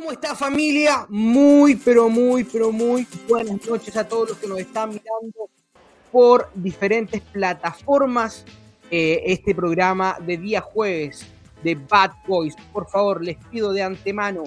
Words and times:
¿Cómo 0.00 0.12
está 0.12 0.34
familia? 0.34 1.04
Muy, 1.10 1.76
pero 1.76 2.08
muy, 2.08 2.42
pero 2.44 2.72
muy 2.72 3.06
buenas 3.28 3.68
noches 3.68 3.94
a 3.98 4.08
todos 4.08 4.30
los 4.30 4.38
que 4.38 4.46
nos 4.46 4.58
están 4.58 4.88
mirando 4.88 5.50
por 6.10 6.48
diferentes 6.54 7.20
plataformas. 7.20 8.46
Eh, 8.90 9.22
este 9.26 9.54
programa 9.54 10.16
de 10.18 10.38
día 10.38 10.62
jueves 10.62 11.26
de 11.62 11.74
Bad 11.74 12.12
Boys. 12.26 12.56
Por 12.72 12.88
favor, 12.88 13.22
les 13.22 13.36
pido 13.50 13.74
de 13.74 13.82
antemano, 13.82 14.44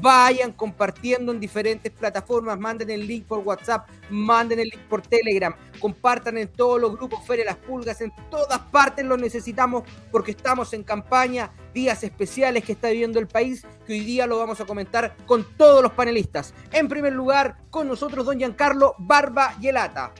vayan 0.00 0.52
compartiendo 0.52 1.32
en 1.32 1.40
diferentes 1.40 1.92
plataformas, 1.92 2.58
manden 2.58 2.90
el 2.90 3.06
link 3.06 3.26
por 3.26 3.38
WhatsApp, 3.40 3.88
manden 4.10 4.58
el 4.58 4.68
link 4.68 4.82
por 4.88 5.02
Telegram, 5.02 5.54
compartan 5.80 6.38
en 6.38 6.48
todos 6.48 6.80
los 6.80 6.96
grupos 6.96 7.24
Feria 7.26 7.44
Las 7.44 7.56
Pulgas, 7.56 8.00
en 8.00 8.12
todas 8.30 8.58
partes 8.58 9.04
lo 9.04 9.16
necesitamos 9.16 9.84
porque 10.10 10.32
estamos 10.32 10.72
en 10.72 10.82
campaña, 10.82 11.50
días 11.72 12.02
especiales 12.02 12.64
que 12.64 12.72
está 12.72 12.88
viviendo 12.88 13.18
el 13.18 13.28
país, 13.28 13.64
que 13.86 13.92
hoy 13.92 14.00
día 14.00 14.26
lo 14.26 14.38
vamos 14.38 14.60
a 14.60 14.66
comentar 14.66 15.16
con 15.26 15.46
todos 15.56 15.82
los 15.82 15.92
panelistas. 15.92 16.52
En 16.72 16.88
primer 16.88 17.12
lugar, 17.12 17.58
con 17.70 17.86
nosotros 17.86 18.26
don 18.26 18.38
Giancarlo 18.38 18.94
Barba 18.98 19.56
Yelata. 19.60 20.12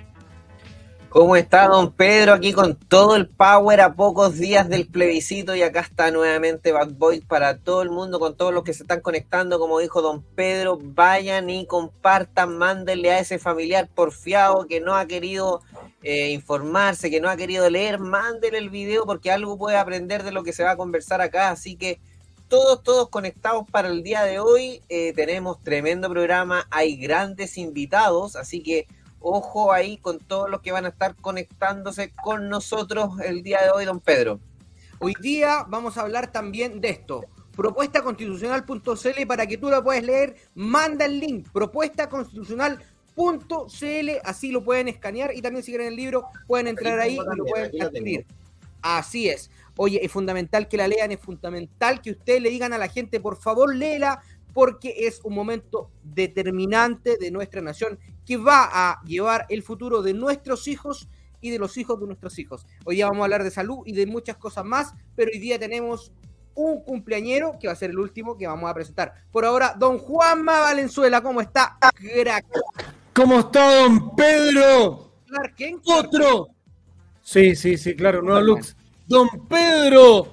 ¿Cómo 1.08 1.36
está 1.36 1.68
don 1.68 1.92
Pedro? 1.92 2.34
Aquí 2.34 2.52
con 2.52 2.76
todo 2.76 3.16
el 3.16 3.28
power 3.28 3.80
a 3.80 3.94
pocos 3.94 4.36
días 4.36 4.68
del 4.68 4.86
plebiscito 4.86 5.54
y 5.54 5.62
acá 5.62 5.80
está 5.80 6.10
nuevamente 6.10 6.72
Bad 6.72 6.90
Boy 6.92 7.20
para 7.20 7.58
todo 7.58 7.82
el 7.82 7.90
mundo, 7.90 8.18
con 8.18 8.36
todos 8.36 8.52
los 8.52 8.64
que 8.64 8.74
se 8.74 8.82
están 8.82 9.00
conectando, 9.00 9.58
como 9.58 9.78
dijo 9.78 10.02
don 10.02 10.22
Pedro, 10.22 10.78
vayan 10.82 11.48
y 11.48 11.64
compartan, 11.66 12.58
mándenle 12.58 13.12
a 13.12 13.20
ese 13.20 13.38
familiar 13.38 13.88
porfiado 13.94 14.66
que 14.66 14.80
no 14.80 14.94
ha 14.94 15.06
querido 15.06 15.62
eh, 16.02 16.30
informarse, 16.30 17.10
que 17.10 17.20
no 17.20 17.30
ha 17.30 17.36
querido 17.36 17.70
leer, 17.70 17.98
mándenle 17.98 18.58
el 18.58 18.68
video 18.68 19.06
porque 19.06 19.30
algo 19.30 19.56
puede 19.56 19.76
aprender 19.76 20.22
de 20.22 20.32
lo 20.32 20.42
que 20.42 20.52
se 20.52 20.64
va 20.64 20.72
a 20.72 20.76
conversar 20.76 21.20
acá, 21.20 21.50
así 21.50 21.76
que 21.76 22.00
todos, 22.48 22.82
todos 22.82 23.08
conectados 23.08 23.64
para 23.70 23.88
el 23.88 24.02
día 24.02 24.22
de 24.22 24.38
hoy, 24.38 24.82
eh, 24.88 25.12
tenemos 25.14 25.62
tremendo 25.62 26.10
programa, 26.10 26.66
hay 26.70 26.96
grandes 26.96 27.58
invitados, 27.58 28.36
así 28.36 28.62
que 28.62 28.86
ojo 29.20 29.72
ahí 29.72 29.98
con 29.98 30.18
todos 30.18 30.50
los 30.50 30.60
que 30.60 30.72
van 30.72 30.86
a 30.86 30.88
estar 30.88 31.14
conectándose 31.16 32.12
con 32.22 32.48
nosotros 32.48 33.20
el 33.20 33.42
día 33.42 33.62
de 33.62 33.70
hoy, 33.70 33.84
don 33.84 34.00
Pedro. 34.00 34.40
Hoy 34.98 35.14
día 35.20 35.64
vamos 35.68 35.98
a 35.98 36.02
hablar 36.02 36.32
también 36.32 36.80
de 36.80 36.90
esto. 36.90 37.24
Propuesta 37.52 38.02
constitucional.cl 38.02 39.26
para 39.26 39.46
que 39.46 39.58
tú 39.58 39.70
lo 39.70 39.82
puedas 39.82 40.04
leer, 40.04 40.36
manda 40.54 41.06
el 41.06 41.20
link, 41.20 41.48
propuesta 41.52 42.08
constitucional.cl, 42.08 44.10
así 44.24 44.52
lo 44.52 44.64
pueden 44.64 44.88
escanear 44.88 45.34
y 45.34 45.42
también 45.42 45.64
si 45.64 45.72
quieren 45.72 45.88
el 45.88 45.96
libro 45.96 46.28
pueden 46.46 46.68
entrar 46.68 46.98
ahí 46.98 47.14
y 47.14 47.36
lo 47.36 47.44
pueden 47.44 47.82
adquirir. 47.82 48.26
Así 48.82 49.28
es. 49.28 49.50
Oye, 49.76 50.00
es 50.02 50.10
fundamental 50.10 50.68
que 50.68 50.76
la 50.76 50.88
lean, 50.88 51.12
es 51.12 51.20
fundamental 51.20 52.00
que 52.00 52.12
ustedes 52.12 52.40
le 52.40 52.50
digan 52.50 52.72
a 52.72 52.78
la 52.78 52.88
gente, 52.88 53.20
por 53.20 53.36
favor, 53.36 53.74
léela, 53.74 54.22
porque 54.56 54.94
es 55.00 55.20
un 55.22 55.34
momento 55.34 55.90
determinante 56.02 57.18
de 57.18 57.30
nuestra 57.30 57.60
nación 57.60 57.98
que 58.24 58.38
va 58.38 58.70
a 58.72 59.02
llevar 59.04 59.44
el 59.50 59.62
futuro 59.62 60.00
de 60.00 60.14
nuestros 60.14 60.66
hijos 60.66 61.10
y 61.42 61.50
de 61.50 61.58
los 61.58 61.76
hijos 61.76 62.00
de 62.00 62.06
nuestros 62.06 62.38
hijos. 62.38 62.64
Hoy 62.86 62.94
día 62.94 63.04
vamos 63.04 63.20
a 63.20 63.24
hablar 63.24 63.44
de 63.44 63.50
salud 63.50 63.80
y 63.84 63.92
de 63.92 64.06
muchas 64.06 64.38
cosas 64.38 64.64
más, 64.64 64.94
pero 65.14 65.30
hoy 65.30 65.40
día 65.40 65.58
tenemos 65.58 66.10
un 66.54 66.82
cumpleañero 66.82 67.58
que 67.60 67.66
va 67.66 67.74
a 67.74 67.76
ser 67.76 67.90
el 67.90 67.98
último 67.98 68.34
que 68.38 68.46
vamos 68.46 68.70
a 68.70 68.72
presentar. 68.72 69.12
Por 69.30 69.44
ahora, 69.44 69.74
don 69.78 69.98
Juanma 69.98 70.60
Valenzuela, 70.60 71.20
¿cómo 71.20 71.42
está? 71.42 71.76
Crack. 71.94 72.46
¿Cómo 73.12 73.40
está 73.40 73.82
don 73.82 74.16
Pedro? 74.16 75.12
Clark 75.26 75.54
Otro. 75.84 76.48
Sí, 77.20 77.54
sí, 77.54 77.76
sí, 77.76 77.94
claro, 77.94 78.22
no 78.22 78.40
Lux. 78.40 78.74
Don 79.06 79.28
Pedro, 79.46 80.32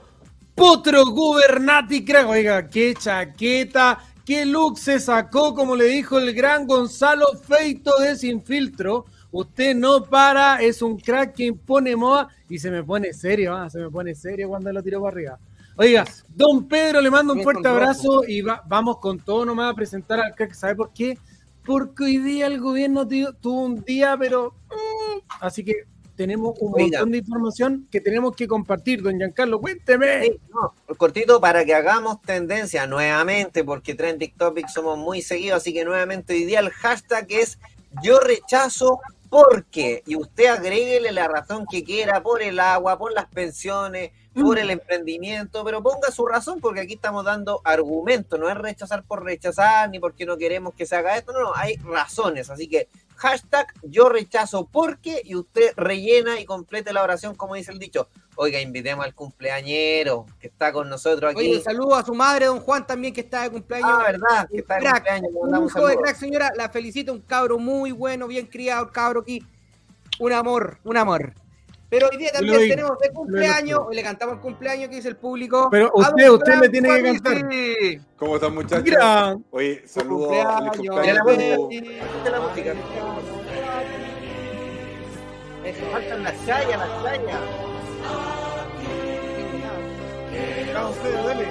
Potro 0.55 1.07
Gubernati 1.07 2.05
Crack. 2.05 2.29
Oiga, 2.29 2.69
qué 2.69 2.93
chaqueta, 2.93 4.12
¿Qué 4.25 4.45
look 4.45 4.77
se 4.77 5.01
sacó, 5.01 5.53
como 5.53 5.75
le 5.75 5.85
dijo 5.85 6.17
el 6.17 6.33
gran 6.33 6.65
Gonzalo 6.65 7.25
Feito 7.45 7.99
de 7.99 8.15
Sin 8.15 8.41
Filtro? 8.41 9.05
Usted 9.31 9.75
no 9.75 10.05
para, 10.05 10.61
es 10.61 10.81
un 10.81 10.97
crack 10.97 11.35
que 11.35 11.45
impone 11.45 11.93
moda 11.95 12.29
y 12.47 12.57
se 12.57 12.71
me 12.71 12.83
pone 12.83 13.11
serio, 13.11 13.53
¿ah? 13.53 13.69
se 13.69 13.79
me 13.79 13.89
pone 13.89 14.15
serio 14.15 14.47
cuando 14.47 14.71
lo 14.71 14.81
tiró 14.81 15.01
para 15.01 15.13
arriba. 15.13 15.39
Oiga, 15.75 16.05
don 16.29 16.69
Pedro, 16.69 17.01
le 17.01 17.11
mando 17.11 17.33
un 17.33 17.43
fuerte 17.43 17.67
abrazo 17.67 18.23
y 18.25 18.41
vamos 18.41 18.99
con 18.99 19.19
todo 19.19 19.43
nomás 19.43 19.71
a 19.73 19.75
presentar 19.75 20.21
al 20.21 20.33
crack. 20.35 20.53
¿Sabe 20.53 20.75
por 20.75 20.93
qué? 20.93 21.17
Porque 21.65 22.05
hoy 22.05 22.17
día 22.19 22.47
el 22.47 22.61
gobierno 22.61 23.05
tuvo 23.05 23.63
un 23.63 23.83
día, 23.83 24.15
pero... 24.17 24.53
Mm, 24.69 25.19
así 25.41 25.65
que 25.65 25.87
tenemos 26.23 26.57
un 26.61 26.71
montón 26.71 27.11
de 27.11 27.17
información 27.17 27.87
que 27.91 27.99
tenemos 27.99 28.33
que 28.33 28.47
compartir. 28.47 29.01
Don 29.01 29.17
Giancarlo, 29.17 29.59
cuénteme. 29.59 30.39
cortito 30.97 31.41
para 31.41 31.65
que 31.65 31.73
hagamos 31.73 32.21
tendencia 32.21 32.87
nuevamente, 32.87 33.65
porque 33.65 33.93
Trending 33.93 34.33
Topics 34.37 34.73
somos 34.73 34.97
muy 34.97 35.21
seguidos, 35.21 35.57
así 35.57 35.73
que 35.73 35.83
nuevamente 35.83 36.33
hoy 36.33 36.45
día 36.45 36.61
el 36.61 36.69
hashtag 36.69 37.25
es 37.29 37.59
yo 38.01 38.21
rechazo 38.21 39.01
porque, 39.29 40.01
y 40.05 40.15
usted 40.15 40.45
agréguele 40.45 41.11
la 41.11 41.27
razón 41.27 41.65
que 41.69 41.83
quiera 41.83 42.23
por 42.23 42.41
el 42.41 42.57
agua, 42.57 42.97
por 42.97 43.11
las 43.11 43.25
pensiones, 43.25 44.11
por 44.33 44.57
el 44.57 44.69
emprendimiento, 44.69 45.65
pero 45.65 45.83
ponga 45.83 46.09
su 46.09 46.25
razón 46.25 46.61
porque 46.61 46.79
aquí 46.79 46.93
estamos 46.93 47.25
dando 47.25 47.59
argumentos, 47.65 48.39
no 48.39 48.49
es 48.49 48.57
rechazar 48.57 49.03
por 49.03 49.25
rechazar 49.25 49.89
ni 49.89 49.99
porque 49.99 50.25
no 50.25 50.37
queremos 50.37 50.73
que 50.73 50.85
se 50.85 50.95
haga 50.95 51.17
esto, 51.17 51.33
no, 51.33 51.41
no, 51.41 51.51
hay 51.53 51.75
razones, 51.77 52.49
así 52.49 52.67
que 52.67 52.87
hashtag 53.23 53.67
yo 53.83 54.09
rechazo 54.09 54.67
porque 54.69 55.21
y 55.23 55.35
usted 55.35 55.71
rellena 55.77 56.41
y 56.41 56.45
complete 56.45 56.91
la 56.91 57.03
oración 57.03 57.35
como 57.35 57.55
dice 57.55 57.71
el 57.71 57.79
dicho. 57.79 58.09
Oiga, 58.35 58.59
invitemos 58.59 59.05
al 59.05 59.13
cumpleañero 59.13 60.25
que 60.39 60.47
está 60.47 60.73
con 60.73 60.89
nosotros 60.89 61.31
aquí. 61.31 61.39
Oye, 61.39 61.61
saludo 61.61 61.95
a 61.95 62.03
su 62.03 62.13
madre, 62.13 62.47
don 62.47 62.59
Juan, 62.59 62.85
también 62.85 63.13
que 63.13 63.21
está 63.21 63.43
de 63.43 63.51
cumpleaños. 63.51 63.89
Ah, 63.91 64.03
verdad, 64.03 64.49
que 64.51 64.57
está 64.57 64.77
de 64.77 64.89
cumpleaños. 64.89 65.31
Un 65.35 65.65
hijo 65.67 65.87
de 65.87 65.97
crack, 65.97 66.17
señora, 66.17 66.51
la 66.55 66.67
felicito, 66.69 67.13
un 67.13 67.21
cabro 67.21 67.57
muy 67.57 67.91
bueno, 67.91 68.27
bien 68.27 68.47
criado, 68.47 68.91
cabro 68.91 69.21
aquí. 69.21 69.45
Un 70.19 70.33
amor, 70.33 70.79
un 70.83 70.97
amor. 70.97 71.33
Pero 71.93 72.09
hoy 72.11 72.17
día 72.17 72.31
también 72.31 72.69
tenemos 72.69 72.97
de 72.97 73.11
cumpleaños, 73.11 73.81
hoy 73.85 73.95
le 73.95 74.01
cantamos 74.01 74.37
el 74.37 74.41
cumpleaños 74.41 74.89
que 74.89 74.95
dice 74.95 75.09
el 75.09 75.15
público. 75.15 75.67
Pero 75.69 75.91
usted, 75.93 76.27
usted 76.27 76.55
le 76.55 76.69
tiene 76.69 76.89
que 76.89 77.03
cantar. 77.03 77.49
¿Cómo 78.17 78.35
están 78.35 78.55
muchachos? 78.55 78.83
Mira. 78.83 79.37
Oye, 79.51 79.83
saludos 79.85 80.43
a 80.43 80.61
mis 80.61 80.89
compañeros. 80.89 81.27
la 82.31 82.39
música. 82.39 82.73
Eso, 85.63 85.85
faltan 85.91 86.23
las 86.23 86.45
chayas, 86.47 86.79
las 86.79 87.03
chayas. 87.03 87.39
Vamos, 90.73 90.97
Pedro, 90.97 91.27
dale. 91.27 91.47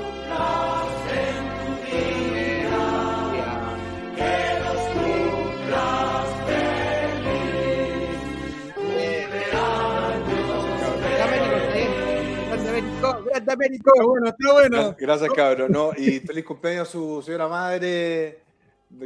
Grande 13.32 13.52
Américo. 13.52 13.90
bueno, 14.06 14.28
está 14.28 14.52
bueno. 14.52 14.96
Gracias, 14.98 15.30
cabrón. 15.32 15.72
¿no? 15.72 15.92
Y 15.96 16.20
feliz 16.20 16.44
cumpleaños 16.44 16.88
a 16.88 16.92
su 16.92 17.22
señora 17.22 17.48
madre, 17.48 18.40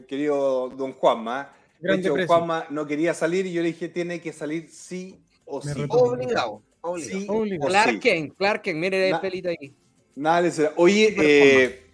querido 0.08 0.68
don 0.70 0.92
Juanma. 0.92 1.52
De 1.78 1.94
hecho, 1.94 2.14
Juanma 2.26 2.66
no 2.70 2.86
quería 2.86 3.14
salir 3.14 3.46
y 3.46 3.52
yo 3.52 3.62
le 3.62 3.68
dije, 3.68 3.88
tiene 3.88 4.20
que 4.20 4.32
salir 4.32 4.68
sí 4.70 5.20
o 5.44 5.62
sí. 5.62 5.86
Obligado. 5.88 6.62
Sí, 6.98 7.26
obligado. 7.28 7.68
Clark 7.68 8.00
Kent, 8.00 8.36
Clark 8.36 8.62
Kent, 8.62 8.78
mire 8.78 9.10
el 9.10 9.20
pelito 9.20 9.48
ahí. 9.48 9.74
Nada, 10.14 10.50
oye, 10.76 11.14
eh, 11.18 11.90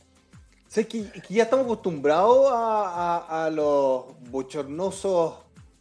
sé 0.69 0.87
que, 0.87 1.04
ya 1.28 1.42
estamos 1.44 1.65
acostumbrados 1.65 2.48
a, 2.53 3.47
a, 3.47 3.50
los 3.50 4.04
bochornosos 4.31 5.34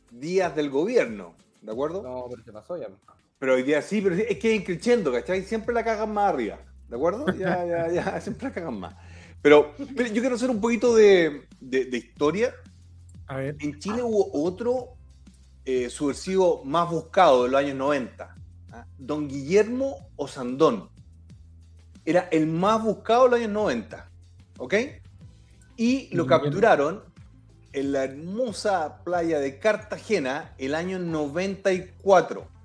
días 0.09 0.55
del 0.55 0.69
gobierno, 0.69 1.35
¿de 1.61 1.71
acuerdo? 1.71 2.01
No, 2.01 2.25
pero 2.29 2.43
te 2.43 2.51
pasó 2.51 2.77
ya. 2.77 2.87
Pero 3.41 3.55
hoy 3.55 3.63
día 3.63 3.81
sí, 3.81 4.01
pero 4.01 4.13
es 4.13 4.37
que 4.37 4.55
es 4.55 4.63
creciendo, 4.63 5.11
¿cachai? 5.11 5.41
Siempre 5.41 5.73
la 5.73 5.83
cagan 5.83 6.13
más 6.13 6.31
arriba, 6.31 6.59
¿de 6.87 6.95
acuerdo? 6.95 7.25
Ya, 7.33 7.65
ya, 7.65 7.91
ya, 7.91 8.21
siempre 8.21 8.49
la 8.49 8.53
cagan 8.53 8.79
más. 8.79 8.93
Pero, 9.41 9.73
pero 9.97 10.09
yo 10.09 10.21
quiero 10.21 10.35
hacer 10.35 10.51
un 10.51 10.61
poquito 10.61 10.95
de, 10.95 11.47
de, 11.59 11.97
historia. 11.97 12.53
A 13.25 13.37
ver. 13.37 13.55
En 13.59 13.79
Chile 13.79 14.03
hubo 14.03 14.29
otro 14.45 14.89
eh, 15.65 15.89
subversivo 15.89 16.63
más 16.65 16.91
buscado 16.91 17.45
de 17.45 17.49
los 17.49 17.59
años 17.59 17.77
90, 17.77 18.35
¿ah? 18.73 18.85
don 18.99 19.27
Guillermo 19.27 20.07
Osandón. 20.17 20.89
Era 22.05 22.27
el 22.31 22.45
más 22.45 22.83
buscado 22.83 23.23
de 23.23 23.29
los 23.31 23.39
años 23.39 23.51
90, 23.53 24.11
¿ok? 24.59 24.75
Y 25.77 26.15
lo 26.15 26.27
capturaron 26.27 27.03
en 27.73 27.91
la 27.91 28.03
hermosa 28.03 29.03
playa 29.03 29.39
de 29.39 29.57
Cartagena 29.57 30.53
el 30.59 30.75
año 30.75 30.99
94. 30.99 32.60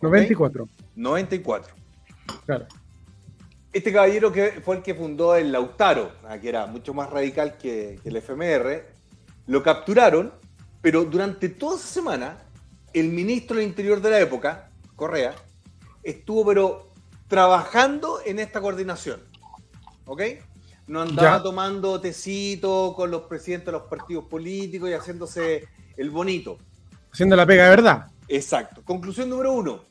94. 0.00 0.68
94. 0.94 1.74
Claro. 2.44 2.66
Este 3.72 3.92
caballero 3.92 4.32
que 4.32 4.60
fue 4.64 4.76
el 4.76 4.82
que 4.82 4.94
fundó 4.94 5.34
el 5.36 5.52
Lautaro, 5.52 6.12
ah, 6.26 6.38
que 6.38 6.48
era 6.48 6.66
mucho 6.66 6.94
más 6.94 7.10
radical 7.10 7.56
que, 7.58 8.00
el 8.04 8.16
FMR, 8.16 8.86
lo 9.46 9.62
capturaron, 9.62 10.32
pero 10.80 11.04
durante 11.04 11.48
toda 11.50 11.76
esa 11.76 11.86
semana, 11.86 12.38
el 12.92 13.08
ministro 13.10 13.56
del 13.56 13.66
Interior 13.66 14.00
de 14.00 14.10
la 14.10 14.20
época, 14.20 14.70
Correa, 14.94 15.34
estuvo 16.02 16.46
pero 16.46 16.90
trabajando 17.28 18.20
en 18.24 18.38
esta 18.38 18.60
coordinación. 18.60 19.20
¿Ok? 20.06 20.22
No 20.86 21.02
andaba 21.02 21.38
Ya. 21.38 21.42
tomando 21.42 22.00
tecito 22.00 22.94
con 22.96 23.10
los 23.10 23.22
presidentes 23.22 23.66
de 23.66 23.72
los 23.72 23.82
partidos 23.82 24.24
políticos 24.24 24.88
y 24.88 24.92
haciéndose 24.94 25.68
el 25.96 26.10
bonito. 26.10 26.58
Haciendo 27.12 27.34
la 27.36 27.44
pega 27.44 27.64
de 27.64 27.70
verdad. 27.70 28.06
Exacto. 28.28 28.82
Conclusión 28.84 29.30
número 29.30 29.52
uno. 29.52 29.84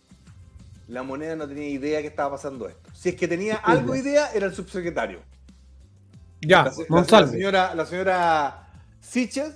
La 0.88 1.04
moneda 1.04 1.36
no 1.36 1.48
tenía 1.48 1.68
idea 1.68 2.02
que 2.02 2.08
estaba 2.08 2.32
pasando 2.32 2.68
esto. 2.70 2.90
Si 2.94 3.10
es 3.10 3.16
que 3.16 3.28
tenía 3.28 3.56
algo 3.58 3.94
de 3.94 4.00
idea, 4.00 4.32
era 4.34 4.46
el 4.46 4.54
subsecretario. 4.54 5.22
Ya, 6.42 6.64
La, 6.66 6.74
Monsalve. 6.90 7.26
la 7.28 7.32
señora, 7.32 7.76
la 7.76 7.86
señora 7.86 8.70
Siches, 9.00 9.54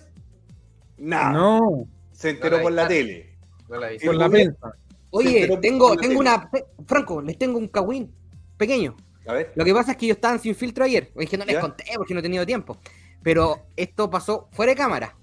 nada. 0.97 1.31
No, 1.31 1.87
Se 2.11 2.31
enteró 2.31 2.51
No 2.51 2.57
la 2.57 2.63
por 2.63 2.71
la 2.71 2.87
tele. 2.87 3.35
No 3.69 3.77
la 3.77 3.89
por 4.03 4.15
la 4.15 4.29
prensa. 4.29 4.73
Oye, 5.11 5.57
tengo, 5.61 5.95
tengo 5.97 6.19
una. 6.19 6.49
Franco, 6.85 7.21
les 7.21 7.37
tengo 7.37 7.57
un 7.57 7.67
cagüín 7.67 8.11
pequeño. 8.57 8.95
A 9.27 9.33
ver. 9.33 9.51
Lo 9.55 9.63
que 9.65 9.73
pasa 9.73 9.91
es 9.91 9.97
que 9.97 10.05
ellos 10.05 10.17
estaban 10.17 10.39
sin 10.39 10.55
filtro 10.55 10.83
ayer. 10.85 11.11
Es 11.15 11.29
que 11.29 11.37
no 11.37 11.45
les 11.45 11.55
¿Ya? 11.55 11.61
conté 11.61 11.83
porque 11.95 12.13
no 12.13 12.19
he 12.19 12.23
tenido 12.23 12.45
tiempo. 12.45 12.77
Pero 13.21 13.67
esto 13.75 14.09
pasó 14.09 14.47
fuera 14.51 14.71
de 14.71 14.77
cámara. 14.77 15.15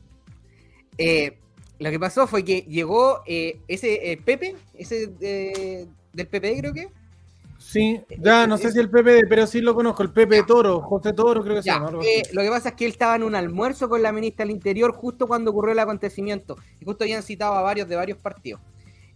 Eh, 0.98 1.38
lo 1.78 1.90
que 1.90 2.00
pasó 2.00 2.26
fue 2.26 2.44
que 2.44 2.62
llegó 2.62 3.22
eh, 3.26 3.60
ese 3.68 4.12
eh, 4.12 4.16
Pepe, 4.16 4.56
ese 4.74 5.12
eh, 5.20 5.86
del 6.12 6.26
PP 6.26 6.58
creo 6.58 6.72
que. 6.72 6.88
Sí, 7.58 8.00
ya 8.20 8.46
no 8.46 8.58
sé 8.58 8.70
si 8.70 8.78
el 8.78 8.88
Pepe, 8.90 9.26
pero 9.28 9.46
sí 9.46 9.60
lo 9.60 9.74
conozco, 9.74 10.02
el 10.02 10.12
Pepe 10.12 10.42
Toro, 10.44 10.80
José 10.82 11.12
Toro, 11.12 11.42
creo 11.42 11.56
que 11.56 11.62
se 11.62 11.70
llama. 11.70 11.90
eh, 12.04 12.22
lo 12.32 12.42
que 12.42 12.48
pasa 12.48 12.68
es 12.70 12.74
que 12.76 12.84
él 12.84 12.92
estaba 12.92 13.16
en 13.16 13.22
un 13.24 13.34
almuerzo 13.34 13.88
con 13.88 14.02
la 14.02 14.12
ministra 14.12 14.44
del 14.44 14.54
Interior 14.54 14.92
justo 14.92 15.26
cuando 15.26 15.50
ocurrió 15.50 15.72
el 15.72 15.78
acontecimiento. 15.78 16.56
Y 16.80 16.84
justo 16.84 17.04
habían 17.04 17.22
citado 17.22 17.54
a 17.54 17.62
varios 17.62 17.88
de 17.88 17.96
varios 17.96 18.18
partidos. 18.18 18.60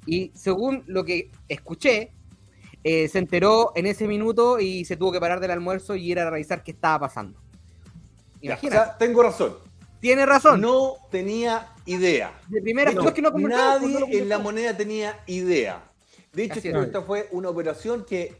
Y 0.07 0.33
según 0.35 0.83
lo 0.87 1.05
que 1.05 1.31
escuché, 1.49 2.12
eh, 2.83 3.09
se 3.09 3.19
enteró 3.19 3.73
en 3.77 3.87
ese 3.87 4.09
minuto 4.09 4.59
y 4.59 4.85
se 4.85 4.97
tuvo 4.97 5.12
que 5.12 5.21
parar 5.21 5.39
del 5.39 5.51
almuerzo 5.51 5.95
y 5.95 6.11
ir 6.11 6.19
a 6.19 6.31
revisar 6.31 6.62
qué 6.65 6.73
estaba 6.73 6.99
pasando. 7.01 7.39
Ya, 7.39 8.55
o 8.55 8.59
Imagínate. 8.59 8.85
sea, 8.85 8.99
tengo 8.99 9.23
razón. 9.23 9.55
Tiene 10.01 10.25
razón. 10.25 10.61
No 10.62 10.95
tenía 11.11 11.69
idea. 11.94 12.38
de 12.48 12.60
primera, 12.62 12.92
No, 12.92 13.12
que 13.12 13.22
no 13.22 13.32
pues, 13.32 13.44
nadie 13.44 13.94
no 13.94 14.00
lo 14.00 14.06
en 14.08 14.28
la 14.28 14.38
moneda 14.38 14.76
tenía 14.76 15.20
idea. 15.26 15.84
De 16.32 16.44
hecho, 16.44 16.60
esta 16.60 17.02
fue 17.02 17.28
una 17.32 17.48
operación 17.48 18.04
que 18.04 18.37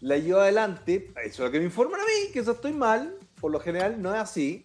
la 0.00 0.16
llevó 0.16 0.40
adelante, 0.40 1.12
eso 1.24 1.42
es 1.44 1.48
lo 1.48 1.50
que 1.50 1.58
me 1.58 1.66
informan 1.66 2.00
a 2.00 2.04
mí, 2.04 2.32
que 2.32 2.38
eso 2.38 2.52
estoy 2.52 2.72
mal, 2.72 3.16
por 3.40 3.52
lo 3.52 3.60
general 3.60 4.00
no 4.00 4.14
es 4.14 4.20
así. 4.20 4.64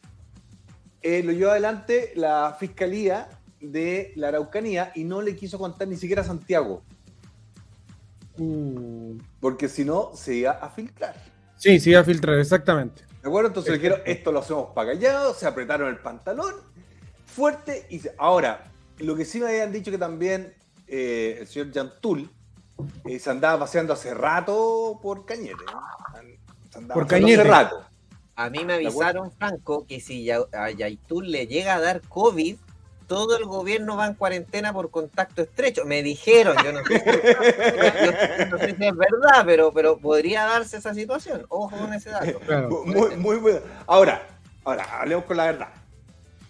Eh, 1.01 1.21
lo 1.23 1.33
llevó 1.33 1.51
adelante 1.51 2.13
la 2.15 2.55
Fiscalía 2.59 3.27
de 3.59 4.13
la 4.15 4.29
Araucanía 4.29 4.91
y 4.95 5.03
no 5.03 5.21
le 5.21 5.35
quiso 5.35 5.59
contar 5.59 5.87
ni 5.87 5.97
siquiera 5.97 6.21
a 6.21 6.25
Santiago, 6.25 6.83
Uh, 8.37 9.17
porque 9.39 9.69
si 9.69 9.85
no 9.85 10.11
se 10.13 10.35
iba 10.35 10.51
a 10.51 10.69
filtrar. 10.69 11.15
sí, 11.55 11.79
sí, 11.79 11.95
a 11.95 12.03
filtrar, 12.03 12.37
exactamente. 12.37 13.03
¿De 13.21 13.29
acuerdo? 13.29 13.47
Entonces 13.47 13.71
le 13.71 13.77
dijeron, 13.77 14.01
esto 14.05 14.31
lo 14.31 14.39
hacemos 14.39 14.71
para 14.75 14.91
callado, 14.91 15.33
se 15.33 15.47
apretaron 15.47 15.87
el 15.87 15.97
pantalón 15.99 16.53
fuerte 17.35 17.85
y 17.89 18.01
ahora, 18.17 18.63
lo 18.99 19.15
que 19.15 19.25
sí 19.25 19.39
me 19.39 19.47
habían 19.47 19.71
dicho 19.71 19.91
que 19.91 19.97
también 19.97 20.53
eh, 20.87 21.37
el 21.41 21.47
señor 21.47 21.71
Yantul 21.71 22.29
eh, 23.05 23.19
se 23.19 23.29
andaba 23.29 23.59
paseando 23.59 23.93
hace 23.93 24.13
rato 24.13 24.99
por 25.01 25.25
Cañete. 25.25 25.63
¿no? 25.65 25.81
Se 26.71 26.77
andaba 26.77 26.93
Por 26.93 27.07
Cañete. 27.07 27.41
Hace 27.41 27.49
rato. 27.49 27.85
A 28.37 28.49
mí 28.49 28.63
me 28.65 28.73
avisaron, 28.73 29.31
Franco, 29.31 29.85
que 29.87 29.99
si 29.99 30.29
a 30.29 30.71
Yaitul 30.71 31.31
le 31.31 31.47
llega 31.47 31.75
a 31.75 31.79
dar 31.79 32.01
COVID, 32.01 32.57
todo 33.07 33.37
el 33.37 33.45
gobierno 33.45 33.95
va 33.95 34.07
en 34.07 34.13
cuarentena 34.15 34.73
por 34.73 34.89
contacto 34.91 35.41
estrecho. 35.41 35.85
Me 35.85 36.03
dijeron, 36.03 36.55
yo 36.63 36.73
no 36.73 36.83
sé, 36.83 37.03
yo 37.05 38.45
no 38.47 38.57
sé 38.57 38.75
si 38.75 38.85
es 38.85 38.95
verdad, 38.95 39.43
pero, 39.45 39.71
pero 39.71 39.97
podría 39.97 40.43
darse 40.45 40.77
esa 40.77 40.93
situación. 40.93 41.45
Ojo 41.47 41.77
con 41.77 41.93
ese 41.93 42.09
dato. 42.09 42.39
Claro. 42.39 42.83
Muy, 42.85 43.15
muy 43.15 43.37
bueno. 43.37 43.59
Ahora, 43.87 44.27
ahora, 44.65 44.83
hablemos 44.99 45.25
con 45.25 45.37
la 45.37 45.45
verdad. 45.45 45.69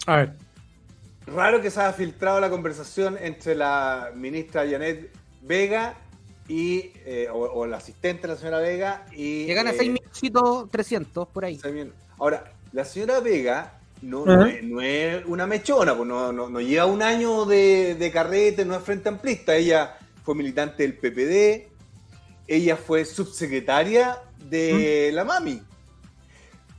A 0.08 0.16
ver, 0.18 0.34
Raro 1.28 1.62
que 1.62 1.72
se 1.72 1.80
haya 1.80 1.94
filtrado 1.94 2.40
la 2.40 2.50
conversación 2.50 3.18
entre 3.20 3.56
la 3.56 4.12
ministra 4.16 4.64
Janet 4.70 5.12
Vega 5.42 5.98
y, 6.48 6.92
eh, 7.06 7.28
o, 7.32 7.40
o 7.40 7.66
la 7.66 7.78
asistente 7.78 8.24
de 8.24 8.28
la 8.30 8.36
señora 8.40 8.60
Vega 8.60 9.06
y... 9.12 9.48
Que 9.48 9.54
gana 9.56 9.72
eh, 9.72 9.76
6 9.78 9.92
milloncitos 9.92 10.70
300 10.70 11.28
por 11.30 11.46
ahí. 11.46 11.58
Ahora, 12.20 12.54
la 12.72 12.86
señora 12.86 13.20
Vega 13.22 13.80
no, 14.04 14.46
es, 14.46 14.64
no 14.64 14.82
es 14.82 15.26
una 15.26 15.48
mechona, 15.48 15.96
pues 15.96 16.08
no, 16.08 16.32
no- 16.32 16.48
no 16.50 16.62
lleva 16.62 16.86
un 16.86 17.02
año 17.02 17.46
de, 17.46 17.96
de 17.96 18.12
carrete, 18.12 18.64
no 18.66 18.76
es 18.76 18.84
frente 18.84 19.10
amplista. 19.10 19.56
Ella 19.56 19.98
fue 20.24 20.36
militante 20.36 20.84
del 20.88 20.94
PPD, 20.98 21.68
ella 22.48 22.76
fue 22.78 23.04
subsecretaria 23.06 24.20
de 24.38 25.10
la 25.12 25.24
MAMI, 25.24 25.54
Mira. 25.54 25.64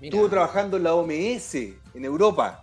estuvo 0.01 0.29
trabajando 0.29 0.77
en 0.77 0.85
la 0.85 0.95
OMS 0.95 1.55
en 1.57 2.05
Europa. 2.05 2.63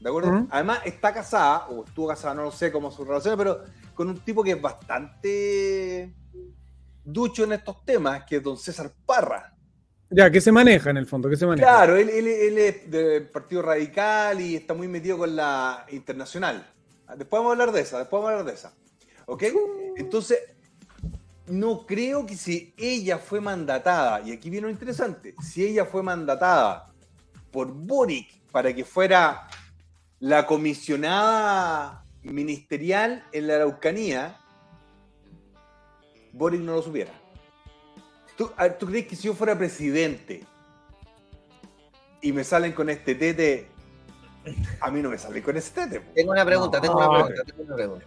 ¿De 0.00 0.08
acuerdo? 0.08 0.30
Ujú. 0.30 0.48
Además, 0.50 0.80
está 0.84 1.12
casada, 1.12 1.66
o 1.68 1.84
estuvo 1.84 2.08
casada, 2.08 2.34
no 2.34 2.42
lo 2.44 2.50
sé 2.52 2.72
cómo 2.72 2.90
su 2.90 3.04
relación, 3.04 3.36
pero 3.36 3.62
con 3.94 4.08
un 4.08 4.18
tipo 4.20 4.42
que 4.42 4.52
es 4.52 4.60
bastante 4.60 6.14
ducho 7.04 7.44
en 7.44 7.52
estos 7.52 7.84
temas, 7.84 8.24
que 8.24 8.36
es 8.36 8.42
don 8.42 8.56
César 8.56 8.92
Parra. 9.04 9.54
ya, 10.10 10.30
¿qué 10.30 10.40
se 10.40 10.50
maneja 10.52 10.90
en 10.90 10.96
el 10.96 11.06
fondo? 11.06 11.28
¿Qué 11.28 11.36
se 11.36 11.46
maneja? 11.46 11.66
Claro, 11.68 11.96
él, 11.96 12.08
él- 12.08 12.26
él 12.26 12.58
es 12.58 12.90
del 12.90 13.28
Partido 13.28 13.62
Radical 13.62 14.40
y 14.40 14.56
está 14.56 14.74
muy 14.74 14.88
metido 14.88 15.18
con 15.18 15.36
la 15.36 15.84
internacional. 15.90 16.66
Después 17.16 17.38
vamos 17.40 17.50
a 17.50 17.52
hablar 17.52 17.72
de 17.72 17.80
esa, 17.82 17.98
después 17.98 18.18
vamos 18.22 18.28
a 18.28 18.32
hablar 18.40 18.46
de 18.46 18.58
esa. 18.58 18.72
¿Ok? 19.26 19.44
Entonces, 19.96 20.38
no 21.46 21.84
creo 21.86 22.26
que 22.26 22.36
si 22.36 22.72
ella 22.76 23.18
fue 23.18 23.40
mandatada, 23.40 24.20
y 24.22 24.32
aquí 24.32 24.50
viene 24.50 24.66
lo 24.66 24.70
interesante, 24.72 25.34
si 25.42 25.64
ella 25.64 25.84
fue 25.84 26.02
mandatada 26.02 26.86
por 27.52 27.72
Boric 27.72 28.40
para 28.50 28.72
que 28.74 28.84
fuera 28.84 29.46
la 30.20 30.46
comisionada 30.46 32.04
ministerial 32.22 33.24
en 33.32 33.46
la 33.46 33.56
Araucanía, 33.56 34.36
Boric 36.32 36.60
no 36.60 36.74
lo 36.74 36.82
supiera. 36.82 37.12
¿Tú, 38.36 38.50
a 38.56 38.64
ver, 38.64 38.78
¿tú 38.78 38.86
crees 38.86 39.06
que 39.06 39.16
si 39.16 39.24
yo 39.24 39.34
fuera 39.34 39.56
presidente 39.56 40.44
y 42.22 42.32
me 42.32 42.44
salen 42.44 42.72
con 42.72 42.88
este 42.90 43.14
tete, 43.14 43.68
a 44.80 44.90
mí 44.90 45.00
no 45.02 45.10
me 45.10 45.18
salen 45.18 45.42
con 45.42 45.56
ese 45.56 45.72
tete? 45.72 46.00
Tengo 46.14 46.32
una 46.32 46.44
pregunta, 46.44 46.80
tengo 46.80 46.96
una 46.96 47.06
No. 47.06 47.12
pregunta, 47.14 47.42
tengo 47.44 47.62
una 47.64 47.74
pregunta. 47.76 48.06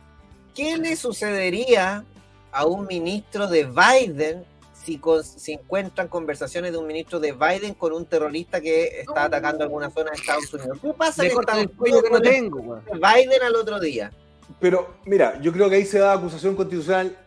¿Qué 0.56 0.78
le 0.78 0.96
sucedería 0.96 2.06
a 2.52 2.66
un 2.66 2.86
ministro 2.86 3.48
de 3.48 3.66
Biden 3.66 4.46
si, 4.86 4.98
con- 4.98 5.24
si 5.24 5.54
encuentran 5.54 6.08
conversaciones 6.08 6.72
de 6.72 6.78
un 6.78 6.88
ministro 6.88 7.20
de 7.20 7.32
Biden 7.32 7.74
con 7.74 7.94
un 7.94 8.06
terrorista 8.06 8.60
que 8.62 9.02
está 9.02 9.26
atacando 9.26 9.64
alguna 9.64 9.90
zona 9.90 10.12
de 10.12 10.18
Estados 10.18 10.54
Unidos? 10.54 10.78
¿Qué 10.82 10.94
pasa 10.94 11.26
Estados 11.26 11.62
el 11.64 11.72
cuello 11.72 12.02
que 12.04 12.10
no 12.10 12.22
tengo, 12.22 12.82
Biden 12.94 13.44
al 13.44 13.56
otro 13.56 13.80
día? 13.80 14.12
Pero 14.60 14.96
mira, 15.06 15.40
yo 15.42 15.52
creo 15.54 15.70
que 15.70 15.76
ahí 15.78 15.86
se 15.86 16.00
da 16.00 16.14
acusación 16.14 16.56
constitucional 16.56 17.18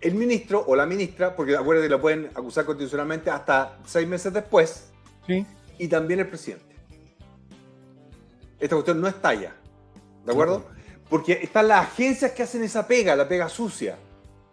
el 0.00 0.14
ministro 0.14 0.64
o 0.66 0.74
la 0.74 0.86
ministra, 0.86 1.36
porque 1.36 1.54
acuérdate 1.56 1.86
que 1.88 1.90
lo 1.94 2.00
pueden 2.00 2.26
acusar 2.34 2.64
constitucionalmente 2.64 3.30
hasta 3.30 3.78
seis 3.86 4.08
meses 4.08 4.32
después, 4.32 4.90
Sí. 5.26 5.46
y 5.78 5.88
también 5.88 6.20
el 6.20 6.28
presidente. 6.28 6.74
Esta 8.58 8.76
cuestión 8.76 9.00
no 9.00 9.08
es 9.08 9.14
talla, 9.20 9.54
¿de 10.24 10.32
acuerdo? 10.32 10.64
Porque 11.08 11.32
están 11.42 11.68
las 11.68 11.86
agencias 11.86 12.32
que 12.32 12.42
hacen 12.42 12.62
esa 12.62 12.86
pega, 12.86 13.16
la 13.16 13.26
pega 13.28 13.48
sucia, 13.48 13.96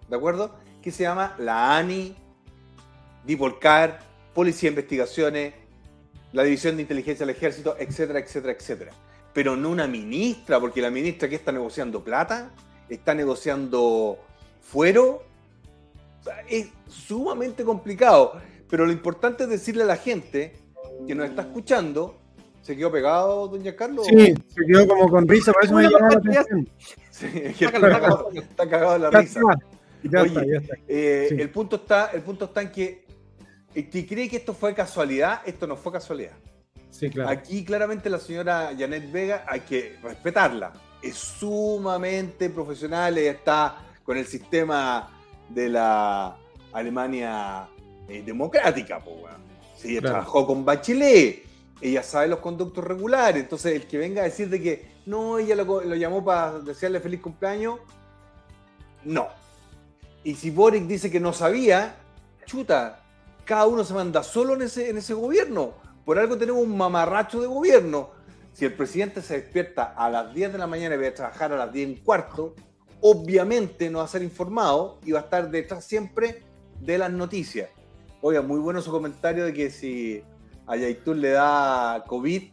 ¿de 0.09 0.15
acuerdo? 0.15 0.55
Que 0.81 0.91
se 0.91 1.03
llama 1.03 1.35
la 1.39 1.77
ANI, 1.77 2.15
Dipolcar, 3.27 3.99
Policía 4.33 4.69
de 4.69 4.75
Investigaciones, 4.75 5.53
la 6.31 6.43
División 6.43 6.77
de 6.77 6.83
Inteligencia 6.83 7.25
del 7.25 7.35
Ejército, 7.35 7.75
etcétera, 7.77 8.19
etcétera, 8.19 8.53
etcétera. 8.53 8.91
Pero 9.33 9.55
no 9.55 9.69
una 9.69 9.85
ministra, 9.85 10.59
porque 10.59 10.81
la 10.81 10.89
ministra 10.89 11.27
que 11.27 11.35
está 11.35 11.51
negociando 11.51 12.03
plata, 12.03 12.51
está 12.89 13.13
negociando 13.13 14.17
fuero. 14.61 15.23
O 16.21 16.23
sea, 16.23 16.41
es 16.49 16.69
sumamente 16.87 17.63
complicado. 17.63 18.41
Pero 18.69 18.85
lo 18.85 18.91
importante 18.91 19.43
es 19.43 19.49
decirle 19.49 19.83
a 19.83 19.87
la 19.87 19.97
gente 19.97 20.53
que 21.05 21.13
nos 21.13 21.29
está 21.29 21.43
escuchando, 21.43 22.17
¿se 22.61 22.75
quedó 22.75 22.91
pegado, 22.91 23.47
doña 23.47 23.75
Carlos? 23.75 24.07
Sí, 24.07 24.33
se 24.47 24.65
quedó 24.65 24.87
como 24.87 25.09
con 25.09 25.27
risa, 25.27 25.51
por 25.53 25.63
eso 25.63 25.73
me 25.73 25.83
llamó 25.83 26.09
la 26.09 26.17
atención. 26.17 26.69
Sí, 27.11 27.25
es 27.33 27.55
que 27.57 27.65
Sácalo, 27.65 27.87
está, 27.87 27.99
cagado, 27.99 28.31
está 28.33 28.69
cagado 28.69 28.97
la 28.97 29.09
risa. 29.09 29.41
Oye. 30.21 30.61
Eh, 30.87 31.29
el, 31.39 31.49
punto 31.49 31.77
está, 31.77 32.11
el 32.13 32.21
punto 32.21 32.45
está 32.45 32.61
en 32.61 32.71
que 32.71 33.05
el 33.77 33.89
que 33.91 34.07
cree 34.07 34.27
que 34.27 34.37
esto 34.37 34.53
fue 34.55 34.73
casualidad, 34.73 35.41
esto 35.45 35.67
no 35.67 35.75
fue 35.75 35.91
casualidad. 35.91 36.33
Sí, 36.89 37.09
claro. 37.11 37.29
Aquí 37.29 37.63
claramente 37.63 38.09
la 38.09 38.17
señora 38.19 38.71
Janet 38.77 39.11
Vega 39.11 39.45
hay 39.47 39.59
que 39.59 39.97
respetarla. 40.01 40.73
Es 41.01 41.15
sumamente 41.15 42.49
profesional, 42.49 43.17
ella 43.17 43.31
está 43.31 43.77
con 44.03 44.17
el 44.17 44.25
sistema 44.25 45.09
de 45.49 45.69
la 45.69 46.35
Alemania 46.73 47.67
eh, 48.09 48.23
democrática. 48.25 48.99
Po, 48.99 49.11
weón. 49.11 49.41
Sí, 49.75 49.91
ella 49.91 50.01
Claro. 50.01 50.15
trabajó 50.15 50.47
con 50.47 50.65
Bachelet, 50.65 51.43
ella 51.79 52.01
sabe 52.01 52.29
los 52.29 52.39
conductos 52.39 52.83
regulares, 52.83 53.43
entonces 53.43 53.75
el 53.75 53.85
que 53.85 53.99
venga 53.99 54.21
a 54.21 54.25
decir 54.25 54.49
de 54.49 54.59
que 54.59 54.87
no, 55.05 55.37
ella 55.37 55.55
lo, 55.55 55.81
lo 55.81 55.95
llamó 55.95 56.25
para 56.25 56.59
desearle 56.59 56.99
feliz 56.99 57.21
cumpleaños, 57.21 57.79
no. 59.03 59.27
Y 60.23 60.33
si 60.33 60.49
Boric 60.49 60.85
dice 60.85 61.11
que 61.11 61.19
no 61.19 61.31
sabía, 61.31 61.95
chuta, 62.47 63.03
cada 63.47 63.65
uno 63.65 63.83
se 63.85 63.93
manda 63.93 64.21
solo 64.23 64.55
en 64.55 64.63
ese, 64.63 64.89
en 64.89 64.97
ese 64.97 65.13
gobierno. 65.13 65.73
Por 66.05 66.19
algo 66.19 66.37
tenemos 66.37 66.61
un 66.61 66.77
mamarracho 66.77 67.41
de 67.41 67.47
gobierno. 67.47 68.09
Si 68.51 68.65
el 68.65 68.73
presidente 68.73 69.21
se 69.21 69.41
despierta 69.41 69.93
a 69.95 70.09
las 70.09 70.33
10 70.33 70.51
de 70.51 70.57
la 70.57 70.67
mañana 70.67 70.95
y 70.95 70.97
va 70.97 71.07
a 71.07 71.13
trabajar 71.13 71.53
a 71.53 71.57
las 71.57 71.71
10 71.71 71.89
y 71.89 71.95
cuarto, 72.01 72.55
obviamente 72.99 73.89
no 73.89 73.99
va 73.99 74.03
a 74.03 74.09
ser 74.09 74.21
informado 74.21 74.99
y 75.05 75.13
va 75.13 75.19
a 75.19 75.23
estar 75.23 75.49
detrás 75.49 75.85
siempre 75.85 76.43
de 76.81 76.97
las 76.97 77.11
noticias. 77.11 77.69
Oiga, 78.21 78.41
muy 78.41 78.59
bueno 78.59 78.81
su 78.81 78.91
comentario 78.91 79.45
de 79.45 79.53
que 79.53 79.69
si 79.69 80.23
a 80.65 80.75
Yaitul 80.75 81.21
le 81.21 81.29
da 81.29 82.03
COVID, 82.05 82.51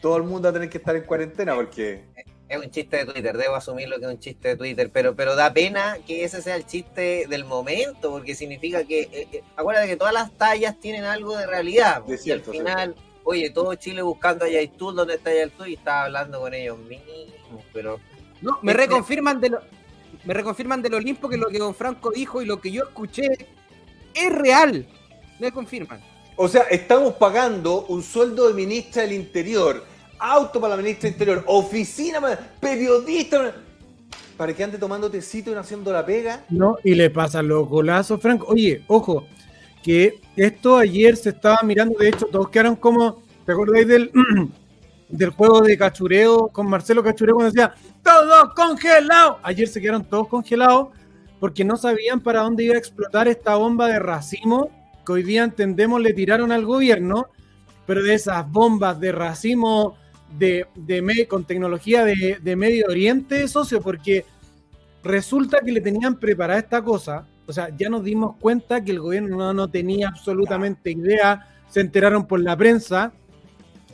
todo 0.00 0.16
el 0.16 0.22
mundo 0.22 0.44
va 0.44 0.50
a 0.50 0.52
tener 0.54 0.70
que 0.70 0.78
estar 0.78 0.96
en 0.96 1.04
cuarentena 1.04 1.54
porque... 1.54 2.08
Es 2.50 2.58
un 2.58 2.68
chiste 2.68 2.96
de 2.96 3.12
Twitter, 3.12 3.36
debo 3.36 3.54
asumirlo 3.54 3.98
que 4.00 4.06
es 4.06 4.10
un 4.10 4.18
chiste 4.18 4.48
de 4.48 4.56
Twitter, 4.56 4.90
pero, 4.92 5.14
pero 5.14 5.36
da 5.36 5.52
pena 5.52 5.98
que 6.04 6.24
ese 6.24 6.42
sea 6.42 6.56
el 6.56 6.66
chiste 6.66 7.26
del 7.28 7.44
momento, 7.44 8.10
porque 8.10 8.34
significa 8.34 8.82
que, 8.82 9.02
eh, 9.02 9.28
eh, 9.32 9.44
acuérdate 9.54 9.86
que 9.86 9.96
todas 9.96 10.12
las 10.12 10.32
tallas 10.32 10.78
tienen 10.80 11.04
algo 11.04 11.36
de 11.36 11.46
realidad. 11.46 12.02
De 12.02 12.18
cierto, 12.18 12.52
y 12.52 12.58
al 12.58 12.64
final, 12.64 12.94
oye, 13.22 13.50
todo 13.50 13.72
Chile 13.76 14.02
buscando 14.02 14.44
a 14.44 14.48
Yaitul, 14.48 14.96
¿dónde 14.96 15.14
está 15.14 15.32
Yaitul? 15.32 15.68
Y 15.68 15.74
estaba 15.74 16.06
hablando 16.06 16.40
con 16.40 16.52
ellos 16.52 16.76
mismos, 16.80 17.64
pero... 17.72 18.00
No, 18.42 18.58
me 18.62 18.72
reconfirman 18.72 19.40
de 19.40 19.50
lo, 19.50 19.60
me 20.24 20.34
reconfirman 20.34 20.82
del 20.82 20.94
Olimpo 20.94 21.28
que 21.28 21.36
lo 21.36 21.48
que 21.48 21.58
don 21.58 21.74
Franco 21.74 22.10
dijo 22.10 22.42
y 22.42 22.46
lo 22.46 22.60
que 22.60 22.72
yo 22.72 22.82
escuché 22.82 23.28
es 24.12 24.32
real. 24.32 24.86
Me 25.38 25.52
confirman. 25.52 26.00
O 26.36 26.48
sea, 26.48 26.62
estamos 26.62 27.14
pagando 27.14 27.86
un 27.86 28.02
sueldo 28.02 28.48
de 28.48 28.54
ministra 28.54 29.02
del 29.02 29.12
Interior, 29.12 29.84
auto 30.20 30.60
para 30.60 30.76
la 30.76 30.82
ministra 30.82 31.08
del 31.08 31.12
Interior, 31.14 31.44
oficina 31.46 32.20
periodista 32.60 33.54
para 34.36 34.54
que 34.54 34.64
ande 34.64 34.78
tomando 34.78 35.10
tecito 35.10 35.50
y 35.50 35.54
no 35.54 35.60
haciendo 35.60 35.92
la 35.92 36.04
pega. 36.04 36.44
No, 36.48 36.78
y 36.82 36.94
le 36.94 37.10
pasa 37.10 37.42
los 37.42 37.68
golazos, 37.68 38.20
Franco. 38.22 38.46
Oye, 38.48 38.82
ojo, 38.86 39.26
que 39.82 40.20
esto 40.36 40.78
ayer 40.78 41.16
se 41.16 41.28
estaba 41.30 41.58
mirando, 41.62 41.98
de 41.98 42.08
hecho, 42.08 42.26
todos 42.26 42.48
quedaron 42.48 42.76
como, 42.76 43.22
¿te 43.44 43.52
acordáis 43.52 43.86
del, 43.86 44.10
del 45.10 45.30
juego 45.30 45.60
de 45.60 45.76
cachureo 45.76 46.48
con 46.48 46.68
Marcelo 46.68 47.02
Cachureo 47.02 47.34
cuando 47.34 47.52
decía, 47.52 47.74
todos 48.02 48.54
congelados? 48.54 49.36
Ayer 49.42 49.68
se 49.68 49.80
quedaron 49.80 50.04
todos 50.04 50.28
congelados 50.28 50.88
porque 51.38 51.64
no 51.64 51.76
sabían 51.76 52.20
para 52.20 52.40
dónde 52.40 52.64
iba 52.64 52.76
a 52.76 52.78
explotar 52.78 53.28
esta 53.28 53.56
bomba 53.56 53.88
de 53.88 53.98
racimo 53.98 54.70
que 55.04 55.12
hoy 55.12 55.22
día 55.22 55.44
entendemos 55.44 56.00
le 56.00 56.12
tiraron 56.12 56.52
al 56.52 56.64
gobierno, 56.64 57.26
pero 57.86 58.02
de 58.02 58.14
esas 58.14 58.50
bombas 58.50 59.00
de 59.00 59.12
racimo 59.12 59.96
de, 60.38 60.66
de 60.74 61.26
con 61.28 61.44
tecnología 61.44 62.04
de, 62.04 62.38
de, 62.40 62.56
Medio 62.56 62.86
Oriente, 62.88 63.46
socio, 63.48 63.80
porque 63.80 64.24
resulta 65.02 65.60
que 65.60 65.72
le 65.72 65.80
tenían 65.80 66.18
preparada 66.18 66.60
esta 66.60 66.82
cosa, 66.82 67.26
o 67.46 67.52
sea, 67.52 67.74
ya 67.76 67.88
nos 67.88 68.04
dimos 68.04 68.36
cuenta 68.36 68.82
que 68.82 68.92
el 68.92 69.00
gobierno 69.00 69.36
no, 69.36 69.52
no 69.52 69.68
tenía 69.68 70.08
absolutamente 70.08 70.92
idea, 70.92 71.48
se 71.68 71.80
enteraron 71.80 72.26
por 72.26 72.40
la 72.40 72.56
prensa, 72.56 73.12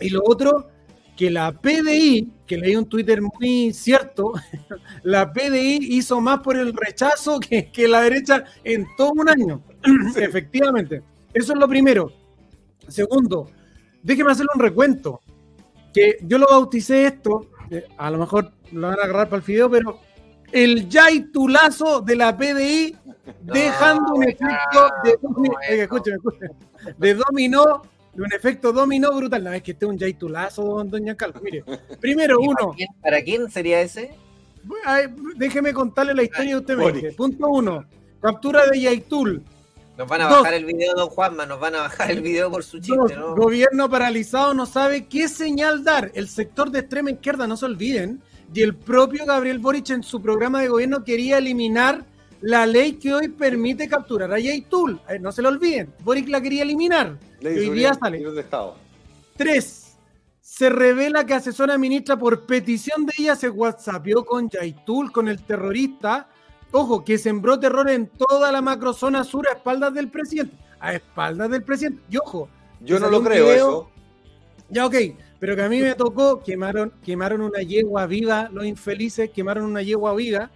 y 0.00 0.10
lo 0.10 0.20
otro, 0.24 0.68
que 1.16 1.30
la 1.30 1.52
PDI, 1.52 2.30
que 2.46 2.58
leí 2.58 2.76
un 2.76 2.86
Twitter 2.86 3.20
muy 3.22 3.72
cierto, 3.72 4.34
la 5.02 5.32
PDI 5.32 5.78
hizo 5.96 6.20
más 6.20 6.40
por 6.40 6.56
el 6.56 6.74
rechazo 6.74 7.40
que, 7.40 7.70
que 7.72 7.88
la 7.88 8.02
derecha 8.02 8.44
en 8.62 8.86
todo 8.96 9.12
un 9.12 9.28
año. 9.28 9.62
Efectivamente. 10.16 11.02
Eso 11.32 11.52
es 11.52 11.58
lo 11.58 11.68
primero. 11.68 12.12
Segundo, 12.88 13.50
déjeme 14.02 14.32
hacer 14.32 14.46
un 14.54 14.60
recuento. 14.60 15.20
Que 15.96 16.18
yo 16.20 16.36
lo 16.36 16.46
bauticé 16.46 17.06
esto, 17.06 17.48
eh, 17.70 17.86
a 17.96 18.10
lo 18.10 18.18
mejor 18.18 18.52
lo 18.70 18.88
van 18.88 18.98
a 19.00 19.04
agarrar 19.04 19.30
para 19.30 19.38
el 19.38 19.42
fideo, 19.42 19.70
pero 19.70 19.98
el 20.52 20.90
yaitulazo 20.90 22.02
de 22.02 22.16
la 22.16 22.36
PDI 22.36 22.94
dejando 23.40 24.14
un 24.14 24.24
efecto 24.24 24.90
de, 25.02 25.82
escúcheme, 25.82 26.18
de 26.98 27.14
dominó 27.14 27.80
un 28.14 28.32
efecto 28.32 28.72
dominó 28.72 29.10
brutal. 29.16 29.44
No, 29.44 29.52
es 29.54 29.62
que 29.62 29.72
este 29.72 29.86
es 29.86 29.90
un 29.90 29.96
yaitulazo, 29.96 30.84
doña 30.84 31.16
Calvo. 31.16 31.40
Mire, 31.42 31.64
primero 31.98 32.40
uno. 32.40 32.74
¿Para 33.02 33.22
quién, 33.22 33.50
sería 33.50 33.80
ese? 33.80 34.14
déjeme 35.36 35.72
contarle 35.72 36.12
la 36.12 36.24
historia 36.24 36.58
de 36.60 36.74
usted. 36.74 37.16
Punto 37.16 37.48
uno. 37.48 37.86
Captura 38.20 38.66
de 38.66 38.80
Yaitul. 38.80 39.42
Nos 39.96 40.06
van 40.06 40.20
a 40.20 40.26
bajar 40.26 40.54
el 40.54 40.66
video, 40.66 40.94
don 40.94 41.08
Juanma, 41.08 41.46
nos 41.46 41.58
van 41.58 41.74
a 41.74 41.78
bajar 41.82 42.10
el 42.10 42.20
video 42.20 42.50
por 42.50 42.62
su 42.62 42.78
chiste, 42.78 43.16
¿no? 43.16 43.34
Gobierno 43.34 43.88
paralizado 43.88 44.52
no 44.52 44.66
sabe 44.66 45.06
qué 45.06 45.26
señal 45.28 45.84
dar. 45.84 46.10
El 46.14 46.28
sector 46.28 46.70
de 46.70 46.80
extrema 46.80 47.10
izquierda, 47.10 47.46
no 47.46 47.56
se 47.56 47.64
olviden, 47.64 48.20
y 48.52 48.62
el 48.62 48.76
propio 48.76 49.24
Gabriel 49.24 49.58
Boric 49.58 49.90
en 49.90 50.02
su 50.02 50.20
programa 50.20 50.60
de 50.60 50.68
gobierno 50.68 51.02
quería 51.02 51.38
eliminar 51.38 52.04
la 52.42 52.66
ley 52.66 52.94
que 52.94 53.14
hoy 53.14 53.28
permite 53.28 53.88
capturar 53.88 54.32
a 54.32 54.38
Yaitul. 54.38 55.00
Eh, 55.08 55.18
no 55.18 55.32
se 55.32 55.40
lo 55.40 55.48
olviden, 55.48 55.94
Boric 56.00 56.28
la 56.28 56.42
quería 56.42 56.62
eliminar. 56.62 57.16
hoy 57.42 57.70
día 57.70 57.94
sale. 57.94 58.18
De 58.18 58.40
Estado. 58.40 58.76
Tres, 59.34 59.96
se 60.42 60.68
revela 60.68 61.24
que 61.24 61.34
asesora 61.34 61.78
ministra 61.78 62.18
por 62.18 62.44
petición 62.44 63.06
de 63.06 63.12
ella 63.18 63.34
se 63.34 63.48
whatsappió 63.48 64.24
con 64.26 64.50
Yaitul, 64.50 65.10
con 65.10 65.28
el 65.28 65.42
terrorista, 65.42 66.28
Ojo, 66.72 67.04
que 67.04 67.18
sembró 67.18 67.58
terror 67.58 67.88
en 67.90 68.06
toda 68.06 68.52
la 68.52 68.60
macrozona 68.60 69.24
sur 69.24 69.46
a 69.48 69.54
espaldas 69.54 69.94
del 69.94 70.08
presidente. 70.08 70.56
A 70.80 70.94
espaldas 70.94 71.50
del 71.50 71.62
presidente. 71.62 72.02
Y 72.10 72.16
ojo. 72.18 72.48
Yo 72.80 72.98
no 72.98 73.08
lo 73.08 73.22
creo 73.22 73.50
eso. 73.50 73.90
Ya, 74.68 74.86
ok. 74.86 74.94
Pero 75.38 75.54
que 75.54 75.62
a 75.62 75.68
mí 75.68 75.80
me 75.80 75.94
tocó, 75.94 76.42
quemaron, 76.42 76.92
quemaron 77.04 77.42
una 77.42 77.60
yegua 77.60 78.06
viva, 78.06 78.48
los 78.52 78.64
infelices 78.64 79.30
quemaron 79.30 79.64
una 79.64 79.82
yegua 79.82 80.14
viva. 80.14 80.50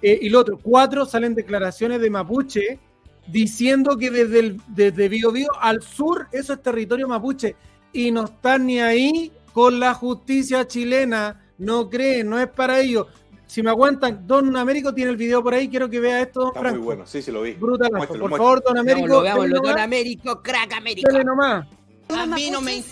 Eh, 0.00 0.18
y 0.22 0.30
lo 0.30 0.40
otro, 0.40 0.58
cuatro 0.58 1.06
salen 1.06 1.34
declaraciones 1.34 2.00
de 2.00 2.10
Mapuche 2.10 2.80
diciendo 3.26 3.96
que 3.96 4.10
desde, 4.10 4.40
el, 4.40 4.60
desde 4.68 5.08
Bio, 5.08 5.48
al 5.60 5.82
sur 5.82 6.28
eso 6.32 6.54
es 6.54 6.62
territorio 6.62 7.08
mapuche. 7.08 7.56
Y 7.92 8.10
no 8.10 8.24
están 8.24 8.66
ni 8.66 8.80
ahí 8.80 9.32
con 9.52 9.78
la 9.78 9.94
justicia 9.94 10.66
chilena. 10.66 11.38
No 11.58 11.88
creen, 11.88 12.28
no 12.28 12.38
es 12.38 12.48
para 12.48 12.80
ellos 12.80 13.06
si 13.52 13.62
me 13.62 13.68
aguantan, 13.68 14.26
Don 14.26 14.56
Américo 14.56 14.94
tiene 14.94 15.10
el 15.10 15.18
video 15.18 15.42
por 15.42 15.52
ahí, 15.52 15.68
quiero 15.68 15.90
que 15.90 16.00
vea 16.00 16.22
esto, 16.22 16.54
Está 16.54 16.70
muy 16.70 16.78
bueno, 16.78 17.06
sí, 17.06 17.20
sí 17.20 17.30
lo 17.30 17.42
vi. 17.42 17.52
Brutal, 17.52 17.90
por 17.90 18.30
favor, 18.30 18.64
Don 18.64 18.78
Américo. 18.78 19.22
lo 19.22 19.60
Don 19.60 19.78
Américo, 19.78 20.42
crack 20.42 20.72
Américo. 20.72 21.12
Dale 21.12 21.22
nomás. 21.22 21.66
A 22.08 22.24
mí 22.24 22.50
no 22.50 22.62
me 22.62 22.82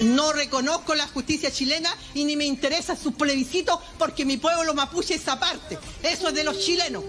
no 0.00 0.32
reconozco 0.32 0.94
la 0.94 1.06
justicia 1.08 1.50
chilena 1.50 1.90
y 2.14 2.24
ni 2.24 2.36
me 2.36 2.46
interesa 2.46 2.96
su 2.96 3.12
plebiscito 3.12 3.78
porque 3.98 4.24
mi 4.24 4.38
pueblo 4.38 4.72
mapuche 4.72 5.16
es 5.16 5.28
aparte. 5.28 5.78
Eso 6.02 6.28
es 6.28 6.34
de 6.34 6.44
los 6.44 6.58
chilenos. 6.58 7.04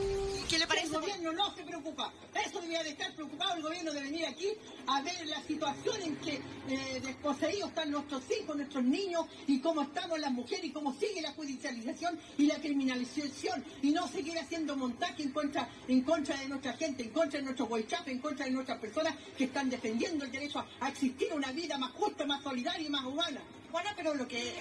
¿Qué 0.53 0.59
le 0.59 0.67
parece? 0.67 0.85
El 0.85 1.01
gobierno 1.01 1.31
no 1.31 1.55
se 1.55 1.63
preocupa. 1.63 2.13
Eso 2.45 2.61
debería 2.61 2.83
de 2.83 2.89
estar 2.89 3.11
preocupado 3.15 3.55
el 3.55 3.63
gobierno 3.63 3.91
de 3.91 4.01
venir 4.01 4.27
aquí 4.27 4.49
a 4.85 5.01
ver 5.01 5.25
la 5.25 5.41
situación 5.41 5.99
en 6.03 6.15
que 6.17 6.39
eh, 6.69 7.01
desposeídos 7.03 7.69
están 7.69 7.89
nuestros 7.89 8.21
hijos, 8.39 8.55
nuestros 8.55 8.83
niños 8.83 9.25
y 9.47 9.59
cómo 9.59 9.81
estamos 9.81 10.19
las 10.19 10.31
mujeres 10.31 10.65
y 10.65 10.71
cómo 10.71 10.93
sigue 10.93 11.23
la 11.23 11.31
judicialización 11.31 12.19
y 12.37 12.45
la 12.45 12.57
criminalización 12.57 13.65
y 13.81 13.89
no 13.89 14.07
seguir 14.07 14.37
haciendo 14.37 14.75
montaje 14.75 15.23
en 15.23 15.31
contra, 15.31 15.67
en 15.87 16.01
contra 16.03 16.37
de 16.37 16.47
nuestra 16.47 16.73
gente, 16.73 17.01
en 17.01 17.09
contra 17.09 17.39
de 17.39 17.45
nuestros 17.45 17.67
huaychapes, 17.67 18.13
en 18.13 18.19
contra 18.19 18.45
de 18.45 18.51
nuestras 18.51 18.77
personas 18.77 19.15
que 19.35 19.45
están 19.45 19.71
defendiendo 19.71 20.23
el 20.23 20.31
derecho 20.31 20.59
a, 20.59 20.67
a 20.81 20.89
existir 20.89 21.33
una 21.33 21.51
vida 21.51 21.79
más 21.79 21.93
justa, 21.93 22.27
más 22.27 22.43
solidaria 22.43 22.85
y 22.85 22.91
más 22.91 23.05
humana. 23.05 23.41
Bueno, 23.71 23.89
pero 23.95 24.13
lo 24.13 24.27
que 24.27 24.53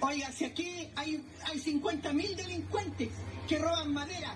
Oiga, 0.00 0.30
si 0.32 0.44
aquí 0.44 0.88
hay, 0.96 1.24
hay 1.44 1.58
50.000 1.58 2.36
delincuentes 2.36 3.08
que 3.48 3.58
roban 3.58 3.92
madera, 3.92 4.34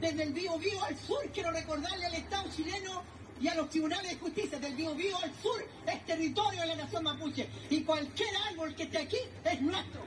desde 0.00 0.24
el 0.24 0.32
Bío 0.32 0.58
Bío 0.58 0.82
al 0.84 0.96
sur, 0.98 1.18
quiero 1.32 1.50
recordarle 1.50 2.06
al 2.06 2.14
Estado 2.14 2.44
chileno 2.54 3.02
y 3.40 3.48
a 3.48 3.54
los 3.54 3.68
tribunales 3.68 4.10
de 4.10 4.16
justicia 4.18 4.58
del 4.58 4.74
Bío 4.74 4.94
Bío 4.94 5.16
al 5.22 5.32
sur, 5.42 5.64
es 5.86 6.06
territorio 6.06 6.60
de 6.60 6.66
la 6.66 6.76
nación 6.76 7.04
mapuche. 7.04 7.48
Y 7.70 7.82
cualquier 7.82 8.28
árbol 8.50 8.74
que 8.74 8.84
esté 8.84 8.98
aquí 8.98 9.18
es 9.44 9.60
nuestro. 9.60 10.00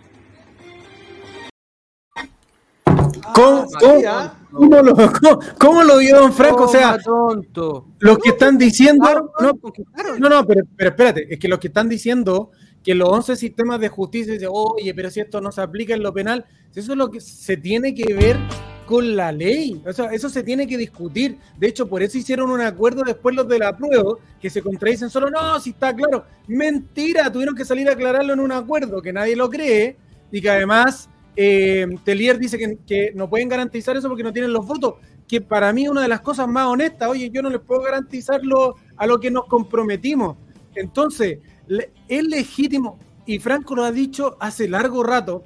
¿Cómo, 3.34 3.68
ah, 4.08 4.34
cómo, 4.52 4.82
lo, 4.82 4.96
cómo, 5.60 5.84
lo, 5.84 5.98
vio 5.98 6.20
Don 6.20 6.34
Franco? 6.34 6.64
o 6.64 6.68
sea, 6.68 6.98
tonto. 6.98 7.88
los 8.00 8.18
que 8.20 8.30
están 8.30 8.58
diciendo. 8.58 9.32
No, 9.40 10.30
no, 10.30 10.46
pero, 10.46 10.64
pero 10.76 10.90
espérate, 10.90 11.34
es 11.34 11.40
que 11.40 11.48
los 11.48 11.60
que 11.60 11.68
están 11.68 11.90
diciendo 11.90 12.52
que 12.88 12.96
los 12.96 13.10
11 13.10 13.36
sistemas 13.36 13.82
de 13.82 13.90
justicia 13.90 14.32
dicen, 14.32 14.48
oye, 14.50 14.94
pero 14.94 15.10
si 15.10 15.20
esto 15.20 15.42
no 15.42 15.52
se 15.52 15.60
aplica 15.60 15.94
en 15.94 16.02
lo 16.02 16.14
penal, 16.14 16.46
eso 16.74 16.94
es 16.94 16.98
lo 16.98 17.12
que 17.12 17.20
se 17.20 17.58
tiene 17.58 17.94
que 17.94 18.14
ver 18.14 18.38
con 18.86 19.18
la 19.18 19.34
ley. 19.34 19.84
O 19.86 19.92
sea, 19.92 20.06
eso 20.14 20.30
se 20.30 20.42
tiene 20.42 20.66
que 20.66 20.78
discutir. 20.78 21.38
De 21.58 21.68
hecho, 21.68 21.90
por 21.90 22.02
eso 22.02 22.18
hicieron 22.18 22.50
un 22.50 22.62
acuerdo 22.62 23.04
después 23.04 23.36
los 23.36 23.46
de 23.50 23.60
la 23.60 23.76
prueba, 23.76 24.14
que 24.40 24.50
se 24.50 24.62
contradicen 24.62 25.10
solo, 25.10 25.30
no, 25.30 25.60
si 25.60 25.72
está 25.72 25.94
claro. 25.94 26.24
Mentira, 26.48 27.30
tuvieron 27.30 27.56
que 27.56 27.66
salir 27.66 27.90
a 27.90 27.92
aclararlo 27.92 28.32
en 28.32 28.40
un 28.40 28.54
acuerdo 28.54 29.02
que 29.02 29.12
nadie 29.12 29.36
lo 29.36 29.50
cree 29.50 29.98
y 30.32 30.40
que 30.40 30.50
además 30.50 31.10
eh, 31.36 31.88
Telier 32.06 32.40
dice 32.40 32.58
que, 32.58 32.78
que, 32.88 33.12
no 33.14 33.30
pueden 33.30 33.50
garantizar 33.50 33.98
eso 33.98 34.08
porque 34.08 34.24
no 34.24 34.32
tienen 34.32 34.54
los 34.54 34.66
votos, 34.66 34.94
que 35.28 35.42
para 35.42 35.74
mí 35.74 35.84
es 35.84 35.90
una 35.90 36.04
de 36.04 36.08
las 36.08 36.22
cosas 36.22 36.48
más 36.48 36.68
honestas. 36.68 37.10
Oye, 37.10 37.30
yo 37.32 37.42
no 37.42 37.50
les 37.50 37.60
puedo 37.60 37.82
garantizarlo 37.82 38.76
a 38.96 39.06
lo 39.06 39.20
que 39.20 39.30
nos 39.30 39.44
comprometimos. 39.44 40.38
Entonces, 40.74 41.40
es 42.08 42.24
legítimo, 42.24 42.98
y 43.26 43.40
Franco 43.40 43.76
lo 43.76 43.84
ha 43.84 43.92
dicho 43.92 44.38
hace 44.40 44.68
largo 44.70 45.04
rato, 45.04 45.44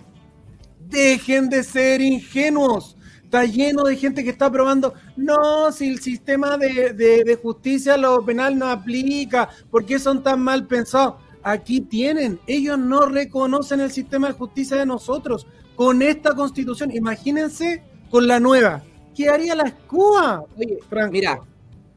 dejen 0.87 1.49
de 1.49 1.63
ser 1.63 2.01
ingenuos, 2.01 2.97
Está 3.23 3.45
lleno 3.45 3.83
de 3.83 3.95
gente 3.95 4.25
que 4.25 4.29
está 4.31 4.51
probando, 4.51 4.93
no, 5.15 5.71
si 5.71 5.87
el 5.89 6.01
sistema 6.01 6.57
de, 6.57 6.91
de- 6.91 7.23
de 7.23 7.35
justicia, 7.37 7.95
lo 7.95 8.25
penal 8.25 8.59
no 8.59 8.67
aplica, 8.67 9.47
¿por 9.69 9.85
qué 9.85 9.99
son 9.99 10.21
tan 10.21 10.41
mal 10.41 10.67
pensados? 10.67 11.15
Aquí 11.41 11.79
tienen, 11.79 12.41
ellos 12.45 12.77
no 12.77 13.05
reconocen 13.05 13.79
el 13.79 13.89
sistema 13.89 14.27
de 14.27 14.33
justicia 14.33 14.75
de 14.75 14.85
nosotros. 14.85 15.47
Con 15.77 16.01
esta 16.01 16.35
constitución, 16.35 16.91
imagínense 16.93 17.81
con 18.09 18.27
la 18.27 18.41
nueva. 18.41 18.83
¿Qué 19.15 19.29
haría 19.29 19.55
la 19.55 19.63
escoba? 19.63 20.43
Oye, 20.57 20.79
Franco? 20.89 21.11
mira, 21.13 21.39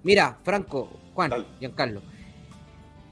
mira, 0.05 0.39
Franco, 0.45 0.89
Juan, 1.15 1.31
Dale. 1.31 1.47
Giancarlo. 1.59 2.01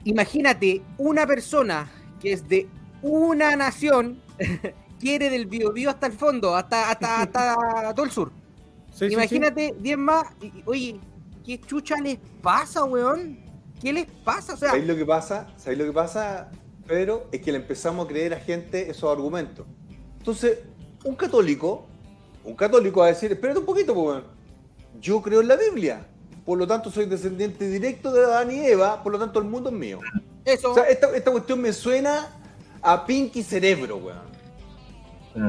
Imagínate 0.05 0.83
una 0.99 1.27
persona 1.27 1.91
que 2.21 2.33
es 2.33 2.49
de 2.49 2.69
una 3.03 3.57
nación, 3.57 4.21
quiere 5.01 5.31
del 5.31 5.47
Biobío 5.47 5.91
hasta 5.91 6.07
el 6.07 6.13
fondo, 6.13 6.55
hasta, 6.57 6.91
hasta, 6.91 7.23
hasta 7.23 7.95
todo 7.95 8.05
el 8.07 8.11
sur. 8.13 8.33
Sí, 8.91 8.99
sí, 8.99 9.09
sí. 9.09 9.15
Imagínate 9.15 9.75
10 9.79 9.99
más. 9.99 10.25
y- 10.41 10.63
oye, 10.67 11.01
¿qué 11.45 11.61
chucha 11.61 11.97
les 12.01 12.19
pasa, 12.43 12.85
weón? 12.85 13.39
¿Qué 13.81 13.93
les 13.93 14.07
pasa? 14.25 14.55
O 14.55 14.57
sea, 14.57 14.69
¿Sabéis 14.71 14.87
lo 14.87 14.97
que 14.97 15.05
pasa? 15.07 15.49
¿Sabéis 15.57 15.79
lo 15.81 15.87
que 15.87 15.93
pasa, 15.93 16.51
Pedro? 16.87 17.29
Es 17.33 17.41
que 17.41 17.51
le 17.53 17.59
empezamos 17.59 18.05
a 18.05 18.09
creer 18.09 18.35
a 18.35 18.39
gente 18.41 18.91
esos 18.91 19.11
argumentos. 19.11 19.67
Entonces, 20.19 20.61
un 21.05 21.17
católico, 21.17 21.87
un 22.45 22.55
católico 22.55 23.01
va 23.01 23.07
a 23.07 23.09
decir, 23.09 23.33
espérate 23.33 23.59
un 23.59 23.67
poquito, 23.67 23.93
pues, 23.95 24.07
weón. 24.07 24.25
yo 25.01 25.21
creo 25.23 25.41
en 25.41 25.49
la 25.49 25.57
Biblia. 25.57 26.07
Por 26.45 26.59
lo 26.59 26.67
tanto, 26.67 26.91
soy 26.91 27.07
descendiente 27.07 27.69
directo 27.69 28.13
de 28.13 28.25
Adán 28.25 28.51
y 28.51 28.61
Eva, 28.67 29.03
por 29.03 29.13
lo 29.13 29.19
tanto, 29.19 29.39
el 29.39 29.45
mundo 29.47 29.69
es 29.71 29.75
mío. 29.77 30.01
eso. 30.45 30.73
O 30.73 30.75
sea, 30.75 30.85
esta, 30.85 31.15
esta 31.17 31.31
cuestión 31.31 31.61
me 31.61 31.73
suena 31.73 32.29
a 32.83 33.07
Pinky 33.07 33.43
Cerebro, 33.43 33.97
weón. 33.99 34.33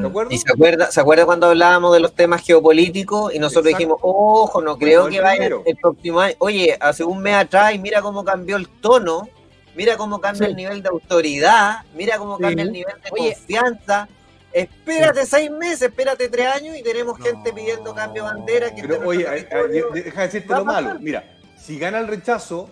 ¿De 0.02 0.08
acuerdo? 0.08 0.32
¿Y 0.32 0.38
se 0.38 0.50
acuerda, 0.50 0.92
se 0.92 1.02
acuerda 1.02 1.26
cuando 1.26 1.48
hablábamos 1.48 1.94
de 1.94 2.00
los 2.00 2.14
temas 2.14 2.42
geopolíticos 2.42 3.34
y 3.36 3.40
nosotros 3.40 3.66
Exacto. 3.66 3.78
dijimos, 3.80 4.00
ojo, 4.02 4.62
no 4.62 4.78
creo 4.78 5.02
Bueno, 5.02 5.08
el 5.10 5.14
que 5.16 5.22
vaya 5.22 5.36
primero. 5.36 5.64
el 5.66 5.76
próximo 5.76 6.20
año? 6.22 6.36
Oye, 6.40 6.78
hace 6.80 7.04
un 7.04 7.20
mes 7.22 7.36
atrás, 7.36 7.74
y 7.76 7.80
mira 7.80 8.02
cómo 8.02 8.24
cambió 8.24 8.56
el 8.56 8.70
tono, 8.70 9.28
mira 9.76 9.98
cómo 9.98 10.22
cambia 10.22 10.46
Sí. 10.46 10.52
el 10.52 10.56
nivel 10.56 10.84
de 10.84 10.88
autoridad, 10.90 11.80
mira 11.96 12.18
cómo 12.18 12.38
Sí. 12.38 12.44
cambia 12.44 12.64
el 12.64 12.72
nivel 12.72 12.96
de 13.04 13.10
Oye. 13.12 13.34
confianza. 13.36 14.08
Espérate 14.54 15.26
seis 15.26 15.50
meses, 15.50 15.82
espérate 15.84 16.30
tres 16.30 16.48
años 16.48 16.78
y 16.78 16.84
tenemos 16.84 17.18
gente 17.20 17.52
pidiendo 17.52 17.94
cambio 17.94 18.24
de 18.24 18.34
bandera. 18.34 18.74
Que 18.74 18.84
Pero 18.84 19.08
oye, 19.08 19.28
a- 19.28 19.34
deja 19.34 20.22
de 20.22 20.28
decirte 20.28 20.54
lo 20.54 20.64
malo. 20.64 21.00
Mira, 21.00 21.38
si 21.58 21.80
gana 21.80 22.00
el 22.00 22.08
rechazo, 22.08 22.70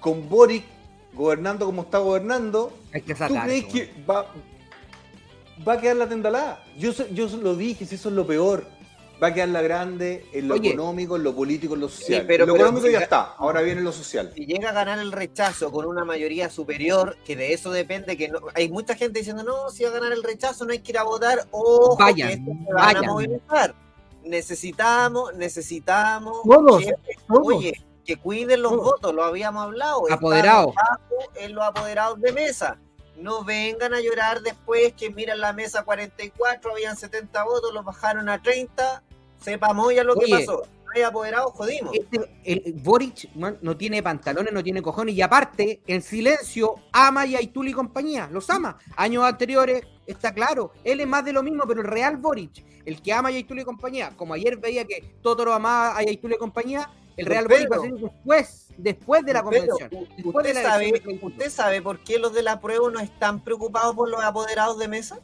con 0.00 0.28
Boric 0.28 0.64
gobernando 1.12 1.66
como 1.66 1.82
está 1.82 1.98
gobernando, 1.98 2.72
Hay 2.92 3.02
que 3.02 3.14
¿tú 3.14 3.24
crees 3.42 3.64
eso, 3.64 3.72
que 3.72 3.92
va, 4.08 4.32
va 5.66 5.72
a 5.74 5.80
quedar 5.80 5.96
la 5.96 6.08
tendalada? 6.08 6.64
Yo, 6.78 6.92
yo 7.10 7.28
lo 7.36 7.54
dije, 7.54 7.84
si 7.84 7.96
eso 7.96 8.08
es 8.08 8.14
lo 8.14 8.26
peor. 8.26 8.66
Va 9.20 9.28
a 9.28 9.34
quedar 9.34 9.48
la 9.48 9.62
grande 9.62 10.26
en 10.32 10.46
lo 10.46 10.54
Oye. 10.54 10.68
económico, 10.70 11.16
en 11.16 11.24
lo 11.24 11.34
político, 11.34 11.74
en 11.74 11.80
lo 11.80 11.88
social. 11.88 12.24
pero- 12.26 12.46
lo 12.46 12.52
pero 12.52 12.64
económico 12.66 12.86
si 12.86 12.92
ya 12.92 13.00
está, 13.00 13.34
ahora 13.36 13.62
viene 13.62 13.80
lo 13.80 13.90
social. 13.90 14.32
si 14.34 14.46
llega 14.46 14.70
a 14.70 14.72
ganar 14.72 14.98
el 15.00 15.10
rechazo 15.10 15.72
con 15.72 15.86
una 15.86 16.04
mayoría 16.04 16.48
superior, 16.50 17.16
que 17.24 17.34
de 17.34 17.52
eso 17.52 17.72
depende, 17.72 18.16
que 18.16 18.28
no, 18.28 18.38
hay 18.54 18.68
mucha 18.70 18.94
gente 18.94 19.18
diciendo, 19.18 19.42
no, 19.42 19.70
si 19.70 19.82
va 19.82 19.90
a 19.90 19.92
ganar 19.94 20.12
el 20.12 20.22
rechazo 20.22 20.64
no 20.64 20.72
hay 20.72 20.78
que 20.80 20.92
ir 20.92 20.98
a 20.98 21.02
votar, 21.02 21.46
ojo, 21.50 21.96
Vayan, 21.96 22.28
que 22.28 22.34
se 22.36 22.72
van 22.74 22.96
a 22.96 23.00
vayan. 23.00 23.06
movilizar. 23.06 23.74
Necesitamos, 24.28 25.34
necesitamos 25.34 26.38
Todos, 26.44 26.84
que, 26.84 26.92
todos. 27.26 27.46
oye, 27.46 27.72
que 28.04 28.16
cuiden 28.16 28.62
los 28.62 28.72
Todos. 28.72 28.84
votos, 28.84 29.14
lo 29.14 29.24
habíamos 29.24 29.64
hablado. 29.64 30.02
Apoderados. 30.10 30.74
en 31.34 31.54
los 31.54 31.64
apoderados 31.64 32.20
de 32.20 32.32
mesa. 32.32 32.78
No 33.16 33.42
vengan 33.42 33.94
a 33.94 34.00
llorar 34.00 34.42
después 34.42 34.92
que 34.94 35.10
miran 35.10 35.40
la 35.40 35.52
mesa 35.52 35.82
44, 35.82 36.70
habían 36.70 36.96
70 36.96 37.42
votos, 37.42 37.74
los 37.74 37.84
bajaron 37.84 38.28
a 38.28 38.40
30, 38.40 39.02
sepamos 39.40 39.94
ya 39.94 40.04
lo 40.04 40.14
que 40.16 40.26
pasó. 40.28 40.62
No 40.84 40.92
hay 40.94 41.02
apoderados, 41.02 41.52
jodimos. 41.52 41.94
Este- 41.94 42.30
el, 42.44 42.72
Boric 42.82 43.34
man, 43.34 43.58
no 43.60 43.76
tiene 43.76 44.02
pantalones, 44.02 44.52
no 44.54 44.62
tiene 44.64 44.80
cojones 44.80 45.14
y 45.14 45.20
aparte, 45.20 45.82
en 45.86 46.00
silencio, 46.00 46.76
ama 46.92 47.26
y 47.26 47.36
a 47.36 47.42
Itul 47.42 47.68
y 47.68 47.72
compañía, 47.72 48.28
los 48.32 48.48
ama. 48.48 48.78
Años 48.96 49.22
anteriores, 49.24 49.82
está 50.06 50.32
claro, 50.32 50.72
él 50.84 51.00
es 51.00 51.06
más 51.06 51.24
de 51.26 51.34
lo 51.34 51.42
mismo, 51.42 51.64
pero 51.68 51.82
el 51.82 51.86
real 51.86 52.16
Boric, 52.16 52.64
el 52.86 53.02
que 53.02 53.12
ama 53.12 53.28
a 53.28 53.32
Itul 53.32 53.60
y 53.60 53.64
compañía, 53.64 54.12
como 54.16 54.32
ayer 54.32 54.56
veía 54.56 54.86
que 54.86 55.16
Totoro 55.22 55.52
amaba 55.52 55.94
a 55.96 56.02
Itul 56.08 56.32
y 56.32 56.36
compañía, 56.38 56.88
el 57.18 57.26
real 57.26 57.46
Boric 57.48 57.70
va 57.70 57.76
a 57.76 57.80
ser 57.80 57.92
después, 57.92 58.66
después 58.78 59.24
de 59.26 59.32
la 59.34 59.42
convención. 59.42 59.90
u- 59.92 60.06
después 60.16 60.44
de 60.46 60.50
¿usted, 60.52 60.54
la 60.54 60.70
sabe, 60.70 60.88
elección 60.88 61.12
del 61.12 61.20
21. 61.20 61.36
¿Usted 61.36 61.50
sabe 61.50 61.82
por 61.82 61.98
qué 62.02 62.18
los 62.18 62.32
de 62.32 62.42
la 62.42 62.60
prueba 62.62 62.90
no 62.90 63.00
están 63.00 63.44
preocupados 63.44 63.94
por 63.94 64.08
los 64.08 64.22
apoderados 64.24 64.78
de 64.78 64.88
mesa? 64.88 65.20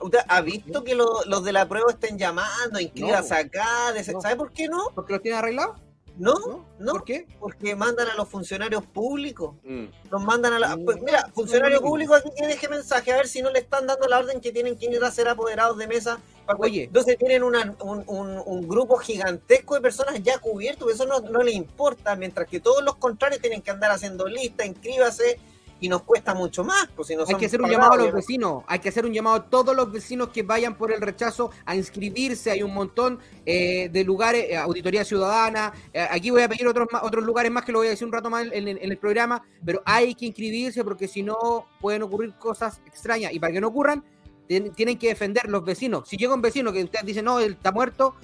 ¿Usted 0.00 0.18
ha 0.28 0.40
visto 0.40 0.84
que 0.84 0.94
lo- 0.94 1.22
los 1.26 1.44
de 1.44 1.52
la 1.52 1.68
prueba 1.68 1.90
estén 1.90 2.18
llamando, 2.18 2.78
inscríbase 2.80 3.34
acá? 3.34 3.92
de- 3.92 4.12
No. 4.12 4.20
¿Sabe 4.20 4.36
por 4.36 4.52
qué 4.52 4.68
no? 4.68 4.90
¿Porque 4.94 5.12
los 5.12 5.22
tiene 5.22 5.38
arreglados? 5.38 5.76
No, 6.16 6.34
¿No? 6.40 6.64
no, 6.80 6.92
¿Por 6.92 7.04
qué? 7.04 7.28
porque 7.38 7.76
mandan 7.76 8.08
a 8.08 8.14
los 8.14 8.28
funcionarios 8.28 8.84
públicos. 8.84 9.54
Mm. 9.62 9.84
Los 10.10 10.24
mandan 10.24 10.52
a 10.52 10.58
la. 10.58 10.76
Mm. 10.76 10.84
pues 10.84 11.00
mira, 11.00 11.30
funcionario 11.32 11.80
Mm. 11.80 11.84
público 11.84 12.14
aquí 12.16 12.28
que 12.36 12.46
deje 12.48 12.68
mensaje 12.68 13.12
a 13.12 13.16
ver 13.18 13.28
si 13.28 13.40
no 13.40 13.50
le 13.50 13.60
están 13.60 13.86
dando 13.86 14.08
la 14.08 14.18
orden 14.18 14.40
que 14.40 14.50
tienen 14.50 14.76
que 14.76 14.86
ir 14.86 15.04
a 15.04 15.10
ser 15.12 15.28
apoderados 15.28 15.78
de 15.78 15.86
mesa. 15.86 16.18
para- 16.44 16.58
Oye. 16.60 16.84
Entonces 16.84 17.18
tienen 17.18 17.42
una- 17.42 17.76
un, 17.82 18.02
un- 18.06 18.42
un 18.44 18.66
grupo 18.66 18.96
gigantesco 18.96 19.74
de 19.74 19.82
personas 19.82 20.20
ya 20.22 20.38
cubiertos, 20.38 20.90
eso 20.90 21.04
no, 21.04 21.20
no 21.20 21.42
le 21.42 21.52
importa, 21.52 22.16
mientras 22.16 22.48
que 22.48 22.58
todos 22.58 22.82
los 22.82 22.96
contrarios 22.96 23.40
tienen 23.42 23.60
que 23.60 23.70
andar 23.70 23.90
haciendo 23.90 24.26
lista, 24.26 24.64
inscríbase, 24.64 25.38
y 25.80 25.88
nos 25.88 26.02
cuesta 26.02 26.34
mucho 26.34 26.64
más. 26.64 26.88
Pues 26.96 27.08
si 27.08 27.14
no 27.16 27.24
Hay 27.28 27.34
que 27.36 27.46
hacer 27.46 27.60
un 27.60 27.66
pagados, 27.68 27.84
llamado 27.84 28.00
a 28.02 28.04
los 28.06 28.14
vecinos, 28.14 28.64
hay 28.66 28.78
que 28.80 28.88
hacer 28.88 29.06
un 29.06 29.12
llamado 29.12 29.36
a 29.36 29.44
todos 29.48 29.76
los 29.76 29.92
vecinos 29.92 30.28
que 30.30 30.42
vayan 30.42 30.76
por 30.76 30.90
el 30.92 31.00
rechazo 31.00 31.50
a 31.64 31.76
inscribirse. 31.76 32.50
Hay 32.50 32.62
un 32.62 32.74
montón 32.74 33.18
eh, 33.46 33.88
de 33.92 34.04
lugares, 34.04 34.46
eh, 34.50 34.56
auditoría 34.56 35.04
ciudadana. 35.04 35.72
eh, 35.92 36.06
aquí 36.10 36.30
voy 36.30 36.42
a 36.42 36.48
pedir 36.48 36.66
otros 36.66 36.88
otros 37.02 37.24
lugares 37.24 37.50
más 37.52 37.64
que 37.64 37.72
lo 37.72 37.78
voy 37.78 37.86
a 37.86 37.90
decir 37.90 38.06
un 38.06 38.12
rato 38.12 38.28
más 38.30 38.46
en, 38.52 38.66
en- 38.68 38.78
en 38.78 38.90
el 38.90 38.98
programa, 38.98 39.42
pero 39.64 39.82
hay 39.84 40.14
que 40.14 40.26
inscribirse 40.26 40.82
porque 40.84 41.06
si 41.08 41.22
no 41.22 41.66
pueden 41.80 42.02
ocurrir 42.02 42.34
cosas 42.34 42.80
extrañas 42.86 43.32
y 43.32 43.38
para 43.38 43.52
que 43.52 43.60
no 43.60 43.68
ocurran 43.68 44.02
tien- 44.48 44.74
tienen 44.74 44.98
que 44.98 45.08
defender 45.08 45.48
los 45.48 45.64
vecinos. 45.64 46.08
Si 46.08 46.16
llega 46.16 46.34
un 46.34 46.42
vecino 46.42 46.72
que 46.72 46.82
ustedes 46.82 47.06
dicen 47.06 47.24
no, 47.24 47.38
él 47.40 47.52
está 47.52 47.70
muerto, 47.72 48.16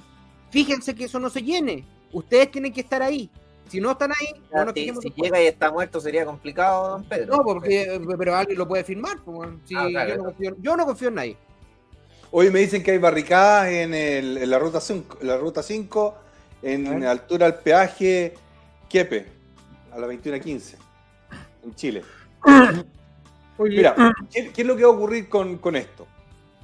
fíjense 0.50 0.94
que 0.94 1.04
eso 1.04 1.18
no 1.20 1.30
se 1.30 1.42
llene. 1.42 1.86
Ustedes 2.12 2.50
tienen 2.50 2.72
que 2.72 2.80
estar 2.80 3.02
ahí. 3.02 3.30
Si 3.68 3.81
no 3.81 3.92
están 3.92 4.12
ahí, 4.12 4.40
no 4.53 4.66
nos 4.66 4.74
Si, 4.74 4.92
llega 5.16 5.42
y 5.42 5.46
está 5.46 5.72
muerto 5.72 6.00
sería 6.00 6.24
complicado, 6.24 6.90
don 6.90 7.05
Pedro. 7.05 7.37
No, 7.37 7.42
porque, 7.42 8.00
pero 8.18 8.37
alguien 8.37 8.59
lo 8.59 8.68
puede 8.68 8.85
firmar. 8.85 9.18
pues. 9.24 9.50
Si 9.64 9.74
Ah, 9.77 9.87
claro. 9.90 10.11
yo, 10.11 10.16
no 10.18 10.24
confío, 10.24 10.57
yo 10.61 10.77
no 10.77 10.87
confío 10.87 11.09
en 11.09 11.14
nadie. 11.14 11.37
Hoy 12.31 12.50
me 12.50 12.61
dicen 12.61 12.83
que 12.83 12.90
hay 12.92 12.98
barricadas 12.98 13.68
en, 13.68 13.94
el- 13.94 14.38
en 14.38 14.50
la 14.50 14.59
ruta 14.59 14.81
5, 14.81 15.18
en 15.20 15.27
la 15.29 15.37
ruta 15.38 15.62
5 15.62 16.14
en 16.62 17.05
altura 17.05 17.46
al 17.46 17.59
peaje 17.61 18.35
Quiepe, 18.88 19.27
a 19.92 19.98
la 19.98 20.07
21.15, 20.07 20.77
en 21.64 21.74
Chile. 21.74 22.03
Oye, 23.59 23.77
Mira, 23.77 23.94
¿qué, 24.33 24.50
qué 24.50 24.62
es 24.62 24.66
lo 24.66 24.77
que 24.77 24.83
va 24.85 24.88
a 24.90 24.92
ocurrir 24.94 25.29
con, 25.29 25.59
con 25.59 25.77
esto? 25.77 26.07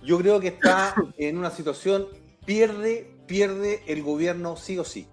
Yo 0.03 0.19
creo 0.19 0.41
que 0.41 0.49
está 0.49 0.95
en 1.19 1.39
una 1.39 1.51
situación, 1.51 2.07
pierde, 2.45 3.11
pierde 3.27 3.83
el 3.87 4.03
gobierno 4.03 4.57
sí 4.57 4.79
o 4.79 4.85
sí. 4.85 5.07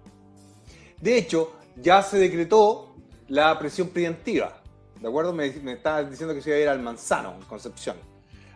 De 1.00 1.16
hecho, 1.18 1.52
ya 1.80 2.02
se 2.02 2.18
decretó 2.18 2.94
la 3.28 3.58
presión 3.58 3.88
preventiva. 3.88 4.60
¿De 5.00 5.08
acuerdo? 5.08 5.32
Me, 5.32 5.50
me 5.50 5.76
diciendo 6.10 6.34
que 6.34 6.42
se 6.42 6.50
iba 6.50 6.58
a 6.58 6.60
ir 6.60 6.68
al 6.68 6.80
manzano, 6.80 7.34
en 7.34 7.42
Concepción. 7.42 7.96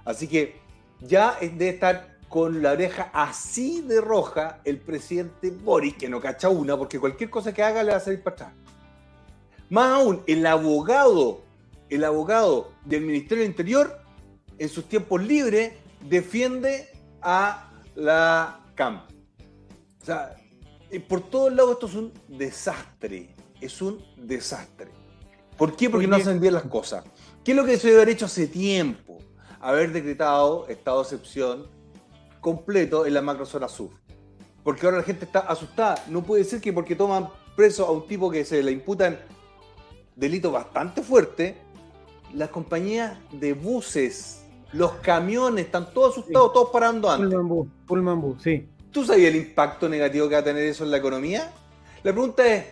Así 0.04 0.26
que 0.26 0.60
ya 1.00 1.36
debe 1.40 1.68
estar 1.68 2.18
con 2.28 2.62
la 2.62 2.72
oreja 2.72 3.10
así 3.12 3.82
de 3.82 4.00
roja 4.00 4.60
el 4.64 4.78
presidente 4.78 5.50
Boris, 5.50 5.94
que 5.94 6.08
no 6.08 6.20
cacha 6.20 6.48
una, 6.48 6.76
porque 6.76 6.98
cualquier 6.98 7.30
cosa 7.30 7.52
que 7.52 7.62
haga 7.62 7.82
le 7.82 7.92
va 7.92 7.98
a 7.98 8.00
salir 8.00 8.22
para 8.22 8.34
atrás. 8.34 8.52
Más 9.68 9.92
aún, 9.92 10.22
el 10.26 10.44
abogado, 10.46 11.42
el 11.90 12.04
abogado 12.04 12.72
del 12.84 13.02
Ministerio 13.02 13.42
del 13.42 13.50
Interior, 13.50 14.00
en 14.58 14.68
sus 14.68 14.88
tiempos 14.88 15.22
libres, 15.22 15.74
defiende 16.08 16.88
a 17.20 17.70
la 17.94 18.60
CAM. 18.74 19.02
O 20.00 20.04
sea, 20.04 20.34
por 21.00 21.20
todos 21.22 21.52
lados 21.52 21.72
esto 21.72 21.86
es 21.86 21.94
un 21.94 22.12
desastre. 22.28 23.34
Es 23.60 23.80
un 23.80 24.04
desastre. 24.16 24.90
¿Por 25.56 25.76
qué? 25.76 25.88
Porque 25.88 26.06
no 26.06 26.16
hacen 26.16 26.40
bien 26.40 26.54
las 26.54 26.64
cosas. 26.64 27.04
¿Qué 27.44 27.52
es 27.52 27.56
lo 27.56 27.64
que 27.64 27.78
se 27.78 27.88
debe 27.88 28.02
haber 28.02 28.14
hecho 28.14 28.26
hace 28.26 28.46
tiempo? 28.46 29.18
Haber 29.60 29.92
decretado 29.92 30.66
estado 30.68 30.98
de 30.98 31.02
excepción 31.04 31.66
completo 32.40 33.06
en 33.06 33.14
la 33.14 33.22
macrozona 33.22 33.68
sur. 33.68 33.90
Porque 34.64 34.86
ahora 34.86 34.98
la 34.98 35.04
gente 35.04 35.24
está 35.24 35.40
asustada. 35.40 36.04
No 36.08 36.22
puede 36.22 36.44
ser 36.44 36.60
que 36.60 36.72
porque 36.72 36.96
toman 36.96 37.28
preso 37.56 37.86
a 37.86 37.92
un 37.92 38.06
tipo 38.06 38.30
que 38.30 38.44
se 38.44 38.62
le 38.62 38.72
imputan 38.72 39.18
delitos 40.16 40.52
bastante 40.52 41.02
fuertes, 41.02 41.54
las 42.34 42.48
compañías 42.50 43.16
de 43.32 43.52
buses, 43.54 44.44
los 44.72 44.92
camiones, 44.94 45.66
están 45.66 45.92
todos 45.92 46.12
asustados, 46.12 46.52
todos 46.52 46.70
parando 46.70 47.10
antes. 47.10 47.28
Pullman 47.28 47.48
Bus, 47.48 47.68
Pullman 47.86 48.20
Bus, 48.20 48.42
sí. 48.42 48.68
¿Tú 48.92 49.04
sabías 49.04 49.30
el 49.30 49.36
impacto 49.36 49.88
negativo 49.88 50.28
que 50.28 50.34
va 50.34 50.40
a 50.40 50.44
tener 50.44 50.64
eso 50.64 50.84
en 50.84 50.90
la 50.90 50.98
economía? 50.98 51.50
La 52.02 52.12
pregunta 52.12 52.46
es, 52.46 52.66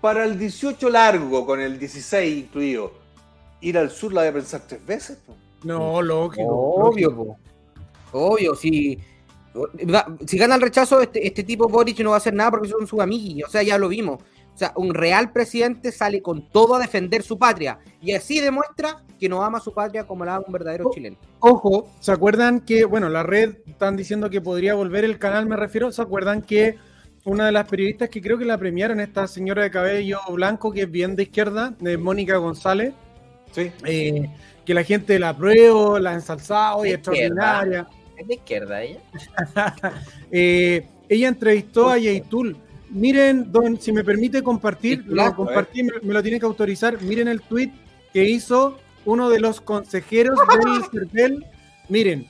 para 0.00 0.24
el 0.24 0.38
18 0.38 0.90
largo, 0.90 1.46
con 1.46 1.60
el 1.60 1.78
16 1.78 2.44
incluido, 2.44 2.92
¿ir 3.62 3.78
al 3.78 3.90
sur 3.90 4.12
la 4.12 4.22
de 4.22 4.32
pensar 4.32 4.62
tres 4.68 4.84
veces? 4.84 5.18
po? 5.26 5.34
No, 5.64 6.02
lógico. 6.02 6.46
Obvio, 6.46 7.16
po. 7.16 7.38
obvio. 8.12 8.54
Si 8.54 8.98
Si 10.26 10.36
gana 10.36 10.56
el 10.56 10.60
rechazo, 10.60 11.00
este, 11.00 11.26
este 11.26 11.42
tipo 11.44 11.68
Boric 11.68 12.00
no 12.00 12.10
va 12.10 12.16
a 12.16 12.18
hacer 12.18 12.34
nada 12.34 12.50
porque 12.50 12.68
son 12.68 12.86
sus 12.86 13.00
amigos. 13.00 13.48
O 13.48 13.52
sea, 13.52 13.62
ya 13.62 13.78
lo 13.78 13.88
vimos. 13.88 14.20
O 14.54 14.56
sea, 14.58 14.72
un 14.76 14.94
real 14.94 15.32
presidente 15.32 15.90
sale 15.90 16.22
con 16.22 16.48
todo 16.48 16.76
a 16.76 16.78
defender 16.78 17.22
su 17.22 17.36
patria. 17.38 17.78
Y 18.00 18.12
así 18.12 18.38
demuestra 18.40 19.02
que 19.18 19.28
no 19.28 19.42
ama 19.42 19.58
su 19.58 19.72
patria 19.74 20.06
como 20.06 20.24
la 20.24 20.36
ama 20.36 20.44
un 20.46 20.52
verdadero 20.52 20.84
Oh. 20.88 20.92
chileno. 20.94 21.16
Ojo, 21.40 21.88
¿se 22.00 22.12
acuerdan 22.12 22.60
que, 22.60 22.84
bueno, 22.84 23.08
la 23.08 23.22
red 23.24 23.56
están 23.66 23.96
diciendo 23.96 24.30
que 24.30 24.40
podría 24.40 24.74
volver 24.74 25.04
el 25.04 25.18
canal, 25.18 25.46
me 25.46 25.56
refiero? 25.56 25.90
¿Se 25.90 26.00
acuerdan 26.02 26.42
que 26.42 26.76
una 27.24 27.46
de 27.46 27.52
las 27.52 27.66
periodistas 27.66 28.10
que 28.10 28.20
creo 28.22 28.38
que 28.38 28.44
la 28.44 28.56
premiaron, 28.58 29.00
esta 29.00 29.26
señora 29.26 29.62
de 29.62 29.70
cabello 29.70 30.18
blanco, 30.30 30.70
que 30.72 30.82
es 30.82 30.90
bien 30.90 31.16
de 31.16 31.24
izquierda, 31.24 31.74
de 31.80 31.96
Mónica 31.98 32.36
González, 32.36 32.92
Sí. 33.52 33.72
eh, 33.86 34.30
que 34.64 34.74
la 34.74 34.84
gente 34.84 35.18
la 35.18 35.30
aprueba, 35.30 35.98
la 36.00 36.10
ha 36.10 36.14
ensalzado 36.14 36.84
y 36.84 36.88
De 36.90 36.94
es 36.94 36.98
extraordinaria. 36.98 37.86
Es 38.16 38.26
de 38.28 38.34
izquierda 38.34 38.82
ella. 38.82 39.00
Eh, 40.30 40.86
ella 41.08 41.28
entrevistó 41.28 41.88
a 41.90 41.98
Yaitul. 41.98 42.56
Miren, 42.94 43.50
don, 43.50 43.78
si 43.80 43.92
me 43.92 44.02
permite 44.04 44.42
compartir, 44.42 45.02
Sí, 45.02 45.10
claro. 45.10 45.30
lo 45.30 45.36
compartí, 45.36 45.82
me, 45.82 45.92
me 46.02 46.14
lo 46.14 46.22
tiene 46.22 46.38
que 46.40 46.46
autorizar. 46.46 47.02
Miren 47.02 47.28
el 47.28 47.42
tweet 47.42 47.70
que 48.12 48.24
hizo 48.24 48.78
uno 49.04 49.28
de 49.28 49.40
los 49.40 49.60
consejeros 49.60 50.38
del 50.38 50.84
CERVEL. 51.10 51.44
Miren, 51.88 52.26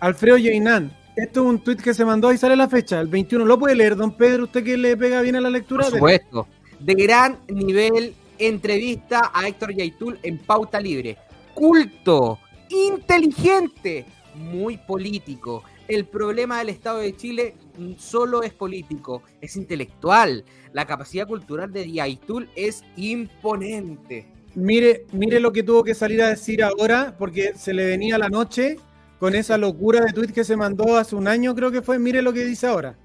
Alfredo 0.00 0.38
Yainán. 0.38 0.90
Esto 1.16 1.40
es 1.42 1.46
un 1.46 1.58
tweet 1.60 1.76
que 1.76 1.94
se 1.94 2.04
mandó 2.04 2.32
y 2.32 2.36
sale 2.38 2.56
la 2.56 2.68
fecha, 2.68 3.00
el 3.00 3.06
21. 3.08 3.44
¿Lo 3.44 3.58
puede 3.58 3.74
leer, 3.74 3.96
don 3.96 4.12
Pedro? 4.16 4.44
¿Usted 4.44 4.64
que 4.64 4.76
le 4.76 4.96
pega 4.96 5.22
bien 5.22 5.36
a 5.36 5.40
la 5.40 5.48
lectura? 5.50 5.84
Por 5.84 5.92
supuesto. 5.94 6.46
De 6.80 6.94
gran 6.94 7.38
nivel, 7.48 8.14
entrevista 8.38 9.30
a 9.32 9.48
Héctor 9.48 9.74
Yaitul 9.74 10.18
en 10.22 10.38
pauta 10.38 10.78
libre. 10.80 11.16
Culto, 11.54 12.38
inteligente, 12.68 14.04
muy 14.34 14.76
político. 14.76 15.62
El 15.88 16.04
problema 16.04 16.58
del 16.58 16.70
Estado 16.70 16.98
de 16.98 17.16
Chile 17.16 17.54
solo 17.98 18.42
es 18.42 18.52
político, 18.52 19.22
es 19.40 19.56
intelectual. 19.56 20.44
La 20.72 20.86
capacidad 20.86 21.26
cultural 21.26 21.72
de 21.72 21.90
Yaitul 21.90 22.48
es 22.54 22.84
imponente. 22.96 24.26
Mire, 24.54 25.04
mire 25.12 25.38
lo 25.38 25.52
que 25.52 25.62
tuvo 25.62 25.84
que 25.84 25.94
salir 25.94 26.22
a 26.22 26.28
decir 26.28 26.62
ahora, 26.62 27.14
porque 27.18 27.52
se 27.56 27.74
le 27.74 27.86
venía 27.86 28.16
la 28.18 28.28
noche 28.28 28.76
con 29.18 29.34
esa 29.34 29.58
locura 29.58 30.00
de 30.00 30.12
tweet 30.12 30.32
que 30.32 30.44
se 30.44 30.56
mandó 30.56 30.96
hace 30.96 31.14
un 31.14 31.28
año, 31.28 31.54
creo 31.54 31.70
que 31.70 31.82
fue. 31.82 31.98
Mire 31.98 32.22
lo 32.22 32.32
que 32.32 32.44
dice 32.44 32.66
ahora. 32.66 32.96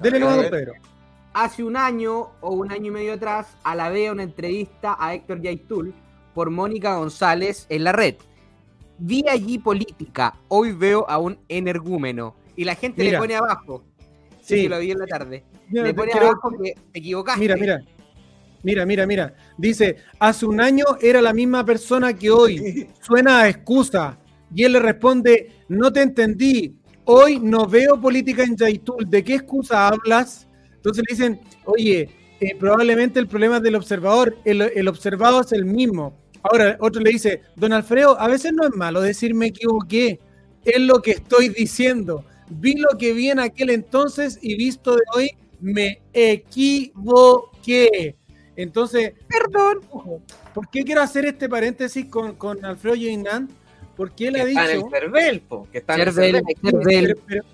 Dele 0.00 0.24
A 0.24 0.36
don. 0.36 0.50
Pedro. 0.50 0.72
Hace 1.32 1.62
un 1.62 1.76
año 1.76 2.30
o 2.40 2.50
un 2.50 2.72
año 2.72 2.86
y 2.86 2.90
medio 2.90 3.12
atrás, 3.14 3.46
a 3.62 3.76
la 3.76 3.88
vez 3.90 4.10
una 4.10 4.24
entrevista 4.24 4.96
a 4.98 5.14
Héctor 5.14 5.40
Yaitul 5.40 5.94
por 6.34 6.50
Mónica 6.50 6.96
González 6.96 7.66
en 7.68 7.84
la 7.84 7.92
red. 7.92 8.16
Vi 8.98 9.24
allí 9.28 9.58
política, 9.58 10.34
hoy 10.48 10.72
veo 10.72 11.08
a 11.08 11.18
un 11.18 11.38
energúmeno. 11.48 12.34
Y 12.60 12.64
la 12.64 12.74
gente 12.74 13.02
Mira. 13.02 13.12
le 13.12 13.18
pone 13.20 13.36
abajo. 13.36 13.84
Sí, 14.42 14.68
lo 14.68 14.78
vi 14.80 14.90
en 14.90 14.98
la 14.98 15.06
tarde. 15.06 15.42
Mira, 15.70 15.82
le 15.86 15.94
pone 15.94 16.12
creo- 16.12 16.24
abajo 16.26 16.50
que 16.62 16.74
te 16.92 16.98
equivocaste. 16.98 17.40
Mira, 17.40 17.56
mira. 17.56 17.80
Mira, 18.62 18.84
mira, 18.84 19.06
mira. 19.06 19.34
Dice, 19.56 19.96
hace 20.18 20.44
un 20.44 20.60
año 20.60 20.84
era 21.00 21.22
la 21.22 21.32
misma 21.32 21.64
persona 21.64 22.12
que 22.12 22.30
hoy. 22.30 22.86
Suena 23.00 23.40
a 23.40 23.48
excusa. 23.48 24.18
Y 24.54 24.64
él 24.64 24.72
le 24.72 24.80
responde, 24.80 25.52
no 25.68 25.90
te 25.90 26.02
entendí. 26.02 26.76
Hoy 27.06 27.40
no 27.40 27.66
veo 27.66 27.98
política 27.98 28.42
en 28.44 28.54
Yaitul. 28.58 29.08
¿De 29.08 29.24
qué 29.24 29.36
excusa 29.36 29.88
hablas? 29.88 30.46
Entonces 30.74 31.02
le 31.08 31.14
dicen, 31.16 31.40
oye, 31.64 32.10
eh, 32.40 32.56
probablemente 32.58 33.20
el 33.20 33.26
problema 33.26 33.56
es 33.56 33.62
del 33.62 33.76
observador. 33.76 34.36
El, 34.44 34.60
el 34.60 34.86
observado 34.86 35.40
es 35.40 35.52
el 35.52 35.64
mismo. 35.64 36.14
Ahora, 36.42 36.76
otro 36.80 37.00
le 37.00 37.08
dice, 37.12 37.40
don 37.56 37.72
Alfredo, 37.72 38.20
a 38.20 38.28
veces 38.28 38.52
no 38.52 38.64
es 38.66 38.76
malo 38.76 39.00
decir 39.00 39.34
me 39.34 39.46
equivoqué. 39.46 40.20
Es 40.62 40.78
lo 40.78 41.00
que 41.00 41.12
estoy 41.12 41.48
diciendo. 41.48 42.26
Vi 42.50 42.74
lo 42.74 42.98
que 42.98 43.12
vi 43.12 43.30
en 43.30 43.38
aquel 43.40 43.70
entonces 43.70 44.38
y 44.42 44.56
visto 44.56 44.94
de 44.96 45.02
hoy, 45.14 45.30
me 45.60 46.00
equivoqué. 46.12 48.16
Entonces, 48.56 49.12
Perdón. 49.28 49.78
ojo, 49.90 50.20
¿por 50.52 50.68
qué 50.70 50.82
quiero 50.84 51.02
hacer 51.02 51.24
este 51.24 51.48
paréntesis 51.48 52.06
con, 52.06 52.34
con 52.34 52.64
Alfredo 52.64 52.96
Yeinan? 52.96 53.48
Porque 53.96 54.28
él 54.28 54.34
Que 54.34 54.40
ha 54.40 54.44
está 54.48 54.70
en 54.72 54.76
dicho... 54.76 54.86
el 54.86 54.92
Cervel, 55.00 55.40
po, 55.42 55.68
que 55.70 55.78
está 55.78 55.94
en 55.94 56.00
el 56.00 56.12
Cervel, 56.12 56.32
Cervel. 56.32 56.56
Cervel. 56.82 57.14
Pero- 57.14 57.20
pero, 57.26 57.44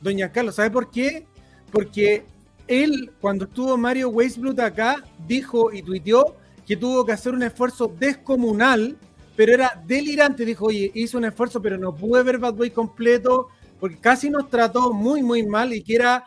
doña 0.00 0.32
Carlos, 0.32 0.54
¿sabe 0.54 0.70
por 0.70 0.90
qué? 0.90 1.26
Porque 1.70 2.24
él, 2.66 3.12
cuando 3.20 3.44
estuvo 3.44 3.76
Mario 3.76 4.08
Weisblut 4.08 4.58
acá, 4.60 5.04
dijo 5.26 5.72
y 5.72 5.82
tuiteó 5.82 6.36
que 6.66 6.76
tuvo 6.76 7.04
que 7.04 7.12
hacer 7.12 7.34
un 7.34 7.42
esfuerzo 7.42 7.92
descomunal, 7.98 8.96
pero 9.36 9.52
era 9.52 9.80
delirante. 9.86 10.44
Dijo, 10.44 10.66
oye, 10.66 10.90
hice 10.94 11.16
un 11.16 11.24
esfuerzo, 11.24 11.60
pero 11.62 11.76
no 11.78 11.94
pude 11.94 12.22
ver 12.22 12.38
Bad 12.38 12.54
Boy 12.54 12.70
completo, 12.70 13.48
porque 13.78 13.98
casi 13.98 14.30
nos 14.30 14.48
trató 14.48 14.92
muy, 14.92 15.22
muy 15.22 15.44
mal 15.46 15.72
y 15.72 15.82
que 15.82 15.94
era 15.96 16.24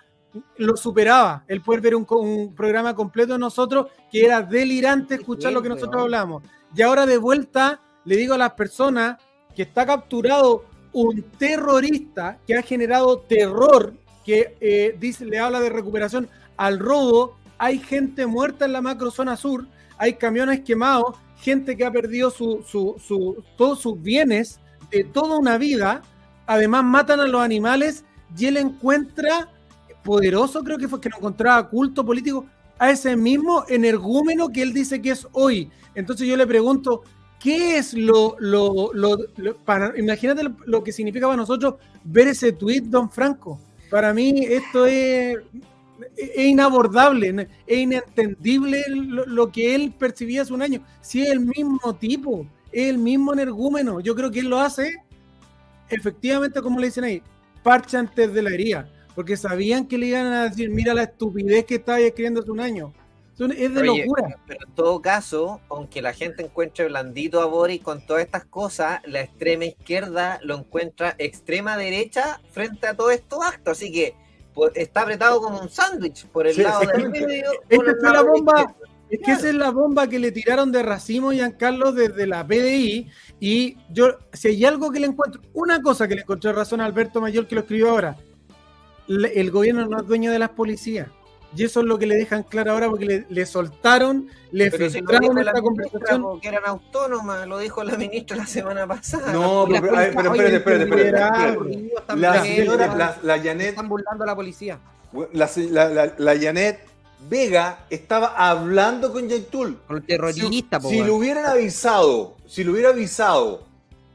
lo 0.57 0.77
superaba. 0.77 1.43
El 1.47 1.61
poder 1.61 1.81
ver 1.81 1.95
un, 1.95 2.53
programa 2.55 2.93
completo 2.95 3.33
de 3.33 3.39
nosotros 3.39 3.87
que 4.11 4.25
era 4.25 4.41
delirante 4.41 5.15
escuchar 5.15 5.53
lo 5.53 5.61
que 5.61 5.69
nosotros 5.69 6.03
hablamos. 6.03 6.43
Y 6.75 6.81
ahora 6.81 7.05
de 7.05 7.17
vuelta 7.17 7.79
le 8.05 8.15
digo 8.15 8.33
a 8.33 8.37
las 8.37 8.53
personas 8.53 9.17
que 9.55 9.63
está 9.63 9.85
capturado 9.85 10.65
un 10.93 11.23
terrorista 11.37 12.37
que 12.45 12.55
ha 12.55 12.61
generado 12.61 13.19
terror, 13.19 13.93
que 14.25 14.55
eh, 14.59 14.95
dice, 14.99 15.25
le 15.25 15.39
habla 15.39 15.59
de 15.59 15.69
recuperación 15.69 16.29
al 16.57 16.79
robo, 16.79 17.37
hay 17.57 17.79
gente 17.79 18.25
muerta 18.25 18.65
en 18.65 18.73
la 18.73 18.81
macrozona 18.81 19.35
sur, 19.35 19.65
hay 19.97 20.13
camiones 20.13 20.61
quemados, 20.61 21.17
gente 21.37 21.75
que 21.75 21.85
ha 21.85 21.91
perdido 21.91 22.29
su, 22.31 22.63
su- 22.67 22.95
su- 22.99 23.43
todos 23.57 23.79
sus 23.81 24.01
bienes 24.01 24.59
de 24.91 25.03
toda 25.03 25.37
una 25.37 25.57
vida, 25.57 26.01
además 26.49 26.83
matan 26.83 27.19
a 27.19 27.27
los 27.27 27.41
animales 27.41 28.03
y 28.35 28.47
él 28.47 28.57
encuentra, 28.57 29.49
poderoso 30.03 30.63
creo 30.63 30.79
que 30.79 30.87
fue 30.87 30.99
que 30.99 31.09
no 31.09 31.17
encontraba 31.17 31.69
culto 31.69 32.03
político, 32.03 32.45
a 32.79 32.89
ese 32.89 33.15
mismo 33.15 33.65
energúmeno 33.69 34.49
que 34.49 34.63
él 34.63 34.73
dice 34.73 34.99
que 34.99 35.11
es 35.11 35.27
hoy. 35.33 35.69
Entonces 35.93 36.27
yo 36.27 36.35
le 36.35 36.47
pregunto, 36.47 37.03
¿qué 37.39 37.77
es 37.77 37.93
lo, 37.93 38.35
lo, 38.39 38.91
lo- 38.93 39.17
lo- 39.37 39.57
para, 39.57 39.93
imagínate 39.99 40.41
lo, 40.43 40.55
lo 40.65 40.83
que 40.83 40.91
significa 40.91 41.27
para 41.27 41.37
nosotros 41.37 41.75
ver 42.03 42.29
ese 42.29 42.51
tweet, 42.51 42.81
don 42.81 43.11
Franco? 43.11 43.59
Para 43.91 44.11
mí 44.11 44.43
esto 44.45 44.87
es, 44.87 45.37
es 46.17 46.45
inabordable, 46.47 47.47
es 47.67 47.77
inentendible 47.77 48.83
lo, 48.89 49.25
lo 49.27 49.51
que 49.51 49.75
él 49.75 49.93
percibía 49.97 50.41
hace 50.41 50.53
un 50.53 50.63
año. 50.63 50.81
Si 51.01 51.21
es 51.21 51.29
el 51.29 51.41
mismo 51.41 51.93
tipo, 51.99 52.47
es 52.71 52.89
el 52.89 52.97
mismo 52.97 53.33
energúmeno, 53.33 53.99
yo 53.99 54.15
creo 54.15 54.31
que 54.31 54.39
él 54.39 54.47
lo 54.49 54.59
hace 54.59 54.93
efectivamente, 55.89 56.61
como 56.61 56.79
le 56.79 56.87
dicen 56.87 57.03
ahí, 57.03 57.21
parche 57.63 57.97
antes 57.97 58.33
de 58.33 58.41
la 58.41 58.51
herida, 58.51 58.89
porque 59.15 59.35
sabían 59.37 59.87
que 59.87 59.97
le 59.97 60.07
iban 60.07 60.27
a 60.27 60.49
decir, 60.49 60.69
mira 60.69 60.93
la 60.93 61.03
estupidez 61.03 61.65
que 61.65 61.75
estaba 61.75 61.99
escribiendo 61.99 62.41
hace 62.41 62.51
un 62.51 62.59
año. 62.59 62.93
Es 63.39 63.73
de 63.73 63.89
Oye, 63.89 64.01
locura. 64.03 64.37
Pero 64.47 64.59
en 64.67 64.75
todo 64.75 65.01
caso, 65.01 65.61
aunque 65.69 66.01
la 66.01 66.11
gente 66.11 66.43
encuentre 66.43 66.87
blandito 66.89 67.41
a 67.41 67.45
Boris 67.45 67.81
con 67.81 68.05
todas 68.05 68.23
estas 68.23 68.43
cosas, 68.43 68.99
la 69.05 69.21
extrema 69.21 69.63
izquierda 69.63 70.39
lo 70.43 70.57
encuentra 70.57 71.15
extrema 71.17 71.77
derecha 71.77 72.41
frente 72.51 72.85
a 72.87 72.95
todos 72.97 73.13
estos 73.13 73.39
actos. 73.41 73.77
Así 73.77 73.93
que 73.93 74.13
pues, 74.53 74.73
está 74.75 75.03
apretado 75.03 75.41
como 75.41 75.61
un 75.61 75.69
sándwich 75.69 76.25
por 76.27 76.47
el 76.47 76.55
Sí, 76.55 76.63
lado 76.63 76.81
del 76.81 77.09
medio. 77.09 77.49
Esta 77.69 77.95
fue 78.01 78.11
la 78.13 78.21
bomba. 78.23 78.59
izquierda. 78.59 78.88
Es 79.09 79.19
que 79.25 79.31
esa 79.31 79.49
es 79.49 79.55
la 79.55 79.71
bomba 79.71 80.07
que 80.07 80.19
le 80.19 80.31
tiraron 80.31 80.71
de 80.71 80.83
racimo 80.83 81.31
y 81.33 81.37
Giancarlo 81.37 81.91
desde 81.91 82.27
la 82.27 82.45
PDI. 82.45 83.09
Y 83.39 83.77
yo, 83.91 84.17
si 84.33 84.49
hay 84.49 84.65
algo 84.65 84.91
que 84.91 84.99
le 84.99 85.07
encuentro, 85.07 85.41
una 85.53 85.81
cosa 85.81 86.07
que 86.07 86.15
le 86.15 86.21
encontré 86.21 86.53
razón 86.53 86.79
a 86.81 86.85
Alberto 86.85 87.19
Mayor 87.19 87.47
que 87.47 87.55
lo 87.55 87.61
escribió 87.61 87.89
ahora, 87.89 88.17
el 89.07 89.51
gobierno 89.51 89.87
no 89.87 89.99
es 89.99 90.07
dueño 90.07 90.31
de 90.31 90.39
las 90.39 90.49
policías. 90.49 91.07
Y 91.55 91.63
eso 91.63 91.79
es 91.79 91.87
lo 91.87 91.97
que 91.97 92.05
le 92.05 92.15
dejan 92.15 92.43
claro 92.43 92.73
ahora 92.73 92.87
porque 92.89 93.05
le, 93.05 93.25
le 93.27 93.45
soltaron, 93.47 94.27
le 94.51 94.69
Pero 94.69 94.87
si 94.87 94.97
filtraron 94.99 95.33
la 95.35 95.41
esta 95.41 95.61
conversación. 95.63 96.21
po, 96.21 96.39
que 96.39 96.47
eran 96.47 96.61
autónomas, 96.67 97.47
lo 97.47 97.57
dijo 97.57 97.83
la 97.83 97.97
ministra 97.97 98.37
la 98.37 98.45
semana 98.45 98.85
pasada. 98.85 99.33
No, 99.33 99.65
pero, 99.67 99.81
pero, 99.81 100.13
pero 100.13 100.33
espérate, 100.35 100.55
espérate, 100.57 100.83
espérate, 100.83 101.89
La 102.15 102.95
la, 102.95 103.17
la 103.23 103.39
Janet, 103.41 103.69
están 103.69 103.89
burlando 103.89 104.23
a 104.25 104.27
la 104.27 104.35
policía. 104.35 104.79
la, 105.33 105.49
la, 105.71 105.89
la- 105.89 106.13
la 106.19 106.39
Janet 106.39 106.81
Vega 107.27 107.85
estaba 107.89 108.35
hablando 108.49 109.11
con 109.11 109.27
Yaitul. 109.27 109.79
Con 109.87 109.97
el 109.97 110.05
terrorista, 110.05 110.79
si, 110.79 110.89
si 110.89 111.03
lo 111.03 111.15
hubieran 111.15 111.45
avisado, 111.45 112.37
si 112.45 112.63
lo 112.63 112.71
hubiera 112.71 112.89
avisado 112.89 113.69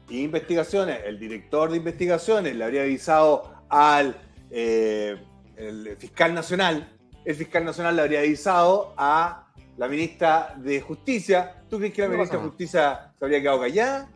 investigaciones, 0.09 0.99
el 1.05 1.19
director 1.19 1.71
de 1.71 1.77
investigaciones 1.77 2.55
le 2.55 2.63
habría 2.63 2.81
avisado 2.81 3.51
al 3.69 4.17
eh, 4.51 5.17
el 5.57 5.95
fiscal 5.97 6.33
nacional, 6.33 6.91
el 7.23 7.35
fiscal 7.35 7.65
nacional 7.65 7.95
le 7.95 8.01
habría 8.03 8.19
avisado 8.19 8.93
a 8.97 9.47
la 9.77 9.87
ministra 9.87 10.55
de 10.57 10.81
Justicia. 10.81 11.63
¿Tú 11.69 11.77
crees 11.77 11.93
que 11.93 12.01
la 12.01 12.07
No 12.07 12.13
ministra 12.13 12.39
de 12.39 12.45
Justicia 12.45 13.13
se 13.17 13.25
habría 13.25 13.41
quedado 13.41 13.61
callada? 13.61 14.09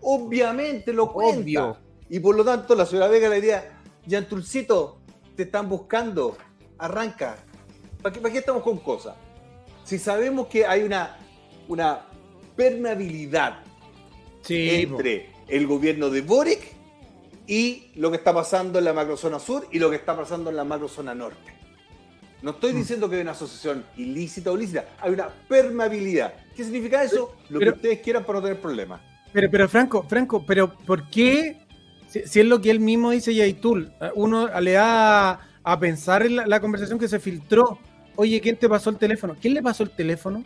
Obviamente 0.00 0.92
lo 0.92 1.12
cuenta. 1.12 1.40
Obvio. 1.40 1.76
Y 2.08 2.20
por 2.20 2.36
lo 2.36 2.44
tanto 2.44 2.74
la 2.74 2.86
señora 2.86 3.08
Vega 3.08 3.28
le 3.28 3.36
diría, 3.36 3.80
Yantulcito, 4.06 4.98
te 5.36 5.44
están 5.44 5.68
buscando, 5.68 6.36
arranca. 6.78 7.36
¿Para 8.06 8.14
qué, 8.14 8.20
para 8.20 8.32
qué 8.34 8.38
estamos 8.38 8.62
con 8.62 8.78
cosas? 8.78 9.16
Si 9.82 9.98
sabemos 9.98 10.46
que 10.46 10.64
hay 10.64 10.84
una, 10.84 11.16
una 11.66 12.02
permeabilidad 12.54 13.58
Sí, 14.42 14.86
po. 14.88 14.94
entre 15.00 15.30
el 15.48 15.66
gobierno 15.66 16.08
de 16.08 16.20
Boric 16.20 16.60
y 17.48 17.90
lo 17.96 18.12
que 18.12 18.18
está 18.18 18.32
pasando 18.32 18.78
en 18.78 18.84
la 18.84 18.92
macrozona 18.92 19.40
sur 19.40 19.66
y 19.72 19.80
lo 19.80 19.90
que 19.90 19.96
está 19.96 20.16
pasando 20.16 20.50
en 20.50 20.56
la 20.56 20.62
macrozona 20.62 21.16
norte. 21.16 21.52
No 22.42 22.52
estoy 22.52 22.74
Mm. 22.74 22.76
diciendo 22.76 23.10
que 23.10 23.16
hay 23.16 23.22
una 23.22 23.32
asociación 23.32 23.84
ilícita 23.96 24.52
o 24.52 24.56
lícita, 24.56 24.84
hay 25.00 25.10
una 25.10 25.28
permeabilidad. 25.48 26.32
¿Qué 26.54 26.62
significa 26.62 27.02
eso? 27.02 27.34
Lo 27.48 27.58
Pero- 27.58 27.72
que 27.72 27.76
ustedes 27.78 28.00
quieran 28.02 28.22
para 28.24 28.38
no 28.38 28.44
tener 28.44 28.60
problemas. 28.60 29.00
Pero, 29.32 29.50
pero 29.50 29.68
Franco, 29.68 30.04
Franco, 30.08 30.46
pero 30.46 30.72
¿por 30.72 31.10
qué? 31.10 31.56
Si, 32.06 32.20
si 32.24 32.38
es 32.38 32.46
lo 32.46 32.60
que 32.60 32.70
él 32.70 32.78
mismo 32.78 33.10
dice 33.10 33.34
Yaitul, 33.34 33.92
uno 34.14 34.48
le 34.60 34.72
da 34.74 35.30
a, 35.32 35.40
a 35.64 35.80
pensar 35.80 36.24
en 36.24 36.36
la, 36.36 36.46
la 36.46 36.60
conversación 36.60 37.00
que 37.00 37.08
se 37.08 37.18
filtró. 37.18 37.80
Oye, 38.16 38.40
¿quién 38.40 38.56
te 38.56 38.68
pasó 38.68 38.90
el 38.90 38.96
teléfono? 38.96 39.36
¿Quién 39.40 39.54
le 39.54 39.62
pasó 39.62 39.82
el 39.82 39.90
teléfono? 39.90 40.44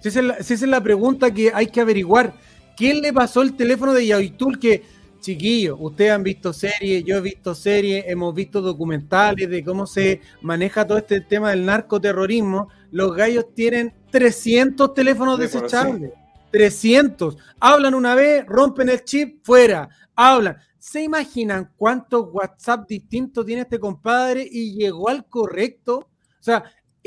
Si 0.00 0.08
esa 0.08 0.20
es 0.20 0.24
la, 0.26 0.42
si 0.42 0.54
esa 0.54 0.64
es 0.64 0.70
la 0.70 0.82
pregunta 0.82 1.32
que 1.32 1.50
hay 1.52 1.66
que 1.66 1.80
averiguar. 1.80 2.34
¿Quién 2.76 3.00
le 3.00 3.12
pasó 3.12 3.42
el 3.42 3.56
teléfono 3.56 3.92
de 3.92 4.06
Yaitul? 4.06 4.58
Que, 4.58 4.84
chiquillos, 5.20 5.76
ustedes 5.80 6.12
han 6.12 6.22
visto 6.22 6.52
series, 6.52 7.02
yo 7.04 7.16
he 7.16 7.20
visto 7.20 7.54
series, 7.54 8.04
hemos 8.06 8.32
visto 8.34 8.62
documentales 8.62 9.50
de 9.50 9.64
cómo 9.64 9.86
se 9.86 10.20
maneja 10.42 10.86
todo 10.86 10.98
este 10.98 11.20
tema 11.22 11.50
del 11.50 11.66
narcoterrorismo. 11.66 12.68
Los 12.92 13.16
gallos 13.16 13.46
tienen 13.54 13.92
300 14.10 14.94
teléfonos 14.94 15.38
Teléfonos, 15.38 15.70
desechables. 15.72 16.12
300. 16.50 17.36
Hablan 17.58 17.94
una 17.94 18.14
vez, 18.14 18.46
rompen 18.46 18.88
el 18.88 19.04
chip, 19.04 19.44
fuera. 19.44 19.88
Hablan. 20.14 20.56
¿Se 20.78 21.02
imaginan 21.02 21.72
cuántos 21.76 22.28
WhatsApp 22.32 22.88
distintos 22.88 23.44
tiene 23.44 23.62
este 23.62 23.80
compadre 23.80 24.48
y 24.50 24.74
llegó 24.74 25.08
al 25.08 25.26
correcto? 25.26 26.08
O 26.40 26.42
sea, 26.42 26.64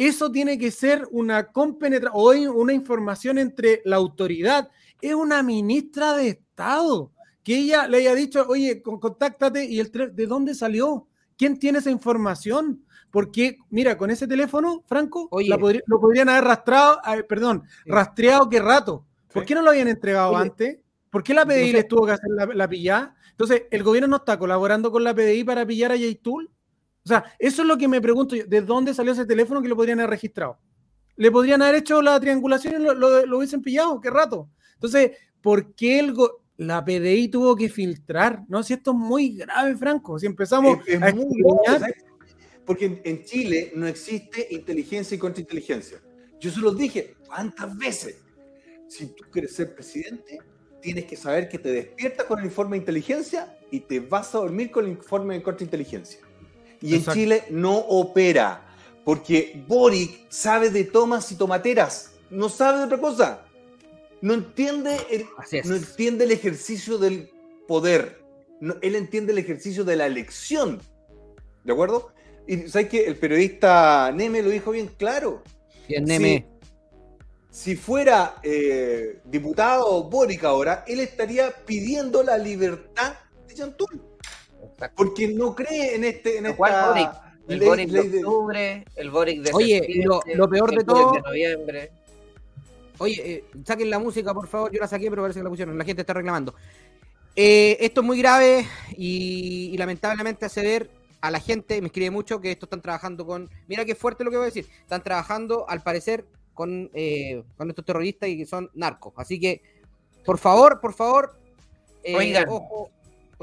eso 0.08 0.32
tiene 0.32 0.58
que 0.58 0.72
ser 0.72 1.08
una 1.12 1.48
compenetración 1.52 2.48
o 2.48 2.54
una 2.54 2.74
información 2.74 3.38
entre 3.38 3.82
la 3.86 3.98
autoridad. 3.98 4.70
Es 5.02 5.14
una 5.14 5.42
ministra 5.44 6.16
de 6.16 6.30
Estado 6.30 7.12
que 7.44 7.58
ella 7.58 7.88
le 7.88 7.98
haya 7.98 8.14
dicho, 8.16 8.46
oye, 8.48 8.82
con- 8.82 9.00
contáctate 9.00 9.66
y 9.66 9.80
el 9.80 9.92
¿de 9.92 10.28
dónde 10.28 10.54
salió? 10.54 11.08
¿Quién 11.38 11.58
tiene 11.58 11.80
esa 11.80 11.90
información? 11.90 12.86
Porque, 13.10 13.58
mira, 13.70 13.98
con 13.98 14.12
ese 14.12 14.28
teléfono, 14.28 14.84
Franco, 14.88 15.28
Oye. 15.32 15.50
la 15.50 15.58
podri- 15.58 15.82
lo 15.88 16.00
podrían 16.00 16.30
haber 16.30 16.44
rastreado, 16.46 17.00
eh, 17.14 17.24
perdón, 17.24 17.64
Sí. 17.84 17.90
rastreado 17.92 18.48
qué 18.48 18.60
rato. 18.60 19.06
¿Por 19.34 19.44
qué 19.46 19.56
no 19.56 19.62
lo 19.62 19.72
habían 19.72 19.88
entregado 19.88 20.32
Oye, 20.34 20.42
antes? 20.42 20.80
¿Por 21.10 21.24
qué 21.24 21.34
la 21.34 21.46
PDI 21.46 21.62
no 21.62 21.68
sé. 21.68 21.74
les 21.74 21.88
tuvo 21.88 22.06
que 22.06 22.12
hacer 22.14 22.30
la, 22.30 22.46
la 22.46 22.68
pillada? 22.70 23.16
Entonces, 23.32 23.64
¿el 23.72 23.84
gobierno 23.84 24.08
no 24.08 24.18
está 24.18 24.38
colaborando 24.38 24.92
con 24.92 25.04
la 25.04 25.14
PDI 25.14 25.44
para 25.44 25.66
pillar 25.66 25.92
a 25.92 25.96
Yaitul? 25.96 26.50
O 27.04 27.08
sea, 27.08 27.24
eso 27.40 27.62
es 27.64 27.68
lo 27.68 27.78
que 27.78 27.88
me 27.88 28.00
pregunto 28.02 28.36
yo. 28.36 28.46
¿De 28.46 28.62
dónde 28.62 28.94
salió 28.94 29.12
ese 29.14 29.26
teléfono 29.26 29.62
que 29.62 29.68
lo 29.68 29.76
podrían 29.76 30.00
haber 30.00 30.12
registrado? 30.12 30.60
¿Le 31.16 31.32
podrían 31.32 31.62
haber 31.62 31.76
hecho 31.76 32.02
la 32.02 32.20
triangulación 32.20 32.82
y 32.82 32.86
lo, 32.86 32.94
lo- 32.94 33.26
lo 33.26 33.38
hubiesen 33.38 33.62
pillado? 33.62 34.00
¿Qué 34.00 34.10
rato? 34.10 34.50
Entonces, 34.76 35.12
¿por 35.42 35.74
qué 35.76 36.00
el 36.00 36.14
la 36.58 36.84
PDI 36.86 37.28
tuvo 37.30 37.56
que 37.56 37.70
filtrar? 37.70 38.44
No, 38.48 38.62
si 38.62 38.74
esto 38.74 38.92
es 38.92 38.98
muy 38.98 39.36
grave, 39.36 39.76
Franco. 39.76 40.20
Si 40.20 40.28
empezamos 40.28 40.78
Es- 40.88 40.96
es 40.96 41.02
a 41.02 41.12
grave. 41.12 41.94
Porque 42.66 42.86
en, 42.86 43.02
en 43.04 43.24
Chile 43.24 43.72
no 43.76 43.88
existe 43.88 44.48
inteligencia 44.52 45.16
y 45.16 45.18
contrainteligencia. 45.18 46.00
Yo 46.40 46.52
se 46.52 46.60
los 46.60 46.78
dije, 46.78 47.16
¿cuántas 47.28 47.76
veces? 47.78 48.24
Si 48.88 49.08
tú 49.08 49.24
quieres 49.32 49.56
ser 49.56 49.74
presidente, 49.74 50.38
tienes 50.82 51.06
que 51.06 51.16
saber 51.16 51.50
que 51.50 51.58
te 51.58 51.72
despiertas 51.72 52.26
con 52.28 52.40
el 52.40 52.46
informe 52.46 52.76
de 52.76 52.82
inteligencia 52.82 53.58
y 53.72 53.80
te 53.82 54.00
vas 54.00 54.34
a 54.36 54.40
dormir 54.40 54.70
con 54.70 54.86
el 54.86 54.92
informe 54.92 55.34
de 55.36 55.42
contrainteligencia. 55.44 56.20
Y 56.82 56.96
Exacto. 56.96 57.12
en 57.12 57.18
Chile 57.18 57.44
no 57.50 57.78
opera, 57.78 58.68
porque 59.06 59.64
Boric 59.68 60.30
sabe 60.30 60.70
de 60.70 60.84
tomas 60.86 61.32
y 61.32 61.36
tomateras, 61.36 62.12
no 62.30 62.50
sabe 62.50 62.80
de 62.80 62.86
otra 62.86 62.98
cosa. 63.00 63.46
No 64.22 64.34
entiende 64.34 64.98
el, 65.10 65.26
no 65.66 65.76
entiende 65.76 66.26
el 66.26 66.32
ejercicio 66.32 66.98
del 66.98 67.30
poder. 67.68 68.22
No- 68.60 68.76
él 68.82 68.96
entiende 68.96 69.32
el 69.32 69.40
ejercicio 69.40 69.84
de 69.84 69.96
la 69.96 70.06
elección. 70.06 70.80
¿De 71.64 71.74
acuerdo? 71.74 72.12
Y 72.48 72.68
sabes 72.68 72.90
que 72.90 73.06
el 73.06 73.16
periodista 73.18 74.12
Neme 74.12 74.42
lo 74.44 74.50
dijo 74.50 74.72
bien 74.72 74.92
claro. 74.98 75.44
Bien, 75.88 76.06
Neme. 76.06 76.48
Si 77.50 77.76
fuera 77.76 78.36
eh, 78.44 79.20
diputado 79.26 80.04
Boric 80.04 80.44
ahora, 80.44 80.84
él 80.88 81.00
estaría 81.00 81.52
pidiendo 81.66 82.24
la 82.24 82.38
libertad 82.38 83.14
de 83.48 83.56
Chantul. 83.56 84.02
Porque 84.96 85.28
no 85.30 85.56
cree 85.56 85.96
en 85.96 86.04
este 86.04 86.38
en 86.38 86.54
¿Cuál 86.54 86.72
esta 86.72 86.88
Boric? 86.90 87.10
El 87.48 87.60
ley- 87.60 87.68
Boric 87.68 87.90
de 87.90 88.00
ley 88.02 88.08
de- 88.10 88.18
octubre, 88.26 88.86
el 88.96 89.10
Boric 89.12 89.42
de 89.42 89.52
Oye, 89.54 90.02
lo- 90.06 90.22
lo 90.36 90.50
peor 90.50 90.70
de 90.72 90.76
el 90.78 90.84
Boric 90.84 90.86
todo- 90.86 91.12
de 91.14 91.22
noviembre. 91.22 91.92
Oye, 93.00 93.22
eh, 93.34 93.44
saquen 93.66 93.90
la 93.90 94.00
música, 94.00 94.34
por 94.34 94.48
favor. 94.48 94.72
Yo 94.72 94.80
la 94.80 94.88
saqué, 94.88 95.10
pero 95.10 95.24
parece 95.24 95.40
que 95.40 95.44
la 95.44 95.50
pusieron. 95.50 95.78
La 95.78 95.84
gente 95.86 96.02
está 96.02 96.14
reclamando. 96.14 96.54
Eh, 97.36 97.78
esto 97.80 98.02
es 98.02 98.08
muy 98.08 98.18
grave 98.20 98.68
y, 98.96 99.70
y 99.74 99.78
lamentablemente 99.78 100.46
hace 100.46 100.62
ver 100.62 100.90
a 101.22 101.32
la 101.32 101.40
gente, 101.40 101.80
me 101.82 101.88
escribe 101.88 102.12
mucho, 102.12 102.40
que 102.42 102.52
esto 102.52 102.66
están 102.66 102.82
trabajando 102.82 103.26
con... 103.26 103.50
Mira 103.68 103.86
qué 103.86 103.96
fuerte 103.96 104.24
lo 104.24 104.32
que 104.32 104.38
voy 104.38 104.44
a 104.44 104.48
decir. 104.48 104.68
Están 104.82 105.04
trabajando, 105.04 105.66
al 105.70 105.82
parecer, 105.82 106.26
con, 106.54 106.90
eh, 106.94 107.44
con 107.58 107.70
estos 107.70 107.86
terroristas 107.86 108.30
y 108.30 108.38
que 108.38 108.46
son 108.46 108.70
narcos. 108.74 109.14
Así 109.18 109.40
que, 109.40 109.62
por 110.26 110.38
favor, 110.38 110.80
por 110.82 110.94
favor, 110.94 111.38
eh, 112.04 112.16
Oigan. 112.18 112.46
ojo, 112.50 112.90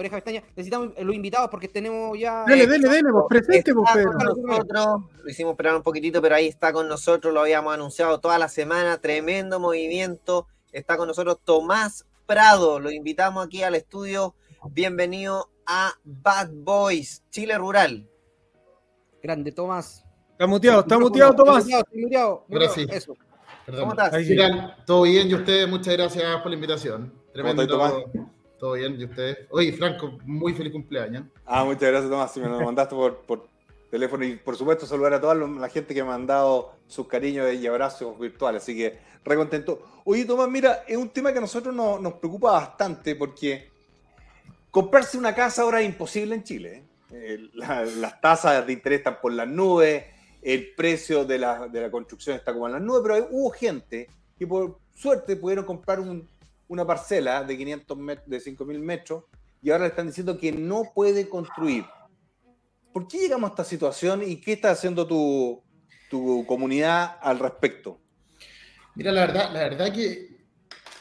oreja 0.00 0.16
pestaña, 0.16 0.42
necesitamos 0.50 0.90
los 0.98 1.14
invitados 1.14 1.48
porque 1.50 1.68
tenemos 1.68 2.18
ya... 2.18 2.44
Dele, 2.44 2.64
eh, 2.64 2.66
dele, 2.66 2.88
dele, 2.88 3.08
pues 3.10 3.24
presente, 3.28 3.70
Está 3.72 3.94
Pedro. 3.94 4.12
nosotros, 4.12 5.02
lo 5.22 5.30
hicimos 5.30 5.52
esperar 5.52 5.76
un 5.76 5.82
poquitito, 5.82 6.22
pero 6.22 6.34
ahí 6.36 6.46
está 6.46 6.72
con 6.72 6.88
nosotros, 6.88 7.34
lo 7.34 7.40
habíamos 7.40 7.74
anunciado 7.74 8.20
toda 8.20 8.38
la 8.38 8.48
semana, 8.48 8.98
tremendo 8.98 9.58
movimiento, 9.58 10.46
está 10.72 10.96
con 10.96 11.08
nosotros 11.08 11.38
Tomás 11.44 12.06
Prado, 12.26 12.78
lo 12.78 12.90
invitamos 12.90 13.46
aquí 13.46 13.62
al 13.62 13.74
estudio, 13.74 14.34
bienvenido 14.70 15.50
a 15.66 15.94
Bad 16.04 16.50
Boys, 16.52 17.22
Chile 17.30 17.58
Rural. 17.58 18.08
Grande, 19.22 19.50
Tomás. 19.50 20.04
Está 20.32 20.46
muteado, 20.46 20.80
está 20.80 20.98
muteado, 20.98 21.34
Tomás. 21.34 21.68
Estoy 21.68 22.02
muteado, 22.02 22.46
Ahora 22.50 22.68
sí. 22.68 22.86
Eso. 22.88 23.16
Perdón. 23.66 23.90
¿Cómo 23.90 24.00
estás? 24.00 24.86
¿Todo 24.86 25.02
bien? 25.02 25.28
¿Y 25.28 25.34
ustedes? 25.34 25.68
Muchas 25.68 25.94
gracias 25.94 26.40
por 26.40 26.50
la 26.50 26.54
invitación. 26.54 27.12
Tremendo. 27.32 27.66
Todo 28.58 28.72
bien, 28.72 29.00
¿y 29.00 29.04
ustedes? 29.04 29.38
Oye, 29.50 29.72
Franco, 29.72 30.18
muy 30.24 30.52
feliz 30.54 30.72
cumpleaños. 30.72 31.24
Ah, 31.46 31.64
muchas 31.64 31.82
gracias, 31.90 32.10
Tomás. 32.10 32.32
Si 32.32 32.40
me 32.40 32.48
lo 32.48 32.60
mandaste 32.60 32.94
por, 32.94 33.18
por 33.18 33.46
teléfono. 33.90 34.24
Y 34.24 34.36
por 34.36 34.56
supuesto, 34.56 34.84
saludar 34.86 35.14
a 35.14 35.20
toda 35.20 35.34
la 35.34 35.68
gente 35.68 35.94
que 35.94 36.02
me 36.02 36.08
ha 36.08 36.12
mandado 36.18 36.72
sus 36.88 37.06
cariños 37.06 37.52
y 37.54 37.66
abrazos 37.66 38.18
virtuales. 38.18 38.62
Así 38.62 38.76
que, 38.76 38.98
re 39.24 39.36
contento. 39.36 39.80
Oye, 40.04 40.24
Tomás, 40.24 40.48
mira, 40.48 40.82
es 40.88 40.96
un 40.96 41.08
tema 41.10 41.32
que 41.32 41.38
a 41.38 41.42
nosotros 41.42 41.74
nos, 41.74 42.00
nos 42.00 42.14
preocupa 42.14 42.52
bastante 42.52 43.14
porque 43.14 43.68
comprarse 44.70 45.16
una 45.18 45.34
casa 45.34 45.62
ahora 45.62 45.80
es 45.80 45.86
imposible 45.86 46.34
en 46.34 46.42
Chile. 46.42 46.84
¿eh? 47.12 47.48
La- 47.54 47.84
las 47.84 48.20
tasas 48.20 48.66
de 48.66 48.72
interés 48.72 48.98
están 48.98 49.20
por 49.20 49.32
las 49.32 49.48
nubes, 49.48 50.04
el 50.42 50.74
precio 50.74 51.24
de 51.24 51.38
la, 51.38 51.68
de 51.68 51.80
la 51.80 51.90
construcción 51.90 52.36
está 52.36 52.52
como 52.52 52.66
en 52.66 52.72
las 52.74 52.82
nubes, 52.82 53.02
pero 53.04 53.28
hubo 53.30 53.50
gente 53.50 54.08
que 54.38 54.46
por 54.46 54.78
suerte 54.94 55.36
pudieron 55.36 55.64
comprar 55.64 56.00
un- 56.00 56.28
una 56.68 56.86
parcela 56.86 57.42
de 57.44 57.56
500 57.56 57.98
met- 57.98 58.24
de 58.26 58.38
5.000 58.40 58.78
metros 58.78 59.24
y 59.62 59.70
ahora 59.70 59.84
le 59.84 59.90
están 59.90 60.06
diciendo 60.06 60.38
que 60.38 60.52
no 60.52 60.92
puede 60.94 61.28
construir. 61.28 61.84
¿Por 62.92 63.08
qué 63.08 63.18
llegamos 63.18 63.50
a 63.50 63.52
esta 63.52 63.64
situación 63.64 64.22
y 64.26 64.36
qué 64.36 64.52
está 64.54 64.70
haciendo 64.70 65.06
tu, 65.06 65.62
tu 66.10 66.44
comunidad 66.46 67.18
al 67.20 67.38
respecto? 67.38 68.00
Mira, 68.94 69.12
la 69.12 69.26
verdad, 69.26 69.52
la 69.52 69.60
verdad 69.60 69.92
que 69.92 70.38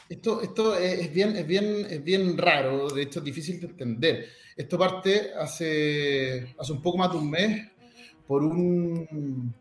esto, 0.08 0.40
esto 0.40 0.76
es, 0.76 1.12
bien, 1.12 1.36
es, 1.36 1.46
bien, 1.46 1.86
es 1.90 2.02
bien 2.02 2.36
raro, 2.38 2.88
de 2.88 3.02
hecho 3.02 3.18
es 3.18 3.24
difícil 3.24 3.60
de 3.60 3.66
entender. 3.66 4.28
Esto 4.56 4.78
parte 4.78 5.32
hace, 5.34 6.54
hace 6.58 6.72
un 6.72 6.80
poco 6.82 6.98
más 6.98 7.10
de 7.12 7.18
un 7.18 7.30
mes 7.30 7.68
por 8.26 8.42
un, 8.42 9.54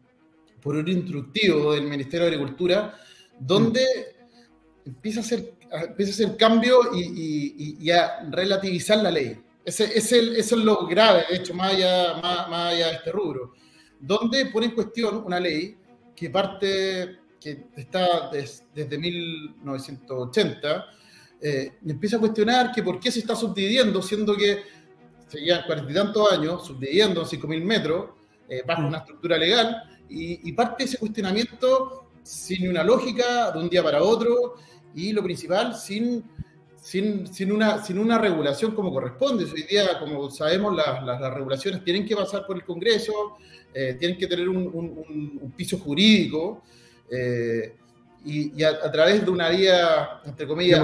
por 0.62 0.76
un 0.76 0.88
instructivo 0.88 1.74
del 1.74 1.84
Ministerio 1.88 2.26
de 2.26 2.34
Agricultura, 2.34 2.96
donde 3.39 3.86
empieza 4.86 5.20
a 5.20 5.24
hacer, 5.24 5.54
empieza 5.71 6.12
a 6.12 6.13
hacer 6.25 6.38
cambio 6.38 6.80
y, 6.93 7.01
y- 7.01 7.77
y- 7.80 7.91
a 7.91 8.21
relativizar 8.30 8.97
la 8.99 9.12
ley. 9.12 9.39
Ese, 9.65 9.86
es 9.97 10.12
el- 10.12 10.36
eso 10.36 10.56
es 10.58 10.63
lo 10.63 10.86
grave, 10.88 11.25
de 11.30 11.36
hecho, 11.38 11.53
más 11.53 11.73
allá, 11.73 12.13
más, 12.21 12.49
más 12.49 12.73
allá 12.73 12.88
de 12.88 12.93
este 12.93 13.12
rubro, 13.12 13.53
donde 13.99 14.45
pone 14.47 14.67
en 14.67 14.71
cuestión 14.75 15.23
una 15.25 15.39
ley 15.39 15.75
que 16.15 16.30
parte, 16.30 17.17
que 17.39 17.65
está 17.75 18.30
des- 18.32 18.63
desde 18.73 18.97
1980, 18.97 20.86
eh, 21.41 21.73
y 21.86 21.91
empieza 21.91 22.17
a 22.17 22.19
cuestionar 22.19 22.71
que 22.71 22.82
por 22.82 22.99
qué 22.99 23.12
se 23.12 23.19
está 23.19 23.36
subdividiendo, 23.36 24.01
siendo 24.01 24.36
que 24.36 24.63
seguían 25.27 25.63
cuarenta 25.65 25.91
y 25.91 25.95
tantos 25.95 26.32
años 26.32 26.65
subdividiendo 26.65 27.21
en 27.21 27.27
5.000 27.27 27.63
metros 27.63 28.12
eh, 28.49 28.63
bajo 28.65 28.88
una 28.88 28.99
estructura 28.99 29.38
legal, 29.38 29.84
y, 30.10 30.49
y 30.49 30.53
parte 30.53 30.86
ese 30.86 30.97
cuestionamiento 30.97 32.06
sin 32.23 32.69
una 32.69 32.84
lógica 32.84 33.51
de 33.51 33.60
un 33.60 33.69
día 33.69 33.84
para 33.84 34.01
otro, 34.01 34.56
y 34.97 35.13
lo 35.13 35.21
principal, 35.23 35.75
sin, 35.75 36.23
sin, 36.81 37.27
sin, 37.31 37.51
una, 37.51 37.83
sin 37.83 37.99
una 37.99 38.17
regulación 38.17 38.73
como 38.73 38.91
corresponde. 38.91 39.45
Hoy 39.45 39.62
día, 39.63 39.99
como 39.99 40.29
sabemos, 40.31 40.75
las, 40.75 41.03
las- 41.03 41.21
las 41.21 41.33
regulaciones 41.33 41.83
tienen 41.83 42.03
que 42.05 42.15
pasar 42.15 42.45
por 42.47 42.55
el 42.55 42.63
Congreso, 42.65 43.13
eh, 43.73 43.95
tienen 43.99 44.17
que 44.17 44.25
tener 44.25 44.49
un, 44.49 44.57
un- 44.57 45.03
un- 45.07 45.39
un 45.41 45.51
piso 45.51 45.77
jurídico, 45.77 46.63
eh, 47.12 47.75
y, 48.25 48.60
y 48.60 48.63
a, 48.63 48.69
a 48.69 48.91
través 48.91 49.23
de 49.23 49.29
una 49.29 49.49
vía, 49.49 50.19
entre 50.25 50.47
comillas, 50.47 50.79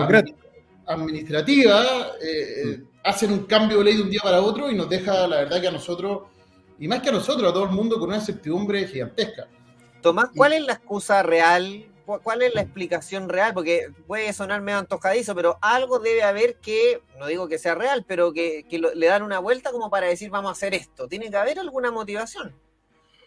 administrativa, 0.85 1.81
eh, 2.21 2.63
eh, 2.65 2.83
hacen 3.03 3.31
un 3.31 3.45
cambio 3.45 3.79
de 3.79 3.83
ley 3.85 3.95
de 3.97 4.03
un 4.03 4.09
día 4.11 4.21
para 4.23 4.41
otro 4.41 4.69
y 4.69 4.75
nos 4.75 4.87
deja, 4.89 5.27
la 5.27 5.37
verdad, 5.37 5.59
que 5.59 5.67
a 5.67 5.71
nosotros, 5.71 6.23
y 6.79 6.87
más 6.87 7.01
que 7.01 7.09
a 7.09 7.13
nosotros, 7.13 7.49
a 7.49 7.53
todo 7.53 7.63
el 7.65 7.71
mundo, 7.71 7.97
con 7.99 8.09
una 8.09 8.17
incertidumbre 8.17 8.85
gigantesca. 8.87 9.47
Tomás, 10.01 10.29
¿cuál 10.35 10.53
es 10.53 10.61
la 10.61 10.73
excusa 10.73 11.23
real? 11.23 11.85
¿Cu- 12.05 12.19
¿Cuál 12.21 12.41
es 12.41 12.53
la 12.53 12.61
explicación 12.61 13.29
real? 13.29 13.53
Porque 13.53 13.87
puede 14.07 14.31
sonar 14.33 14.61
medio 14.61 14.79
antojadizo, 14.79 15.33
pero 15.35 15.57
algo 15.61 15.99
debe 15.99 16.23
haber 16.23 16.55
que, 16.57 17.01
no 17.19 17.27
digo 17.27 17.47
que 17.47 17.57
sea 17.57 17.75
real, 17.75 18.03
pero 18.07 18.33
que, 18.33 18.65
que 18.69 18.77
lo- 18.79 18.93
le 18.93 19.07
dan 19.07 19.23
una 19.23 19.39
vuelta 19.39 19.71
como 19.71 19.89
para 19.89 20.07
decir 20.07 20.29
vamos 20.29 20.49
a 20.49 20.51
hacer 20.53 20.73
esto. 20.73 21.07
Tiene 21.07 21.29
que 21.29 21.37
haber 21.37 21.59
alguna 21.59 21.91
motivación. 21.91 22.53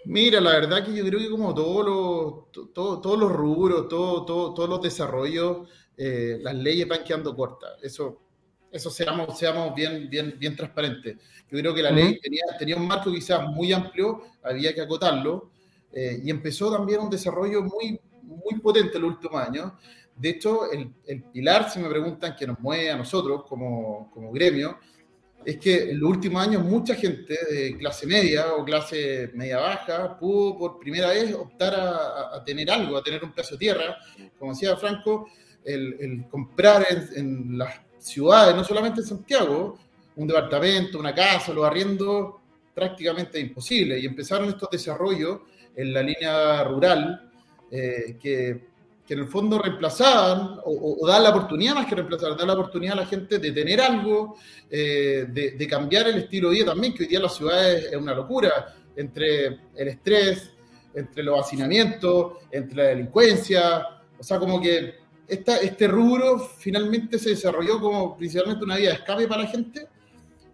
Mira, 0.05 0.41
la 0.41 0.51
verdad 0.51 0.85
que 0.85 0.95
yo 0.95 1.05
creo 1.05 1.19
que 1.19 1.31
como 1.31 1.53
todos 1.55 1.85
los, 1.85 2.53
to- 2.53 2.69
to- 2.69 3.01
todos 3.01 3.19
los 3.19 3.33
rubros, 3.33 3.89
todo, 3.89 4.25
todo- 4.25 4.55
todos 4.55 4.69
los 4.69 4.83
desarrollos, 4.83 5.69
eh, 5.97 6.39
las 6.43 6.55
leyes 6.55 6.87
van 6.87 7.03
quedando 7.03 7.35
cortas. 7.35 7.73
Eso, 7.83 8.21
eso 8.71 8.91
seamos, 8.91 9.37
seamos 9.39 9.75
bien, 9.75 10.09
bien, 10.11 10.37
bien 10.39 10.55
transparentes. 10.55 11.17
Yo 11.51 11.59
creo 11.59 11.75
que 11.75 11.83
la 11.83 11.91
Ujú. 11.91 11.99
ley 11.99 12.21
tenía, 12.21 12.43
tenía 12.59 12.77
un 12.77 12.87
marco 12.87 13.11
quizás 13.11 13.49
muy 13.49 13.73
amplio, 13.73 14.23
había 14.43 14.75
que 14.75 14.83
acotarlo, 14.83 15.51
eh, 15.93 16.21
y 16.23 16.31
empezó 16.31 16.71
también 16.71 17.01
un 17.01 17.09
desarrollo 17.11 17.62
muy, 17.62 17.99
muy 18.51 18.61
potente 18.61 18.97
en 18.97 19.03
los 19.03 19.13
últimos 19.13 19.41
años. 19.47 19.73
De 20.17 20.31
hecho, 20.31 20.71
el, 20.73 20.91
el 21.07 21.23
pilar, 21.25 21.71
si 21.71 21.79
me 21.79 21.89
preguntan, 21.89 22.35
que 22.35 22.47
nos 22.47 22.59
mueve 22.61 22.91
a 22.91 22.97
nosotros 22.97 23.45
como, 23.47 24.11
como 24.13 24.33
gremio, 24.33 24.79
es 25.45 25.59
que 25.59 25.91
en 25.91 26.01
los 26.01 26.11
últimos 26.11 26.43
años 26.45 26.65
mucha 26.65 26.95
gente 26.95 27.37
de 27.51 27.77
clase 27.77 28.07
media 28.07 28.55
o 28.55 28.65
clase 28.65 29.31
media 29.35 29.59
baja 29.59 30.19
pudo 30.19 30.59
por 30.59 30.79
primera 30.81 31.09
vez 31.11 31.33
optar 31.35 31.75
a, 31.75 31.91
a- 31.91 32.37
a 32.37 32.45
tener 32.45 32.69
algo, 32.71 32.97
a 32.97 33.03
tener 33.03 33.23
un 33.23 33.33
pedazo 33.33 33.55
de 33.55 33.59
tierra. 33.59 33.97
Como 34.39 34.53
decía 34.53 34.77
Franco, 34.77 35.29
el, 35.65 35.97
el 36.01 36.29
comprar 36.29 36.87
en, 36.91 37.09
en 37.17 37.59
las 37.59 37.75
ciudades, 37.99 38.57
no 38.57 38.65
solamente 38.65 39.01
en 39.03 39.07
Santiago, 39.07 39.79
un 40.17 40.27
departamento, 40.27 40.99
una 40.99 41.15
casa, 41.15 41.53
los 41.53 41.65
arriendos, 41.65 42.35
prácticamente 42.75 43.39
imposible. 43.39 43.99
Y 43.99 44.07
empezaron 44.07 44.49
estos 44.49 44.71
desarrollos 44.71 45.41
en 45.77 45.93
la 45.93 46.03
línea 46.03 46.65
rural 46.65 47.26
eh, 47.70 48.16
que 48.20 49.14
en 49.14 49.20
el 49.20 49.29
fondo 49.29 49.59
reemplazaban 49.59 50.59
o, 50.64 50.96
o, 51.00 51.07
dan 51.07 51.22
la 51.22 51.31
oportunidad 51.31 51.74
más 51.74 51.87
que 51.87 51.94
reemplazar, 51.94 52.37
dan 52.37 52.48
la 52.48 52.55
oportunidad 52.55 52.94
a 52.94 53.02
la 53.02 53.07
gente 53.07 53.38
de 53.38 53.52
tener 53.52 53.81
algo, 53.81 54.37
eh, 54.70 55.26
de, 55.29 55.68
cambiar 55.68 56.09
el 56.09 56.16
estilo 56.16 56.50
de 56.50 56.57
vida 56.57 56.66
también, 56.66 56.92
que 56.92 57.05
hoy 57.05 57.09
día 57.09 57.18
en 57.18 57.22
las 57.22 57.37
ciudades 57.37 57.85
es 57.92 57.96
una 57.96 58.14
locura, 58.14 58.74
entre 58.96 59.46
el 59.76 59.88
estrés, 59.88 60.50
entre 60.94 61.22
los 61.22 61.38
hacinamientos, 61.38 62.38
entre 62.50 62.76
la 62.76 62.83
delincuencia, 62.85 63.87
o 64.18 64.22
sea, 64.22 64.38
como 64.38 64.61
que 64.61 64.94
este 65.29 65.88
rubro 65.88 66.38
finalmente 66.38 67.18
se 67.18 67.31
desarrolló 67.31 67.81
como 67.81 68.16
principalmente 68.16 68.64
una 68.64 68.76
vía 68.76 68.90
de 68.90 68.94
escape 68.96 69.29
para 69.29 69.42
la 69.42 69.48
gente. 69.48 69.87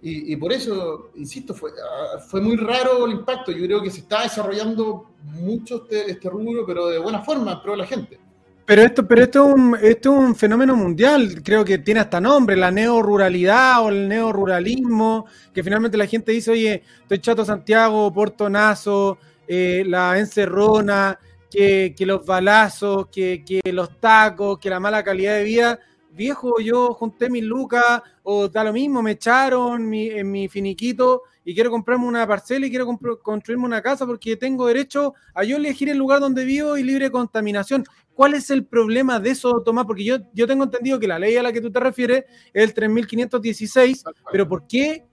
Y, 0.05 0.35
por 0.35 0.53
eso, 0.53 1.13
insisto, 1.15 1.55
fue, 1.55 1.71
ah, 1.71 2.19
fue 2.19 2.41
muy 2.41 2.57
raro 2.57 3.07
el 3.07 3.13
impacto. 3.13 3.53
Yo 3.53 3.65
creo 3.65 3.81
que 3.81 3.91
se 3.91 4.01
está 4.01 4.23
desarrollando 4.23 5.13
mucho 5.23 5.85
este, 5.85 6.11
este 6.11 6.29
rubro, 6.29 6.67
pero 6.67 6.89
de 6.89 6.99
buena 6.99 7.23
forma, 7.23 7.63
pro 7.63 7.77
la 7.77 7.87
gente. 7.87 8.19
Pero 8.67 8.83
esto, 8.83 9.07
pero 9.07 9.23
esto 9.23 9.47
es 9.47 9.55
un, 9.55 9.79
esto 9.81 10.13
es 10.13 10.19
un 10.19 10.35
fenómeno 10.35 10.75
mundial, 10.75 11.43
creo 11.45 11.65
que 11.65 11.79
tiene 11.79 12.01
hasta 12.01 12.21
nombre, 12.21 12.57
la 12.57 12.71
neoruralidad 12.71 13.85
o 13.85 13.89
el 13.91 14.09
neoruralismo, 14.09 15.27
que 15.53 15.63
finalmente 15.63 15.97
la 15.97 16.07
gente 16.07 16.33
dice, 16.33 16.53
oye, 16.53 16.83
estoy 17.03 17.19
chato 17.21 17.45
Santiago, 17.45 18.13
Puerto 18.13 18.49
Nazo, 18.49 19.19
eh, 19.47 19.85
la 19.87 20.19
encerrona, 20.19 21.19
que, 21.51 21.95
que 21.97 22.07
los 22.07 22.25
balazos, 22.25 23.09
que, 23.09 23.45
que, 23.45 23.73
los 23.73 24.01
tacos, 24.01 24.59
que 24.59 24.71
la 24.71 24.81
mala 24.81 25.05
calidad 25.05 25.37
de 25.37 25.45
vida. 25.45 25.79
Viejo, 26.15 26.61
yo 26.61 26.93
junté 26.95 27.31
mis 27.31 27.43
lucas, 27.43 28.03
o 28.23 28.49
da 28.49 28.65
lo 28.65 28.73
mismo, 28.73 29.03
me 29.03 29.13
echaron 29.13 29.89
mi, 29.89 30.09
en 30.09 30.31
mi 30.31 30.49
finiquito 30.49 31.23
y 31.45 31.55
quiero 31.55 31.71
comprarme 31.71 32.07
una 32.07 32.27
parcela 32.27 32.67
y 32.67 32.71
quiero 32.71 32.87
construirme 33.23 33.65
una 33.65 33.83
casa 33.83 34.07
porque 34.07 34.37
tengo 34.37 34.67
derecho 34.67 35.15
a 35.35 35.43
yo 35.43 35.57
elegir 35.57 35.89
el 35.89 35.99
lugar 35.99 36.21
donde 36.21 36.45
vivo 36.45 36.77
y 36.77 36.85
libre 36.85 37.07
de 37.07 37.11
contaminación. 37.11 37.85
¿Cuál 38.15 38.35
es 38.35 38.51
el 38.51 38.65
problema 38.65 39.19
de 39.19 39.31
eso, 39.31 39.63
Tomás? 39.63 39.87
Porque 39.87 40.05
yo, 40.05 40.19
yo 40.35 40.47
tengo 40.47 40.65
entendido 40.65 41.01
que 41.01 41.09
la 41.09 41.19
ley 41.19 41.37
a 41.37 41.43
la 41.43 41.53
que 41.53 41.61
tú 41.61 41.71
te 41.71 41.81
refieres 41.81 42.25
es 42.53 42.63
el 42.63 42.75
3516, 42.75 44.05
pero 44.31 44.47
¿por 44.47 44.67
qué? 44.67 45.05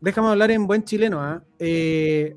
Déjame 0.00 0.28
hablar 0.28 0.50
en 0.50 0.66
buen 0.66 0.84
chileno, 0.84 1.36
¿eh? 1.36 1.40
Eh, 1.58 2.36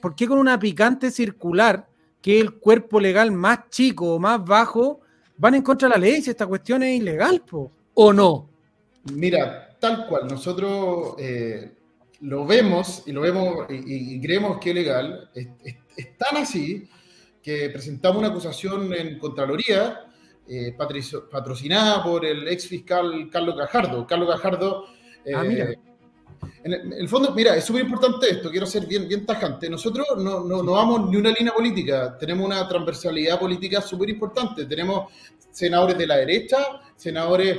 ¿Por 0.00 0.14
qué 0.14 0.26
con 0.26 0.38
una 0.38 0.58
picante 0.58 1.10
circular, 1.10 1.88
que 2.22 2.38
es 2.38 2.44
el 2.44 2.54
cuerpo 2.54 3.00
legal 3.00 3.32
más 3.32 3.68
chico 3.68 4.14
o 4.14 4.18
más 4.18 4.44
bajo, 4.44 5.00
van 5.38 5.54
en 5.54 5.62
contra 5.62 5.88
de 5.88 5.94
la 5.94 6.00
ley 6.00 6.20
si 6.20 6.30
esta 6.30 6.46
cuestión 6.46 6.82
es 6.82 7.00
ilegal, 7.00 7.40
po? 7.40 7.72
¿o 7.94 8.12
no? 8.12 8.48
Mira, 9.12 9.76
tal 9.80 10.06
cual, 10.06 10.28
nosotros 10.28 11.14
eh, 11.18 11.72
lo 12.20 12.44
vemos 12.46 13.04
y 13.06 13.12
lo 13.12 13.22
vemos 13.22 13.66
y, 13.70 14.16
y, 14.16 14.20
creemos 14.20 14.58
que 14.58 14.70
es 14.70 14.74
legal, 14.74 15.30
es, 15.34 15.48
es, 15.64 15.76
es 15.96 16.18
tan 16.18 16.36
así 16.36 16.88
que 17.42 17.70
presentamos 17.70 18.18
una 18.18 18.28
acusación 18.28 18.92
en 18.92 19.18
Contraloría 19.18 20.04
eh, 20.50 20.74
patrocinada 21.30 22.02
por 22.02 22.24
el 22.24 22.48
ex 22.48 22.66
fiscal 22.66 23.28
Carlos 23.30 23.54
Gajardo. 23.54 24.06
Carlos 24.06 24.28
Gajardo, 24.28 24.86
eh, 25.24 25.32
ah, 25.34 25.42
mira. 25.44 25.74
En, 26.64 26.72
el, 26.72 26.80
en 26.80 26.92
el, 26.92 27.08
fondo, 27.08 27.32
mira, 27.34 27.56
es 27.56 27.64
súper 27.64 27.82
importante 27.82 28.30
esto, 28.30 28.50
quiero 28.50 28.66
ser 28.66 28.86
bien, 28.86 29.08
bien 29.08 29.24
tajante. 29.24 29.68
Nosotros 29.68 30.06
no, 30.16 30.44
no, 30.44 30.62
no 30.62 30.72
vamos 30.72 31.08
ni 31.10 31.16
una 31.16 31.30
línea 31.30 31.52
política, 31.52 32.16
tenemos 32.18 32.46
una 32.46 32.66
transversalidad 32.68 33.38
política 33.38 33.80
súper 33.80 34.10
importante. 34.10 34.66
Tenemos 34.66 35.12
senadores 35.50 35.96
de 35.96 36.06
la 36.06 36.16
derecha, 36.16 36.58
senadores 36.96 37.58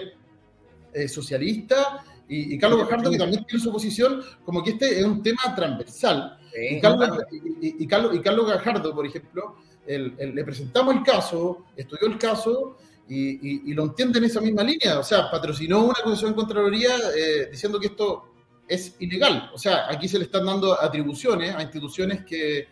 eh, 0.94 1.08
socialistas, 1.08 1.88
y, 2.28 2.54
y, 2.54 2.60
Carlos 2.60 2.82
Gajardo, 2.82 3.10
que 3.10 3.18
también 3.18 3.44
tiene 3.46 3.64
su 3.64 3.72
posición, 3.72 4.22
como 4.46 4.64
que 4.64 4.72
este 4.72 5.00
es 5.00 5.04
un 5.04 5.24
tema 5.24 5.56
transversal. 5.56 6.38
Sí, 6.54 6.76
y, 6.76 6.80
Carlos, 6.80 7.08
claro. 7.08 7.24
y, 7.32 7.84
y, 7.84 7.88
Carlos, 7.88 8.16
y 8.16 8.20
Carlos 8.20 8.48
Gajardo, 8.48 8.94
por 8.94 9.06
ejemplo, 9.06 9.56
el, 9.88 10.14
el, 10.20 10.36
le 10.36 10.44
presentamos 10.44 10.96
el 10.96 11.02
caso, 11.02 11.66
estudió 11.76 12.08
el 12.08 12.20
caso 12.20 12.78
y, 13.10 13.74
lo 13.74 13.86
entiende 13.86 14.20
en 14.20 14.26
esa 14.26 14.42
misma 14.42 14.64
línea. 14.64 15.00
O 15.00 15.04
sea, 15.04 15.30
patrocinó 15.30 15.84
una 15.84 15.96
acusación 16.00 16.32
en 16.32 16.36
Contraloría 16.36 16.96
eh, 17.18 17.50
diciendo 17.52 17.80
que 17.80 17.88
esto 17.88 18.26
es 18.70 18.96
ilegal. 19.00 19.50
O 19.54 19.58
sea, 19.58 19.90
aquí 19.90 20.08
se 20.08 20.20
le 20.20 20.26
están 20.26 20.46
dando 20.46 20.80
atribuciones 20.80 21.56
a 21.56 21.62
instituciones 21.62 22.24
que, 22.24 22.68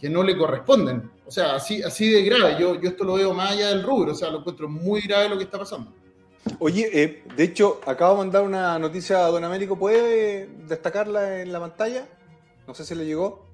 que 0.00 0.08
no 0.08 0.22
le 0.22 0.36
corresponden. 0.36 1.10
O 1.26 1.30
sea, 1.30 1.54
así, 1.54 1.82
así 1.82 2.10
de 2.10 2.24
grave. 2.24 2.56
Yo, 2.58 2.80
yo 2.80 2.88
esto 2.88 3.04
lo 3.04 3.14
veo 3.14 3.34
más 3.34 3.52
allá 3.52 3.68
del 3.68 3.82
rubro. 3.82 4.12
O 4.12 4.14
sea, 4.14 4.30
lo 4.30 4.38
encuentro 4.38 4.68
muy 4.68 5.02
grave 5.02 5.28
lo 5.28 5.36
que 5.36 5.44
está 5.44 5.58
pasando. 5.58 5.92
Oye, 6.58 6.90
eh, 6.92 7.22
de 7.36 7.44
hecho, 7.44 7.80
acabo 7.86 8.14
de 8.14 8.18
mandar 8.18 8.42
una 8.42 8.78
noticia 8.78 9.24
a 9.24 9.28
Don 9.28 9.44
Américo. 9.44 9.78
¿Puede 9.78 10.48
destacarla 10.66 11.42
en 11.42 11.52
la 11.52 11.60
pantalla? 11.60 12.06
No 12.66 12.74
sé 12.74 12.84
si 12.84 12.94
le 12.94 13.04
llegó. 13.04 13.46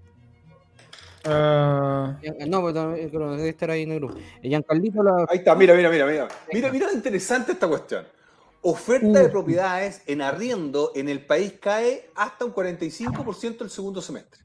Uh... 1.27 2.15
No, 2.47 2.65
pero 2.65 3.37
debe 3.37 3.49
estar 3.49 3.71
ahí 3.71 3.83
en 3.83 3.93
el 3.93 3.99
grupo. 3.99 4.15
Giancarlito 4.41 5.03
la... 5.03 5.27
Ahí 5.29 5.39
está, 5.39 5.55
mira, 5.55 5.75
mira, 5.75 5.91
mira, 5.91 6.07
mira. 6.07 6.29
Mira, 6.53 6.73
mira 6.73 6.93
interesante 6.93 7.53
esta 7.53 7.67
cuestión. 7.67 8.07
Oferta 8.71 9.07
uh. 9.07 9.13
de 9.13 9.29
propiedades 9.31 10.03
en 10.05 10.21
arriendo 10.21 10.93
en 10.95 11.09
el 11.09 11.25
país 11.25 11.55
cae 11.59 12.11
hasta 12.15 12.45
un 12.45 12.53
45% 12.53 13.63
el 13.63 13.71
segundo 13.71 14.03
semestre. 14.03 14.43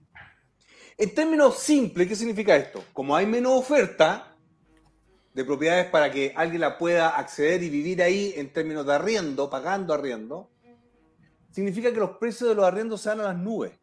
En 0.97 1.13
términos 1.13 1.57
simples, 1.59 2.07
¿qué 2.07 2.15
significa 2.15 2.55
esto? 2.55 2.81
Como 2.93 3.17
hay 3.17 3.25
menos 3.25 3.51
oferta 3.51 4.33
de 5.33 5.43
propiedades 5.43 5.87
para 5.87 6.09
que 6.09 6.31
alguien 6.37 6.61
la 6.61 6.77
pueda 6.77 7.17
acceder 7.17 7.63
y 7.63 7.69
vivir 7.69 8.01
ahí 8.01 8.33
en 8.37 8.53
términos 8.53 8.85
de 8.85 8.93
arriendo, 8.93 9.49
pagando 9.49 9.93
arriendo, 9.93 10.49
significa 11.51 11.91
que 11.91 11.99
los 11.99 12.11
precios 12.11 12.47
de 12.47 12.55
los 12.55 12.63
arriendos 12.63 13.01
se 13.01 13.09
van 13.09 13.19
a 13.19 13.23
las 13.23 13.37
nubes. 13.37 13.73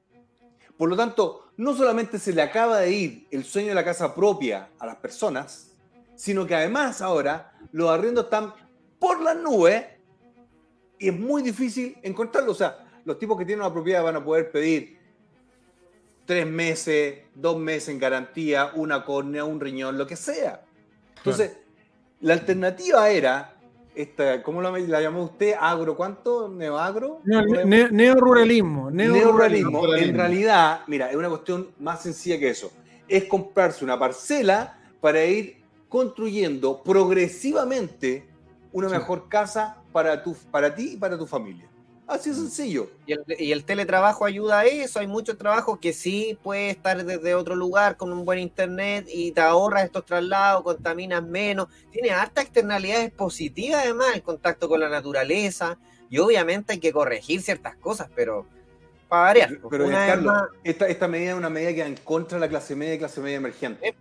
Por 0.78 0.88
lo 0.88 0.96
tanto, 0.96 1.52
no 1.58 1.76
solamente 1.76 2.18
se 2.18 2.32
le 2.32 2.40
acaba 2.40 2.78
de 2.78 2.90
ir 2.90 3.28
el 3.30 3.44
sueño 3.44 3.68
de 3.68 3.74
la 3.74 3.84
casa 3.84 4.14
propia 4.14 4.70
a 4.78 4.86
las 4.86 4.96
personas, 4.96 5.72
sino 6.16 6.46
que 6.46 6.54
además 6.54 7.02
ahora 7.02 7.52
los 7.72 7.90
arriendos 7.90 8.24
están 8.24 8.54
por 8.98 9.20
las 9.20 9.36
nubes 9.36 9.99
y 11.00 11.08
es 11.08 11.18
muy 11.18 11.42
difícil 11.42 11.96
encontrarlos. 12.02 12.56
O 12.56 12.58
sea, 12.58 12.86
los 13.04 13.18
tipos 13.18 13.36
que 13.38 13.44
tienen 13.44 13.64
una 13.64 13.72
propiedad 13.72 14.04
van 14.04 14.16
a 14.16 14.24
poder 14.24 14.52
pedir 14.52 14.98
tres 16.26 16.46
meses, 16.46 17.20
dos 17.34 17.58
meses 17.58 17.88
en 17.88 17.98
garantía, 17.98 18.70
una 18.74 19.04
córnea, 19.04 19.44
un 19.44 19.58
riñón, 19.58 19.98
lo 19.98 20.06
que 20.06 20.14
sea. 20.14 20.62
Entonces, 21.16 21.50
claro. 21.50 21.64
la 22.20 22.34
alternativa 22.34 23.10
era, 23.10 23.56
esta, 23.94 24.42
¿cómo 24.42 24.60
la, 24.60 24.78
la 24.78 25.00
llamó 25.00 25.24
usted? 25.24 25.54
¿Agro 25.58 25.96
cuánto? 25.96 26.48
¿Neoagro? 26.48 27.22
No, 27.24 27.42
ne 27.42 27.90
neoruralismo. 27.90 28.90
Neoruralismo. 28.90 29.86
Neo 29.86 29.96
en 29.96 30.14
realidad, 30.14 30.82
mira, 30.86 31.10
es 31.10 31.16
una 31.16 31.30
cuestión 31.30 31.70
más 31.80 32.02
sencilla 32.02 32.38
que 32.38 32.50
eso. 32.50 32.70
Es 33.08 33.24
comprarse 33.24 33.84
una 33.84 33.98
parcela 33.98 34.78
para 35.00 35.24
ir 35.24 35.56
construyendo 35.88 36.82
progresivamente 36.82 38.29
una 38.72 38.88
sí. 38.88 38.94
mejor 38.94 39.28
casa 39.28 39.76
para, 39.92 40.22
tu, 40.22 40.34
para 40.50 40.74
ti 40.74 40.92
y 40.94 40.96
para 40.96 41.18
tu 41.18 41.26
familia. 41.26 41.68
Así 42.06 42.30
es 42.30 42.36
sencillo. 42.36 42.90
Y 43.06 43.12
el, 43.12 43.24
y 43.38 43.52
el, 43.52 43.64
teletrabajo 43.64 44.24
ayuda 44.24 44.60
a 44.60 44.64
eso. 44.64 44.98
Hay 44.98 45.06
muchos 45.06 45.38
trabajos 45.38 45.78
que 45.78 45.92
sí 45.92 46.36
puedes 46.42 46.74
estar 46.74 47.04
desde 47.04 47.36
otro 47.36 47.54
lugar 47.54 47.96
con 47.96 48.12
un 48.12 48.24
buen 48.24 48.40
internet 48.40 49.06
y 49.08 49.30
te 49.30 49.40
ahorras 49.40 49.84
estos 49.84 50.04
traslados, 50.06 50.64
contaminas 50.64 51.22
menos. 51.22 51.68
Tiene 51.92 52.10
hartas 52.10 52.44
externalidades 52.44 53.12
positivas 53.12 53.82
además, 53.84 54.08
el 54.14 54.22
contacto 54.22 54.68
con 54.68 54.80
la 54.80 54.88
naturaleza. 54.88 55.78
y 56.08 56.18
obviamente 56.18 56.72
hay 56.72 56.80
que 56.80 56.92
corregir 56.92 57.42
ciertas 57.42 57.76
cosas, 57.76 58.10
pero 58.16 58.44
para 59.08 59.22
variar. 59.22 59.50
Pero, 59.70 59.86
una 59.86 60.00
vez 60.00 60.08
Carlos, 60.08 60.32
más- 60.32 60.48
esta, 60.64 60.88
esta 60.88 61.06
medida 61.06 61.30
es 61.30 61.36
una 61.36 61.50
medida 61.50 61.72
que 61.74 61.82
va 61.82 61.86
en 61.86 61.96
contra 61.96 62.38
de 62.38 62.40
la 62.40 62.48
clase 62.48 62.74
media 62.74 62.94
y 62.94 62.98
clase 62.98 63.20
media 63.20 63.36
emergente. 63.36 63.94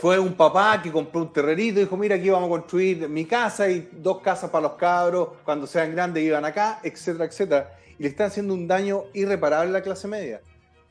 Fue 0.00 0.18
un 0.18 0.34
papá 0.34 0.80
que 0.82 0.92
compró 0.92 1.22
un 1.22 1.32
terrerito 1.32 1.80
y 1.80 1.84
dijo, 1.84 1.96
mira, 1.96 2.16
aquí 2.16 2.28
vamos 2.28 2.48
a 2.48 2.50
construir 2.50 3.08
mi 3.08 3.24
casa 3.24 3.68
y 3.70 3.90
dos 3.92 4.20
casas 4.20 4.50
para 4.50 4.68
los 4.68 4.72
cabros, 4.72 5.28
cuando 5.44 5.66
sean 5.66 5.92
grandes 5.92 6.22
iban 6.22 6.44
acá, 6.44 6.80
etcétera, 6.82 7.24
etcétera. 7.24 7.72
Y 7.98 8.02
le 8.02 8.08
están 8.10 8.26
haciendo 8.26 8.54
un 8.54 8.68
daño 8.68 9.04
irreparable 9.14 9.70
a 9.70 9.72
la 9.72 9.82
clase 9.82 10.08
media. 10.08 10.40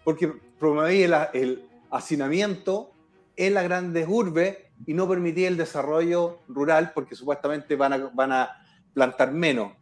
Porque 0.04 0.32
promovía 0.60 1.30
el, 1.34 1.42
el 1.42 1.70
hacinamiento 1.92 2.92
en 3.36 3.54
las 3.54 3.64
grandes 3.64 4.08
urbes 4.08 4.58
y 4.86 4.94
no 4.94 5.08
permitía 5.08 5.48
el 5.48 5.58
desarrollo 5.58 6.40
rural 6.48 6.92
porque 6.94 7.16
supuestamente 7.16 7.76
van 7.76 7.94
a, 7.94 7.98
van 8.14 8.32
a 8.32 8.50
plantar 8.94 9.32
menos. 9.32 9.74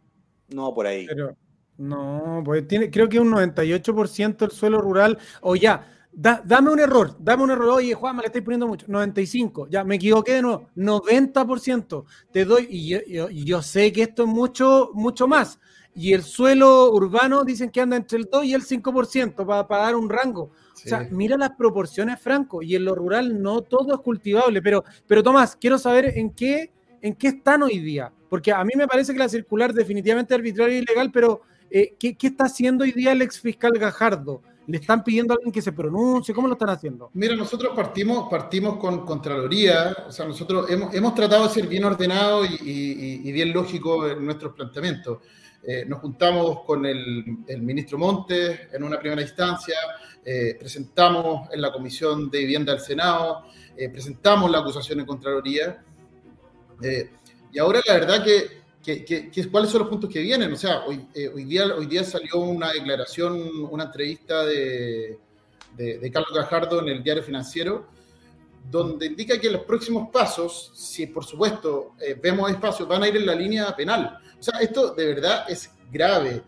No 0.48 0.74
por 0.74 0.86
ahí. 0.86 1.06
Pero 1.06 1.36
no, 1.76 2.42
pues 2.44 2.68
tiene, 2.68 2.90
creo 2.90 3.08
que 3.08 3.18
un 3.18 3.32
98% 3.32 4.36
del 4.36 4.50
suelo 4.50 4.80
rural, 4.80 5.18
o 5.40 5.56
ya, 5.56 6.03
da- 6.14 6.42
dame 6.44 6.70
un 6.70 6.80
error, 6.80 7.16
dame 7.18 7.42
un 7.44 7.50
error, 7.50 7.68
oye 7.70 7.94
Juan, 7.94 8.16
me 8.16 8.22
le 8.22 8.26
estáis 8.26 8.44
poniendo 8.44 8.66
mucho, 8.68 8.86
95, 8.88 9.68
ya 9.68 9.84
me 9.84 9.96
equivoqué 9.96 10.34
de 10.34 10.42
nuevo, 10.42 10.68
90%, 10.74 12.04
te 12.32 12.44
doy, 12.44 12.66
y 12.70 12.88
yo, 12.88 12.98
yo- 13.06 13.30
yo 13.30 13.62
sé 13.62 13.92
que 13.92 14.02
esto 14.02 14.22
es 14.24 14.28
mucho, 14.28 14.90
mucho 14.94 15.26
más, 15.26 15.58
y 15.94 16.12
el 16.12 16.22
suelo 16.22 16.90
urbano 16.92 17.44
dicen 17.44 17.70
que 17.70 17.80
anda 17.80 17.96
entre 17.96 18.18
el 18.18 18.28
2 18.30 18.44
y 18.44 18.54
el 18.54 18.62
5% 18.62 19.46
para, 19.46 19.66
para 19.68 19.84
dar 19.84 19.94
un 19.96 20.08
rango. 20.10 20.50
O 20.74 20.76
sea, 20.76 20.98
mira 21.12 21.36
las 21.36 21.50
proporciones, 21.50 22.20
Franco, 22.20 22.62
y 22.62 22.74
en 22.74 22.84
lo 22.84 22.94
rural 22.96 23.40
no 23.40 23.62
todo 23.62 23.94
es 23.94 24.00
cultivable, 24.00 24.60
pero, 24.60 24.82
pero 25.06 25.22
Tomás, 25.22 25.54
quiero 25.56 25.78
saber 25.78 26.12
en 26.18 26.30
qué, 26.30 26.72
en 27.00 27.14
qué 27.14 27.28
están 27.28 27.62
hoy 27.62 27.78
día, 27.78 28.12
porque 28.28 28.50
a 28.52 28.64
mí 28.64 28.72
me 28.76 28.88
parece 28.88 29.12
que 29.12 29.18
la 29.20 29.28
circular 29.28 29.72
definitivamente 29.72 30.34
arbitraria 30.34 30.76
y 30.78 30.82
ilegal, 30.82 31.10
pero 31.12 31.42
eh, 31.70 31.94
¿qué, 31.98 32.16
qué 32.16 32.26
está 32.26 32.44
haciendo 32.44 32.82
hoy 32.84 32.90
día 32.92 33.12
el 33.12 33.22
ex 33.22 33.40
fiscal 33.40 33.72
Gajardo? 33.78 34.42
¿Le 34.66 34.78
están 34.78 35.04
pidiendo 35.04 35.34
a 35.34 35.36
alguien 35.36 35.52
que 35.52 35.60
se 35.60 35.72
pronuncie? 35.72 36.34
¿Cómo 36.34 36.48
lo 36.48 36.54
están 36.54 36.70
haciendo? 36.70 37.10
Mira, 37.14 37.36
nosotros 37.36 37.72
partimos, 37.74 38.28
partimos 38.30 38.78
con 38.78 39.04
Contraloría, 39.04 39.94
o 40.08 40.12
sea, 40.12 40.26
nosotros 40.26 40.70
hemos, 40.70 40.94
hemos 40.94 41.14
tratado 41.14 41.46
de 41.46 41.50
ser 41.50 41.66
bien 41.66 41.84
ordenados 41.84 42.48
y, 42.62 43.32
bien 43.32 43.52
lógicos 43.52 44.12
en 44.12 44.24
nuestros 44.24 44.54
planteamientos. 44.54 45.18
Eh, 45.62 45.84
nos 45.86 46.00
juntamos 46.00 46.60
con 46.64 46.84
el, 46.86 47.24
ministro 47.60 47.98
Montes 47.98 48.60
en 48.72 48.82
una 48.84 48.98
primera 48.98 49.22
instancia, 49.22 49.76
eh, 50.24 50.56
presentamos 50.58 51.48
en 51.52 51.60
la 51.60 51.72
Comisión 51.72 52.30
de 52.30 52.38
Vivienda 52.40 52.72
del 52.72 52.82
Senado, 52.82 53.44
eh, 53.76 53.88
presentamos 53.88 54.50
la 54.50 54.58
acusación 54.58 55.00
en 55.00 55.06
Contraloría, 55.06 55.82
y 57.52 57.58
ahora 57.58 57.80
la 57.86 57.94
verdad 57.94 58.24
que, 58.24 58.63
¿cuáles 59.50 59.70
son 59.70 59.80
los 59.80 59.88
puntos 59.88 60.10
que 60.10 60.20
vienen? 60.20 60.52
O 60.52 60.56
sea, 60.56 60.84
hoy, 60.86 61.06
eh, 61.14 61.28
hoy, 61.34 61.44
día, 61.44 61.66
hoy 61.74 61.86
día 61.86 62.04
salió 62.04 62.38
una 62.38 62.72
declaración, 62.72 63.66
una 63.70 63.84
entrevista 63.84 64.44
de, 64.44 65.18
de, 65.76 65.98
de 65.98 66.10
Carlos 66.10 66.32
Gajardo 66.34 66.80
en 66.80 66.88
el 66.88 67.02
diario 67.02 67.22
financiero, 67.22 67.86
donde 68.70 69.06
indica 69.06 69.38
que 69.38 69.50
los 69.50 69.62
próximos 69.62 70.08
pasos, 70.10 70.72
si 70.74 71.06
por 71.06 71.24
supuesto 71.24 71.92
eh, 72.00 72.18
vemos 72.20 72.50
espacios, 72.50 72.88
van 72.88 73.02
a 73.02 73.08
ir 73.08 73.16
en 73.16 73.26
la 73.26 73.34
línea 73.34 73.74
penal. 73.76 74.18
O 74.38 74.42
sea, 74.42 74.58
esto 74.60 74.94
de 74.94 75.06
verdad 75.06 75.44
es 75.48 75.70
grave. 75.92 76.42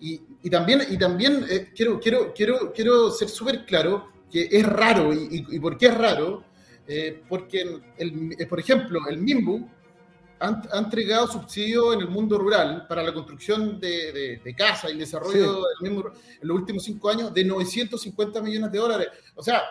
Y, 0.00 0.20
y 0.42 0.50
también, 0.50 0.82
y 0.90 0.98
también 0.98 1.44
eh, 1.48 1.70
quiero, 1.74 1.98
quiero, 2.00 2.32
quiero, 2.34 2.72
quiero 2.72 3.10
ser 3.10 3.28
súper 3.28 3.64
claro 3.64 4.08
que 4.30 4.48
es 4.50 4.64
raro. 4.66 5.12
¿Y, 5.12 5.44
y- 5.50 5.56
y 5.56 5.60
por 5.60 5.76
qué 5.78 5.86
es 5.86 5.94
raro? 5.96 6.44
Eh, 6.86 7.22
porque, 7.28 7.80
el, 7.96 8.34
eh, 8.38 8.46
por 8.46 8.58
ejemplo, 8.58 9.00
el 9.08 9.18
MIMBU 9.18 9.68
han, 10.42 10.62
ha 10.72 10.78
entregado 10.78 11.26
subsidios 11.26 11.94
en 11.94 12.00
el 12.00 12.08
mundo 12.08 12.36
rural 12.38 12.86
para 12.88 13.02
la 13.02 13.12
construcción 13.14 13.78
de, 13.80 14.12
de, 14.12 14.40
de 14.44 14.54
casas 14.54 14.92
y 14.92 14.98
desarrollo 14.98 15.62
del 15.80 15.90
mismo 15.90 16.10
en 16.40 16.48
los 16.48 16.56
últimos 16.58 16.84
cinco 16.84 17.08
años 17.10 17.32
de 17.32 17.44
950 17.44 18.40
millones 18.42 18.72
de 18.72 18.78
dólares. 18.78 19.08
O 19.34 19.42
sea, 19.42 19.62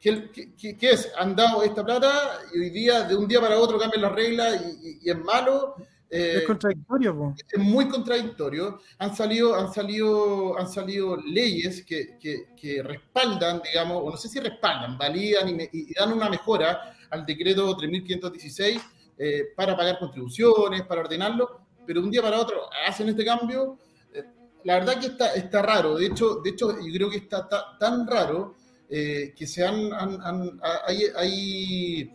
¿qué, 0.00 0.30
qué- 0.32 0.52
qué- 0.54 0.76
qué 0.76 0.90
es? 0.90 1.10
Han 1.18 1.34
dado 1.36 1.62
esta 1.62 1.84
plata 1.84 2.40
y 2.54 2.58
hoy 2.60 2.70
día, 2.70 3.02
de 3.02 3.14
un 3.16 3.26
día 3.28 3.40
para 3.40 3.58
otro, 3.58 3.78
cambian 3.78 4.02
las 4.02 4.12
reglas 4.12 4.60
y, 4.82 4.88
y- 4.88 4.98
y 5.04 5.10
es 5.10 5.18
malo. 5.18 5.74
Eh, 6.08 6.34
es 6.38 6.42
contradictorio, 6.46 7.16
po. 7.16 7.34
es 7.50 7.58
muy 7.58 7.88
contradictorio. 7.88 8.80
Han 8.98 9.16
salido, 9.16 9.56
han 9.56 9.72
salido, 9.72 10.56
han 10.58 10.68
salido 10.68 11.16
leyes 11.16 11.84
que, 11.84 12.16
que- 12.20 12.46
que 12.56 12.82
respaldan, 12.82 13.60
digamos, 13.62 14.02
o 14.04 14.10
no 14.10 14.16
sé 14.16 14.28
si 14.28 14.38
respaldan, 14.38 14.96
validan 14.96 15.48
y, 15.48 15.54
me- 15.54 15.70
y 15.72 15.92
dan 15.94 16.12
una 16.12 16.28
mejora 16.30 16.96
al 17.10 17.26
decreto 17.26 17.76
3516 17.76 18.80
eh, 19.18 19.44
para 19.56 19.76
pagar 19.76 19.98
contribuciones, 19.98 20.82
para 20.82 21.00
ordenarlo, 21.02 21.60
pero 21.86 22.00
un 22.00 22.10
día 22.10 22.22
para 22.22 22.40
otro 22.40 22.62
hacen 22.86 23.08
este 23.08 23.24
cambio. 23.24 23.78
Eh, 24.12 24.24
la 24.64 24.74
verdad 24.78 25.00
que 25.00 25.06
está, 25.06 25.34
está 25.34 25.62
raro. 25.62 25.96
De 25.96 26.06
hecho, 26.06 26.36
de 26.36 26.50
hecho, 26.50 26.72
yo 26.80 26.92
creo 26.92 27.10
que 27.10 27.16
está 27.18 27.48
ta- 27.48 27.76
tan 27.78 28.06
raro 28.06 28.54
eh, 28.88 29.32
que 29.36 29.46
se 29.46 29.64
han, 29.66 29.92
han- 29.92 30.20
han- 30.22 30.60
hay, 30.86 31.02
hay 31.16 32.12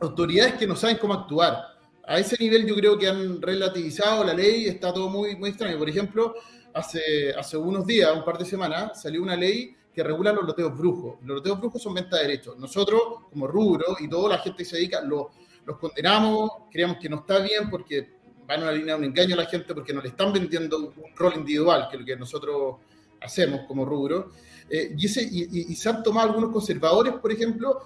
autoridades 0.00 0.54
que 0.54 0.66
no 0.66 0.74
saben 0.76 0.96
cómo 0.98 1.14
actuar 1.14 1.56
a 2.04 2.18
ese 2.18 2.36
nivel 2.40 2.66
yo 2.66 2.74
creo 2.74 2.98
que 2.98 3.06
han 3.08 3.40
relativizado 3.40 4.24
la 4.24 4.34
ley, 4.34 4.66
está 4.66 4.92
todo 4.92 5.08
muy, 5.08 5.36
muy 5.36 5.50
extraño. 5.50 5.78
Por 5.78 5.88
ejemplo, 5.88 6.34
hace, 6.74 7.32
hace 7.38 7.56
unos 7.56 7.86
días, 7.86 8.10
un 8.16 8.24
par 8.24 8.36
de 8.38 8.44
semanas, 8.44 9.00
salió 9.00 9.22
una 9.22 9.36
ley 9.36 9.76
que 9.94 10.02
regula 10.02 10.32
los 10.32 10.44
loteos 10.44 10.76
brujos. 10.76 11.14
Los 11.22 11.36
loteos 11.36 11.60
brujos 11.60 11.80
son 11.80 11.94
venta 11.94 12.16
de 12.16 12.22
derechos. 12.22 12.58
Nosotros, 12.58 13.00
como 13.30 13.46
rubro 13.46 13.94
y 14.00 14.08
toda 14.08 14.30
la 14.30 14.38
gente 14.38 14.58
que 14.58 14.68
se 14.68 14.76
dedica, 14.76 15.00
lo- 15.02 15.30
los 15.66 15.78
condenamos, 15.78 16.50
creemos 16.70 16.96
que 17.00 17.08
no 17.08 17.16
está 17.20 17.38
bien 17.40 17.70
porque 17.70 18.10
van 18.46 18.60
a 18.60 18.62
una 18.64 18.72
línea 18.72 18.94
de 18.94 19.00
un 19.00 19.04
engaño 19.06 19.34
a 19.34 19.38
la 19.38 19.46
gente 19.46 19.72
porque 19.74 19.92
nos 19.92 20.02
le 20.02 20.10
están 20.10 20.32
vendiendo 20.32 20.78
un 20.78 21.16
rol 21.16 21.34
individual, 21.36 21.86
que 21.88 21.96
es 21.96 22.00
lo 22.00 22.06
que 22.06 22.16
nosotros 22.16 22.76
hacemos 23.20 23.60
como 23.68 23.84
rubro. 23.84 24.32
Eh, 24.68 24.94
y, 24.96 25.06
ese, 25.06 25.22
y, 25.22 25.42
y- 25.44 25.72
y 25.72 25.74
se 25.76 25.88
han 25.88 26.02
tomado 26.02 26.28
algunos 26.30 26.50
conservadores, 26.50 27.14
por 27.14 27.30
ejemplo, 27.30 27.80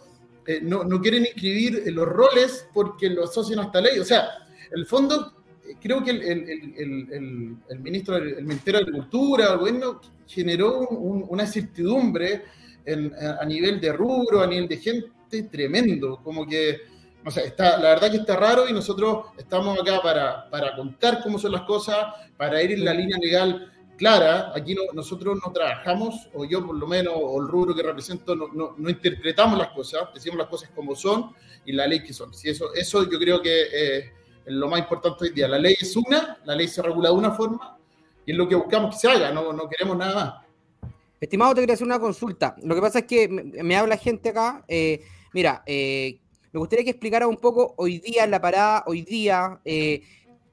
eh, 0.46 0.60
no, 0.62 0.84
no 0.84 1.00
quieren 1.00 1.26
inscribir 1.26 1.82
los 1.92 2.06
roles 2.08 2.68
porque 2.72 3.10
lo 3.10 3.24
asocian 3.24 3.58
a 3.58 3.64
esta 3.64 3.80
ley. 3.80 3.98
O 3.98 4.04
sea, 4.04 4.28
en 4.72 4.78
el 4.78 4.86
fondo, 4.86 5.42
eh, 5.68 5.74
creo 5.80 6.02
que 6.02 6.12
el, 6.12 6.22
el- 6.22 6.74
el- 6.78 7.56
el- 7.68 7.80
ministro, 7.80 8.16
el 8.16 8.44
Ministerio 8.44 8.80
de 8.80 8.84
Agricultura, 8.86 9.52
el 9.52 9.58
gobierno, 9.58 10.00
generó 10.26 10.88
un- 10.88 11.26
una 11.28 11.42
incertidumbre 11.42 12.44
en- 12.84 13.12
a, 13.14 13.38
a 13.42 13.44
nivel 13.44 13.80
de 13.80 13.92
rubro, 13.92 14.40
a 14.40 14.46
nivel 14.46 14.68
de 14.68 14.76
gente 14.78 15.42
tremendo. 15.50 16.20
Como 16.22 16.46
que, 16.46 16.78
no 17.26 17.32
sé, 17.32 17.44
está, 17.48 17.76
la 17.78 17.88
verdad 17.88 18.08
que 18.08 18.18
está 18.18 18.36
raro 18.36 18.68
y 18.68 18.72
nosotros 18.72 19.26
estamos 19.36 19.76
acá 19.80 20.00
para, 20.00 20.48
para 20.48 20.76
contar 20.76 21.20
cómo 21.24 21.40
son 21.40 21.50
las 21.50 21.62
cosas, 21.62 22.06
para 22.36 22.62
ir 22.62 22.70
en 22.70 22.84
la 22.84 22.94
línea 22.94 23.18
legal 23.18 23.72
clara. 23.98 24.52
Aquí 24.54 24.76
no- 24.76 24.82
nosotros 24.94 25.36
no 25.44 25.52
trabajamos, 25.52 26.28
o 26.34 26.44
yo 26.44 26.64
por 26.64 26.76
lo 26.76 26.86
menos, 26.86 27.14
o 27.16 27.40
el 27.42 27.48
rubro 27.48 27.74
que 27.74 27.82
represento, 27.82 28.36
no, 28.36 28.46
no- 28.54 28.74
no 28.78 28.88
interpretamos 28.88 29.58
las 29.58 29.70
cosas, 29.70 30.02
decimos 30.14 30.38
las 30.38 30.46
cosas 30.46 30.70
como 30.72 30.94
son 30.94 31.34
y 31.64 31.72
la 31.72 31.88
ley 31.88 32.00
que 32.00 32.12
son. 32.12 32.32
Si 32.32 32.48
eso, 32.48 32.72
eso 32.74 33.02
yo 33.10 33.18
creo 33.18 33.42
que 33.42 33.62
eh, 33.72 33.98
es 34.44 34.52
lo 34.52 34.68
más 34.68 34.78
importante 34.78 35.24
hoy 35.24 35.30
día. 35.30 35.48
La 35.48 35.58
ley 35.58 35.74
es 35.80 35.96
una, 35.96 36.38
la 36.44 36.54
ley 36.54 36.68
se 36.68 36.80
regula 36.80 37.08
de 37.08 37.14
una 37.16 37.32
forma 37.32 37.76
y 38.24 38.30
es 38.30 38.36
lo 38.38 38.48
que 38.48 38.54
buscamos 38.54 38.94
que 38.94 39.00
se 39.00 39.10
haga, 39.10 39.32
no, 39.32 39.52
no 39.52 39.68
queremos 39.68 39.96
nada 39.96 40.14
más. 40.14 40.92
Estimado, 41.20 41.56
te 41.56 41.62
quería 41.62 41.74
hacer 41.74 41.86
una 41.88 41.98
consulta. 41.98 42.54
Lo 42.62 42.72
que 42.76 42.80
pasa 42.80 43.00
es 43.00 43.06
que 43.06 43.26
me, 43.28 43.42
me 43.64 43.76
habla 43.76 43.96
gente 43.96 44.28
acá. 44.28 44.64
eh, 44.68 45.02
mira, 45.32 45.64
eh, 45.66 46.20
me 46.56 46.60
gustaría 46.60 46.84
que 46.86 46.90
explicara 46.92 47.26
un 47.28 47.36
poco 47.36 47.74
hoy 47.76 47.98
día 47.98 48.24
en 48.24 48.30
la 48.30 48.40
parada, 48.40 48.82
hoy 48.86 49.02
día, 49.02 49.60
eh, 49.66 50.00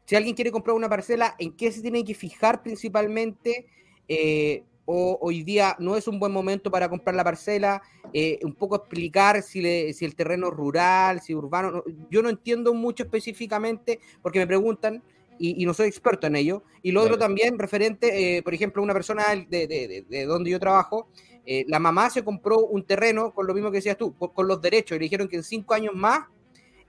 si 0.05 0.17
alguien 0.17 0.35
quiere 0.35 0.51
comprar 0.51 0.75
una 0.75 0.89
parcela, 0.89 1.33
en 1.39 1.53
qué 1.55 1.71
se 1.71 1.81
tiene 1.81 2.03
que 2.03 2.13
fijar 2.13 2.61
principalmente. 2.61 3.67
eh, 4.09 4.63
o 4.85 5.17
hoy 5.21 5.43
día 5.43 5.77
no 5.79 5.95
es 5.95 6.09
un 6.09 6.19
buen 6.19 6.33
momento 6.33 6.69
para 6.69 6.89
comprar 6.89 7.15
la 7.15 7.23
parcela, 7.23 7.81
eh, 8.11 8.37
un 8.43 8.53
poco 8.53 8.75
explicar 8.75 9.41
si, 9.41 9.61
le- 9.61 9.93
si 9.93 10.03
el 10.03 10.13
terreno 10.13 10.49
es 10.49 10.53
rural, 10.53 11.21
si 11.21 11.33
urbano. 11.33 11.71
no- 11.71 11.83
yo 12.09 12.21
no 12.21 12.27
entiendo 12.27 12.73
mucho 12.73 13.03
específicamente 13.03 14.01
porque 14.21 14.39
me 14.39 14.45
preguntan 14.47 15.01
y, 15.39 15.63
y 15.63 15.65
no 15.65 15.73
soy 15.73 15.87
experto 15.87 16.27
en 16.27 16.35
ello. 16.35 16.63
Y 16.81 16.91
lo 16.91 17.01
otro 17.01 17.17
también 17.17 17.57
referente, 17.57 18.35
eh, 18.37 18.43
por 18.43 18.53
ejemplo, 18.53 18.83
una 18.83 18.93
persona 18.93 19.23
de, 19.33 19.45
de- 19.67 19.87
de- 19.87 20.05
de 20.09 20.25
donde 20.25 20.49
yo 20.49 20.59
trabajo, 20.59 21.07
eh, 21.45 21.65
la 21.67 21.79
mamá 21.79 22.09
se 22.09 22.23
compró 22.23 22.59
un 22.59 22.83
terreno 22.83 23.31
con 23.33 23.45
lo 23.47 23.53
mismo 23.53 23.69
que 23.71 23.77
decías 23.77 23.97
tú, 23.97 24.15
con, 24.15 24.29
con 24.29 24.47
los 24.47 24.61
derechos, 24.61 24.95
y 24.95 24.99
le 24.99 25.03
dijeron 25.03 25.27
que 25.27 25.35
en 25.37 25.43
cinco 25.43 25.73
años 25.73 25.93
más 25.95 26.25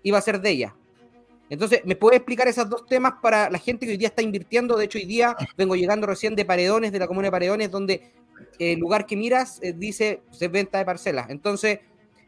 iba 0.02 0.18
a 0.18 0.20
ser 0.22 0.40
de 0.40 0.50
ella. 0.50 0.74
Entonces, 1.50 1.82
¿me 1.84 1.94
puedes 1.94 2.16
explicar 2.18 2.48
esos 2.48 2.68
dos 2.70 2.86
temas 2.86 3.14
para 3.20 3.50
la 3.50 3.58
gente 3.58 3.84
que 3.84 3.92
hoy 3.92 3.98
día 3.98 4.08
está 4.08 4.22
invirtiendo? 4.22 4.76
De 4.76 4.86
hecho, 4.86 4.98
hoy 4.98 5.04
día 5.04 5.36
vengo 5.56 5.76
llegando 5.76 6.06
recién 6.06 6.34
de 6.34 6.44
Paredones, 6.44 6.90
de 6.90 6.98
la 6.98 7.06
comuna 7.06 7.26
de 7.26 7.32
Paredones, 7.32 7.70
donde 7.70 8.10
el 8.58 8.78
lugar 8.78 9.06
que 9.06 9.16
miras 9.16 9.60
eh, 9.62 9.74
dice 9.76 10.22
se 10.30 10.48
venta 10.48 10.78
de 10.78 10.84
parcelas. 10.84 11.28
Entonces, 11.30 11.80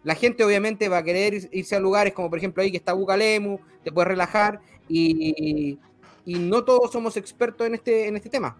la 0.05 0.15
gente 0.15 0.45
obviamente 0.45 0.89
va 0.89 0.99
a 0.99 1.03
querer 1.03 1.35
ir- 1.35 1.49
irse 1.51 1.75
a 1.75 1.81
lugares 1.81 2.13
como 2.13 2.29
por 2.29 2.39
ejemplo 2.39 2.63
ahí 2.63 2.71
que 2.71 2.77
está 2.77 2.93
Bucalemu, 2.93 3.59
te 3.83 3.91
puedes 3.91 4.09
relajar 4.09 4.61
y, 4.89 5.79
y 6.25 6.35
no 6.35 6.63
todos 6.65 6.93
somos 6.93 7.17
expertos 7.17 7.67
en 7.67 7.75
este, 7.75 8.07
en 8.07 8.17
este 8.17 8.29
tema. 8.29 8.57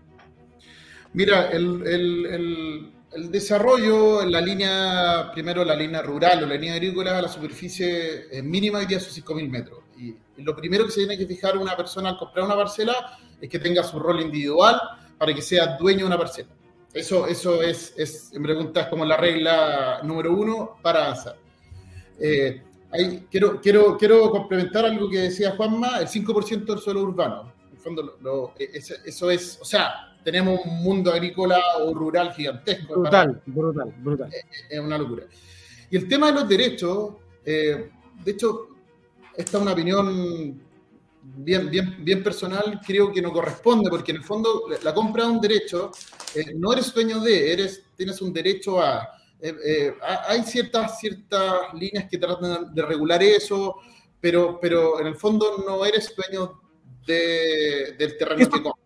Mira, 1.13 1.51
el- 1.51 1.87
el- 1.87 2.93
el 3.13 3.31
desarrollo 3.31 4.23
en 4.23 4.33
la 4.33 4.41
línea, 4.41 5.31
primero 5.33 5.65
la 5.65 5.75
línea 5.75 6.03
rural 6.03 6.43
o 6.43 6.47
la 6.47 6.55
línea 6.55 6.75
agrícola, 6.75 7.21
la 7.21 7.29
superficie 7.29 8.27
mínima 8.43 8.79
hoy 8.79 8.87
día 8.87 9.01
son 9.01 9.25
5.000 9.25 9.49
metros. 9.49 9.81
Y 9.99 10.15
lo 10.43 10.55
primero 10.55 10.85
que 10.85 10.91
se 10.91 11.01
tiene 11.01 11.17
que 11.17 11.27
fijar 11.27 11.57
una 11.57 11.77
persona 11.77 12.11
al 12.11 12.19
comprar 12.19 12.45
una 12.45 12.57
parcela 12.57 13.19
es 13.41 13.49
que 13.49 13.59
tenga 13.59 13.83
su 13.83 13.99
rol 13.99 14.21
individual 14.21 14.81
para 15.19 15.35
que 15.35 15.43
sea 15.43 15.77
dueño 15.79 16.01
de 16.01 16.07
una 16.07 16.19
parcela. 16.19 16.49
Eso, 16.93 17.27
eso 17.27 17.63
es, 17.63 17.95
es, 17.97 18.31
me 18.35 18.41
preguntas, 18.41 18.89
como 18.89 19.05
la 19.05 19.17
regla 19.17 20.01
número 20.03 20.33
uno 20.33 20.79
para 20.83 21.05
avanzar. 21.05 21.37
Eh, 22.19 22.63
ahí, 22.91 23.27
quiero, 23.31 23.61
quiero, 23.61 23.97
quiero 23.99 24.31
complementar 24.31 24.85
algo 24.87 25.09
que 25.09 25.19
decía 25.19 25.55
Juanma, 25.57 25.99
el 25.99 26.09
5% 26.09 26.65
del 26.65 26.79
suelo 26.79 27.03
urbano. 27.03 27.53
En 27.69 27.77
el 27.77 27.79
fondo, 27.79 28.17
lo, 28.21 28.55
eso, 28.59 28.95
eso 29.05 29.31
es, 29.31 29.59
o 29.61 29.65
sea, 29.65 30.16
tenemos 30.27 30.61
un 30.67 30.83
mundo 30.83 31.13
agrícola 31.13 31.57
o 31.79 31.95
rural 31.95 32.35
gigantesco. 32.35 32.95
Brutal, 32.95 33.41
brutal, 33.47 33.95
brutal. 33.99 34.29
Es 34.69 34.81
una 34.81 34.99
locura. 34.99 35.23
Y 35.89 35.97
el 35.97 36.09
tema 36.09 36.27
de 36.27 36.41
los 36.41 36.49
derechos, 36.49 37.15
eh, 37.45 37.91
de 38.25 38.31
hecho, 38.33 38.71
esta 39.37 39.57
es 39.57 39.63
una 39.63 39.71
opinión 39.71 40.61
bien, 41.23 41.71
bien, 41.71 42.05
bien 42.05 42.25
personal, 42.25 42.81
creo 42.85 43.13
que 43.13 43.23
no 43.23 43.33
corresponde, 43.33 43.89
porque 43.89 44.11
en 44.11 44.17
el 44.17 44.25
fondo 44.25 44.65
la 44.83 44.93
compra 44.93 45.27
de 45.27 45.31
un 45.31 45.41
derecho, 45.41 45.93
eh, 46.35 46.55
no 46.57 46.73
eres 46.73 46.93
dueño 46.93 47.21
de, 47.21 47.53
eres, 47.53 47.85
tienes 47.97 48.21
un 48.21 48.33
derecho 48.33 48.83
a... 48.83 49.09
Eh, 49.41 49.95
hay 50.27 50.43
ciertas, 50.43 50.99
ciertas 50.99 51.73
líneas 51.73 52.09
que 52.11 52.19
tratan 52.19 52.75
de 52.75 52.83
regular 52.83 53.23
eso, 53.23 53.77
pero, 54.21 54.59
pero 54.61 55.01
en 55.01 55.07
el 55.07 55.15
fondo 55.15 55.63
no 55.65 55.87
eres 55.87 56.13
dueño 56.17 56.61
de, 57.07 57.95
del 57.97 58.19
terreno 58.19 58.51
que 58.51 58.61
compras 58.61 58.86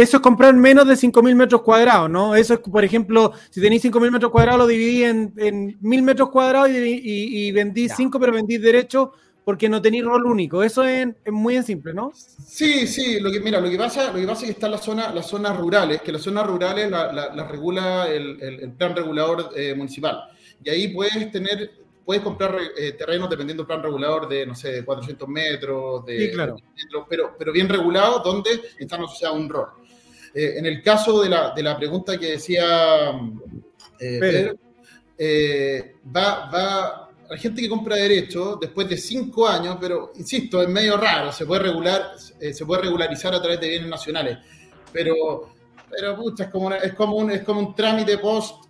eso 0.00 0.18
es 0.18 0.22
comprar 0.22 0.54
menos 0.54 0.86
de 0.86 0.94
5.000 0.94 1.34
metros 1.34 1.62
cuadrados, 1.62 2.08
¿no? 2.10 2.34
Eso 2.34 2.54
es, 2.54 2.60
por 2.60 2.84
ejemplo, 2.84 3.32
si 3.50 3.60
tenéis 3.60 3.84
5.000 3.84 4.10
metros 4.10 4.30
cuadrados, 4.32 4.60
lo 4.60 4.66
dividí 4.66 5.04
en, 5.04 5.32
en 5.36 5.80
1.000 5.80 6.02
metros 6.02 6.30
cuadrados 6.30 6.70
y, 6.70 6.76
y, 6.76 7.46
y 7.46 7.52
vendí 7.52 7.88
5, 7.88 8.18
pero 8.18 8.32
vendí 8.32 8.58
derecho 8.58 9.12
porque 9.48 9.68
no 9.68 9.80
tenéis 9.80 10.04
rol 10.04 10.26
único. 10.26 10.62
Eso 10.62 10.84
es, 10.84 11.08
es, 11.24 11.32
muy 11.32 11.62
simple, 11.62 11.94
¿no? 11.94 12.12
Sí, 12.14 12.86
sí. 12.86 13.18
Lo 13.18 13.32
que, 13.32 13.40
mira, 13.40 13.60
lo 13.60 13.70
que 13.70 13.78
pasa, 13.78 14.12
lo 14.12 14.18
que 14.18 14.26
pasa 14.26 14.42
es 14.42 14.48
que 14.48 14.52
están 14.52 14.70
las 14.72 14.84
zonas, 14.84 15.14
las 15.14 15.26
zonas 15.26 15.56
rurales, 15.56 16.02
que 16.02 16.12
las 16.12 16.20
zonas 16.20 16.46
rurales 16.46 16.90
las 16.90 17.14
la, 17.14 17.34
la 17.34 17.48
regula 17.48 18.08
el, 18.08 18.42
el, 18.42 18.60
el, 18.60 18.72
plan 18.72 18.94
regulador 18.94 19.50
eh, 19.56 19.74
municipal. 19.74 20.24
Y 20.62 20.68
ahí 20.68 20.88
puedes 20.88 21.32
tener 21.32 21.70
puedes 22.04 22.22
comprar 22.22 22.56
eh, 22.76 22.92
terrenos 22.92 23.28
dependiendo 23.28 23.62
del 23.62 23.66
plan 23.66 23.82
regulador 23.82 24.28
de, 24.28 24.46
no 24.46 24.54
sé, 24.54 24.82
400 24.82 25.28
metros, 25.28 26.06
de, 26.06 26.26
sí, 26.26 26.32
claro. 26.32 26.56
metros, 26.74 27.04
pero, 27.06 27.34
pero 27.38 27.52
bien 27.52 27.68
regulado, 27.68 28.20
donde 28.20 28.50
están 28.78 29.02
asociados 29.02 29.36
a 29.36 29.40
un 29.40 29.48
rol. 29.48 29.68
Eh, 30.34 30.54
en 30.58 30.66
el 30.66 30.82
caso 30.82 31.22
de 31.22 31.28
la, 31.28 31.52
de 31.54 31.62
la, 31.62 31.76
pregunta 31.76 32.18
que 32.18 32.32
decía 32.32 33.10
eh, 33.98 34.18
Pedro, 34.20 34.54
eh, 35.16 35.96
va, 36.14 36.50
va, 36.50 37.10
la 37.28 37.36
gente 37.36 37.62
que 37.62 37.68
compra 37.68 37.96
derecho 37.96 38.58
después 38.60 38.88
de 38.88 38.96
cinco 38.96 39.48
años, 39.48 39.76
pero 39.80 40.12
insisto, 40.16 40.62
es 40.62 40.68
medio 40.68 40.96
raro, 40.96 41.32
se 41.32 41.46
puede 41.46 41.62
regular, 41.62 42.12
se 42.18 42.66
puede 42.66 42.82
regularizar 42.82 43.34
a 43.34 43.40
través 43.40 43.60
de 43.60 43.68
bienes 43.68 43.88
nacionales, 43.88 44.38
pero, 44.92 45.50
pero 45.90 46.16
pucha, 46.16 46.44
es 46.44 46.50
como, 46.50 46.66
una, 46.68 46.76
es 46.76 46.94
como, 46.94 47.16
un, 47.16 47.30
es 47.30 47.42
como 47.42 47.60
un 47.60 47.74
trámite 47.74 48.18
post. 48.18 48.66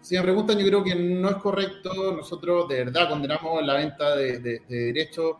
si 0.00 0.16
me 0.16 0.22
preguntan, 0.22 0.58
yo 0.58 0.66
creo 0.66 0.82
que 0.82 0.94
no 0.94 1.30
es 1.30 1.36
correcto. 1.36 2.14
Nosotros 2.16 2.68
de 2.68 2.84
verdad 2.84 3.08
condenamos 3.08 3.64
la 3.64 3.74
venta 3.74 4.16
de, 4.16 4.38
de, 4.38 4.62
de 4.68 4.76
derechos, 4.86 5.36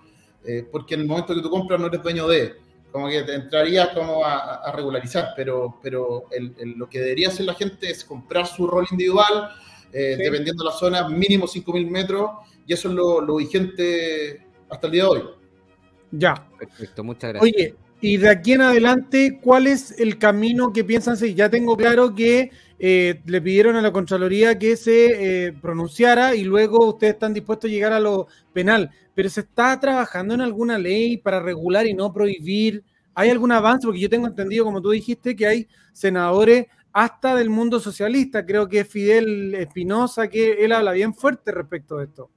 porque 0.71 0.95
en 0.95 1.01
el 1.01 1.07
momento 1.07 1.35
que 1.35 1.43
tú 1.43 1.51
compras 1.51 1.81
no 1.81 1.87
eres 1.87 2.03
dueño 2.03 2.29
de 2.29 2.55
como 2.91 3.09
que 3.09 3.23
te 3.23 3.35
entrarías 3.35 3.89
como 3.91 4.25
a, 4.25 4.57
a, 4.57 4.73
regularizar, 4.73 5.33
pero, 5.37 5.79
pero 5.83 6.25
el, 6.31 6.55
el, 6.59 6.71
lo 6.73 6.89
que 6.89 7.01
debería 7.01 7.29
hacer 7.29 7.47
la 7.47 7.55
gente 7.55 7.91
es 7.91 8.05
comprar 8.05 8.47
su 8.47 8.67
rol 8.67 8.87
individual, 8.91 9.51
eh, 9.93 10.15
sí. 10.17 10.23
dependiendo 10.23 10.65
de 10.65 10.71
la 10.71 10.77
zona, 10.77 11.09
mínimo 11.09 11.47
5.000 11.47 11.91
metros, 11.91 12.31
y 12.67 12.73
eso 12.73 12.89
es 12.89 12.95
lo, 12.95 13.21
lo, 13.21 13.37
vigente 13.37 14.47
hasta 14.69 14.87
el 14.87 14.93
día 14.93 15.05
de 15.05 15.09
hoy. 15.09 15.23
Ya. 16.11 16.35
Perfecto, 16.59 17.05
muchas 17.05 17.33
gracias. 17.33 17.55
Oye, 17.55 17.75
y 18.01 18.17
de 18.17 18.29
aquí 18.29 18.53
en 18.53 18.63
adelante, 18.63 19.39
¿cuál 19.43 19.67
es 19.67 19.99
el 19.99 20.19
camino 20.19 20.73
que 20.73 20.85
piensan 20.85 21.17
seguir? 21.17 21.37
Ya 21.37 21.51
tengo 21.51 21.77
claro 21.77 22.15
que 22.15 22.51
eh, 22.79 23.21
le 23.27 23.43
pidieron 23.43 23.77
a 23.77 23.83
la 23.83 23.93
Contraloría 23.93 24.59
que 24.59 24.77
se 24.77 25.49
eh, 25.49 25.53
pronunciara 25.53 26.35
y 26.35 26.45
luego 26.45 26.87
ustedes 26.89 27.15
están 27.15 27.35
dispuestos 27.35 27.69
a 27.69 27.73
llegar 27.73 27.93
a 27.93 28.01
lo 28.01 28.27
penal, 28.53 28.91
pero 29.15 29.29
se 29.29 29.41
está 29.41 29.79
trabajando 29.79 30.33
en 30.35 30.41
alguna 30.41 30.79
ley 30.79 31.19
para 31.19 31.41
regular 31.41 31.87
y 31.87 31.93
no 31.93 32.13
prohibir. 32.13 32.83
¿Hay 33.15 33.29
algún 33.29 33.53
avance? 33.53 33.87
Porque 33.87 34.01
yo 34.01 34.09
tengo 34.09 34.27
entendido, 34.27 34.65
como 34.65 34.81
tú 34.81 34.91
dijiste, 34.91 35.37
que 35.37 35.47
hay 35.47 35.69
senadores 35.93 36.67
hasta 36.93 37.37
del 37.37 37.51
mundo 37.51 37.81
socialista. 37.81 38.47
Creo 38.47 38.69
que 38.69 38.81
es 38.81 38.89
Fidel 38.89 39.55
Espinosa, 39.55 40.29
que 40.29 40.65
él 40.65 40.73
habla 40.73 40.93
bien 40.93 41.15
fuerte 41.15 41.53
respecto 41.53 41.99
de 41.99 42.05
esto. 42.05 42.31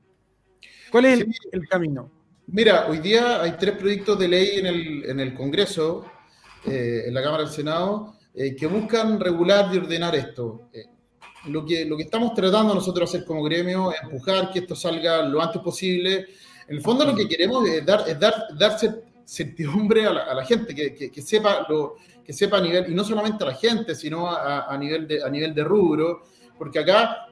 ¿Cuál 0.92 1.06
es 1.06 1.26
el, 1.52 1.68
camino? 1.68 2.12
Mira, 2.48 2.88
hoy 2.90 3.00
día 3.00 3.42
hay 3.42 3.54
tres 3.54 3.78
proyectos 3.78 4.20
de 4.20 4.28
ley 4.28 4.60
en 4.60 4.66
el, 4.66 5.06
en 5.10 5.20
el 5.20 5.34
Congreso, 5.34 6.06
eh, 6.66 7.04
en 7.08 7.14
la 7.14 7.24
Cámara 7.24 7.44
del 7.44 7.52
Senado, 7.52 8.16
eh, 8.36 8.54
que 8.56 8.68
buscan 8.68 9.20
regular 9.20 9.74
y 9.74 9.78
ordenar 9.78 10.14
esto. 10.16 10.68
Eh, 10.74 10.86
lo, 11.46 11.66
que, 11.66 11.86
lo 11.86 11.96
que 11.96 12.04
estamos 12.04 12.34
tratando 12.34 12.76
nosotros 12.76 13.10
hacer 13.10 13.26
como 13.26 13.44
gremio 13.44 13.92
es 13.92 14.02
empujar 14.04 14.52
que 14.52 14.60
esto 14.60 14.76
salga 14.76 15.22
lo 15.24 15.42
antes 15.42 15.62
posible. 15.62 16.28
En 16.68 16.76
el 16.76 16.82
fondo 16.82 17.06
lo 17.06 17.16
que 17.16 17.28
queremos 17.28 17.68
es 17.68 17.86
dar, 17.86 18.04
es 18.08 18.20
dar, 18.20 18.34
dar 18.60 18.78
certidumbre 19.26 20.06
a 20.06 20.12
la, 20.12 20.24
a 20.24 20.34
la 20.34 20.46
gente, 20.46 20.76
que, 20.76 20.94
que, 20.94 21.10
que, 21.10 21.22
sepa 21.22 21.66
lo, 21.70 21.96
que 22.26 22.34
sepa 22.34 22.58
a 22.58 22.62
nivel, 22.62 22.92
y 22.92 22.94
no 22.94 23.06
solamente 23.06 23.44
a 23.46 23.48
la 23.48 23.56
gente, 23.56 23.96
sino 23.96 24.28
a, 24.28 24.66
a 24.66 24.78
nivel, 24.78 25.08
de, 25.08 25.24
a 25.24 25.30
nivel 25.30 25.56
de 25.56 25.64
rubro, 25.64 26.24
porque 26.58 26.80
acá 26.80 27.28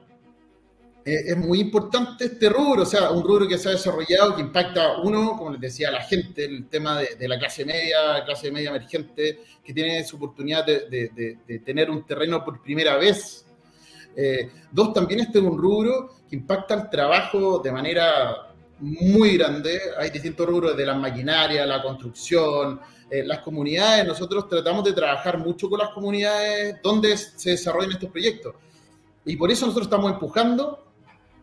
eh, 1.04 1.24
es 1.26 1.36
muy 1.36 1.60
importante 1.60 2.26
este 2.26 2.48
rubro, 2.48 2.82
o 2.82 2.86
sea, 2.86 3.10
un 3.10 3.22
rubro 3.22 3.48
que 3.48 3.58
se 3.58 3.68
ha 3.68 3.72
desarrollado, 3.72 4.34
que 4.36 4.42
impacta, 4.42 4.98
uno, 5.02 5.36
como 5.36 5.50
les 5.50 5.60
decía, 5.60 5.88
a 5.88 5.92
la 5.92 6.02
gente, 6.02 6.44
el 6.44 6.68
tema 6.68 6.98
de, 7.00 7.16
de 7.16 7.28
la 7.28 7.38
clase 7.38 7.64
media, 7.64 8.24
clase 8.24 8.50
media 8.50 8.70
emergente, 8.70 9.40
que 9.64 9.72
tiene 9.72 10.04
su 10.04 10.16
oportunidad 10.16 10.64
de, 10.66 10.88
de, 10.88 11.38
de 11.46 11.58
tener 11.60 11.90
un 11.90 12.06
terreno 12.06 12.44
por 12.44 12.62
primera 12.62 12.96
vez. 12.96 13.46
Eh, 14.14 14.50
dos, 14.70 14.92
también 14.92 15.20
este 15.20 15.38
es 15.38 15.44
un 15.44 15.56
rubro 15.56 16.10
que 16.28 16.36
impacta 16.36 16.74
el 16.74 16.90
trabajo 16.90 17.58
de 17.58 17.72
manera 17.72 18.52
muy 18.80 19.38
grande. 19.38 19.80
Hay 19.98 20.10
distintos 20.10 20.46
rubros 20.46 20.76
de 20.76 20.84
la 20.84 20.94
maquinaria, 20.94 21.64
la 21.64 21.82
construcción, 21.82 22.80
eh, 23.10 23.22
las 23.24 23.38
comunidades. 23.38 24.06
Nosotros 24.06 24.48
tratamos 24.48 24.84
de 24.84 24.92
trabajar 24.92 25.38
mucho 25.38 25.68
con 25.70 25.78
las 25.78 25.90
comunidades 25.90 26.76
donde 26.82 27.16
se 27.16 27.50
desarrollan 27.50 27.92
estos 27.92 28.10
proyectos. 28.10 28.54
Y 29.24 29.36
por 29.36 29.50
eso 29.50 29.66
nosotros 29.66 29.86
estamos 29.86 30.12
empujando 30.12 30.91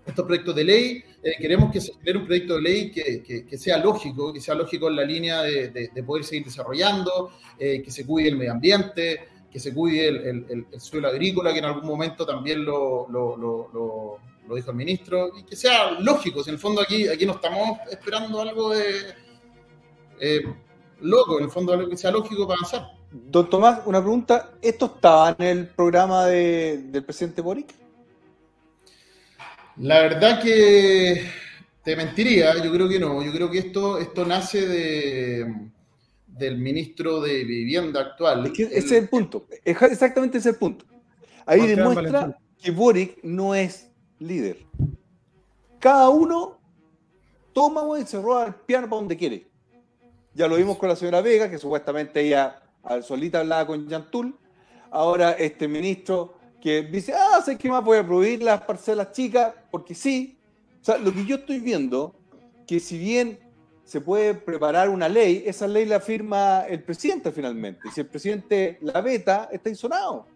estos 0.10 0.26
proyectos 0.26 0.56
de 0.56 0.64
ley. 0.64 1.04
Eh, 1.24 1.32
queremos 1.40 1.72
que 1.72 1.82
se 1.82 1.94
genere 1.94 2.20
un 2.20 2.26
proyecto 2.26 2.56
de 2.56 2.62
ley 2.62 2.92
que, 2.92 3.46
que, 3.48 3.58
sea 3.58 3.78
lógico, 3.78 4.34
que 4.34 4.42
sea 4.42 4.56
lógico 4.56 4.90
en 4.90 4.96
la 4.96 5.04
línea 5.04 5.42
de, 5.42 5.70
de, 5.70 5.90
de 5.94 6.04
poder 6.04 6.24
seguir 6.24 6.46
desarrollando, 6.46 7.32
eh, 7.58 7.82
que 7.82 7.92
se 7.92 8.06
cuide 8.06 8.30
el 8.30 8.38
medio 8.38 8.52
ambiente, 8.52 9.28
que 9.52 9.60
se 9.60 9.74
cuide 9.74 10.08
el, 10.08 10.18
el, 10.50 10.66
el, 10.72 10.82
suelo 10.82 11.08
agrícola, 11.08 11.52
que 11.52 11.60
en 11.60 11.66
algún 11.66 11.86
momento 11.86 12.26
también 12.26 12.64
lo, 12.64 13.08
lo, 13.10 13.36
lo, 13.36 14.20
lo, 14.48 14.56
dijo 14.56 14.72
el 14.72 14.78
ministro, 14.78 15.32
y 15.38 15.44
que 15.44 15.56
sea 15.56 15.92
lógico. 15.92 16.44
Si 16.44 16.50
en 16.50 16.56
el 16.56 16.60
fondo 16.60 16.82
aquí, 16.82 17.08
aquí 17.08 17.26
no 17.26 17.34
estamos 17.34 17.80
esperando 17.92 18.42
algo 18.42 18.72
de 18.72 19.14
eh, 20.20 20.42
loco, 21.02 21.38
en 21.38 21.46
el 21.46 21.52
fondo 21.52 21.74
algo 21.74 21.90
que 21.90 21.98
sea 21.98 22.12
lógico 22.12 22.48
para 22.48 22.60
avanzar. 22.60 23.00
Don 23.12 23.50
Tomás, 23.50 23.82
una 23.86 24.02
pregunta. 24.02 24.52
¿Esto 24.62 24.86
estaba 24.86 25.36
en 25.38 25.46
el 25.46 25.68
programa 25.68 26.26
de, 26.26 26.78
del 26.78 27.04
presidente 27.04 27.42
Boric? 27.42 27.74
La 29.80 30.02
verdad 30.02 30.42
que 30.42 31.24
te 31.84 31.96
mentiría, 31.96 32.62
yo 32.62 32.72
creo 32.72 32.90
que 32.90 33.00
no. 33.00 33.24
Yo 33.24 33.32
creo 33.32 33.50
que 33.50 33.60
esto, 33.60 33.98
esto 33.98 34.26
nace 34.26 34.68
de, 34.68 35.72
del 36.28 36.58
ministro 36.58 37.22
de 37.22 37.46
Vivienda 37.46 38.02
actual. 38.02 38.46
Es 38.48 38.52
que 38.52 38.64
ese 38.64 38.78
es 38.78 38.92
el 38.92 39.10
punto. 39.10 39.46
Exactamente 39.64 40.38
ese 40.38 40.50
es 40.50 40.56
el 40.56 40.60
punto. 40.60 40.86
Ahí 41.46 41.66
demuestra 41.66 42.38
que 42.62 42.72
Boric 42.72 43.24
no 43.24 43.56
es 43.56 43.90
líder. 44.20 44.58
Cada 45.80 46.10
uno 46.10 46.60
toma 47.54 47.82
y 48.00 48.06
se 48.06 48.22
roba 48.22 48.48
el 48.48 48.56
piano 48.56 48.90
para 48.90 49.00
donde 49.00 49.16
quiere. 49.16 49.48
Ya 50.34 50.48
lo 50.48 50.58
vimos 50.58 50.78
con 50.78 50.90
la 50.90 50.96
señora 50.98 51.22
Vega, 51.22 51.50
que 51.50 51.58
supuestamente 51.58 52.20
ella 52.20 52.62
al 52.84 53.04
solita 53.04 53.40
hablaba 53.40 53.66
con 53.66 53.88
Yantul. 53.88 54.38
Ahora 54.92 55.32
este 55.32 55.70
ministro 55.70 56.39
que 56.62 56.84
dice, 56.84 57.14
ah, 57.14 57.42
sé 57.44 57.58
que 57.58 57.70
más 57.70 57.84
voy 57.84 57.98
a 57.98 58.06
prohibir 58.06 58.44
las 58.44 58.62
parcelas 58.62 59.12
chicas, 59.12 59.54
porque 59.72 59.96
sí. 59.96 60.38
O 60.82 60.86
sea, 60.86 60.98
lo 60.98 61.14
que 61.14 61.26
yo 61.26 61.38
estoy 61.38 61.60
viendo, 61.60 62.16
que 62.68 62.80
si 62.80 62.98
bien 62.98 63.40
se 63.84 64.02
puede 64.02 64.36
preparar 64.36 64.90
una 64.90 65.10
ley, 65.10 65.44
esa 65.46 65.68
ley 65.68 65.86
la 65.86 66.00
firma 66.00 66.66
el 66.68 66.84
presidente 66.84 67.32
finalmente. 67.32 67.82
Y 67.88 67.92
si 67.92 68.02
el 68.02 68.08
presidente 68.08 68.78
la 68.82 69.02
veta, 69.02 69.50
está 69.52 69.70
insonado. 69.70 70.28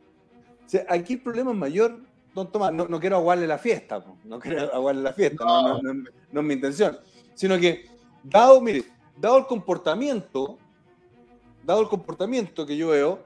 O 0.66 0.70
sea, 0.70 0.86
aquí 0.90 1.14
el 1.14 1.22
problema 1.22 1.52
es 1.52 1.58
mayor, 1.58 2.00
don 2.34 2.52
Tomás, 2.52 2.74
no, 2.74 2.88
no 2.88 3.00
quiero 3.00 3.18
aguarle 3.18 3.46
la 3.46 3.58
fiesta, 3.58 4.04
no 4.24 4.40
quiero 4.40 4.62
aguarle 4.74 5.04
la 5.04 5.14
fiesta, 5.14 5.44
no. 5.46 5.82
No, 5.82 5.94
no, 5.94 6.10
no 6.32 6.40
es 6.40 6.46
mi 6.46 6.54
intención. 6.56 6.98
Sino 7.36 7.60
que, 7.60 7.86
dado, 8.24 8.60
mire, 8.60 8.86
dado 9.18 9.38
el 9.38 9.46
comportamiento, 9.46 10.58
dado 11.64 11.82
el 11.82 11.88
comportamiento 11.88 12.66
que 12.66 12.76
yo 12.76 12.90
veo, 12.90 13.24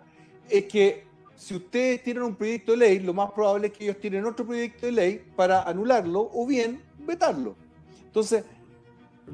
es 0.50 0.66
que 0.66 1.07
si 1.38 1.56
ustedes 1.56 2.04
tienen 2.04 2.24
un 2.24 2.36
proyecto 2.36 2.72
de 2.72 2.78
ley, 2.80 3.00
lo 3.00 3.14
más 3.14 3.32
probable 3.32 3.68
es 3.68 3.74
que 3.74 3.84
ellos 3.86 4.00
tienen 4.00 4.26
otro 4.26 4.46
proyecto 4.46 4.88
de 4.88 4.92
ley 4.92 5.32
para 5.36 5.62
anularlo 5.64 6.30
o 6.34 6.46
bien 6.48 6.82
vetarlo. 7.00 7.56
Entonces, 8.04 8.44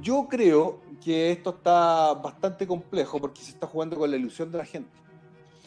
yo 0.01 0.27
creo 0.29 0.81
que 1.03 1.31
esto 1.31 1.51
está 1.51 2.13
bastante 2.13 2.67
complejo 2.67 3.19
porque 3.19 3.41
se 3.41 3.51
está 3.51 3.67
jugando 3.67 3.95
con 3.97 4.11
la 4.11 4.17
ilusión 4.17 4.51
de 4.51 4.57
la 4.57 4.65
gente. 4.65 4.89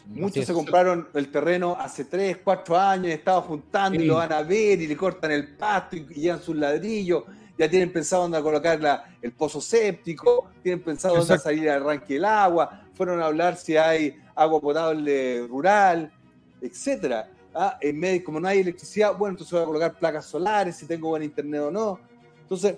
Muchos 0.07 0.45
se 0.45 0.53
compraron 0.53 1.09
el 1.14 1.32
terreno 1.32 1.76
hace 1.78 2.05
3, 2.05 2.39
4 2.45 2.78
años, 2.78 3.07
estaban 3.09 3.43
juntando 3.43 4.01
y 4.01 4.05
lo 4.05 4.16
van 4.16 4.32
a 4.32 4.43
ver 4.43 4.80
y 4.80 4.87
le 4.87 4.97
cortan 4.97 5.32
el 5.32 5.57
pasto 5.57 5.97
y, 5.97 6.05
llevan 6.05 6.41
sus 6.41 6.55
ladrillos. 6.55 7.24
Ya 7.59 7.68
tienen 7.68 7.91
pensado 7.91 8.22
dónde 8.22 8.41
colocar 8.43 8.78
el 9.22 9.32
pozo 9.32 9.61
séptico, 9.61 10.51
tienen 10.62 10.84
pensado 10.84 11.16
dónde 11.16 11.39
salir 11.39 11.70
al 11.70 11.82
arranque 11.82 12.16
el 12.16 12.24
agua, 12.24 12.82
fueron 12.93 13.20
a 13.20 13.26
hablar 13.26 13.57
si 13.57 13.76
hay 13.76 14.16
agua 14.34 14.61
potable 14.61 15.47
rural, 15.47 16.12
etcétera. 16.61 17.31
Ah, 17.55 17.79
en 17.81 17.99
medio, 17.99 18.23
como 18.25 18.39
no 18.39 18.49
hay 18.49 18.61
electricidad, 18.61 19.17
bueno, 19.17 19.33
entonces 19.33 19.53
voy 19.53 19.63
a 19.63 19.67
colocar 19.67 19.99
placas 19.99 20.27
solares, 20.27 20.77
si 20.77 20.87
tengo 20.87 21.09
buen 21.09 21.23
internet 21.23 21.63
o 21.63 21.71
no. 21.71 21.99
Entonces, 22.43 22.77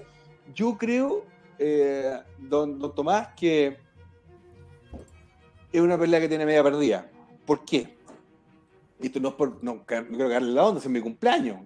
yo 0.55 0.79
creo, 0.79 1.25
eh, 1.59 2.21
don, 2.39 2.79
don 2.79 2.95
Tomás, 2.95 3.29
que 3.37 3.77
es 5.73 5.81
una 5.81 5.99
pelea 5.99 6.21
que 6.21 6.29
tiene 6.29 6.47
media 6.47 6.63
perdida. 6.63 7.11
¿Por 7.45 7.65
qué? 7.65 7.97
Esto 9.01 9.21
no 9.21 9.29
es 9.29 9.35
por. 9.35 9.63
No, 9.63 9.85
quiero 9.85 10.29
darle 10.29 10.53
la 10.53 10.65
onda, 10.65 10.81
es 10.81 10.89
mi 10.89 11.01
cumpleaños. 11.01 11.61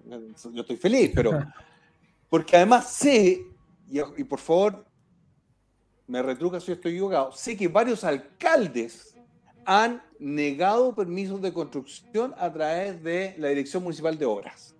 Yo 0.51 0.61
estoy 0.61 0.77
feliz, 0.77 1.11
pero. 1.13 1.31
Porque 2.29 2.57
además 2.57 2.91
sé, 2.91 3.45
y, 3.87 4.23
por 4.23 4.39
favor, 4.39 4.85
me 6.07 6.19
retruca 6.23 6.59
si 6.59 6.71
estoy 6.71 6.93
equivocado, 6.93 7.31
sé 7.31 7.55
que 7.55 7.67
varios 7.67 8.03
alcaldes 8.03 9.12
han 9.65 10.03
negado 10.19 10.95
permisos 10.95 11.41
de 11.41 11.53
construcción 11.53 12.33
a 12.37 12.51
través 12.51 13.03
de 13.03 13.35
la 13.37 13.49
Dirección 13.49 13.83
Municipal 13.83 14.17
de 14.17 14.25
Obras. 14.25 14.75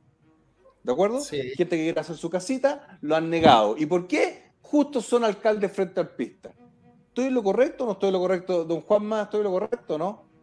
¿De 0.84 0.92
acuerdo? 0.92 1.22
Sí. 1.22 1.38
Gente 1.56 1.78
que 1.78 1.84
quiere 1.84 2.00
hacer 2.00 2.18
su 2.18 2.30
casita, 2.30 2.98
lo 3.02 3.16
han 3.16 3.30
negado. 3.30 3.76
¿Y 3.78 3.86
por 3.86 4.08
qué? 4.08 4.52
Justo 4.62 5.02
son 5.02 5.24
alcaldes 5.24 5.72
frente 5.72 6.00
al 6.00 6.10
pista. 6.10 6.52
¿Estoy 7.08 7.26
en 7.26 7.34
lo 7.36 7.44
correcto 7.44 7.84
o 7.84 7.88
no 7.88 7.94
estoy 7.94 8.08
en 8.08 8.14
lo 8.14 8.20
correcto? 8.20 8.66
Don 8.66 8.82
Juanma, 8.82 9.24
¿estoy 9.24 9.40
en 9.40 9.44
lo 9.44 9.52
correcto 9.52 9.96
o 9.96 9.98
no? 9.98 10.34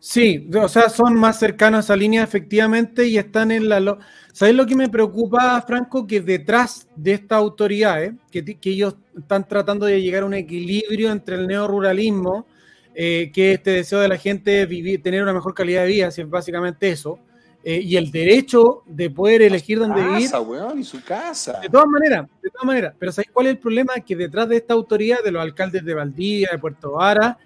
Sí, 0.00 0.48
o 0.54 0.68
sea, 0.68 0.88
son 0.90 1.14
más 1.14 1.38
cercanos 1.38 1.78
a 1.78 1.80
esa 1.80 1.96
línea 1.96 2.22
efectivamente 2.22 3.06
y 3.06 3.18
están 3.18 3.50
en 3.50 3.68
la... 3.68 3.80
Lo... 3.80 3.98
¿Sabes 4.32 4.54
lo 4.54 4.66
que 4.66 4.76
me 4.76 4.88
preocupa, 4.88 5.60
Franco? 5.62 6.06
Que 6.06 6.20
detrás 6.20 6.86
de 6.94 7.14
esta 7.14 7.36
autoridad, 7.36 8.12
que, 8.30 8.44
que, 8.44 8.70
ellos 8.70 8.96
están 9.16 9.48
tratando 9.48 9.86
de 9.86 10.00
llegar 10.00 10.22
a 10.22 10.26
un 10.26 10.34
equilibrio 10.34 11.10
entre 11.10 11.36
el 11.36 11.46
neoruralismo, 11.46 12.46
eh, 13.00 13.30
que 13.32 13.52
este 13.52 13.70
deseo 13.70 14.00
de 14.00 14.08
la 14.08 14.18
gente 14.18 14.66
vivir, 14.66 15.00
tener 15.00 15.22
una 15.22 15.32
mejor 15.32 15.54
calidad 15.54 15.82
de 15.82 15.86
vida, 15.86 16.10
si 16.10 16.22
es 16.22 16.28
básicamente 16.28 16.90
eso, 16.90 17.20
eh, 17.62 17.80
y 17.80 17.96
el 17.96 18.10
derecho 18.10 18.82
de 18.86 19.08
poder 19.08 19.42
elegir 19.42 19.78
dónde 19.78 20.02
vivir. 20.02 20.28
Weón, 20.44 20.80
y 20.80 20.82
su 20.82 21.00
casa. 21.04 21.60
De 21.60 21.68
todas 21.68 21.86
maneras, 21.86 22.26
de 22.42 22.50
todas 22.50 22.66
maneras. 22.66 22.94
Pero 22.98 23.12
¿sabes 23.12 23.30
cuál 23.32 23.46
es 23.46 23.50
el 23.52 23.58
problema? 23.58 23.94
Que 24.04 24.16
detrás 24.16 24.48
de 24.48 24.56
esta 24.56 24.74
autoridad, 24.74 25.22
de 25.22 25.30
los 25.30 25.40
alcaldes 25.40 25.84
de 25.84 25.94
Valdivia, 25.94 26.48
de 26.50 26.58
Puerto 26.58 26.90
Vara, 26.90 27.38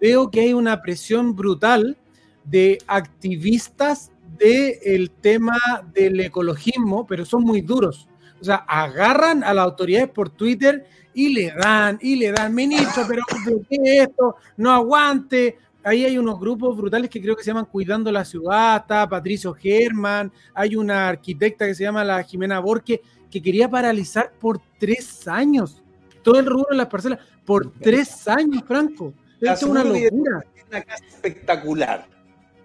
veo 0.00 0.28
que 0.28 0.40
hay 0.40 0.52
una 0.52 0.82
presión 0.82 1.36
brutal 1.36 1.96
de 2.42 2.78
activistas 2.88 4.10
del 4.36 5.12
tema 5.12 5.56
del 5.94 6.18
ecologismo, 6.18 7.06
pero 7.06 7.24
son 7.24 7.44
muy 7.44 7.60
duros. 7.60 8.08
O 8.40 8.44
sea, 8.44 8.56
agarran 8.56 9.44
a 9.44 9.54
las 9.54 9.66
autoridades 9.66 10.08
por 10.08 10.30
Twitter 10.30 10.84
y 11.16 11.30
le 11.30 11.50
dan, 11.50 11.98
y 12.02 12.14
le 12.14 12.30
dan, 12.30 12.54
ministro, 12.54 13.04
pero 13.08 13.22
¿qué 13.70 13.76
es 13.82 14.08
esto? 14.08 14.36
No 14.58 14.70
aguante. 14.70 15.56
Ahí 15.82 16.04
hay 16.04 16.18
unos 16.18 16.38
grupos 16.38 16.76
brutales 16.76 17.08
que 17.08 17.22
creo 17.22 17.34
que 17.34 17.42
se 17.42 17.48
llaman 17.48 17.64
Cuidando 17.64 18.12
la 18.12 18.22
Ciudad, 18.22 18.82
está 18.82 19.08
Patricio 19.08 19.54
Germán, 19.54 20.30
hay 20.52 20.76
una 20.76 21.08
arquitecta 21.08 21.66
que 21.66 21.74
se 21.74 21.84
llama 21.84 22.04
la 22.04 22.22
Jimena 22.22 22.60
Borque, 22.60 23.00
que 23.30 23.40
quería 23.40 23.66
paralizar 23.66 24.30
por 24.38 24.60
tres 24.78 25.26
años 25.26 25.82
todo 26.22 26.38
el 26.38 26.44
rubro 26.44 26.66
de 26.70 26.76
las 26.76 26.88
parcelas, 26.88 27.20
por 27.46 27.72
tres 27.72 28.28
años, 28.28 28.62
Franco. 28.66 29.14
Esto 29.40 29.54
es 29.54 29.62
una 29.62 29.84
locura. 29.84 30.44
Una 30.68 30.82
casa 30.82 31.04
espectacular. 31.06 32.06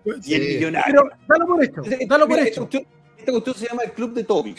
Pues, 0.03 0.27
y 0.27 0.33
el 0.33 0.41
millonario. 0.55 1.03
Pero 1.03 1.09
dalo 1.29 1.45
por 1.45 1.63
esto. 1.63 1.81
Dalo 2.05 2.27
por 2.27 2.39
esto. 2.39 2.69
Esta 3.17 3.31
cuestión 3.31 3.55
se 3.55 3.67
llama 3.67 3.83
el 3.83 3.93
Club 3.93 4.13
de 4.13 4.25
Toby. 4.25 4.55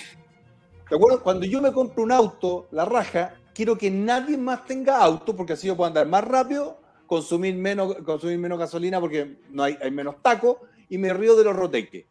¿De 0.88 0.96
acuerdo? 0.96 1.22
Cuando 1.22 1.44
yo 1.44 1.60
me 1.60 1.72
compro 1.72 2.04
un 2.04 2.12
auto, 2.12 2.68
la 2.70 2.86
raja, 2.86 3.34
quiero 3.54 3.76
que 3.76 3.90
nadie 3.90 4.36
más 4.36 4.64
tenga 4.66 4.98
auto 4.98 5.34
porque 5.36 5.54
así 5.54 5.66
yo 5.66 5.76
puedo 5.76 5.88
andar 5.88 6.06
más 6.06 6.24
rápido, 6.24 6.80
consumir 7.06 7.54
menos, 7.56 7.94
consumir 8.04 8.38
menos 8.38 8.58
gasolina 8.58 9.00
porque 9.00 9.38
no 9.50 9.62
hay, 9.62 9.76
hay 9.80 9.90
menos 9.90 10.16
tacos 10.22 10.56
y 10.88 10.98
me 10.98 11.12
río 11.12 11.36
de 11.36 11.44
los 11.44 11.56
roteques. 11.56 12.06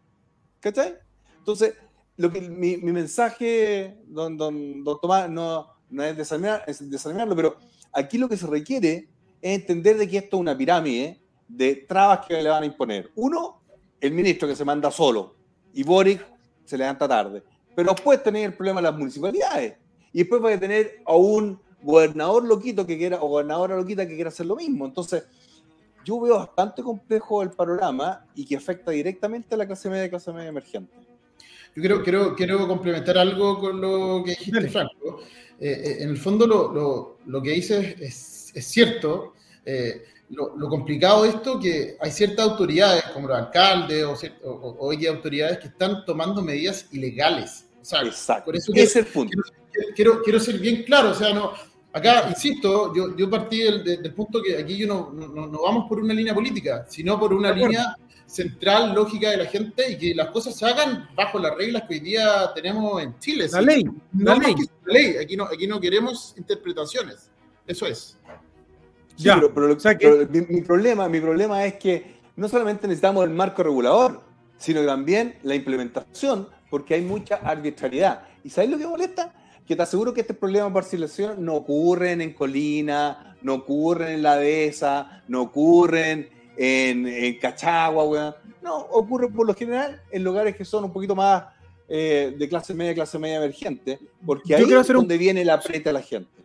¿Cachai? 0.59 0.95
Entonces, 1.37 1.73
lo 2.17 2.31
que, 2.31 2.41
mi, 2.41 2.77
mi 2.77 2.91
mensaje, 2.91 3.97
don, 4.05 4.37
don, 4.37 4.83
don 4.83 4.99
Tomás, 5.01 5.29
no, 5.29 5.67
no 5.89 6.03
es, 6.03 6.15
desanimarlo, 6.15 6.63
es 6.67 6.89
desanimarlo, 6.89 7.35
pero 7.35 7.57
aquí 7.91 8.17
lo 8.17 8.29
que 8.29 8.37
se 8.37 8.47
requiere 8.47 9.09
es 9.41 9.59
entender 9.59 9.97
de 9.97 10.07
que 10.07 10.17
esto 10.17 10.37
es 10.37 10.41
una 10.41 10.57
pirámide 10.57 11.21
de 11.47 11.75
trabas 11.87 12.25
que 12.25 12.41
le 12.41 12.49
van 12.49 12.63
a 12.63 12.65
imponer. 12.65 13.11
Uno, 13.15 13.61
el 13.99 14.11
ministro 14.11 14.47
que 14.47 14.55
se 14.55 14.65
manda 14.65 14.91
solo 14.91 15.35
y 15.73 15.83
Boric 15.83 16.25
se 16.63 16.77
levanta 16.77 17.07
tarde. 17.07 17.43
Pero 17.75 17.93
después 17.93 18.21
tener 18.21 18.45
el 18.45 18.53
problema 18.53 18.81
de 18.81 18.89
las 18.89 18.97
municipalidades. 18.97 19.77
Y 20.13 20.19
después 20.19 20.43
va 20.43 20.53
a 20.53 20.59
tener 20.59 21.01
a 21.05 21.15
un 21.15 21.59
gobernador 21.81 22.45
loquito 22.45 22.85
que 22.85 22.97
quiera, 22.97 23.21
o 23.21 23.27
gobernadora 23.27 23.75
loquita 23.75 24.07
que 24.07 24.15
quiera 24.15 24.29
hacer 24.29 24.45
lo 24.45 24.55
mismo. 24.55 24.85
Entonces, 24.85 25.23
yo 26.05 26.19
veo 26.19 26.37
bastante 26.37 26.83
complejo 26.83 27.43
el 27.43 27.51
panorama 27.51 28.25
y 28.35 28.45
que 28.45 28.55
afecta 28.55 28.91
directamente 28.91 29.55
a 29.55 29.57
la 29.57 29.67
clase 29.67 29.89
media 29.89 30.05
y 30.05 30.09
clase 30.09 30.31
media 30.31 30.49
emergente. 30.49 30.93
Yo 31.75 31.81
quiero, 31.81 32.03
quiero, 32.03 32.35
quiero 32.35 32.67
complementar 32.67 33.17
algo 33.17 33.59
con 33.59 33.79
lo 33.79 34.23
que 34.25 34.31
dijiste, 34.31 34.69
Franco. 34.69 35.21
Eh, 35.59 35.69
eh, 35.71 35.97
en 36.03 36.09
el 36.09 36.17
fondo, 36.17 36.45
lo, 36.45 36.73
lo, 36.73 37.17
lo 37.25 37.41
que 37.41 37.51
dices 37.51 37.95
es 38.01 38.41
es 38.53 38.65
cierto, 38.65 39.33
eh, 39.65 40.03
lo, 40.29 40.69
complicado 40.69 41.23
de 41.23 41.29
esto 41.29 41.59
que 41.59 41.97
hay 41.99 42.11
ciertas 42.11 42.49
autoridades, 42.49 43.03
como 43.13 43.27
los 43.27 43.37
alcaldes 43.37 44.03
o, 44.03 44.15
o, 44.43 44.91
hay 44.91 45.05
autoridades 45.07 45.59
que 45.59 45.67
están 45.67 46.05
tomando 46.05 46.41
medidas 46.41 46.87
ilegales. 46.91 47.65
Exacto. 47.79 48.45
Por 48.45 48.55
eso 48.55 48.71
es 48.73 48.95
el 48.95 49.05
punto. 49.05 49.37
Quiero, 49.95 50.21
quiero, 50.21 50.39
ser 50.39 50.59
bien 50.59 50.83
claro, 50.83 51.11
o 51.11 51.13
sea, 51.13 51.33
no, 51.33 51.53
acá, 51.93 52.27
insisto, 52.29 52.93
yo, 52.93 53.15
yo 53.15 53.29
partí 53.29 53.59
del, 53.59 54.13
punto 54.13 54.41
que 54.41 54.57
aquí 54.57 54.77
yo 54.77 54.87
no, 54.87 55.11
no, 55.11 55.61
vamos 55.61 55.85
por 55.87 55.99
una 55.99 56.13
línea 56.13 56.33
política, 56.33 56.85
sino 56.89 57.19
por 57.19 57.33
una 57.33 57.51
línea 57.51 57.95
central, 58.25 58.93
lógica 58.93 59.29
de 59.31 59.37
la 59.37 59.45
gente 59.45 59.91
y 59.91 59.97
que 59.97 60.15
las 60.15 60.29
cosas 60.31 60.55
se 60.55 60.65
hagan 60.65 61.09
bajo 61.15 61.37
las 61.39 61.55
reglas 61.55 61.83
que 61.87 61.95
hoy 61.95 61.99
día 61.99 62.51
tenemos 62.55 63.01
en 63.01 63.17
Chile. 63.19 63.47
La 63.51 63.61
ley, 63.61 63.83
la 64.17 64.35
ley. 64.35 64.55
La 64.85 64.93
ley. 64.93 65.17
Aquí, 65.17 65.35
no, 65.35 65.43
aquí 65.45 65.67
no 65.67 65.81
queremos 65.81 66.33
interpretaciones. 66.37 67.29
Eso 67.67 67.85
es 67.85 68.17
pero, 69.53 70.27
mi, 70.29 70.61
problema, 70.61 71.09
mi 71.09 71.19
problema 71.19 71.65
es 71.65 71.75
que 71.75 72.15
no 72.35 72.47
solamente 72.47 72.87
necesitamos 72.87 73.23
el 73.23 73.31
marco 73.31 73.63
regulador, 73.63 74.21
sino 74.57 74.85
también 74.85 75.35
la 75.43 75.55
implementación, 75.55 76.47
porque 76.69 76.95
hay 76.95 77.01
mucha 77.01 77.35
arbitrariedad. 77.35 78.23
¿Y 78.43 78.49
sabes 78.49 78.69
lo 78.69 78.77
que 78.77 78.87
molesta? 78.87 79.33
Que 79.65 79.75
te 79.75 79.83
aseguro 79.83 80.13
que 80.13 80.21
este 80.21 80.33
problema 80.33 80.67
de 80.67 80.73
parcelación 80.73 81.43
no 81.45 81.55
ocurren 81.55 82.21
en 82.21 82.33
Colina, 82.33 83.37
no 83.41 83.55
ocurren 83.55 84.15
en 84.15 84.23
La 84.23 84.37
Dehesa, 84.37 85.23
no 85.27 85.43
ocurren 85.43 86.29
en, 86.57 87.39
Cachagua, 87.39 88.37
No, 88.61 88.77
ocurre 88.77 89.29
por 89.29 89.47
lo 89.47 89.53
general 89.53 90.01
en 90.11 90.23
lugares 90.23 90.55
que 90.55 90.65
son 90.65 90.83
un 90.83 90.93
poquito 90.93 91.15
más 91.15 91.45
eh, 91.87 92.35
de 92.37 92.49
clase 92.49 92.73
media, 92.73 92.93
clase 92.93 93.17
media 93.17 93.37
emergente, 93.37 93.99
porque 94.25 94.55
ahí 94.55 94.63
es 94.63 94.87
donde 94.87 95.17
viene 95.17 95.43
la 95.43 95.59
preta 95.59 95.89
a 95.89 95.93
la 95.93 96.01
gente. 96.01 96.41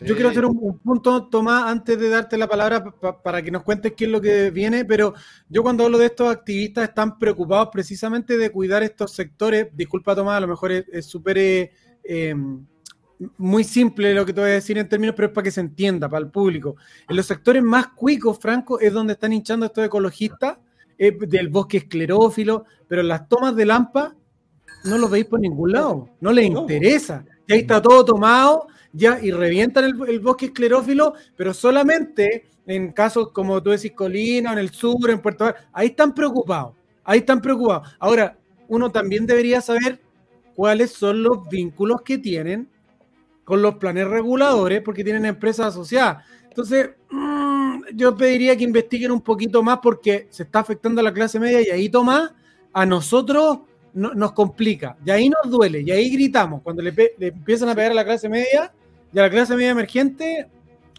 Yo 0.00 0.14
quiero 0.14 0.30
hacer 0.30 0.46
un, 0.46 0.78
punto, 0.78 1.26
Tomás, 1.26 1.64
antes 1.64 1.98
de 1.98 2.08
darte 2.08 2.38
la 2.38 2.48
palabra 2.48 2.82
para 3.22 3.42
que 3.42 3.50
nos 3.50 3.62
cuentes 3.62 3.92
qué 3.94 4.06
es 4.06 4.10
lo 4.10 4.20
que 4.20 4.50
viene, 4.50 4.86
pero 4.86 5.12
yo 5.48 5.62
cuando 5.62 5.84
hablo 5.84 5.98
de 5.98 6.06
estos 6.06 6.30
activistas 6.30 6.88
están 6.88 7.18
preocupados 7.18 7.68
precisamente 7.70 8.38
de 8.38 8.50
cuidar 8.50 8.82
estos 8.82 9.12
sectores. 9.12 9.68
Disculpa, 9.74 10.14
Tomás, 10.14 10.38
a 10.38 10.40
lo 10.40 10.48
mejor 10.48 10.72
es 10.72 11.04
súper 11.04 11.70
eh, 12.12 12.34
muy 13.36 13.62
simple 13.62 14.12
lo 14.14 14.26
que 14.26 14.32
te 14.32 14.40
voy 14.40 14.50
a 14.50 14.54
decir 14.54 14.76
en 14.78 14.88
términos, 14.88 15.14
pero 15.14 15.28
es 15.28 15.34
para 15.34 15.44
que 15.44 15.52
se 15.52 15.60
entienda, 15.60 16.08
para 16.08 16.24
el 16.24 16.30
público. 16.32 16.74
En 17.08 17.14
los 17.14 17.26
sectores 17.26 17.62
más 17.62 17.88
cuicos, 17.88 18.36
Franco, 18.40 18.80
es 18.80 18.92
donde 18.92 19.12
están 19.12 19.32
hinchando 19.32 19.66
estos 19.66 19.86
ecologistas 19.86 20.58
eh, 20.98 21.16
del 21.28 21.50
bosque 21.50 21.76
esclerófilo, 21.76 22.64
pero 22.88 23.04
las 23.04 23.28
tomas 23.28 23.54
de 23.54 23.64
Lampa 23.64 24.16
no 24.84 24.98
los 24.98 25.08
veis 25.08 25.26
por 25.26 25.38
ningún 25.38 25.70
lado, 25.70 26.08
no 26.20 26.32
les 26.32 26.46
interesa. 26.46 27.24
Ya 27.46 27.54
está 27.54 27.80
todo 27.80 28.04
tomado 28.04 28.66
ya 28.92 29.20
y 29.22 29.30
revientan 29.30 29.84
el, 29.84 30.18
bosque 30.18 30.46
esclerófilo, 30.46 31.14
pero 31.36 31.54
solamente 31.54 32.46
en 32.66 32.90
casos 32.92 33.30
como 33.30 33.62
tú 33.62 33.70
decís, 33.70 33.92
Colina, 33.92 34.52
en 34.52 34.58
el 34.58 34.70
sur, 34.70 35.10
en 35.10 35.20
Puerto 35.20 35.46
Rico, 35.46 35.58
ahí 35.72 35.88
están 35.88 36.12
preocupados, 36.12 36.74
ahí 37.04 37.20
están 37.20 37.40
preocupados. 37.40 37.88
Ahora, 38.00 38.36
uno 38.66 38.90
también 38.90 39.26
debería 39.26 39.60
saber 39.60 40.00
cuáles 40.60 40.90
son 40.92 41.22
los 41.22 41.48
vínculos 41.48 42.02
que 42.02 42.18
tienen 42.18 42.68
con 43.44 43.62
los 43.62 43.76
planes 43.76 44.06
reguladores, 44.06 44.82
porque 44.82 45.02
tienen 45.02 45.24
empresas 45.24 45.68
asociadas. 45.68 46.22
Entonces, 46.44 46.90
mm, 47.10 47.80
yo 47.94 48.14
pediría 48.14 48.54
que 48.58 48.64
investiguen 48.64 49.10
un 49.10 49.22
poquito 49.22 49.62
más 49.62 49.78
porque 49.82 50.26
se 50.28 50.42
está 50.42 50.58
afectando 50.58 51.00
a 51.00 51.04
la 51.04 51.14
clase 51.14 51.40
media 51.40 51.62
y 51.62 51.70
ahí, 51.70 51.88
Tomás, 51.88 52.34
a 52.74 52.84
nosotros 52.84 53.60
no- 53.94 54.12
nos 54.12 54.32
complica. 54.32 54.98
Y 55.02 55.10
ahí 55.10 55.30
nos 55.30 55.50
duele, 55.50 55.80
y 55.80 55.90
ahí 55.92 56.10
gritamos. 56.10 56.60
Cuando 56.60 56.82
le, 56.82 56.92
le 57.16 57.28
empiezan 57.28 57.70
a 57.70 57.74
pegar 57.74 57.92
a 57.92 57.94
la 57.94 58.04
clase 58.04 58.28
media 58.28 58.70
y 59.14 59.18
a 59.18 59.22
la 59.22 59.30
clase 59.30 59.56
media 59.56 59.70
emergente, 59.70 60.46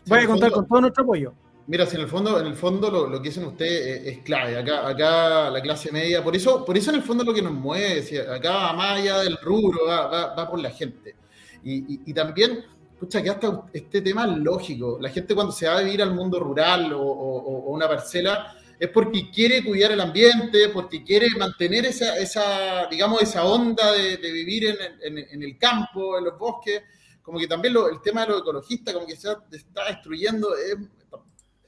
voy 0.07 0.17
en 0.17 0.25
a 0.25 0.27
contar 0.27 0.49
fondo- 0.49 0.55
con 0.55 0.67
todo 0.67 0.81
nuestro 0.81 1.03
apoyo. 1.03 1.33
Mira, 1.67 1.85
si 1.85 1.95
en 1.95 2.01
el 2.01 2.07
fondo, 2.07 2.39
en 2.39 2.47
el 2.47 2.55
fondo 2.55 2.89
lo, 2.91 3.07
lo 3.07 3.21
que 3.21 3.29
dicen 3.29 3.45
ustedes 3.45 4.01
es, 4.07 4.17
es 4.17 4.23
clave. 4.23 4.57
Acá, 4.57 4.87
acá 4.87 5.49
la 5.49 5.61
clase 5.61 5.91
media, 5.91 6.23
por 6.23 6.35
eso, 6.35 6.65
por 6.65 6.77
eso 6.77 6.89
en 6.89 6.97
el 6.97 7.03
fondo 7.03 7.23
lo 7.23 7.33
que 7.33 7.41
nos 7.41 7.53
mueve, 7.53 8.01
si 8.03 8.17
acá 8.17 8.73
más 8.73 8.99
allá 8.99 9.19
del 9.19 9.37
rubro, 9.37 9.85
va, 9.87 10.07
va- 10.07 10.35
va 10.35 10.49
por 10.49 10.59
la 10.59 10.71
gente. 10.71 11.15
Y, 11.63 11.75
y- 11.93 12.01
y 12.07 12.13
también, 12.13 12.63
pucha, 12.99 13.21
que 13.21 13.29
hasta 13.29 13.63
este 13.73 14.01
tema 14.01 14.25
es 14.25 14.37
lógico. 14.37 14.97
La 14.99 15.09
gente 15.09 15.35
cuando 15.35 15.53
se 15.53 15.67
va 15.67 15.77
a 15.77 15.81
vivir 15.81 16.01
al 16.01 16.13
mundo 16.13 16.39
rural 16.39 16.91
o, 16.93 17.01
o- 17.01 17.65
o 17.69 17.73
una 17.73 17.87
parcela 17.87 18.55
es 18.79 18.89
porque 18.89 19.29
quiere 19.31 19.63
cuidar 19.63 19.91
el 19.91 20.01
ambiente, 20.01 20.69
porque 20.69 21.03
quiere 21.03 21.27
mantener 21.37 21.85
esa, 21.85 22.17
esa 22.17 22.87
digamos, 22.89 23.21
esa 23.21 23.45
onda 23.45 23.91
de, 23.93 24.17
de 24.17 24.31
vivir 24.31 24.65
en, 24.65 24.77
en- 25.17 25.25
en 25.31 25.43
el 25.43 25.57
campo, 25.57 26.17
en 26.17 26.25
los 26.25 26.37
bosques. 26.37 26.81
Como 27.21 27.37
que 27.39 27.47
también 27.47 27.73
lo- 27.75 27.87
el 27.89 28.01
tema 28.01 28.21
de 28.21 28.29
los 28.29 28.41
ecologistas, 28.41 28.93
como 28.95 29.05
que 29.05 29.15
se 29.15 29.29
está 29.51 29.85
destruyendo, 29.87 30.55
es, 30.55 30.75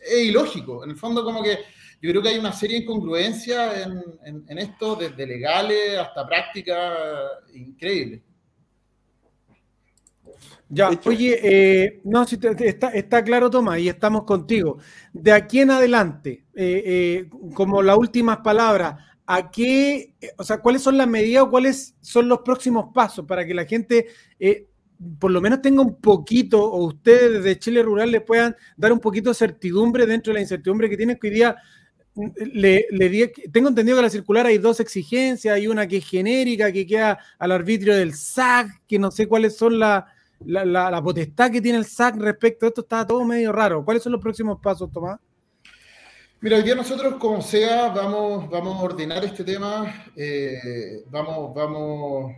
es 0.06 0.26
ilógico. 0.28 0.84
En 0.84 0.92
el 0.92 0.98
fondo, 0.98 1.24
como 1.24 1.42
que 1.44 1.58
yo 2.02 2.10
creo 2.10 2.22
que 2.22 2.30
hay 2.30 2.40
una 2.40 2.52
serie 2.54 2.78
de 2.78 2.84
incongruencias 2.84 3.86
en, 3.88 4.04
en- 4.26 4.46
en 4.48 4.58
esto, 4.58 4.96
desde 4.96 5.26
legales 5.26 5.98
hasta 5.98 6.28
prácticas 6.28 6.98
increíbles. 7.54 8.22
Ya, 10.70 10.90
oye, 11.06 11.40
eh, 11.44 12.02
no, 12.04 12.26
si 12.26 12.38
te- 12.38 12.56
te- 12.56 12.68
está, 12.70 12.90
está 12.90 13.24
claro, 13.24 13.50
Tomás, 13.50 13.80
y 13.80 13.90
estamos 13.90 14.24
contigo. 14.24 14.78
De 15.12 15.32
aquí 15.32 15.60
en 15.60 15.72
adelante, 15.72 16.46
eh, 16.56 16.84
eh, 16.86 17.30
como 17.54 17.82
las 17.84 17.98
últimas 17.98 18.38
palabras, 18.40 18.96
¿a 19.26 19.52
qué, 19.52 20.16
eh, 20.20 20.32
o 20.38 20.44
sea, 20.44 20.60
cuáles 20.60 20.82
son 20.82 20.98
las 20.98 21.08
medidas 21.08 21.44
o 21.44 21.50
cuáles 21.52 21.96
son 22.02 22.28
los 22.28 22.40
próximos 22.40 22.88
pasos 22.94 23.26
para 23.26 23.46
que 23.46 23.54
la 23.54 23.66
gente 23.66 24.08
eh, 24.40 24.68
por 25.20 25.32
lo 25.32 25.42
menos 25.42 25.62
tenga 25.62 25.82
un 25.82 25.96
poquito, 25.96 26.64
o 26.64 26.86
ustedes 26.88 27.34
desde 27.44 27.60
Chile 27.60 27.84
Rural 27.84 28.12
les 28.12 28.22
puedan 28.22 28.56
dar 28.78 28.92
un 28.94 29.00
poquito 29.00 29.30
de 29.30 29.36
certidumbre 29.36 30.06
dentro 30.06 30.32
de 30.32 30.36
la 30.36 30.42
incertidumbre 30.42 30.90
que 30.90 30.98
tienen 30.98 31.18
que 31.18 31.28
hoy 31.28 31.34
día? 31.34 31.56
mm, 32.16 32.28
Le, 32.54 32.88
le 32.92 33.28
tengo 33.52 33.70
entendido 33.70 33.96
que 33.98 34.00
en 34.02 34.06
la 34.06 34.10
circular 34.10 34.46
hay 34.46 34.58
dos 34.58 34.80
exigencias, 34.80 35.56
hay 35.56 35.68
una 35.68 35.88
que 35.88 35.98
es 35.98 36.08
genérica, 36.08 36.72
que 36.72 36.86
queda 36.86 37.20
al 37.40 37.52
arbitrio 37.52 37.96
del 37.96 38.14
SAC, 38.14 38.82
que 38.88 39.00
no 39.00 39.12
sé 39.12 39.28
cuáles 39.28 39.56
son 39.58 39.80
la- 40.66 40.86
la 40.90 41.02
potestad 41.02 41.50
que 41.52 41.62
tiene 41.62 41.78
el 41.78 41.86
SAC 41.86 42.18
respecto 42.18 42.66
a 42.66 42.70
esto 42.70 42.82
está 42.82 43.08
todo 43.08 43.24
medio 43.24 43.52
raro. 43.52 43.84
¿Cuáles 43.86 44.04
son 44.04 44.12
los 44.12 44.22
próximos 44.22 44.60
pasos, 44.62 44.92
Tomás? 44.92 45.20
Mira, 46.42 46.58
hoy 46.58 46.64
día 46.64 46.76
nosotros, 46.76 47.16
como 47.16 47.42
sea, 47.42 47.88
vamos, 47.88 48.50
vamos 48.50 48.78
a 48.78 48.84
ordenar 48.84 49.24
este 49.24 49.46
tema, 49.46 50.04
eh, 50.14 51.02
vamos, 51.10 51.56
vamos 51.56 52.34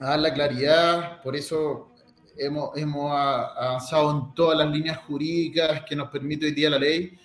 a 0.00 0.06
dar 0.06 0.20
la 0.20 0.32
claridad, 0.32 1.22
por 1.22 1.36
eso 1.36 1.90
hemos, 2.36 2.76
hemos 2.76 3.12
avanzado 3.12 4.10
en 4.10 4.34
todas 4.34 4.58
las 4.58 4.70
líneas 4.70 4.98
jurídicas 5.06 5.82
que 5.86 5.94
nos 5.94 6.08
permite 6.08 6.46
hoy 6.46 6.52
día 6.52 6.70
la 6.70 6.78
ley, 6.78 7.18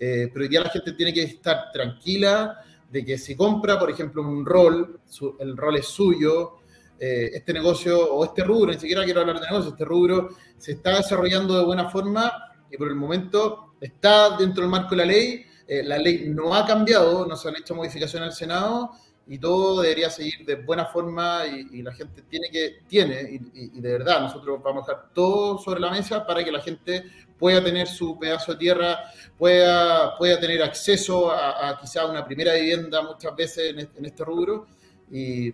eh, 0.00 0.30
pero 0.32 0.42
hoy 0.42 0.48
día 0.48 0.62
la 0.62 0.70
gente 0.70 0.92
tiene 0.92 1.12
que 1.12 1.22
estar 1.22 1.70
tranquila 1.72 2.58
de 2.90 3.04
que 3.04 3.18
si 3.18 3.36
compra, 3.36 3.78
por 3.78 3.90
ejemplo, 3.90 4.22
un 4.22 4.46
rol, 4.46 5.00
el 5.40 5.56
rol 5.56 5.76
es 5.76 5.86
suyo, 5.86 6.58
eh, 6.98 7.30
este 7.34 7.52
negocio 7.52 8.14
o 8.14 8.24
este 8.24 8.44
rubro, 8.44 8.72
ni 8.72 8.78
siquiera 8.78 9.04
quiero 9.04 9.20
hablar 9.20 9.38
de 9.38 9.46
negocio, 9.46 9.70
este 9.70 9.84
rubro 9.84 10.30
se 10.56 10.72
está 10.72 10.96
desarrollando 10.96 11.58
de 11.58 11.64
buena 11.64 11.90
forma 11.90 12.32
y 12.70 12.76
por 12.78 12.88
el 12.88 12.94
momento 12.94 13.74
está 13.78 14.36
dentro 14.38 14.62
del 14.62 14.70
marco 14.70 14.90
de 14.90 14.96
la 14.96 15.04
ley. 15.04 15.44
eh, 15.66 15.82
la 15.82 15.98
ley 15.98 16.24
no 16.28 16.54
ha 16.54 16.66
cambiado, 16.66 17.26
no 17.26 17.36
se 17.36 17.48
han 17.48 17.56
hecho 17.56 17.74
modificaciones 17.74 18.30
al 18.30 18.34
Senado 18.34 18.92
y 19.28 19.38
todo 19.38 19.82
debería 19.82 20.10
seguir 20.10 20.44
de 20.44 20.56
buena 20.56 20.86
forma 20.86 21.46
y, 21.46 21.78
y 21.78 21.82
la 21.82 21.92
gente 21.92 22.22
tiene 22.22 22.48
que, 22.50 22.80
tiene, 22.88 23.22
y, 23.54 23.76
y- 23.78 23.80
de 23.80 23.92
verdad, 23.92 24.20
nosotros 24.20 24.60
vamos 24.62 24.88
a 24.88 24.92
dejar 24.92 25.08
todo 25.14 25.58
sobre 25.58 25.80
la 25.80 25.90
mesa 25.90 26.26
para 26.26 26.44
que 26.44 26.50
la 26.52 26.60
gente 26.60 27.04
pueda 27.38 27.62
tener 27.62 27.86
su 27.86 28.18
pedazo 28.18 28.52
de 28.52 28.58
tierra, 28.58 28.98
pueda, 29.38 30.16
pueda 30.18 30.38
tener 30.40 30.62
acceso 30.62 31.30
a, 31.30 31.68
a 31.70 31.78
quizá 31.80 32.06
una 32.06 32.24
primera 32.24 32.54
vivienda 32.54 33.02
muchas 33.02 33.34
veces 33.36 33.70
en 33.70 33.78
este, 33.80 33.98
en 33.98 34.04
este 34.06 34.24
rubro 34.24 34.66
y, 35.10 35.52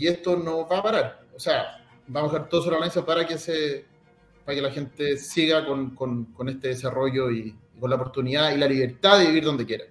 esto 0.00 0.36
no 0.36 0.66
va 0.68 0.78
a 0.78 0.82
parar. 0.82 1.20
O 1.34 1.38
sea, 1.40 1.84
vamos 2.06 2.30
a 2.30 2.34
dejar 2.34 2.48
todo 2.48 2.62
sobre 2.62 2.76
la 2.78 2.84
mesa 2.86 3.04
para 3.04 3.26
que, 3.26 3.38
se, 3.38 3.84
para 4.44 4.56
que 4.56 4.62
la 4.62 4.70
gente 4.70 5.16
siga 5.18 5.64
con, 5.66 5.94
con- 5.94 6.26
con 6.26 6.48
este 6.48 6.68
desarrollo 6.68 7.30
y 7.30 7.56
con 7.80 7.90
la 7.90 7.96
oportunidad 7.96 8.52
y 8.54 8.58
la 8.58 8.66
libertad 8.68 9.18
de 9.18 9.26
vivir 9.26 9.44
donde 9.44 9.66
quiera. 9.66 9.84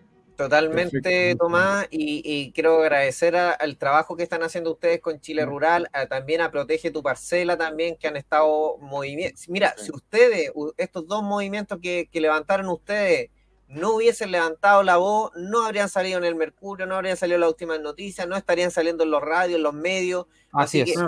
Totalmente, 0.44 1.02
Perfecto. 1.02 1.46
Tomás, 1.46 1.88
y, 1.92 2.22
y 2.26 2.52
quiero 2.52 2.82
agradecer 2.82 3.36
a- 3.36 3.52
al 3.52 3.78
trabajo 3.78 4.16
que 4.16 4.24
están 4.24 4.44
haciendo 4.44 4.72
ustedes 4.72 5.00
con 5.02 5.20
Chile 5.20 5.46
Rural, 5.46 5.90
a- 5.94 6.06
también 6.08 6.42
a 6.42 6.52
Protege 6.52 6.92
tu 6.92 7.02
Parcela 7.04 7.58
también, 7.58 7.96
que 7.98 8.08
han 8.08 8.16
estado 8.18 8.78
movimientos. 8.80 9.48
Mira, 9.50 9.74
si 9.78 9.92
ustedes, 9.92 10.52
estos 10.78 11.08
dos 11.08 11.24
movimientos 11.24 11.80
que, 11.82 12.10
que 12.12 12.22
levantaron 12.22 12.68
ustedes, 12.70 13.30
no 13.68 13.96
hubiesen 13.96 14.30
levantado 14.32 14.84
la 14.84 14.98
voz, 14.98 15.32
no 15.36 15.66
habrían 15.66 15.90
salido 15.90 16.20
en 16.20 16.26
el 16.26 16.36
Mercurio, 16.36 16.86
no 16.86 16.96
habrían 16.96 17.18
salido 17.18 17.36
en 17.36 17.42
las 17.42 17.50
últimas 17.50 17.80
noticias, 17.80 18.28
no 18.28 18.36
estarían 18.36 18.70
saliendo 18.70 19.04
en 19.04 19.10
los 19.12 19.22
radios, 19.22 19.58
en 19.58 19.64
los 19.64 19.74
medios. 19.74 20.28
Así 20.52 20.82
Así 20.82 20.92
es. 20.92 21.00
que, 21.00 21.06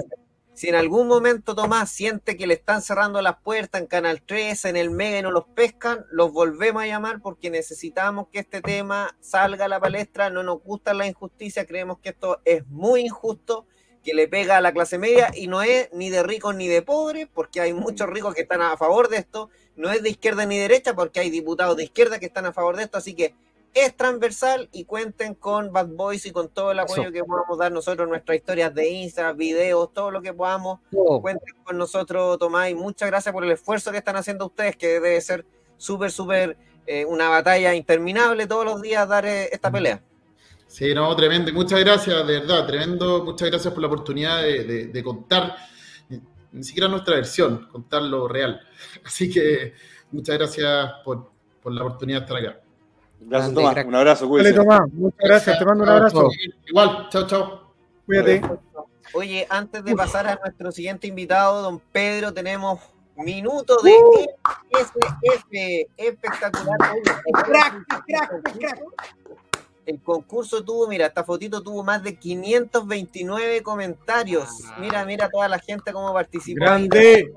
si 0.56 0.70
en 0.70 0.76
algún 0.76 1.10
momento 1.10 1.54
Tomás 1.54 1.92
siente 1.92 2.38
que 2.38 2.48
le 2.48 2.54
están 2.54 2.82
cerrando 2.82 3.22
las 3.22 3.36
puertas 3.42 3.82
en 3.82 3.88
Canal 3.88 4.22
3, 4.26 4.64
en 4.66 4.78
el 4.78 4.90
Mega 4.90 5.20
y 5.20 5.22
no 5.22 5.30
los 5.30 5.44
pescan, 5.48 6.06
los 6.10 6.32
volvemos 6.32 6.82
a 6.82 6.88
llamar 6.88 7.20
porque 7.22 7.50
necesitamos 7.50 8.30
que 8.32 8.40
este 8.40 8.62
tema 8.62 9.18
salga 9.20 9.66
a 9.66 9.68
la 9.68 9.82
palestra. 9.82 10.30
No 10.30 10.44
nos 10.44 10.64
gusta 10.64 10.94
la 10.94 11.08
injusticia, 11.08 11.66
creemos 11.66 12.00
que 12.00 12.10
esto 12.10 12.40
es 12.46 12.66
muy 12.68 13.02
injusto, 13.02 13.66
que 14.02 14.14
le 14.14 14.30
pega 14.30 14.56
a 14.56 14.62
la 14.62 14.72
clase 14.72 14.98
media 14.98 15.30
y 15.36 15.48
no 15.48 15.62
es 15.62 15.90
ni 15.92 16.10
de 16.10 16.24
ricos 16.24 16.56
ni 16.56 16.70
de 16.70 16.82
pobres, 16.82 17.28
porque 17.34 17.60
hay 17.60 17.74
muchos 17.74 18.08
ricos 18.08 18.34
que 18.34 18.44
están 18.44 18.62
a 18.62 18.78
favor 18.78 19.10
de 19.10 19.18
esto. 19.18 19.50
No 19.76 19.92
es 19.92 20.02
de 20.04 20.12
izquierda 20.12 20.46
ni 20.46 20.58
derecha, 20.58 20.96
porque 20.96 21.20
hay 21.20 21.30
diputados 21.30 21.76
de 21.76 21.84
izquierda 21.84 22.18
que 22.18 22.28
están 22.28 22.46
a 22.46 22.54
favor 22.54 22.78
de 22.78 22.84
esto. 22.84 22.98
Así 22.98 23.14
que 23.14 23.36
es 23.76 23.96
transversal 23.96 24.70
y 24.72 24.86
cuenten 24.86 25.36
con 25.36 25.72
Bad 25.72 25.90
Boys 25.90 26.26
y 26.26 26.32
con 26.32 26.48
todo 26.50 26.72
el 26.72 26.80
apoyo 26.80 27.04
Eso. 27.04 27.12
que 27.12 27.24
podamos 27.24 27.58
dar 27.60 27.72
nosotros, 27.72 28.08
nuestras 28.08 28.38
historias 28.38 28.74
de 28.74 28.88
Instagram, 28.90 29.36
videos, 29.38 29.92
todo 29.94 30.10
lo 30.12 30.22
que 30.22 30.34
podamos. 30.34 30.80
Cuenten 31.22 31.54
con 31.64 31.78
nosotros, 31.78 32.40
Tomás, 32.40 32.70
y 32.72 32.74
muchas 32.74 33.10
gracias 33.10 33.34
por 33.34 33.44
el 33.44 33.52
esfuerzo 33.52 33.92
que 33.92 33.98
están 33.98 34.16
haciendo 34.16 34.46
ustedes, 34.46 34.78
que 34.78 34.88
debe 34.88 35.20
ser 35.20 35.46
súper, 35.78 36.10
súper 36.10 36.58
eh, 36.88 37.04
una 37.04 37.28
batalla 37.30 37.76
interminable 37.76 38.48
todos 38.48 38.64
los 38.64 38.82
días 38.82 39.08
dar 39.10 39.26
eh, 39.26 39.50
esta 39.52 39.70
pelea. 39.70 40.02
Sí, 40.68 40.94
no, 40.96 41.14
tremendo. 41.16 41.50
Y 41.52 41.54
Muchas 41.54 41.80
gracias, 41.82 42.26
de 42.26 42.40
verdad, 42.40 42.66
tremendo. 42.66 43.24
Muchas 43.26 43.50
gracias 43.50 43.74
por 43.74 43.82
la 43.82 43.88
oportunidad 43.88 44.42
de, 44.42 44.64
de- 44.64 44.88
de 44.88 45.04
contar, 45.04 45.56
ni, 46.08 46.22
ni 46.54 46.64
siquiera 46.64 46.88
nuestra 46.88 47.16
versión, 47.16 47.68
contar 47.72 48.02
lo 48.04 48.28
real. 48.28 48.62
Así 49.06 49.30
que 49.30 49.74
muchas 50.12 50.38
gracias 50.38 50.92
por, 51.04 51.30
por 51.62 51.74
la 51.74 51.84
oportunidad 51.84 52.20
de 52.22 52.26
estar 52.26 52.38
acá. 52.38 52.62
Gracias, 53.20 53.54
Tomás. 53.54 53.74
crack. 53.74 53.88
Un 53.88 53.96
abrazo. 53.96 54.28
Tomás, 54.28 54.82
muchas 54.94 55.20
gracias. 55.20 55.60
Te 55.60 55.66
mando 55.66 55.84
un 55.84 55.90
abrazo. 55.90 56.30
Igual, 56.68 57.10
chao, 57.10 57.28
chao. 57.28 57.74
Cuídate. 58.06 58.42
Oye, 59.14 59.48
antes 59.50 59.84
de 59.84 59.96
pasar 59.96 60.28
a 60.28 60.36
nuestro 60.36 60.72
siguiente 60.72 61.08
invitado, 61.08 61.62
don 61.62 61.80
Pedro, 61.92 62.34
tenemos 62.34 62.80
minuto 63.16 63.78
de 63.82 63.96
SF, 64.72 65.88
espectacular. 65.98 66.78
Oye, 66.92 67.44
Crack, 67.46 67.86
crack, 68.06 68.58
crack. 68.58 68.84
El 69.86 70.02
concurso 70.02 70.64
tuvo, 70.64 70.88
mira, 70.88 71.06
esta 71.06 71.24
fotito 71.24 71.62
tuvo 71.62 71.84
más 71.84 72.02
de 72.04 72.18
529 72.18 73.62
comentarios. 73.62 74.50
Mira, 74.80 75.06
mira 75.06 75.30
toda 75.30 75.48
la 75.48 75.60
gente 75.60 75.94
cómo 75.94 76.12
participó. 76.12 76.66
Grande. 76.66 77.32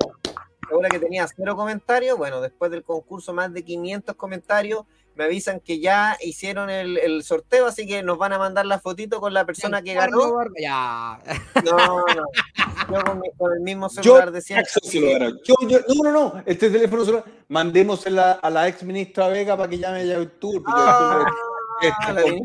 Ahora 0.71 0.89
que 0.89 0.99
tenía 0.99 1.27
cero 1.29 1.57
comentarios, 1.57 2.17
bueno, 2.17 2.41
después 2.41 2.71
del 2.71 2.83
concurso 2.83 3.33
más 3.33 3.53
de 3.53 3.63
500 3.65 4.15
comentarios, 4.17 4.85
me 5.19 5.25
avisan 5.25 5.59
que 5.61 5.81
ya 5.81 6.17
hicieron 6.23 6.71
el, 6.71 6.97
el 6.97 7.23
sorteo, 7.25 7.67
así 7.67 7.87
que 7.87 8.03
nos 8.03 8.17
van 8.17 8.33
a 8.33 8.39
mandar 8.39 8.65
la 8.65 8.79
fotito 8.79 9.21
con 9.21 9.35
la 9.35 9.45
persona 9.45 9.83
que 9.83 9.93
ganó. 9.95 10.17
Ya. 10.59 11.19
No, 11.65 11.77
no, 11.77 12.05
yo 12.91 13.05
con, 13.05 13.21
mi- 13.21 13.31
con 13.37 13.53
el 13.53 13.61
mismo 13.61 13.89
celular. 13.91 14.27
Yo, 15.45 15.55
yo- 15.69 15.81
no, 15.89 16.03
no, 16.05 16.13
no. 16.13 16.43
Este 16.47 16.71
teléfono 16.71 17.05
se 17.05 17.13
lo 17.13 17.25
mandémosela 17.49 18.33
a 18.33 18.49
la 18.49 18.69
ex 18.69 18.83
ministra 18.85 19.29
Vega 19.29 19.57
para 19.57 19.69
que 19.69 19.79
llame 19.79 20.01
a 20.01 20.05
Yautur. 20.05 20.63
porque 20.63 20.73
Ah, 20.77 21.25
La 21.81 22.23
con 22.23 22.41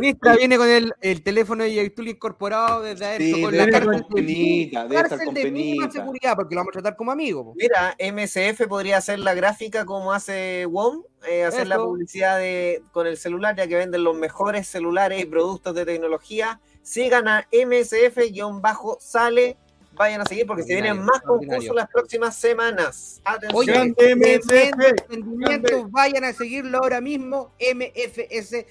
ministra 0.00 0.36
viene 0.36 0.56
con 0.56 0.68
el, 0.68 0.92
el 1.00 1.22
teléfono 1.22 1.64
de 1.64 1.74
Yaitul 1.74 2.08
incorporado 2.08 2.82
desde 2.82 3.06
adentro 3.06 3.36
Sí, 3.36 3.42
con 3.42 3.56
la 3.56 3.68
cárcel 3.68 4.02
con 4.02 4.14
penita, 4.14 4.82
de, 4.82 4.88
debe 4.88 5.02
estar 5.02 5.08
cárcel 5.10 5.26
con 5.26 5.34
de 5.34 5.50
mínima 5.50 5.90
seguridad, 5.90 6.36
porque 6.36 6.54
lo 6.54 6.60
vamos 6.60 6.70
a 6.70 6.80
tratar 6.80 6.96
como 6.96 7.12
amigo. 7.12 7.44
po. 7.44 7.54
Mira, 7.56 7.96
MSF 7.98 8.66
podría 8.66 8.98
hacer 8.98 9.18
la 9.20 9.34
gráfica 9.34 9.84
como 9.84 10.12
hace 10.12 10.66
WOM, 10.66 11.02
eh, 11.28 11.44
hacer 11.44 11.68
la 11.68 11.78
publicidad 11.78 12.38
de, 12.38 12.82
con 12.92 13.06
el 13.06 13.16
celular, 13.16 13.56
ya 13.56 13.66
que 13.66 13.76
venden 13.76 14.04
los 14.04 14.16
mejores 14.16 14.66
celulares 14.66 15.22
y 15.22 15.26
productos 15.26 15.74
de 15.74 15.84
tecnología. 15.84 16.60
Sigan 16.82 17.28
a 17.28 17.46
MSF-sale 17.50 19.56
vayan 19.94 20.20
a 20.20 20.24
seguir 20.24 20.46
porque 20.46 20.62
se 20.62 20.74
vienen 20.74 21.02
más 21.02 21.20
concursos 21.22 21.74
las 21.74 21.88
próximas 21.88 22.36
semanas. 22.36 23.22
Oye, 23.52 23.72
Grande 23.72 24.14
MFS. 24.16 25.90
vayan 25.90 26.24
a 26.24 26.32
seguirlo 26.32 26.78
ahora 26.78 27.00
mismo. 27.00 27.52
MFS-sale. 27.58 28.70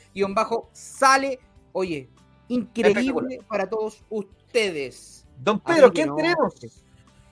Oye, 1.72 2.10
increíble 2.48 3.40
para 3.48 3.70
todos 3.70 4.04
ustedes. 4.10 5.26
Don 5.38 5.60
Pedro, 5.60 5.92
¿quién 5.92 6.10
no, 6.10 6.16
tenemos? 6.16 6.54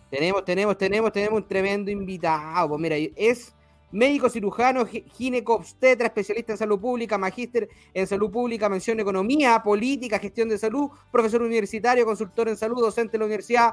Tenemos, 0.09 0.43
tenemos, 0.43 0.77
tenemos, 0.77 1.11
tenemos 1.11 1.41
un 1.41 1.47
tremendo 1.47 1.89
invitado. 1.91 2.77
Mira, 2.77 2.95
es 3.15 3.53
médico 3.91 4.29
cirujano, 4.29 4.85
gi- 4.85 5.03
gineco 5.15 5.55
obstetra, 5.55 6.07
especialista 6.07 6.53
en 6.53 6.57
salud 6.57 6.79
pública, 6.79 7.17
magíster 7.17 7.67
en 7.93 8.07
salud 8.07 8.31
pública, 8.31 8.69
mención 8.69 8.99
economía, 8.99 9.61
política, 9.63 10.19
gestión 10.19 10.49
de 10.49 10.57
salud, 10.57 10.89
profesor 11.11 11.41
universitario, 11.41 12.05
consultor 12.05 12.49
en 12.49 12.57
salud, 12.57 12.81
docente 12.81 13.13
de 13.13 13.17
la 13.19 13.25
universidad. 13.25 13.71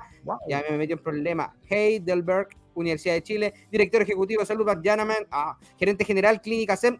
Ya 0.48 0.62
me 0.68 0.76
metí 0.78 0.92
en 0.92 0.98
problema. 0.98 1.54
Heidelberg, 1.68 2.48
Universidad 2.74 3.14
de 3.14 3.22
Chile, 3.22 3.54
director 3.70 4.02
ejecutivo 4.02 4.40
de 4.40 4.46
salud, 4.46 4.66
Janaman, 4.82 5.26
ah, 5.30 5.58
gerente 5.78 6.04
general, 6.04 6.40
clínica 6.40 6.76
SEM, 6.76 6.98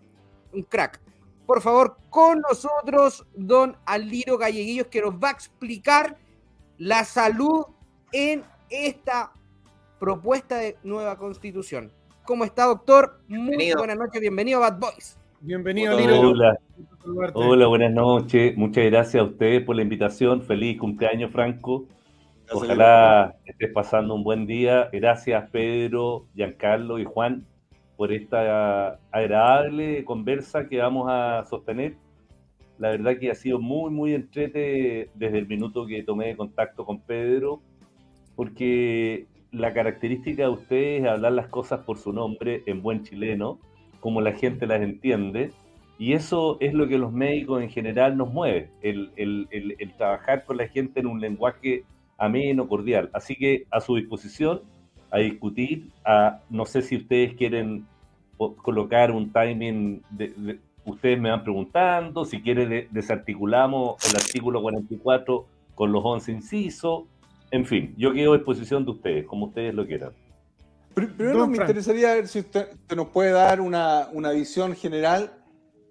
un 0.52 0.62
crack. 0.62 1.00
Por 1.46 1.62
favor, 1.62 1.96
con 2.10 2.40
nosotros, 2.40 3.26
don 3.34 3.76
Aliro 3.86 4.36
Galleguillos, 4.36 4.88
que 4.88 5.00
nos 5.00 5.14
va 5.14 5.28
a 5.28 5.32
explicar 5.32 6.18
la 6.78 7.04
salud 7.04 7.64
en 8.12 8.44
esta 8.70 9.32
propuesta 9.98 10.56
de 10.58 10.76
nueva 10.82 11.16
constitución. 11.16 11.92
¿Cómo 12.28 12.44
está, 12.44 12.66
doctor? 12.66 13.22
Muy 13.26 13.72
buenas 13.72 13.96
noches, 13.96 14.20
bienvenido 14.20 14.62
a 14.62 14.68
Bad 14.68 14.80
Boys. 14.80 15.18
Bienvenido. 15.40 15.96
Hola, 15.96 16.58
Saludarte. 17.00 17.38
hola, 17.38 17.66
buenas 17.68 17.90
noches. 17.90 18.54
Muchas 18.54 18.84
gracias 18.84 19.22
a 19.22 19.24
ustedes 19.24 19.62
por 19.64 19.76
la 19.76 19.80
invitación. 19.80 20.42
Feliz 20.42 20.78
cumpleaños, 20.78 21.32
Franco. 21.32 21.86
Ojalá 22.52 23.34
estés 23.46 23.72
pasando 23.72 24.14
un 24.14 24.24
buen 24.24 24.46
día. 24.46 24.90
Gracias, 24.92 25.48
Pedro, 25.50 26.26
Giancarlo 26.34 26.98
y 26.98 27.04
Juan, 27.06 27.46
por 27.96 28.12
esta 28.12 29.00
agradable 29.10 30.04
conversa 30.04 30.68
que 30.68 30.80
vamos 30.80 31.06
a 31.08 31.46
sostener. 31.48 31.96
La 32.76 32.90
verdad 32.90 33.16
que 33.18 33.30
ha 33.30 33.34
sido 33.34 33.58
muy, 33.58 33.90
muy 33.90 34.12
entrete 34.12 35.08
desde 35.14 35.38
el 35.38 35.46
minuto 35.48 35.86
que 35.86 36.02
tomé 36.02 36.36
contacto 36.36 36.84
con 36.84 37.00
Pedro, 37.00 37.62
porque 38.36 39.26
la 39.52 39.72
característica 39.72 40.42
de 40.44 40.48
ustedes 40.50 41.02
es 41.02 41.08
hablar 41.08 41.32
las 41.32 41.48
cosas 41.48 41.80
por 41.80 41.98
su 41.98 42.12
nombre 42.12 42.62
en 42.66 42.82
buen 42.82 43.02
chileno, 43.02 43.58
como 44.00 44.20
la 44.20 44.32
gente 44.32 44.66
las 44.66 44.80
entiende. 44.82 45.52
Y 45.98 46.12
eso 46.12 46.58
es 46.60 46.74
lo 46.74 46.86
que 46.86 46.96
los 46.98 47.12
médicos 47.12 47.60
en 47.62 47.70
general 47.70 48.16
nos 48.16 48.32
mueve, 48.32 48.70
el, 48.82 49.10
trabajar 49.96 50.44
con 50.44 50.56
la 50.58 50.68
gente 50.68 51.00
en 51.00 51.06
un 51.06 51.20
lenguaje 51.20 51.82
ameno, 52.18 52.68
cordial. 52.68 53.10
Así 53.12 53.34
que 53.34 53.64
a 53.70 53.80
su 53.80 53.96
disposición, 53.96 54.60
a 55.10 55.18
discutir, 55.18 55.88
a, 56.04 56.40
no 56.50 56.66
sé 56.66 56.82
si 56.82 56.96
ustedes 56.96 57.34
quieren 57.34 57.86
colocar 58.62 59.10
un 59.10 59.32
timing, 59.32 60.02
de, 60.10 60.28
de- 60.36 60.58
ustedes 60.84 61.18
me 61.20 61.30
van 61.30 61.42
preguntando, 61.42 62.24
si 62.24 62.40
quieren 62.40 62.68
de- 62.68 62.88
desarticulamos 62.90 63.96
el 64.08 64.16
artículo 64.16 64.62
44 64.62 65.46
con 65.74 65.90
los 65.92 66.02
11 66.04 66.32
incisos, 66.32 67.04
en 67.50 67.66
fin, 67.66 67.94
yo 67.96 68.12
quedo 68.12 68.32
a 68.32 68.36
disposición 68.36 68.84
de 68.84 68.90
ustedes, 68.92 69.26
como 69.26 69.46
ustedes 69.46 69.74
lo 69.74 69.86
quieran. 69.86 70.12
Pr- 70.94 71.14
Primero 71.16 71.38
Don 71.38 71.50
me 71.50 71.56
Frank. 71.56 71.68
interesaría 71.70 72.14
ver 72.14 72.28
si 72.28 72.40
usted, 72.40 72.68
usted 72.72 72.96
nos 72.96 73.08
puede 73.08 73.30
dar 73.30 73.60
una, 73.60 74.08
una 74.12 74.30
visión 74.32 74.74
general 74.74 75.32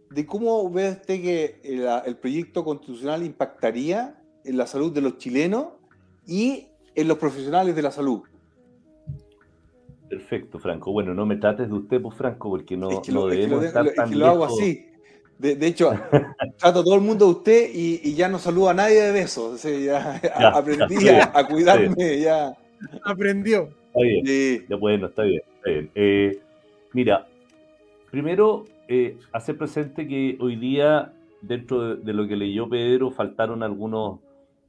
de 0.10 0.26
cómo 0.26 0.70
ve 0.72 0.89
usted 0.91 1.22
que 1.22 1.60
el, 1.64 1.88
el 2.05 2.18
proyecto 2.18 2.64
constitucional 2.64 3.24
impactaría 3.24 4.22
en 4.45 4.58
la 4.58 4.68
salud 4.68 4.93
de 4.93 5.01
los 5.01 5.18
chilenos 5.18 5.68
y 6.26 6.68
en 6.95 7.08
los 7.08 7.18
profesionales 7.18 7.76
de 7.76 7.82
la 7.82 7.91
salud. 7.91 8.22
Perfecto, 10.10 10.58
Franco. 10.60 10.91
Bueno, 10.93 11.14
no 11.14 11.26
me 11.26 11.36
trates 11.36 11.68
de 11.68 11.74
usted, 11.76 12.01
pues, 12.01 12.16
Franco, 12.16 12.49
porque 12.49 12.78
no, 12.78 12.89
es 12.89 12.99
que 13.01 13.12
no 13.12 13.22
lo, 13.26 13.30
es 13.30 13.36
que 13.36 13.41
debemos 13.41 13.62
lo- 13.62 13.68
estar 13.68 13.88
es 13.88 13.95
tan 13.95 14.10
que 14.10 14.16
lo 14.16 14.26
hago 14.28 14.45
lejos. 14.45 14.60
así. 14.62 14.86
De, 15.39 15.55
de 15.55 15.67
hecho, 15.67 15.91
trato 16.57 16.79
a 16.79 16.83
todo 16.83 16.95
el 16.95 17.01
mundo 17.01 17.25
de 17.25 17.31
usted 17.31 17.69
y, 17.73 18.01
y 18.03 18.15
ya 18.15 18.27
no 18.27 18.39
saludo 18.39 18.69
a 18.69 18.73
nadie 18.73 19.01
de 19.01 19.11
besos. 19.11 19.53
O 19.53 19.57
sea, 19.57 19.77
ya, 19.79 20.21
Ya, 20.39 20.49
aprendí 20.49 21.09
a, 21.09 21.31
a 21.33 21.47
cuidarme. 21.47 22.19
Ya, 22.19 22.57
Aprendió. 23.03 23.69
Está 23.88 23.99
bien. 24.01 24.25
Sí. 24.25 24.65
Ya 24.69 24.75
bueno, 24.75 25.07
está 25.07 25.23
bien. 25.23 25.41
está 25.57 25.69
bien. 25.69 25.91
Eh, 25.95 26.39
mira, 26.93 27.27
primero 28.11 28.65
eh, 28.88 29.17
hacer 29.31 29.57
presente 29.57 30.07
que 30.07 30.38
hoy 30.39 30.55
día, 30.55 31.11
dentro 31.41 31.95
de, 31.95 32.03
de 32.03 32.13
lo 32.13 32.27
que 32.27 32.35
leyó 32.35 32.69
Pedro, 32.69 33.11
faltaron 33.11 33.63
algunos, 33.63 34.19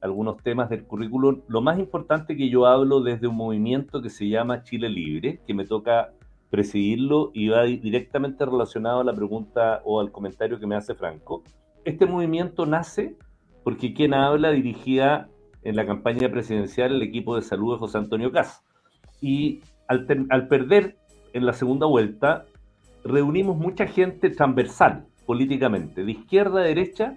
algunos 0.01 0.41
temas 0.43 0.69
del 0.69 0.83
currículum. 0.83 1.41
Lo 1.47 1.61
más 1.61 1.79
importante 1.79 2.35
que 2.35 2.49
yo 2.49 2.65
hablo 2.65 3.01
desde 3.01 3.27
un 3.27 3.35
movimiento 3.35 4.01
que 4.01 4.09
se 4.09 4.27
llama 4.27 4.63
Chile 4.63 4.89
Libre, 4.89 5.39
que 5.45 5.53
me 5.53 5.65
toca 5.65 6.11
presidirlo 6.49 7.31
y 7.33 7.49
va 7.49 7.63
di- 7.63 7.77
directamente 7.77 8.45
relacionado 8.45 9.01
a 9.01 9.03
la 9.03 9.13
pregunta 9.13 9.81
o 9.85 9.99
al 9.99 10.11
comentario 10.11 10.59
que 10.59 10.67
me 10.67 10.75
hace 10.75 10.95
Franco. 10.95 11.43
Este 11.85 12.05
movimiento 12.05 12.65
nace 12.65 13.15
porque 13.63 13.93
quien 13.93 14.13
habla 14.13 14.51
dirigía 14.51 15.27
en 15.63 15.75
la 15.75 15.85
campaña 15.85 16.29
presidencial 16.29 16.93
el 16.93 17.01
equipo 17.01 17.35
de 17.35 17.41
salud 17.41 17.73
de 17.73 17.79
José 17.79 17.97
Antonio 17.97 18.31
Cas 18.31 18.63
y 19.21 19.61
al, 19.87 20.07
al 20.29 20.47
perder 20.47 20.97
en 21.33 21.45
la 21.45 21.53
segunda 21.53 21.85
vuelta, 21.85 22.45
reunimos 23.03 23.57
mucha 23.57 23.85
gente 23.85 24.29
transversal 24.29 25.05
políticamente, 25.25 26.03
de 26.03 26.11
izquierda 26.11 26.61
a 26.61 26.63
derecha, 26.63 27.15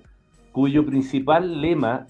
cuyo 0.53 0.85
principal 0.85 1.63
lema 1.63 2.07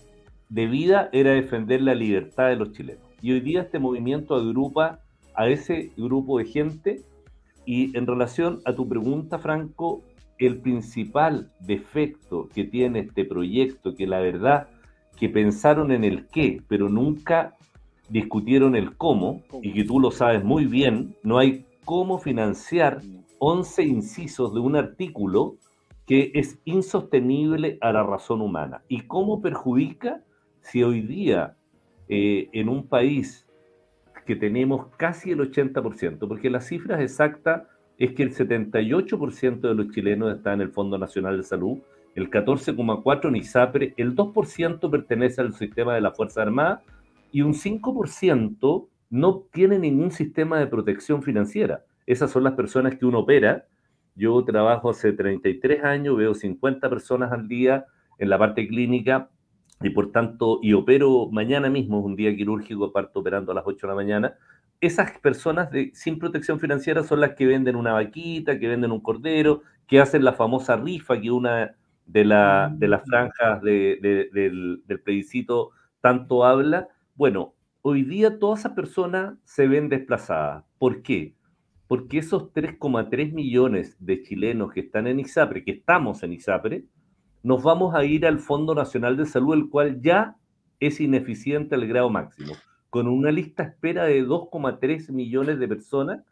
de 0.49 0.67
vida 0.67 1.09
era 1.13 1.31
defender 1.31 1.81
la 1.83 1.95
libertad 1.95 2.49
de 2.49 2.57
los 2.57 2.73
chilenos. 2.73 3.05
Y 3.21 3.33
hoy 3.33 3.41
día 3.41 3.63
este 3.63 3.79
movimiento 3.79 4.35
agrupa 4.35 4.99
a 5.35 5.49
ese 5.49 5.93
grupo 5.97 6.39
de 6.39 6.45
gente 6.47 7.03
y 7.65 7.97
en 7.97 8.07
relación 8.07 8.61
a 8.65 8.75
tu 8.75 8.89
pregunta, 8.89 9.39
Franco, 9.39 10.03
el 10.39 10.59
principal 10.59 11.51
defecto 11.61 12.49
que 12.55 12.65
tiene 12.65 13.01
este 13.01 13.25
proyecto, 13.25 13.95
que 13.95 14.07
la 14.07 14.21
verdad 14.21 14.69
que 15.17 15.29
pensaron 15.29 15.93
en 15.93 16.05
el 16.05 16.27
qué, 16.27 16.61
pero 16.69 16.89
nunca 16.89 17.57
discutieron 18.09 18.75
el 18.75 18.97
cómo, 18.97 19.43
y 19.63 19.73
que 19.73 19.85
tú 19.85 20.01
lo 20.01 20.11
sabes 20.11 20.43
muy 20.45 20.67
bien, 20.67 21.15
no 21.23 21.39
hay 21.39 21.65
cómo 21.85 22.19
financiar 22.19 23.01
11 23.39 23.83
incisos 23.85 24.53
de 24.55 24.61
un 24.61 24.77
artículo 24.77 25.57
que 26.07 26.33
es 26.35 26.59
insostenible 26.65 27.79
a 27.81 27.93
la 27.93 28.03
razón 28.03 28.41
humana. 28.41 28.83
¿Y 28.89 29.03
cómo 29.03 29.41
perjudica 29.41 30.23
si 30.61 30.83
hoy 30.83 31.01
día 31.01 31.57
eh, 32.09 32.49
en 32.53 32.69
un 32.69 32.87
país 32.87 33.47
que 34.25 34.37
tenemos 34.37 34.87
casi 34.97 35.33
el 35.33 35.41
80%, 35.41 36.27
porque 36.29 36.51
las 36.51 36.67
cifras 36.67 37.01
exactas 37.01 37.63
es 37.99 38.13
que 38.13 38.23
el 38.23 38.35
78% 38.35 39.61
de 39.61 39.75
los 39.75 39.91
chilenos 39.91 40.35
está 40.35 40.53
en 40.53 40.61
el 40.61 40.71
Fondo 40.71 40.99
Nacional 40.99 41.37
de 41.37 41.43
Salud, 41.43 41.79
el 42.15 42.31
14,4% 42.31 43.29
en 43.29 43.37
ISAPRE, 43.37 43.95
el 43.97 44.15
2% 44.15 44.91
pertenece 44.91 45.41
al 45.41 45.55
sistema 45.55 45.95
de 45.95 46.01
la 46.01 46.13
Fuerza 46.13 46.43
Armada 46.43 46.83
y 47.31 47.43
un 47.43 47.55
5% 47.55 48.89
no 49.11 49.45
tiene 49.53 49.79
ningún 49.79 50.11
sistema 50.11 50.59
de 50.59 50.67
protección 50.67 51.23
financiera. 51.23 51.85
Esas 52.07 52.31
son 52.31 52.45
las 52.45 52.55
personas 52.55 52.97
que 52.97 53.07
uno 53.07 53.21
opera. 53.21 53.67
Yo 54.15 54.45
trabajo 54.45 54.91
hace 54.91 55.13
33 55.13 55.85
años, 55.85 56.17
veo 56.17 56.35
50 56.35 56.89
personas 56.91 57.33
al 57.33 57.49
día 57.49 57.87
en 58.19 58.29
la 58.29 58.39
parte 58.39 58.67
clínica 58.69 59.31
y 59.83 59.91
por 59.91 60.13
tanto, 60.13 60.59
y 60.63 60.73
opero 60.75 61.29
mañana 61.31 61.69
mismo, 61.71 61.99
es 62.01 62.05
un 62.05 62.17
día 62.17 62.35
quirúrgico, 62.37 62.93
parto 62.93 63.21
operando 63.21 63.53
a 63.53 63.55
las 63.55 63.65
8 63.67 63.87
de 63.87 63.91
la 63.93 63.97
mañana. 63.97 64.35
Esas 64.81 65.19
personas 65.21 65.71
de, 65.71 65.91
sin 65.95 66.19
protección 66.19 66.59
financiera 66.61 67.03
son 67.05 67.21
las 67.21 67.35
que 67.35 67.47
venden 67.47 67.77
una 67.77 67.93
vaquita, 67.93 68.59
que 68.59 68.69
venden 68.69 68.91
un 68.93 69.01
cordero, 69.01 69.63
que 69.87 70.01
hacen 70.01 70.25
la 70.25 70.33
famosa 70.33 70.77
rifa 70.77 71.21
que 71.21 71.31
una 71.31 71.77
de, 72.07 72.25
la, 72.25 72.73
de 72.77 72.89
las 72.89 73.03
franjas 73.05 73.63
de- 73.63 73.99
de- 74.03 74.29
del, 74.33 74.83
del 74.87 75.01
plebiscito 75.01 75.71
tanto 76.01 76.45
habla. 76.45 76.89
Bueno, 77.15 77.55
hoy 77.83 78.03
día 78.03 78.39
todas 78.39 78.61
esas 78.61 78.73
personas 78.73 79.35
se 79.45 79.69
ven 79.69 79.89
desplazadas. 79.89 80.65
¿Por 80.79 81.03
qué? 81.03 81.35
Porque 81.87 82.19
esos 82.19 82.53
3,3 82.53 83.33
millones 83.33 83.97
de 84.01 84.23
chilenos 84.23 84.73
que 84.73 84.81
están 84.81 85.07
en 85.07 85.21
ISAPRE, 85.21 85.63
que 85.65 85.73
estamos 85.73 86.23
en 86.23 86.33
ISAPRE, 86.33 86.85
nos 87.43 87.63
vamos 87.63 87.95
a 87.95 88.05
ir 88.05 88.27
al 88.27 88.39
Fondo 88.39 88.75
Nacional 88.75 89.17
de 89.17 89.27
Salud, 89.27 89.55
el 89.55 89.69
cual 89.69 90.01
ya 90.01 90.37
es 90.81 91.01
ineficiente 91.01 91.75
al 91.75 91.87
grado 91.87 92.11
máximo, 92.11 92.55
con 92.91 93.09
una 93.09 93.31
lista 93.31 93.63
espera 93.65 94.05
de 94.05 94.25
2,3 94.25 95.11
millones 95.11 95.59
de 95.59 95.69
personas. 95.69 96.23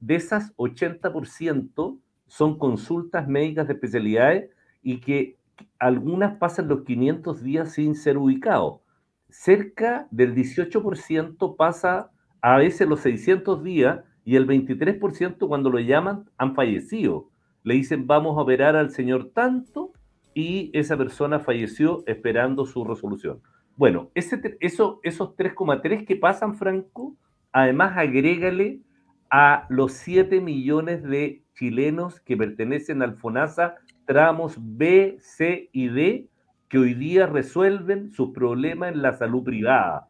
De 0.00 0.14
esas, 0.14 0.54
80% 0.56 1.98
son 2.26 2.58
consultas 2.58 3.28
médicas 3.28 3.66
de 3.66 3.74
especialidades 3.74 4.50
y 4.82 5.00
que 5.00 5.36
algunas 5.78 6.36
pasan 6.38 6.68
los 6.68 6.82
500 6.82 7.42
días 7.42 7.72
sin 7.72 7.94
ser 7.94 8.18
ubicados. 8.18 8.80
Cerca 9.28 10.06
del 10.10 10.34
18% 10.34 11.56
pasa 11.56 12.10
a 12.40 12.58
veces 12.58 12.88
los 12.88 13.00
600 13.00 13.62
días 13.62 14.00
y 14.24 14.36
el 14.36 14.46
23% 14.46 15.48
cuando 15.48 15.70
lo 15.70 15.78
llaman 15.80 16.28
han 16.36 16.54
fallecido. 16.54 17.30
Le 17.62 17.74
dicen 17.74 18.06
vamos 18.06 18.36
a 18.36 18.42
operar 18.42 18.76
al 18.76 18.90
señor 18.90 19.30
tanto 19.32 19.92
y 20.36 20.70
esa 20.74 20.98
persona 20.98 21.40
falleció 21.40 22.04
esperando 22.06 22.66
su 22.66 22.84
resolución. 22.84 23.40
Bueno, 23.74 24.10
ese, 24.14 24.58
eso, 24.60 25.00
esos 25.02 25.34
3,3 25.34 26.06
que 26.06 26.14
pasan, 26.14 26.56
Franco, 26.56 27.16
además 27.52 27.96
agrégale 27.96 28.82
a 29.30 29.64
los 29.70 29.92
7 29.92 30.42
millones 30.42 31.02
de 31.02 31.42
chilenos 31.54 32.20
que 32.20 32.36
pertenecen 32.36 33.00
al 33.00 33.16
FONASA 33.16 33.76
tramos 34.04 34.58
B, 34.60 35.16
C 35.20 35.70
y 35.72 35.88
D 35.88 36.28
que 36.68 36.78
hoy 36.78 36.92
día 36.92 37.26
resuelven 37.26 38.12
sus 38.12 38.34
problemas 38.34 38.92
en 38.92 39.00
la 39.00 39.14
salud 39.14 39.42
privada. 39.42 40.08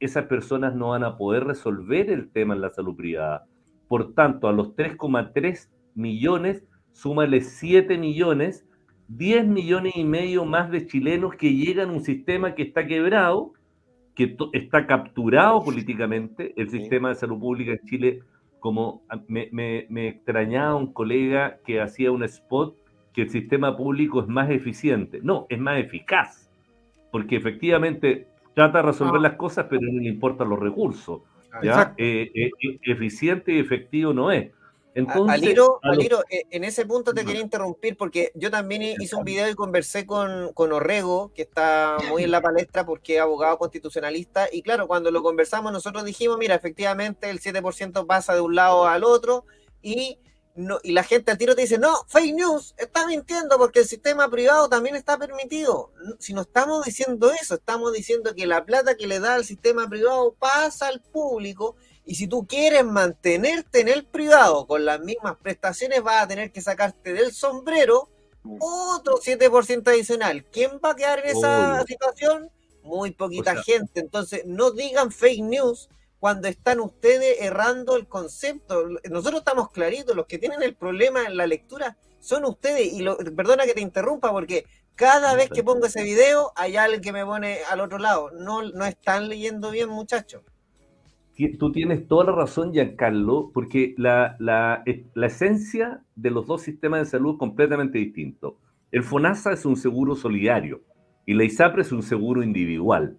Esas 0.00 0.24
personas 0.24 0.74
no 0.74 0.90
van 0.90 1.04
a 1.04 1.18
poder 1.18 1.44
resolver 1.44 2.10
el 2.10 2.30
tema 2.30 2.54
en 2.54 2.62
la 2.62 2.70
salud 2.70 2.96
privada. 2.96 3.44
Por 3.88 4.14
tanto, 4.14 4.48
a 4.48 4.52
los 4.52 4.74
3,3 4.74 5.68
millones, 5.94 6.64
súmale 6.92 7.42
7 7.42 7.98
millones, 7.98 8.66
10 9.08 9.46
millones 9.46 9.96
y 9.96 10.04
medio 10.04 10.44
más 10.44 10.70
de 10.70 10.86
chilenos 10.86 11.34
que 11.36 11.54
llegan 11.54 11.90
a 11.90 11.92
un 11.92 12.02
sistema 12.02 12.54
que 12.54 12.62
está 12.62 12.86
quebrado, 12.86 13.52
que 14.14 14.36
está 14.52 14.86
capturado 14.86 15.62
políticamente. 15.64 16.52
El 16.56 16.70
sistema 16.70 17.10
de 17.10 17.14
salud 17.16 17.38
pública 17.38 17.72
en 17.72 17.86
Chile, 17.86 18.22
como 18.60 19.02
me, 19.28 19.48
me 19.88 20.08
extrañaba 20.08 20.74
un 20.74 20.92
colega 20.92 21.58
que 21.64 21.80
hacía 21.80 22.10
un 22.10 22.24
spot 22.24 22.76
que 23.16 23.22
el 23.22 23.30
sistema 23.30 23.74
público 23.74 24.20
es 24.20 24.28
más 24.28 24.50
eficiente. 24.50 25.20
No, 25.22 25.46
es 25.48 25.58
más 25.58 25.78
eficaz, 25.78 26.50
porque 27.10 27.36
efectivamente 27.36 28.28
trata 28.54 28.78
de 28.78 28.84
resolver 28.84 29.16
ah. 29.16 29.22
las 29.22 29.34
cosas, 29.36 29.66
pero 29.70 29.80
no 29.82 30.00
le 30.00 30.08
importan 30.08 30.50
los 30.50 30.58
recursos. 30.60 31.22
¿ya? 31.62 31.94
Eh, 31.96 32.30
eh, 32.34 32.50
eh, 32.62 32.78
eficiente 32.82 33.54
y 33.54 33.58
efectivo 33.58 34.12
no 34.12 34.30
es. 34.30 34.50
Entonces, 34.96 35.42
Aliro, 35.42 35.78
Aliro 35.82 36.22
en 36.30 36.64
ese 36.64 36.86
punto 36.86 37.12
te 37.12 37.26
quería 37.26 37.42
interrumpir 37.42 37.98
porque 37.98 38.32
yo 38.34 38.50
también 38.50 38.80
hice 38.82 39.14
un 39.14 39.24
video 39.24 39.46
y 39.50 39.54
conversé 39.54 40.06
con, 40.06 40.54
con 40.54 40.72
Orrego, 40.72 41.34
que 41.34 41.42
está 41.42 41.98
muy 42.08 42.22
en 42.24 42.30
la 42.30 42.40
palestra 42.40 42.86
porque 42.86 43.16
es 43.16 43.20
abogado 43.20 43.58
constitucionalista, 43.58 44.48
y 44.50 44.62
claro, 44.62 44.86
cuando 44.86 45.10
lo 45.10 45.22
conversamos 45.22 45.70
nosotros 45.70 46.02
dijimos, 46.06 46.38
mira, 46.38 46.54
efectivamente 46.54 47.28
el 47.28 47.40
7% 47.40 48.06
pasa 48.06 48.34
de 48.34 48.40
un 48.40 48.54
lado 48.54 48.86
al 48.86 49.04
otro 49.04 49.44
y 49.82 50.18
y 50.82 50.92
la 50.92 51.02
gente 51.02 51.30
al 51.30 51.38
tiro 51.38 51.54
te 51.54 51.62
dice, 51.62 51.78
no, 51.78 51.94
fake 52.08 52.34
news, 52.34 52.74
está 52.78 53.06
mintiendo 53.06 53.58
porque 53.58 53.80
el 53.80 53.86
sistema 53.86 54.30
privado 54.30 54.68
también 54.68 54.96
está 54.96 55.18
permitido. 55.18 55.92
Si 56.18 56.32
no 56.32 56.42
estamos 56.42 56.84
diciendo 56.84 57.30
eso, 57.32 57.56
estamos 57.56 57.92
diciendo 57.92 58.34
que 58.34 58.46
la 58.46 58.64
plata 58.64 58.96
que 58.96 59.06
le 59.06 59.20
da 59.20 59.34
al 59.34 59.44
sistema 59.44 59.88
privado 59.88 60.34
pasa 60.38 60.88
al 60.88 61.00
público 61.00 61.76
y 62.06 62.14
si 62.14 62.26
tú 62.26 62.46
quieres 62.46 62.84
mantenerte 62.84 63.80
en 63.80 63.88
el 63.88 64.06
privado 64.06 64.66
con 64.66 64.84
las 64.84 65.00
mismas 65.00 65.36
prestaciones, 65.36 66.02
vas 66.02 66.22
a 66.22 66.28
tener 66.28 66.52
que 66.52 66.62
sacarte 66.62 67.12
del 67.12 67.32
sombrero 67.32 68.08
otro 68.60 69.18
7% 69.18 69.88
adicional. 69.88 70.44
¿Quién 70.44 70.80
va 70.82 70.92
a 70.92 70.96
quedar 70.96 71.18
en 71.18 71.36
esa 71.36 71.84
situación? 71.86 72.50
Muy 72.82 73.10
poquita 73.10 73.62
gente. 73.62 74.00
Entonces, 74.00 74.42
no 74.46 74.70
digan 74.70 75.10
fake 75.10 75.42
news 75.42 75.88
cuando 76.18 76.48
están 76.48 76.80
ustedes 76.80 77.40
errando 77.40 77.96
el 77.96 78.06
concepto. 78.06 78.88
Nosotros 79.10 79.40
estamos 79.40 79.70
claritos, 79.70 80.16
los 80.16 80.26
que 80.26 80.38
tienen 80.38 80.62
el 80.62 80.74
problema 80.74 81.24
en 81.24 81.36
la 81.36 81.46
lectura 81.46 81.96
son 82.20 82.44
ustedes. 82.44 82.92
Y 82.92 83.02
lo, 83.02 83.16
perdona 83.18 83.64
que 83.64 83.74
te 83.74 83.80
interrumpa, 83.80 84.32
porque 84.32 84.64
cada 84.94 85.34
vez 85.34 85.50
que 85.50 85.62
pongo 85.62 85.86
ese 85.86 86.02
video 86.02 86.52
hay 86.56 86.76
alguien 86.76 87.02
que 87.02 87.12
me 87.12 87.24
pone 87.24 87.58
al 87.70 87.80
otro 87.80 87.98
lado. 87.98 88.30
No, 88.32 88.62
no 88.62 88.84
están 88.84 89.28
leyendo 89.28 89.70
bien, 89.70 89.88
muchachos. 89.88 90.42
Tú 91.58 91.70
tienes 91.70 92.08
toda 92.08 92.24
la 92.24 92.32
razón, 92.32 92.72
Giancarlo, 92.72 93.50
porque 93.52 93.94
la, 93.98 94.36
la, 94.38 94.82
la 95.12 95.26
esencia 95.26 96.02
de 96.14 96.30
los 96.30 96.46
dos 96.46 96.62
sistemas 96.62 97.00
de 97.00 97.06
salud 97.06 97.34
es 97.34 97.38
completamente 97.38 97.98
distinto. 97.98 98.58
El 98.90 99.02
FONASA 99.02 99.52
es 99.52 99.66
un 99.66 99.76
seguro 99.76 100.16
solidario 100.16 100.80
y 101.26 101.34
la 101.34 101.44
ISAPRE 101.44 101.82
es 101.82 101.92
un 101.92 102.02
seguro 102.02 102.42
individual 102.42 103.18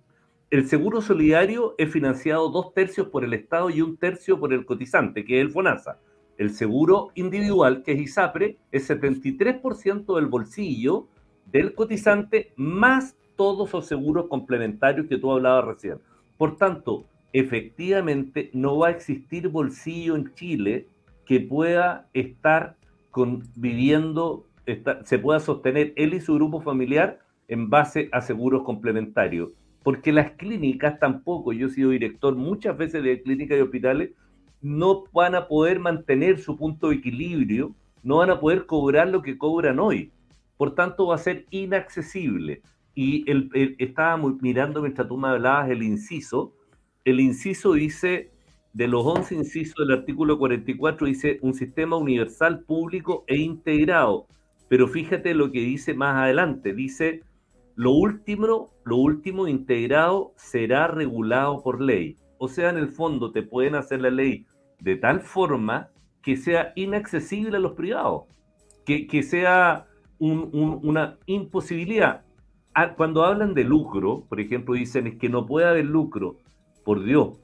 el 0.50 0.70
seguro 0.70 1.02
solidario 1.02 1.76
es 1.78 1.91
financiado 1.91 2.50
dos 2.50 2.74
tercios 2.74 3.08
por 3.08 3.26
el 3.26 3.34
Estado 3.34 3.70
y 3.70 3.82
un 3.82 3.98
tercio 3.98 4.39
por 4.39 4.54
el 4.54 4.66
cotizante, 4.66 5.26
que 5.26 5.39
es 5.39 5.45
el 5.45 5.52
FONASA. 5.52 6.00
El 6.38 6.52
seguro 6.52 7.10
individual, 7.16 7.84
que 7.84 7.91
es 7.91 8.00
ISAPRE, 8.00 8.58
es 8.72 8.89
73% 8.89 10.16
del 10.16 10.28
bolsillo 10.28 11.08
del 11.52 11.74
cotizante 11.74 12.54
más 12.56 13.18
todos 13.36 13.74
los 13.74 13.86
seguros 13.88 14.28
complementarios 14.28 15.08
que 15.08 15.18
tú 15.18 15.32
hablabas 15.32 15.66
recién. 15.66 16.00
Por 16.38 16.56
tanto, 16.56 17.06
efectivamente 17.34 18.50
no 18.54 18.78
va 18.78 18.88
a 18.88 18.91
existir 18.91 19.50
bolsillo 19.50 20.16
en 20.16 20.34
Chile 20.34 20.88
que 21.26 21.41
pueda 21.41 22.08
estar 22.14 22.78
viviendo, 23.56 24.45
se 25.04 25.20
pueda 25.20 25.41
sostener 25.41 25.91
él 25.98 26.14
y 26.14 26.22
su 26.22 26.36
grupo 26.36 26.62
familiar 26.62 27.20
en 27.50 27.70
base 27.70 28.08
a 28.14 28.22
seguros 28.22 28.64
complementarios 28.64 29.50
porque 29.88 30.11
las 30.11 30.31
clínicas 30.31 30.99
tampoco, 30.99 31.53
yo 31.53 31.67
he 31.67 31.69
sido 31.69 31.91
director 31.91 32.35
muchas 32.35 32.77
veces 32.77 33.01
de 33.01 33.21
clínicas 33.21 33.57
y 33.57 33.61
hospitales, 33.61 34.09
no 34.61 35.05
van 35.13 35.33
a 35.33 35.47
poder 35.47 35.79
mantener 35.79 36.39
su 36.39 36.57
punto 36.57 36.89
de 36.89 36.95
equilibrio, 36.95 37.73
no 38.03 38.17
van 38.17 38.29
a 38.29 38.38
poder 38.38 38.65
cobrar 38.65 39.07
lo 39.07 39.21
que 39.21 39.38
cobran 39.38 39.79
hoy. 39.79 40.11
Por 40.57 40.75
tanto, 40.75 41.07
va 41.07 41.15
a 41.15 41.19
ser 41.19 41.45
inaccesible. 41.51 42.61
Y 42.95 43.23
el, 43.31 43.49
estaba 43.79 44.17
mirando 44.41 44.81
mientras 44.81 45.07
tú 45.07 45.15
me 45.15 45.29
hablabas 45.29 45.69
el 45.69 45.81
inciso. 45.81 46.51
El 47.05 47.21
inciso 47.21 47.71
dice, 47.71 48.29
de 48.73 48.89
los 48.89 49.05
11 49.05 49.35
incisos 49.35 49.88
del 49.88 49.99
artículo 49.99 50.38
44, 50.38 51.07
dice 51.07 51.39
un 51.41 51.53
sistema 51.53 51.95
universal, 51.95 52.59
público 52.59 53.23
e 53.25 53.38
integrado. 53.38 54.27
Pero 54.67 54.89
fíjate 54.89 55.33
lo 55.33 55.49
que 55.49 55.61
dice 55.61 55.93
más 55.93 56.17
adelante. 56.17 56.73
Dice 56.73 57.21
lo 57.78 57.91
último, 57.91 58.71
lo 58.86 58.97
último 58.97 59.47
integrado 59.47 60.34
será 60.36 60.88
regulado 60.88 61.61
por 61.61 61.80
ley. 61.80 62.17
O 62.39 62.47
sea, 62.47 62.71
en 62.71 62.78
el 62.78 62.89
fondo 62.89 63.32
te 63.32 63.43
pueden 63.43 63.75
hacer 63.75 64.01
la 64.01 64.09
ley 64.09 64.47
de 64.80 64.95
tal 64.95 65.21
forma 65.21 65.91
que 66.23 66.38
sea 66.38 66.73
inaccesible 66.75 67.57
a 67.57 67.59
los 67.59 67.73
privados, 67.73 68.23
que, 68.84 69.21
sea 69.21 69.86
una 70.17 71.19
imposibilidad. 71.28 72.25
Ah, 72.73 72.95
cuando 72.95 73.23
hablan 73.23 73.53
de 73.53 73.63
lucro, 73.63 74.23
por 74.28 74.39
ejemplo, 74.39 74.73
dicen 74.73 75.05
es 75.05 75.17
que 75.17 75.30
no 75.30 75.45
puede 75.45 75.67
haber 75.67 75.86
lucro. 75.86 76.38
Por 76.84 77.03
Dios, 77.03 77.39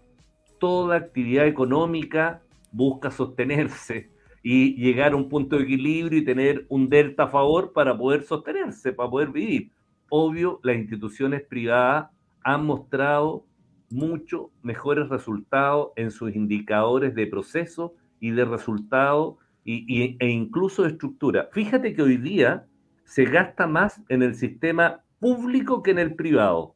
toda 0.59 0.95
actividad 0.97 1.45
económica 1.45 2.41
busca 2.71 3.11
sostenerse 3.11 4.09
y 4.41 4.73
llegar 4.77 5.13
a 5.13 5.15
un 5.15 5.29
punto 5.29 5.57
de 5.57 5.63
equilibrio 5.65 6.17
y 6.17 6.25
tener 6.25 6.65
un 6.69 6.89
delta 6.89 7.25
a 7.25 7.27
favor 7.27 7.71
para 7.71 7.95
poder 7.95 8.23
sostenerse, 8.23 8.93
para 8.93 9.11
poder 9.11 9.29
vivir 9.29 9.71
obvio, 10.15 10.59
las 10.61 10.75
instituciones 10.75 11.41
privadas 11.41 12.11
han 12.43 12.67
mostrado 12.67 13.47
mucho 13.89 14.51
mejores 14.61 15.09
resultados 15.09 15.89
en 15.95 16.11
sus 16.11 16.35
indicadores 16.35 17.15
de 17.15 17.25
proceso 17.25 17.95
y 18.19 18.29
de 18.29 18.45
resultado 18.45 19.39
y, 19.65 20.15
e 20.19 20.29
incluso 20.29 20.83
de 20.83 20.89
estructura. 20.89 21.49
Fíjate 21.51 21.95
que 21.95 22.03
hoy 22.03 22.17
día 22.17 22.67
se 23.05 23.25
gasta 23.25 23.65
más 23.65 24.03
en 24.07 24.21
el 24.21 24.35
sistema 24.35 25.01
público 25.19 25.81
que 25.81 25.89
en 25.91 25.99
el 25.99 26.13
privado. 26.13 26.75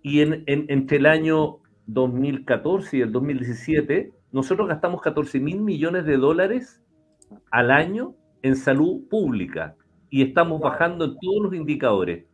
Y 0.00 0.20
en, 0.20 0.42
entre 0.46 0.96
el 0.96 1.04
año 1.04 1.58
2014 1.86 2.96
y 2.96 3.00
el 3.02 3.12
2017, 3.12 4.10
nosotros 4.32 4.68
gastamos 4.68 5.02
14 5.02 5.38
mil 5.38 5.60
millones 5.60 6.06
de 6.06 6.16
dólares 6.16 6.82
al 7.50 7.70
año 7.70 8.14
en 8.40 8.56
salud 8.56 9.06
pública 9.10 9.76
y 10.08 10.22
estamos 10.22 10.62
bajando 10.62 11.04
en 11.04 11.18
todos 11.20 11.42
los 11.42 11.54
indicadores. 11.54 12.24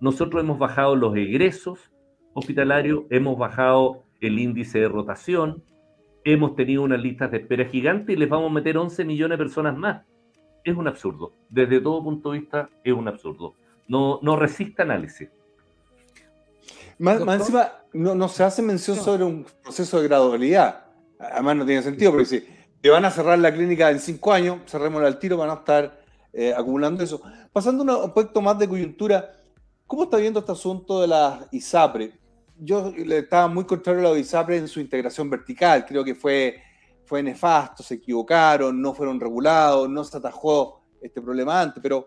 Nosotros 0.00 0.42
hemos 0.42 0.58
bajado 0.58 0.96
los 0.96 1.16
egresos 1.16 1.90
hospitalarios, 2.34 3.04
hemos 3.10 3.36
bajado 3.36 4.04
el 4.20 4.38
índice 4.38 4.80
de 4.80 4.88
rotación, 4.88 5.64
hemos 6.24 6.54
tenido 6.54 6.82
unas 6.82 7.00
listas 7.00 7.30
de 7.30 7.38
espera 7.38 7.64
gigantes 7.64 8.14
y 8.14 8.18
les 8.18 8.28
vamos 8.28 8.50
a 8.50 8.54
meter 8.54 8.76
11 8.76 9.04
millones 9.04 9.38
de 9.38 9.44
personas 9.44 9.76
más. 9.76 10.04
Es 10.64 10.76
un 10.76 10.86
absurdo. 10.86 11.32
Desde 11.48 11.80
todo 11.80 12.02
punto 12.02 12.32
de 12.32 12.40
vista, 12.40 12.68
es 12.84 12.92
un 12.92 13.08
absurdo. 13.08 13.54
No, 13.86 14.18
no 14.22 14.36
resiste 14.36 14.82
análisis. 14.82 15.28
Más, 16.98 17.20
encima, 17.20 17.72
no, 17.92 18.28
se 18.28 18.42
hace 18.42 18.60
mención 18.60 18.96
sobre 18.96 19.24
un 19.24 19.46
proceso 19.62 20.00
de 20.00 20.08
gradualidad. 20.08 20.84
Además, 21.18 21.56
no 21.56 21.66
tiene 21.66 21.82
sentido, 21.82 22.10
porque 22.10 22.26
si 22.26 22.44
te 22.80 22.90
van 22.90 23.04
a 23.04 23.10
cerrar 23.10 23.38
la 23.38 23.52
clínica 23.52 23.90
en 23.90 24.00
cinco 24.00 24.32
años, 24.32 24.58
cerrémosla 24.66 25.06
al 25.06 25.18
tiro, 25.18 25.36
van 25.36 25.50
a 25.50 25.54
estar 25.54 26.00
eh, 26.32 26.52
acumulando 26.54 27.02
eso. 27.02 27.22
Pasando 27.52 27.82
a 27.82 27.98
un 27.98 28.04
aspecto 28.04 28.42
más 28.42 28.58
de 28.58 28.68
coyuntura, 28.68 29.32
¿Cómo 29.88 30.02
está 30.02 30.18
viendo 30.18 30.40
este 30.40 30.52
asunto 30.52 31.00
de 31.00 31.08
la 31.08 31.48
ISAPRE? 31.50 32.12
Yo 32.58 32.92
estaba 32.94 33.48
muy 33.48 33.64
contrario 33.64 34.06
a 34.06 34.12
la 34.12 34.18
ISAPRE 34.18 34.58
en 34.58 34.68
su 34.68 34.80
integración 34.80 35.30
vertical. 35.30 35.86
Creo 35.86 36.04
que 36.04 36.14
fue, 36.14 36.60
fue 37.06 37.22
nefasto, 37.22 37.82
se 37.82 37.94
equivocaron, 37.94 38.82
no 38.82 38.92
fueron 38.92 39.18
regulados, 39.18 39.88
no 39.88 40.04
se 40.04 40.18
atajó 40.18 40.82
este 41.00 41.22
problema 41.22 41.62
antes. 41.62 41.82
Pero 41.82 42.06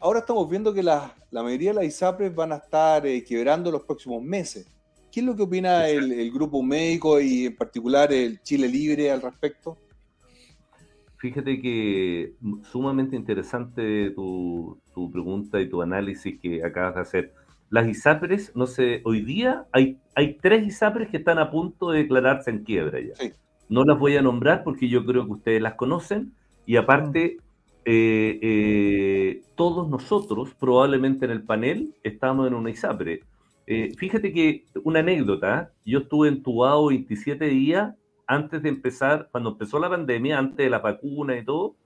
ahora 0.00 0.18
estamos 0.18 0.46
viendo 0.50 0.74
que 0.74 0.82
la, 0.82 1.16
mayoría 1.30 1.70
de 1.70 1.76
las 1.76 1.86
ISAPRES 1.86 2.34
van 2.34 2.52
a 2.52 2.56
estar 2.56 3.06
eh, 3.06 3.24
quebrando 3.24 3.70
los 3.70 3.84
próximos 3.84 4.22
meses. 4.22 4.66
¿Qué 5.10 5.20
es 5.20 5.26
lo 5.26 5.34
que 5.34 5.44
opina 5.44 5.88
el, 5.88 6.12
el 6.12 6.30
grupo 6.30 6.62
médico 6.62 7.18
y 7.18 7.46
en 7.46 7.56
particular 7.56 8.12
el 8.12 8.42
Chile 8.42 8.68
Libre 8.68 9.10
al 9.10 9.22
respecto? 9.22 9.78
Fíjate 11.22 11.60
que 11.60 12.34
sumamente 12.64 13.14
interesante 13.14 14.10
tu, 14.10 14.76
pregunta 15.12 15.60
y 15.60 15.68
tu 15.68 15.80
análisis 15.80 16.40
que 16.40 16.64
acabas 16.64 16.96
de 16.96 17.00
hacer. 17.00 17.34
las 17.70 17.86
ISAPRES, 17.86 18.56
no 18.56 18.66
sé, 18.66 19.02
hoy 19.04 19.20
día 19.20 19.64
hay, 19.70 20.00
hay 20.16 20.34
tres 20.42 20.66
ISAPRES 20.66 21.10
que 21.10 21.18
están 21.18 21.38
a 21.38 21.48
punto 21.48 21.92
de 21.92 22.00
declararse 22.00 22.50
en 22.50 22.64
quiebra 22.64 22.98
ya. 22.98 23.14
Sí. 23.14 23.30
No 23.68 23.84
las 23.84 24.00
voy 24.00 24.16
a 24.16 24.22
nombrar 24.22 24.64
porque 24.64 24.88
yo 24.88 25.06
creo 25.06 25.24
que 25.26 25.34
ustedes 25.34 25.62
las 25.62 25.74
conocen 25.74 26.32
y 26.66 26.74
aparte 26.74 27.36
eh, 27.84 28.38
eh, 28.42 29.42
todos 29.54 29.88
nosotros 29.88 30.56
probablemente 30.58 31.24
en 31.24 31.30
el 31.30 31.44
panel 31.44 31.94
estamos 32.02 32.48
en 32.48 32.54
una 32.54 32.70
ISAPRE. 32.70 33.20
Eh, 33.68 33.92
fíjate 33.96 34.32
que 34.32 34.64
una 34.82 34.98
anécdota, 34.98 35.70
yo 35.86 36.00
estuve 36.00 36.26
entubado 36.26 36.88
27 36.88 37.44
días 37.44 37.94
antes 38.32 38.62
de 38.62 38.68
empezar, 38.68 39.28
cuando 39.30 39.50
empezó 39.50 39.78
la 39.78 39.90
pandemia, 39.90 40.38
antes 40.38 40.56
de 40.56 40.70
la 40.70 40.78
vacuna 40.78 41.36
y 41.36 41.44
todo, 41.44 41.76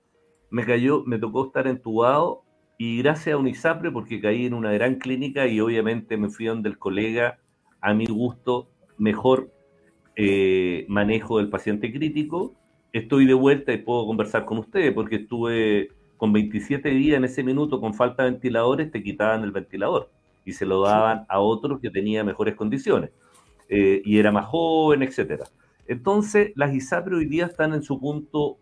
me 0.49 0.65
cayó, 0.65 1.03
me 1.05 1.19
tocó 1.19 1.47
estar 1.47 1.67
entubado 1.67 2.43
y 2.77 2.99
gracias 2.99 3.33
a 3.33 3.37
un 3.37 3.47
ISAPRE, 3.47 3.91
porque 3.91 4.21
caí 4.21 4.45
en 4.45 4.53
una 4.53 4.71
gran 4.71 4.95
clínica 4.95 5.47
y 5.47 5.59
obviamente 5.59 6.15
me 6.15 6.29
fui 6.29 6.45
donde 6.45 6.69
el 6.69 6.77
colega, 6.77 7.39
a 7.81 7.93
mi 7.93 8.05
gusto, 8.05 8.69
mejor 8.97 9.51
eh, 10.15 10.85
manejo 10.87 11.37
del 11.37 11.49
paciente 11.49 11.91
crítico, 11.91 12.55
estoy 12.93 13.25
de 13.25 13.33
vuelta 13.33 13.73
y 13.73 13.77
puedo 13.77 14.05
conversar 14.05 14.45
con 14.45 14.59
ustedes, 14.59 14.93
porque 14.93 15.17
estuve 15.17 15.89
con 16.15 16.31
27 16.33 16.89
días 16.89 17.17
en 17.17 17.25
ese 17.25 17.43
minuto 17.43 17.81
con 17.81 17.93
falta 17.93 18.23
de 18.23 18.31
ventiladores, 18.31 18.91
te 18.91 19.03
quitaban 19.03 19.43
el 19.43 19.51
ventilador 19.51 20.09
y 20.45 20.53
se 20.53 20.65
lo 20.65 20.81
daban 20.81 21.25
a 21.27 21.39
otros 21.39 21.79
que 21.81 21.89
tenía 21.89 22.23
mejores 22.23 22.55
condiciones 22.55 23.11
eh, 23.67 24.01
y 24.05 24.17
era 24.17 24.31
más 24.31 24.45
joven, 24.45 25.03
etcétera. 25.03 25.45
Entonces, 25.87 26.51
las 26.55 26.73
ISAPRE 26.73 27.15
hoy 27.15 27.25
día 27.25 27.45
están 27.45 27.73
en 27.73 27.83
su 27.83 27.99
punto 27.99 28.57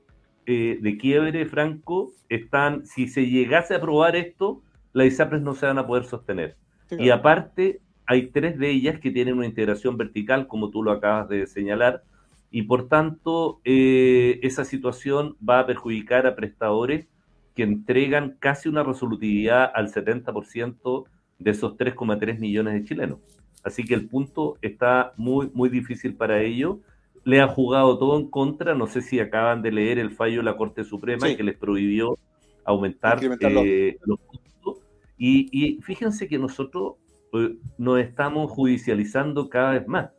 eh, 0.46 0.78
de 0.82 0.98
quiebre, 0.98 1.46
Franco. 1.46 2.12
Están, 2.30 2.86
si 2.86 3.08
se 3.08 3.28
llegase 3.28 3.74
a 3.74 3.78
aprobar 3.78 4.16
esto, 4.16 4.62
las 4.94 5.08
ISAPRES 5.08 5.42
no 5.42 5.56
se 5.56 5.66
van 5.66 5.78
a 5.78 5.88
poder 5.88 6.06
sostener. 6.06 6.58
Sí, 6.90 6.98
Y 7.00 7.10
aparte, 7.10 7.82
hay 8.06 8.28
tres 8.28 8.58
de 8.60 8.70
ellas 8.70 9.00
que 9.00 9.12
tienen 9.12 9.38
una 9.38 9.48
integración 9.48 9.98
vertical, 9.98 10.48
como 10.48 10.70
tú 10.70 10.84
lo 10.84 10.92
acabas 10.92 11.28
de 11.30 11.48
señalar, 11.48 12.04
y 12.52 12.62
por 12.62 12.88
tanto, 12.88 13.60
eh, 13.66 14.40
esa 14.44 14.64
situación 14.64 15.36
va 15.48 15.60
a 15.60 15.66
perjudicar 15.66 16.26
a 16.26 16.36
prestadores 16.36 17.08
que 17.54 17.64
entregan 17.64 18.38
casi 18.40 18.70
una 18.70 18.84
resolutividad 18.84 19.72
al 19.74 19.90
70% 19.90 21.06
de 21.40 21.52
esos 21.52 21.78
3,3 21.78 22.40
millones 22.40 22.76
de 22.76 22.84
chilenos. 22.84 23.20
Así 23.64 23.84
que 23.84 23.96
el 23.96 24.08
punto 24.08 24.58
está 24.62 25.14
muy, 25.18 25.50
muy 25.54 25.70
difícil 25.70 26.16
para 26.16 26.42
ellos. 26.42 26.78
Le 27.26 27.42
ha 27.42 27.48
jugado 27.48 27.98
todo 27.98 28.18
en 28.18 28.30
contra. 28.30 28.74
No 28.76 28.88
sé 28.88 29.02
si 29.02 29.20
acaban 29.20 29.62
de 29.62 29.72
leer 29.72 30.00
el 30.00 30.12
fallo 30.12 30.38
de 30.38 30.44
la 30.44 30.56
Corte 30.56 30.84
Suprema 30.86 31.28
Sí. 31.28 31.36
que 31.36 31.44
les 31.44 31.58
prohibió 31.58 32.18
aumentar 32.64 33.22
los- 33.24 33.38
eh, 33.44 33.98
los 34.06 34.20
costos. 34.20 34.78
Y, 35.18 35.50
y 35.52 35.82
fíjense 35.82 36.28
que 36.28 36.38
nosotros 36.40 36.94
eh, 37.34 37.56
nos 37.78 38.00
estamos 38.00 38.50
judicializando 38.52 39.50
cada 39.50 39.72
vez 39.72 39.88
más. 39.88 40.10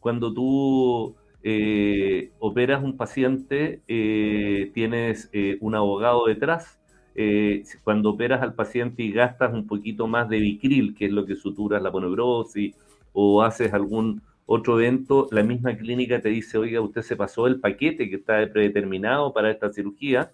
Cuando 0.00 0.32
tú 0.34 1.14
eh, 1.48 2.32
operas 2.40 2.82
un 2.82 2.96
paciente, 2.96 3.80
eh, 3.86 4.70
tienes 4.74 5.30
eh, 5.32 5.58
un 5.60 5.74
abogado 5.76 6.26
detrás. 6.26 6.80
Eh, 7.14 7.62
cuando 7.84 8.10
operas 8.10 8.42
al 8.42 8.54
paciente 8.54 9.02
y 9.02 9.12
gastas 9.12 9.54
un 9.54 9.66
poquito 9.66 10.06
más 10.06 10.28
de 10.28 10.38
Vicril, 10.40 10.94
que 10.94 11.06
es 11.06 11.12
lo 11.12 11.24
que 11.24 11.36
suturas 11.36 11.80
la 11.82 11.92
poneurosis, 11.92 12.74
o 13.12 13.42
haces 13.42 13.72
algún 13.72 14.20
otro 14.46 14.80
evento, 14.80 15.26
la 15.32 15.42
misma 15.42 15.76
clínica 15.76 16.20
te 16.20 16.28
dice, 16.28 16.56
oiga, 16.56 16.80
usted 16.80 17.02
se 17.02 17.16
pasó 17.16 17.46
el 17.48 17.60
paquete 17.60 18.08
que 18.08 18.16
está 18.16 18.48
predeterminado 18.52 19.32
para 19.32 19.50
esta 19.50 19.72
cirugía. 19.72 20.32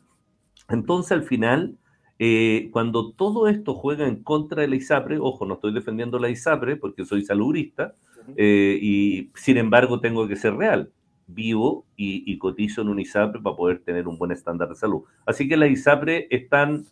Entonces, 0.68 1.12
al 1.12 1.24
final, 1.24 1.78
eh, 2.18 2.68
cuando 2.72 3.12
todo 3.12 3.48
esto 3.48 3.74
juega 3.74 4.06
en 4.06 4.22
contra 4.22 4.62
de 4.62 4.68
la 4.68 4.76
ISAPRE, 4.76 5.18
ojo, 5.18 5.46
no 5.46 5.54
estoy 5.54 5.72
defendiendo 5.72 6.18
la 6.18 6.28
ISAPRE 6.28 6.76
porque 6.76 7.06
soy 7.06 7.24
salubrista, 7.24 7.94
eh, 8.36 8.78
y 8.80 9.30
sin 9.34 9.56
embargo 9.56 10.00
tengo 10.00 10.28
que 10.28 10.36
ser 10.36 10.54
real. 10.54 10.92
Vivo 11.26 11.86
y, 11.96 12.30
y 12.30 12.38
cotizo 12.38 12.82
en 12.82 12.88
un 12.88 13.00
ISAPRE 13.00 13.40
para 13.40 13.56
poder 13.56 13.78
tener 13.80 14.06
un 14.06 14.18
buen 14.18 14.30
estándar 14.30 14.68
de 14.68 14.74
salud. 14.74 15.04
Así 15.24 15.48
que 15.48 15.56
las 15.56 15.70
ISAPRE 15.70 16.28
están 16.30 16.84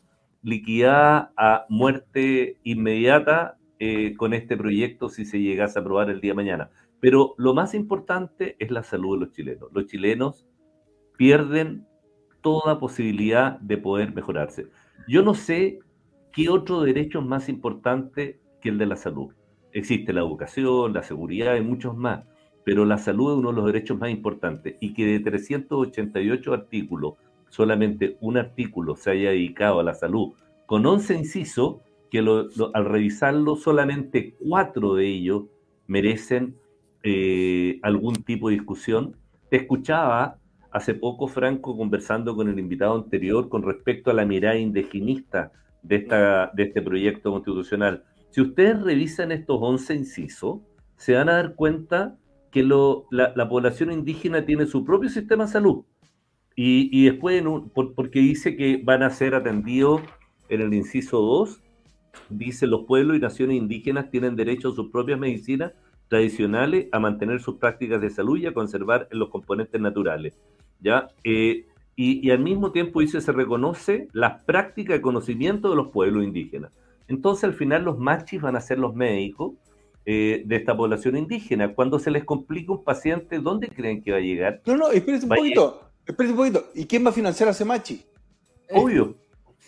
liquidadas 0.43 1.29
a 1.37 1.67
muerte 1.69 2.57
inmediata 2.65 3.59
eh, 3.79 4.15
con 4.17 4.35
este 4.35 4.59
proyecto 4.59 5.09
si 5.09 5.25
se 5.25 5.41
llegase 5.41 5.79
a 5.79 5.83
aprobar 5.83 6.11
el 6.11 6.21
día 6.21 6.33
de 6.33 6.37
mañana. 6.37 6.71
Pero 7.01 7.35
lo 7.39 7.55
más 7.55 7.75
importante 7.75 8.57
es 8.59 8.71
la 8.71 8.83
salud 8.83 9.19
de 9.19 9.27
los 9.27 9.35
chilenos. 9.35 9.69
Los 9.73 9.87
chilenos 9.87 10.47
pierden 11.17 11.87
toda 12.43 12.79
posibilidad 12.79 13.59
de 13.61 13.79
poder 13.79 14.15
mejorarse. 14.15 14.69
Yo 15.09 15.23
no 15.23 15.35
sé 15.35 15.81
qué 16.33 16.49
otro 16.49 16.83
derecho 16.83 17.21
es 17.21 17.27
más 17.27 17.49
importante 17.49 18.41
que 18.61 18.71
el 18.71 18.79
de 18.79 18.87
la 18.87 18.97
salud. 18.97 19.33
Existe 19.73 20.13
la 20.13 20.21
educación, 20.21 20.93
la 20.93 21.03
seguridad 21.03 21.57
y 21.57 21.61
muchos 21.61 21.97
más, 21.97 22.25
pero 22.65 22.85
la 22.85 22.99
salud 22.99 23.33
es 23.33 23.39
uno 23.39 23.51
de 23.51 23.57
los 23.57 23.67
derechos 23.67 23.99
más 23.99 24.11
importantes 24.11 24.77
y 24.81 24.95
que 24.95 25.07
de 25.07 25.21
388 25.21 26.53
artículos, 26.53 27.15
solamente 27.49 28.17
un 28.21 28.37
artículo 28.37 28.97
se 28.97 29.11
haya 29.11 29.31
dedicado 29.31 29.81
a 29.81 29.85
la 29.85 29.95
salud, 29.95 30.33
con 30.67 30.87
11 30.87 31.15
incisos, 31.15 31.77
que 32.11 32.23
lo- 32.23 32.49
al 32.75 32.85
revisarlo 32.85 33.57
solamente 33.57 34.35
cuatro 34.41 34.95
de 34.95 35.07
ellos 35.07 35.45
merecen 35.87 36.57
eh, 37.03 37.79
algún 37.83 38.15
tipo 38.25 38.49
de 38.49 38.55
discusión. 38.57 39.17
Te 39.51 39.57
escuchaba 39.57 40.37
hace 40.71 40.95
poco, 40.95 41.27
Franco, 41.29 41.77
conversando 41.77 42.37
con 42.37 42.49
el 42.49 42.59
invitado 42.59 42.95
anterior 42.95 43.49
con 43.49 43.63
respecto 43.63 44.11
a 44.11 44.15
la 44.15 44.25
mirada 44.25 44.57
indigenista 44.57 45.53
de, 45.83 45.97
esta, 45.97 46.51
de 46.55 46.65
este 46.65 46.83
proyecto 46.83 47.33
constitucional. 47.33 48.05
Si 48.31 48.41
ustedes 48.41 48.81
revisan 48.83 49.33
estos 49.33 49.59
11 49.61 49.95
incisos, 49.95 50.61
se 50.97 51.15
van 51.15 51.29
a 51.29 51.35
dar 51.35 51.55
cuenta 51.55 52.17
que 52.53 52.63
lo- 52.63 53.07
la, 53.11 53.33
la 53.35 53.49
población 53.49 53.91
indígena 53.93 54.45
tiene 54.45 54.67
su 54.67 54.85
propio 54.85 55.09
sistema 55.09 55.47
de 55.47 55.51
salud. 55.53 55.85
Y, 56.57 56.91
y 56.93 57.07
después, 57.07 57.43
porque 57.75 58.21
dice 58.21 58.57
que 58.57 58.81
van 58.85 59.03
a 59.03 59.11
ser 59.11 59.35
atendidos 59.35 60.03
en 60.49 60.61
el 60.61 60.75
inciso 60.75 61.21
2, 61.21 61.61
dice 62.29 62.67
los 62.67 62.85
pueblos 62.85 63.17
y 63.17 63.21
naciones 63.21 63.57
indígenas 63.57 64.11
tienen 64.11 64.37
derecho 64.37 64.71
a 64.71 64.75
sus 64.75 64.91
propias 64.91 65.19
medicinas 65.19 65.73
tradicionales, 66.11 66.89
a 66.91 66.99
mantener 66.99 67.41
sus 67.41 67.57
prácticas 67.57 68.01
de 68.03 68.11
salud 68.11 68.37
y 68.37 68.47
a 68.47 68.53
conservar 68.53 69.09
los 69.13 69.31
componentes 69.31 69.81
naturales. 69.81 70.37
¿ya? 70.81 71.09
Eh, 71.25 71.67
y, 71.95 72.27
y 72.27 72.31
al 72.33 72.41
mismo 72.41 72.73
tiempo 72.73 73.01
dice, 73.01 73.21
se 73.21 73.31
reconoce 73.33 74.09
la 74.13 74.43
práctica 74.43 74.93
de 74.93 75.01
conocimiento 75.01 75.71
de 75.71 75.77
los 75.77 75.89
pueblos 75.89 76.25
indígenas. 76.25 76.73
Entonces, 77.07 77.45
al 77.45 77.55
final, 77.55 77.85
los 77.85 77.99
machis 77.99 78.41
van 78.41 78.57
a 78.57 78.61
ser 78.61 78.79
los 78.79 78.95
médicos 78.95 79.53
eh, 80.05 80.43
de 80.45 80.57
esta 80.57 80.77
población 80.77 81.17
indígena. 81.17 81.75
Cuando 81.75 82.01
se 82.01 82.11
les 82.11 82.25
complica 82.25 82.73
un 82.73 82.83
paciente, 82.83 83.39
¿dónde 83.39 83.69
creen 83.69 84.03
que 84.03 84.11
va 84.11 84.17
a 84.17 84.21
llegar? 84.21 84.61
No, 84.67 84.77
no, 84.77 84.91
espérense 84.91 85.27
un 85.27 85.37
poquito. 85.37 85.91
Espérense 86.05 86.33
un 86.33 86.39
poquito. 86.39 86.65
¿Y 86.75 86.87
quién 86.87 87.05
va 87.05 87.11
a 87.11 87.13
financiar 87.13 87.49
a 87.49 87.53
ese 87.53 87.65
machi? 87.65 88.05
Obvio. 88.73 89.15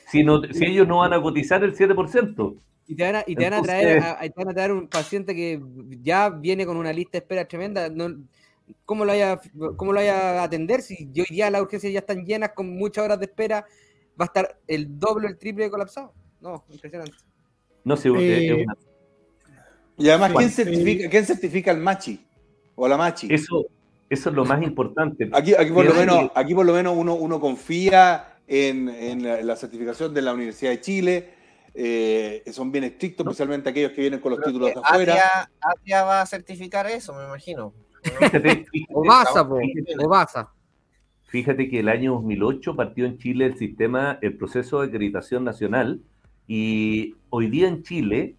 Si, 0.08 0.24
no, 0.24 0.42
si 0.42 0.64
ellos 0.64 0.88
no 0.88 0.98
van 0.98 1.12
a 1.12 1.22
cotizar 1.22 1.62
el 1.62 1.76
7%. 1.76 2.56
Y 2.92 2.94
te 2.94 3.04
van 3.04 3.16
a, 3.16 3.24
y 3.26 3.34
te 3.34 3.44
van 3.44 3.54
a 3.54 3.62
traer, 3.62 4.02
a, 4.02 4.20
te 4.20 4.32
van 4.36 4.48
a 4.48 4.52
traer 4.54 4.72
un 4.72 4.86
paciente 4.86 5.34
que 5.34 5.60
ya 6.02 6.28
viene 6.28 6.66
con 6.66 6.76
una 6.76 6.92
lista 6.92 7.12
de 7.12 7.18
espera 7.18 7.46
tremenda. 7.46 7.88
No, 7.88 8.14
¿cómo, 8.84 9.04
lo 9.06 9.12
vaya, 9.12 9.40
¿Cómo 9.76 9.92
lo 9.92 10.00
vaya 10.00 10.40
a 10.40 10.44
atender? 10.44 10.82
Si 10.82 11.08
hoy 11.16 11.26
día 11.30 11.50
las 11.50 11.62
urgencias 11.62 11.90
ya 11.92 12.00
están 12.00 12.24
llenas 12.26 12.50
con 12.54 12.68
muchas 12.68 13.02
horas 13.04 13.18
de 13.18 13.24
espera, 13.24 13.64
va 14.20 14.24
a 14.24 14.26
estar 14.26 14.58
el 14.66 14.98
doble 14.98 15.26
o 15.26 15.30
el 15.30 15.38
triple 15.38 15.64
de 15.64 15.70
colapsado. 15.70 16.12
No, 16.40 16.64
impresionante. 16.70 17.14
No 17.84 17.96
sé, 17.96 18.10
Eh, 18.10 18.46
es 18.60 18.64
una- 18.64 18.76
Y 19.96 20.08
además, 20.10 20.32
¿quién 20.36 20.50
certifica, 20.50 21.08
¿quién 21.08 21.24
certifica 21.24 21.70
al 21.70 21.78
machi? 21.78 22.20
O 22.74 22.86
la 22.88 22.96
machi. 22.98 23.28
eso, 23.32 23.66
eso 24.10 24.28
es 24.28 24.34
lo 24.34 24.44
más 24.44 24.62
importante. 24.62 25.30
Aquí, 25.32 25.54
aquí 25.54 25.70
por 25.70 25.86
lo 25.86 25.94
menos, 25.94 26.30
aquí 26.34 26.54
por 26.54 26.66
lo 26.66 26.74
menos 26.74 26.94
uno, 26.96 27.14
uno 27.14 27.40
confía 27.40 28.36
en, 28.46 28.88
en 28.90 29.22
la, 29.22 29.40
la 29.42 29.56
certificación 29.56 30.12
de 30.12 30.20
la 30.20 30.34
Universidad 30.34 30.72
de 30.72 30.80
Chile. 30.80 31.41
Eh, 31.74 32.42
son 32.52 32.70
bien 32.70 32.84
estrictos, 32.84 33.26
especialmente 33.26 33.70
aquellos 33.70 33.92
que 33.92 34.02
vienen 34.02 34.20
con 34.20 34.32
los 34.32 34.42
títulos 34.42 34.74
de 34.74 34.80
afuera. 34.82 35.48
Atria 35.60 36.04
va 36.04 36.20
a 36.20 36.26
certificar 36.26 36.86
eso, 36.86 37.14
me 37.14 37.24
imagino. 37.24 37.72
Fíjate, 38.02 38.66
O 38.92 39.02
o. 39.02 40.48
Fíjate 41.24 41.70
que 41.70 41.80
el 41.80 41.88
año 41.88 42.12
2008 42.12 42.76
partió 42.76 43.06
en 43.06 43.16
Chile 43.16 43.46
el 43.46 43.56
sistema, 43.56 44.18
el 44.20 44.36
proceso 44.36 44.80
de 44.80 44.88
acreditación 44.88 45.44
nacional 45.44 46.02
y 46.46 47.14
hoy 47.30 47.48
día 47.48 47.68
en 47.68 47.82
Chile 47.82 48.36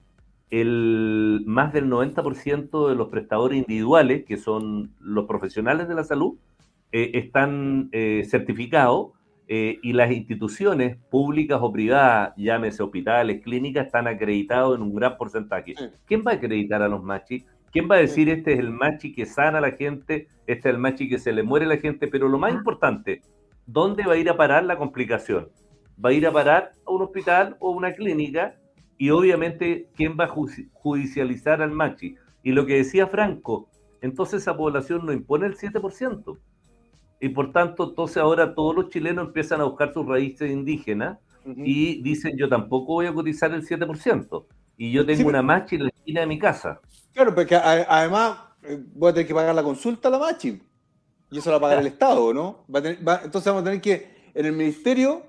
el 0.52 1.42
más 1.48 1.74
del 1.74 1.90
90% 1.90 2.88
de 2.90 2.96
los 2.96 3.10
prestadores 3.10 3.58
individuales, 3.58 4.24
que 4.26 4.38
son 4.38 4.92
los 5.00 5.26
profesionales 5.26 5.88
de 5.88 5.96
la 5.96 6.04
salud, 6.04 6.36
eh, 6.92 7.10
están 7.16 7.90
eh, 7.92 8.28
certificados 8.30 9.14
eh, 9.56 9.78
y 9.84 9.94
las 9.94 10.10
instituciones 10.10 10.98
públicas 11.12 11.60
o 11.62 11.72
privadas, 11.72 12.34
llámese 12.38 12.82
hospitales, 12.82 13.44
clínicas, 13.44 13.86
están 13.86 14.08
acreditados 14.08 14.76
en 14.76 14.82
un 14.82 14.96
gran 14.96 15.16
porcentaje. 15.16 15.76
Sí. 15.78 15.86
¿Quién 16.08 16.24
va 16.26 16.32
a 16.32 16.34
acreditar 16.34 16.82
a 16.82 16.88
los 16.88 17.04
machis? 17.04 17.46
¿Quién 17.72 17.88
va 17.88 17.98
a 17.98 18.00
decir 18.00 18.30
este 18.30 18.54
es 18.54 18.60
el 18.60 18.72
machi 18.72 19.14
que 19.14 19.28
sana 19.28 19.60
a 19.60 19.62
la 19.62 19.74
gente, 19.74 20.28
este 20.48 20.70
es 20.70 20.74
el 20.74 20.80
machi 20.80 21.08
que 21.08 21.20
se 21.20 21.32
le 21.32 21.44
muere 21.44 21.68
a 21.68 21.70
la 21.70 21.78
gente? 21.78 22.08
Pero 22.08 22.30
lo 22.30 22.40
más 22.40 22.52
importante, 22.52 23.22
¿dónde 23.68 24.08
va 24.08 24.14
a 24.14 24.18
ir 24.18 24.28
a 24.28 24.36
parar 24.36 24.64
la 24.64 24.76
complicación? 24.76 25.50
¿Va 26.04 26.10
a 26.10 26.14
ir 26.14 26.26
a 26.26 26.32
parar 26.32 26.72
a 26.88 26.92
un 26.92 27.04
hospital 27.04 27.56
o 27.60 27.70
una 27.70 27.92
clínica 27.92 28.56
y 28.98 29.12
obviamente 29.12 29.88
quién 29.96 30.18
va 30.20 30.24
a 30.24 30.36
judicializar 30.74 31.62
al 31.62 31.74
machi. 31.74 32.16
Y 32.42 32.54
lo 32.54 32.66
que 32.66 32.78
decía 32.78 33.06
Franco, 33.06 33.70
entonces 34.02 34.42
esa 34.42 34.58
población 34.58 35.06
no 35.06 35.14
impone 35.14 35.46
el 35.46 35.58
7%. 35.58 36.40
Y 37.24 37.30
por 37.30 37.54
tanto, 37.54 37.88
entonces 37.88 38.18
ahora 38.18 38.54
todos 38.54 38.76
los 38.76 38.90
chilenos 38.90 39.28
empiezan 39.28 39.62
a 39.62 39.64
buscar 39.64 39.94
sus 39.94 40.06
raíces 40.06 40.52
indígenas 40.52 41.20
y 41.46 42.02
dicen, 42.02 42.36
yo 42.36 42.50
tampoco 42.50 42.96
voy 42.96 43.06
a 43.06 43.14
cotizar 43.14 43.54
el 43.54 43.66
7%. 43.66 44.46
Y 44.76 44.92
yo 44.92 45.06
tengo 45.06 45.30
una 45.30 45.42
machi 45.42 45.78
en 45.78 45.84
la 45.84 45.90
esquina 45.90 46.20
de 46.20 46.28
mi 46.28 46.38
casa. 46.38 46.82
Claro, 47.14 47.34
porque 47.34 47.56
además 47.56 48.40
eh, 48.64 48.78
voy 48.94 49.10
a 49.10 49.14
tener 49.14 49.26
que 49.26 49.34
pagar 49.34 49.56
la 49.56 49.64
consulta 49.64 50.10
a 50.10 50.12
la 50.12 50.20
machi. 50.20 50.62
Y 51.32 51.38
eso 51.38 51.50
la 51.50 51.60
va 51.60 51.68
a 51.68 51.70
pagar 51.70 51.80
el 51.80 51.88
Estado, 51.94 52.34
¿no? 52.34 52.66
entonces 52.68 53.46
vamos 53.46 53.62
a 53.62 53.64
tener 53.64 53.80
que, 53.80 54.32
en 54.34 54.46
el 54.46 54.52
Ministerio 54.52 55.24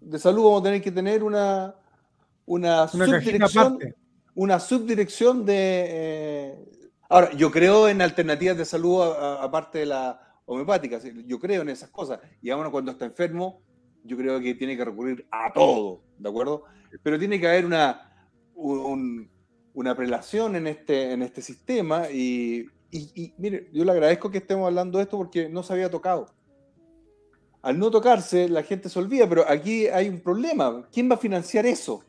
de 0.00 0.18
Salud 0.18 0.44
vamos 0.44 0.62
a 0.62 0.64
tener 0.64 0.80
que 0.80 0.90
tener 0.90 1.22
una, 1.22 1.74
una, 2.46 2.88
subdirección, 2.88 3.78
una 4.34 4.58
subdirección 4.58 5.44
de... 5.44 5.84
Eh, 5.86 6.64
ahora, 7.10 7.30
yo 7.32 7.50
creo 7.50 7.88
en 7.88 8.00
alternativas 8.00 8.56
de 8.56 8.64
salud 8.64 9.02
aparte 9.02 9.80
de 9.80 9.84
la 9.84 10.29
homeopática, 10.50 10.98
yo 11.26 11.38
creo 11.38 11.62
en 11.62 11.68
esas 11.68 11.90
cosas. 11.90 12.18
Y 12.42 12.50
ahora 12.50 12.70
cuando 12.70 12.90
está 12.90 13.04
enfermo, 13.04 13.62
yo 14.02 14.16
creo 14.16 14.40
que 14.40 14.54
tiene 14.54 14.76
que 14.76 14.84
recurrir 14.84 15.26
a 15.30 15.52
todo, 15.52 16.02
¿de 16.18 16.28
acuerdo? 16.28 16.64
Pero 17.02 17.18
tiene 17.18 17.38
que 17.38 17.46
haber 17.46 17.64
una, 17.66 18.12
una 18.54 19.94
prelación 19.94 20.56
en 20.56 20.66
este, 20.66 21.12
en 21.12 21.22
este 21.22 21.40
sistema 21.40 22.10
y, 22.10 22.66
mire, 23.38 23.70
yo 23.72 23.84
le 23.84 23.92
agradezco 23.92 24.30
que 24.30 24.38
estemos 24.38 24.66
hablando 24.66 24.98
de 24.98 25.04
esto 25.04 25.16
porque 25.16 25.48
no 25.48 25.62
se 25.62 25.72
había 25.72 25.88
tocado. 25.88 26.26
Al 27.62 27.78
no 27.78 27.90
tocarse, 27.90 28.48
la 28.48 28.64
gente 28.64 28.88
se 28.88 28.98
olvida, 28.98 29.28
pero 29.28 29.44
aquí 29.48 29.86
hay 29.86 30.08
un 30.08 30.18
problema. 30.18 30.88
¿Quién 30.90 31.08
va 31.08 31.14
a 31.14 31.18
financiar 31.18 31.64
eso? 31.64 32.02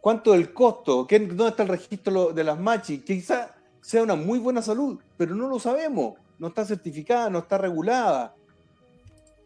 ¿Cuánto 0.00 0.34
el 0.34 0.52
costo? 0.52 1.04
¿Dónde 1.10 1.48
está 1.48 1.64
el 1.64 1.70
registro 1.70 2.32
de 2.32 2.44
las 2.44 2.60
machis? 2.60 3.02
Quizá 3.02 3.56
sea 3.80 4.04
una 4.04 4.14
muy 4.14 4.38
buena 4.38 4.62
salud, 4.62 5.00
pero 5.16 5.34
no 5.34 5.48
lo 5.48 5.58
sabemos. 5.58 6.14
No 6.38 6.48
está 6.48 6.64
certificada, 6.64 7.30
no 7.30 7.40
está 7.40 7.58
regulada, 7.58 8.34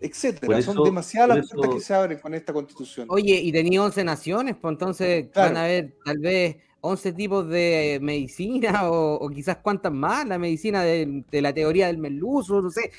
etcétera. 0.01 0.61
Son 0.63 0.83
demasiadas 0.83 1.39
las 1.39 1.51
puertas 1.51 1.75
que 1.75 1.81
se 1.81 1.95
abren 1.95 2.19
con 2.19 2.35
esta 2.35 2.53
constitución. 2.53 3.07
Oye, 3.11 3.35
y 3.35 3.53
tenía 3.53 3.83
11 3.83 4.05
naciones, 4.05 4.57
pues 4.61 4.73
entonces 4.73 5.29
van 5.35 5.57
a 5.57 5.65
haber 5.65 5.95
tal 6.05 6.19
vez 6.19 6.57
11 6.81 7.13
tipos 7.13 7.49
de 7.49 7.99
medicina 8.03 8.91
o, 8.91 9.29
quizás 9.31 9.59
cuántas 9.63 9.93
más, 9.93 10.27
la 10.27 10.39
medicina 10.39 10.83
de, 10.83 11.25
la 11.31 11.53
teoría 11.53 11.87
del 11.87 11.99
merluzo, 11.99 12.63
no 12.63 12.71
sé. 12.71 12.91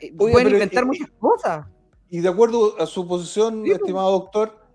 Eh, 0.00 0.12
pueden 0.16 0.48
inventar 0.48 0.84
muchas 0.86 1.08
cosas. 1.18 1.66
Y 2.08 2.20
de 2.20 2.28
acuerdo 2.28 2.80
a 2.80 2.86
su 2.86 3.06
posición, 3.06 3.62
pues. 3.62 3.72
estimado 3.72 4.12
doctor, 4.12 4.66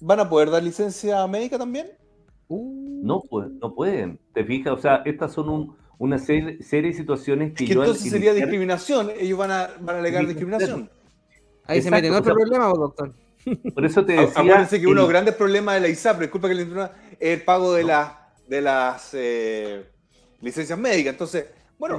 ¿Van 0.00 0.20
a 0.20 0.28
poder 0.28 0.50
dar 0.50 0.62
licencia 0.62 1.26
médica 1.26 1.58
también? 1.58 1.90
Uh. 2.48 3.00
No, 3.02 3.20
pues, 3.28 3.50
no 3.50 3.74
pueden. 3.74 4.18
¿Te 4.32 4.44
fijas? 4.44 4.72
O 4.74 4.78
sea, 4.78 5.02
estas 5.04 5.32
son 5.32 5.76
una 5.98 6.18
serie, 6.18 6.58
de 6.58 6.92
situaciones 6.92 7.52
que, 7.54 7.64
entonces 7.64 8.10
sería 8.10 8.32
discriminación. 8.32 9.10
Ellos 9.18 9.38
van 9.38 9.50
a, 9.50 9.70
van 9.80 9.96
a 9.96 9.98
alegar 9.98 10.26
discriminación. 10.26 10.90
Ahí 11.64 11.82
se 11.82 11.90
meten 11.90 12.14
otro 12.14 12.34
problema, 12.34 12.66
doctor. 12.68 13.12
Por 13.74 13.84
eso 13.84 14.04
te 14.04 14.12
decía. 14.12 14.40
Acuérdense 14.40 14.80
que 14.80 14.86
uno 14.86 14.96
de 14.96 15.00
los 15.02 15.08
grandes 15.08 15.34
problemas 15.34 15.74
de 15.74 15.80
la 15.80 15.88
ISAPRE, 15.88 16.26
disculpa 16.26 16.48
que 16.48 16.54
le 16.54 16.62
es 16.62 16.90
el 17.20 17.42
pago 17.42 17.74
de, 17.74 17.84
de 18.46 18.60
las 18.60 19.10
eh, 19.12 19.84
licencias 20.40 20.78
médicas. 20.78 21.12
Entonces, 21.12 21.46
bueno, 21.78 21.98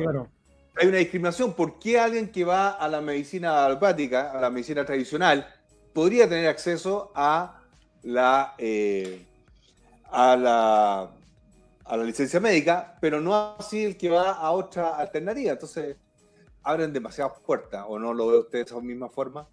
hay 0.75 0.87
una 0.87 0.97
discriminación. 0.97 1.53
¿Por 1.53 1.79
qué 1.79 1.99
alguien 1.99 2.31
que 2.31 2.43
va 2.43 2.69
a 2.71 2.87
la 2.87 3.01
medicina 3.01 3.65
alopática, 3.65 4.31
a 4.31 4.41
la 4.41 4.49
medicina 4.49 4.85
tradicional, 4.85 5.47
podría 5.93 6.27
tener 6.27 6.47
acceso 6.47 7.11
a 7.15 7.61
la, 8.03 8.55
eh, 8.57 9.25
a, 10.11 10.35
la, 10.35 11.11
a 11.89 11.97
la 11.97 12.03
licencia 12.03 12.39
médica, 12.39 12.97
pero 13.01 13.19
no 13.19 13.55
así 13.57 13.83
el 13.83 13.97
que 13.97 14.09
va 14.09 14.31
a 14.31 14.51
otra 14.51 14.95
alternativa. 14.97 15.51
Entonces, 15.51 15.97
abren 16.63 16.93
demasiadas 16.93 17.39
puertas, 17.39 17.85
¿o 17.87 17.97
no 17.99 18.13
lo 18.13 18.27
ve 18.27 18.39
usted 18.39 18.59
de 18.59 18.65
esa 18.65 18.79
misma 18.79 19.09
forma? 19.09 19.47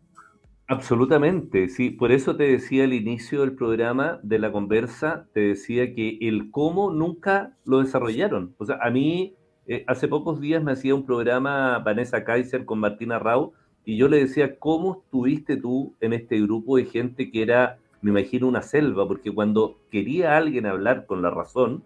Absolutamente, 0.69 1.69
sí. 1.69 1.91
Por 1.91 2.13
eso 2.13 2.37
te 2.37 2.45
decía 2.45 2.85
al 2.85 2.93
inicio 2.93 3.41
del 3.41 3.55
programa 3.55 4.21
de 4.23 4.39
la 4.39 4.53
conversa, 4.53 5.27
te 5.33 5.41
decía 5.41 5.95
que 5.95 6.19
el 6.21 6.51
cómo 6.51 6.91
nunca 6.91 7.57
lo 7.65 7.79
desarrollaron. 7.83 8.55
O 8.59 8.67
sea, 8.67 8.79
a 8.83 8.91
mí 8.91 9.37
eh, 9.67 9.85
hace 9.87 10.09
pocos 10.09 10.41
días 10.41 10.63
me 10.63 10.73
hacía 10.73 10.95
un 10.95 11.07
programa 11.07 11.79
Vanessa 11.79 12.25
Kaiser 12.25 12.65
con 12.65 12.81
Martina 12.81 13.19
Rau 13.19 13.53
y 13.85 13.97
yo 13.97 14.09
le 14.09 14.19
decía, 14.19 14.59
¿cómo 14.59 15.03
estuviste 15.05 15.57
tú 15.57 15.95
en 16.01 16.13
este 16.13 16.41
grupo 16.41 16.77
de 16.77 16.85
gente 16.87 17.31
que 17.31 17.43
era 17.43 17.79
me 18.03 18.11
imagino 18.21 18.47
una 18.47 18.63
selva, 18.63 19.07
porque 19.09 19.35
cuando 19.35 19.81
quería 19.91 20.37
alguien 20.37 20.67
hablar 20.67 21.07
con 21.07 21.23
la 21.23 21.31
razón, 21.31 21.83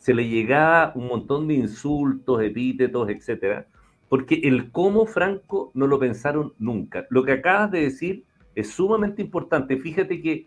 se 0.00 0.14
le 0.14 0.26
llegaba 0.26 0.92
un 0.94 1.08
montón 1.08 1.46
de 1.46 1.54
insultos, 1.54 2.42
epítetos, 2.42 3.10
etcétera, 3.10 3.66
porque 4.08 4.40
el 4.44 4.72
cómo 4.72 5.04
Franco 5.04 5.70
no 5.74 5.86
lo 5.86 5.98
pensaron 5.98 6.54
nunca. 6.58 7.06
Lo 7.10 7.22
que 7.22 7.32
acabas 7.32 7.70
de 7.70 7.82
decir 7.82 8.24
es 8.54 8.70
sumamente 8.70 9.20
importante. 9.20 9.76
Fíjate 9.76 10.22
que 10.22 10.46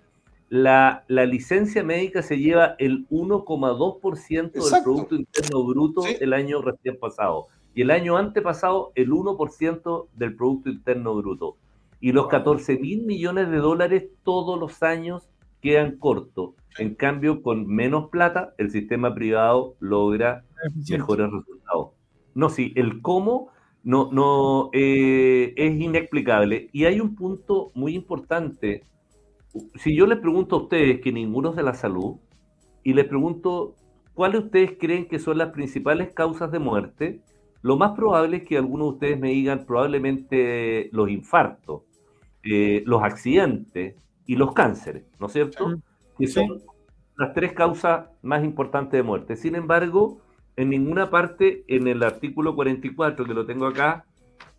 la, 0.49 1.05
licencia 1.07 1.83
médica 1.83 2.23
se 2.23 2.39
lleva 2.39 2.75
el 2.79 3.07
1,2% 3.09 4.51
del 4.51 4.83
Producto 4.83 5.15
Interno 5.15 5.63
Bruto 5.63 6.03
el 6.19 6.33
año 6.33 6.61
recién 6.61 6.97
pasado. 6.99 7.47
Y 7.75 7.83
el 7.83 7.91
año 7.91 8.17
antepasado, 8.17 8.91
el 8.95 9.11
1% 9.11 10.07
del 10.15 10.35
Producto 10.35 10.69
Interno 10.69 11.15
Bruto 11.15 11.57
y 12.01 12.11
los 12.11 12.27
14 12.27 12.79
mil 12.79 13.03
millones 13.03 13.49
de 13.49 13.57
dólares 13.57 14.05
todos 14.23 14.59
los 14.59 14.81
años 14.81 15.29
quedan 15.61 15.97
cortos. 15.97 16.55
En 16.77 16.95
cambio, 16.95 17.41
con 17.41 17.67
menos 17.67 18.09
plata, 18.09 18.53
el 18.57 18.71
sistema 18.71 19.13
privado 19.13 19.75
logra 19.79 20.43
mejores 20.89 21.31
resultados. 21.31 21.89
No, 22.33 22.49
sí, 22.49 22.73
el 22.75 23.01
cómo 23.01 23.49
no, 23.83 24.09
no 24.11 24.69
eh, 24.73 25.53
es 25.55 25.79
inexplicable. 25.79 26.69
Y 26.71 26.85
hay 26.85 26.99
un 26.99 27.15
punto 27.15 27.71
muy 27.75 27.95
importante. 27.95 28.83
Si 29.75 29.95
yo 29.95 30.07
les 30.07 30.19
pregunto 30.19 30.55
a 30.55 30.63
ustedes, 30.63 30.99
que 31.01 31.11
ninguno 31.11 31.51
es 31.51 31.55
de 31.55 31.63
la 31.63 31.75
salud, 31.75 32.15
y 32.83 32.93
les 32.93 33.05
pregunto 33.05 33.75
cuáles 34.13 34.45
ustedes 34.45 34.73
creen 34.79 35.07
que 35.07 35.19
son 35.19 35.37
las 35.37 35.51
principales 35.51 36.13
causas 36.13 36.51
de 36.51 36.59
muerte, 36.59 37.21
lo 37.61 37.77
más 37.77 37.91
probable 37.91 38.37
es 38.37 38.43
que 38.47 38.57
algunos 38.57 38.87
de 38.87 38.93
ustedes 38.93 39.19
me 39.19 39.29
digan 39.29 39.65
probablemente 39.65 40.89
los 40.91 41.09
infartos 41.09 41.83
eh, 42.43 42.83
los 42.85 43.01
accidentes 43.01 43.95
y 44.25 44.35
los 44.35 44.53
cánceres, 44.53 45.05
¿no 45.17 45.27
es 45.27 45.33
cierto? 45.33 45.79
Que 46.17 46.27
son 46.27 46.61
las 47.17 47.33
tres 47.33 47.53
causas 47.53 48.07
más 48.21 48.43
importantes 48.43 48.93
de 48.93 49.03
muerte. 49.03 49.35
Sin 49.35 49.55
embargo, 49.55 50.21
en 50.55 50.69
ninguna 50.69 51.09
parte 51.09 51.63
en 51.67 51.87
el 51.87 52.03
artículo 52.03 52.55
44, 52.55 53.25
que 53.25 53.33
lo 53.33 53.45
tengo 53.45 53.65
acá, 53.65 54.05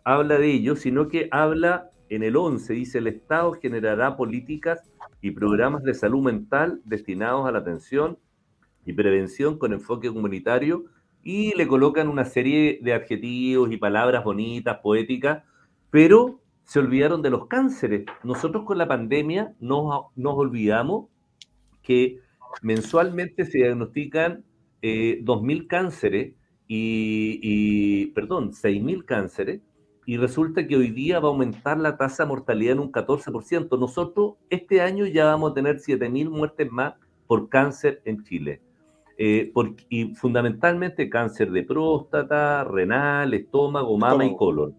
habla 0.03 0.37
de 0.37 0.51
ello, 0.51 0.75
sino 0.75 1.07
que 1.07 1.27
habla 1.31 1.89
en 2.09 2.23
el 2.23 2.35
11, 2.35 2.73
dice, 2.73 2.97
el 2.99 3.07
Estado 3.07 3.53
generará 3.53 4.15
políticas 4.15 4.91
y 5.21 5.31
programas 5.31 5.83
de 5.83 5.93
salud 5.93 6.21
mental 6.21 6.81
destinados 6.85 7.47
a 7.47 7.51
la 7.51 7.59
atención 7.59 8.19
y 8.85 8.93
prevención 8.93 9.57
con 9.57 9.73
enfoque 9.73 10.09
comunitario 10.09 10.85
y 11.23 11.55
le 11.57 11.67
colocan 11.67 12.07
una 12.07 12.25
serie 12.25 12.79
de 12.83 12.93
adjetivos 12.93 13.71
y 13.71 13.77
palabras 13.77 14.23
bonitas, 14.23 14.77
poéticas, 14.83 15.43
pero 15.89 16.39
se 16.65 16.79
olvidaron 16.79 17.23
de 17.23 17.31
los 17.31 17.47
cánceres. 17.47 18.05
Nosotros 18.23 18.63
con 18.65 18.77
la 18.77 18.87
pandemia 18.87 19.55
nos, 19.59 20.05
nos 20.15 20.35
olvidamos 20.35 21.07
que 21.85 22.19
mensualmente 22.61 23.45
se 23.45 23.59
diagnostican 23.59 24.43
eh, 24.81 25.21
2.000 25.23 25.67
cánceres 25.67 26.33
y, 26.67 27.39
y, 27.41 28.07
perdón, 28.07 28.51
6.000 28.51 29.05
cánceres 29.05 29.61
y 30.05 30.17
resulta 30.17 30.67
que 30.67 30.77
hoy 30.77 30.91
día 30.91 31.19
va 31.19 31.29
a 31.29 31.31
aumentar 31.31 31.79
la 31.79 31.97
tasa 31.97 32.23
de 32.23 32.29
mortalidad 32.29 32.73
en 32.73 32.79
un 32.79 32.91
14%. 32.91 33.79
Nosotros 33.79 34.35
este 34.49 34.81
año 34.81 35.05
ya 35.07 35.25
vamos 35.25 35.51
a 35.51 35.53
tener 35.55 35.77
7.000 35.77 36.29
muertes 36.29 36.71
más 36.71 36.93
por 37.27 37.49
cáncer 37.49 38.01
en 38.05 38.23
Chile. 38.23 38.61
Eh, 39.17 39.51
y 39.89 40.13
fundamentalmente 40.13 41.09
cáncer 41.09 41.49
de 41.51 41.63
próstata, 41.63 42.65
renal, 42.65 43.33
estómago, 43.33 43.97
mama 43.97 44.25
y 44.25 44.35
colon. 44.35 44.75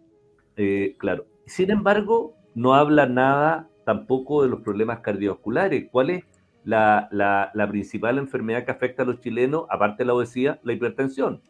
Eh, 0.57 0.95
claro, 0.99 1.27
sin 1.47 1.71
embargo, 1.71 2.35
no 2.55 2.75
habla 2.75 3.07
nada 3.07 3.69
tampoco 3.85 4.43
de 4.43 4.51
los 4.51 4.61
problemas 4.61 5.01
cardiovasculares. 5.01 5.89
¿Cuál 5.91 6.11
es 6.11 6.25
la, 6.67 7.69
principal 7.71 8.19
enfermedad 8.19 8.65
que 8.65 8.73
afecta 8.73 9.03
a 9.03 9.07
los 9.07 9.21
chilenos, 9.21 9.65
aparte 9.71 10.03
de 10.03 10.09
la 10.09 10.15
obesidad? 10.15 10.61
La 10.63 10.73
hipertensión. 10.73 11.41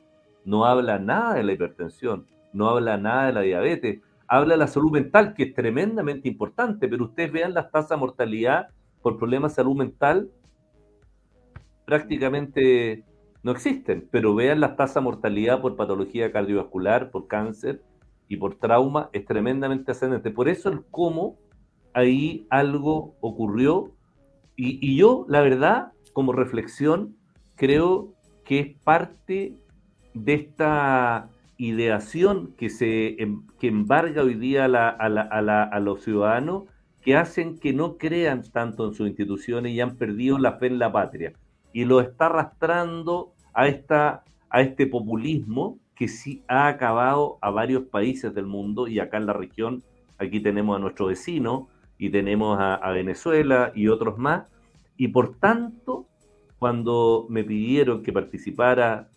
No 0.44 0.66
habla 0.66 0.98
nada 0.98 1.34
de 1.34 1.42
la 1.42 1.52
hipertensión, 1.52 2.26
no 2.52 2.68
habla 2.68 2.96
nada 2.96 3.26
de 3.26 3.32
la 3.32 3.40
diabetes, 3.40 4.00
habla 4.28 4.54
de 4.54 4.58
la 4.58 4.66
salud 4.68 4.92
mental, 4.92 5.34
que 5.34 5.44
es 5.44 5.54
tremendamente 5.54 6.28
importante, 6.28 6.86
pero 6.86 7.04
ustedes 7.04 7.32
vean 7.32 7.54
las 7.54 7.70
tasas 7.70 7.90
de 7.90 7.96
mortalidad 7.96 8.68
por 9.02 9.18
problemas 9.18 9.52
de 9.52 9.56
salud 9.56 9.76
mental, 9.76 10.30
prácticamente 11.84 13.04
no 13.42 13.52
existen, 13.52 14.08
pero 14.10 14.34
vean 14.34 14.60
las 14.60 14.76
tasas 14.76 14.96
de 14.96 15.00
mortalidad 15.02 15.60
por 15.60 15.76
patología 15.76 16.30
cardiovascular, 16.30 17.10
por 17.10 17.26
cáncer, 17.26 17.82
y 18.28 18.36
por 18.36 18.56
trauma 18.56 19.08
es 19.12 19.24
tremendamente 19.24 19.92
ascendente. 19.92 20.30
Por 20.30 20.48
eso 20.48 20.68
el 20.68 20.84
cómo 20.90 21.38
ahí 21.94 22.46
algo 22.50 23.16
ocurrió 23.20 23.95
y, 24.56 24.96
yo, 24.96 25.26
la 25.28 25.42
verdad, 25.42 25.92
como 26.12 26.32
reflexión, 26.32 27.14
creo 27.56 28.14
que 28.44 28.60
es 28.60 28.76
parte 28.82 29.54
de 30.14 30.34
esta 30.34 31.28
ideación 31.58 32.54
que, 32.56 32.70
se, 32.70 33.22
em, 33.22 33.46
que 33.58 33.68
embarga 33.68 34.22
hoy 34.22 34.34
día 34.34 34.64
a, 34.64 34.88
a, 34.88 35.80
los 35.80 36.02
ciudadanos 36.02 36.64
que 37.02 37.16
hacen 37.16 37.58
que 37.58 37.72
no 37.72 37.98
crean 37.98 38.42
tanto 38.50 38.86
en 38.86 38.94
sus 38.94 39.08
instituciones 39.08 39.72
y 39.72 39.80
han 39.80 39.96
perdido 39.96 40.38
la 40.38 40.54
fe 40.54 40.66
en 40.66 40.78
la 40.78 40.90
patria. 40.90 41.32
Y 41.72 41.84
lo 41.84 42.00
está 42.00 42.26
arrastrando 42.26 43.32
a, 43.54 43.68
esta, 43.68 44.24
a 44.50 44.60
este 44.62 44.86
populismo 44.86 45.78
que 45.94 46.08
sí 46.08 46.42
ha 46.48 46.66
acabado 46.68 47.38
a 47.40 47.50
varios 47.50 47.84
países 47.84 48.34
del 48.34 48.46
mundo 48.46 48.88
y 48.88 48.98
acá 48.98 49.16
en 49.18 49.26
la 49.26 49.32
región, 49.32 49.82
aquí 50.18 50.40
tenemos 50.40 50.76
a 50.76 50.80
nuestro 50.80 51.06
vecino 51.06 51.68
y 51.98 52.10
tenemos 52.10 52.58
a, 52.60 52.90
Venezuela 52.90 53.72
y 53.74 53.88
otros 53.88 54.18
más. 54.18 54.46
Y 54.96 55.08
por 55.08 55.36
tanto, 55.36 56.06
cuando 56.58 57.26
me 57.28 57.44
pidieron 57.44 58.02
que 58.02 58.12
participara 58.12 59.08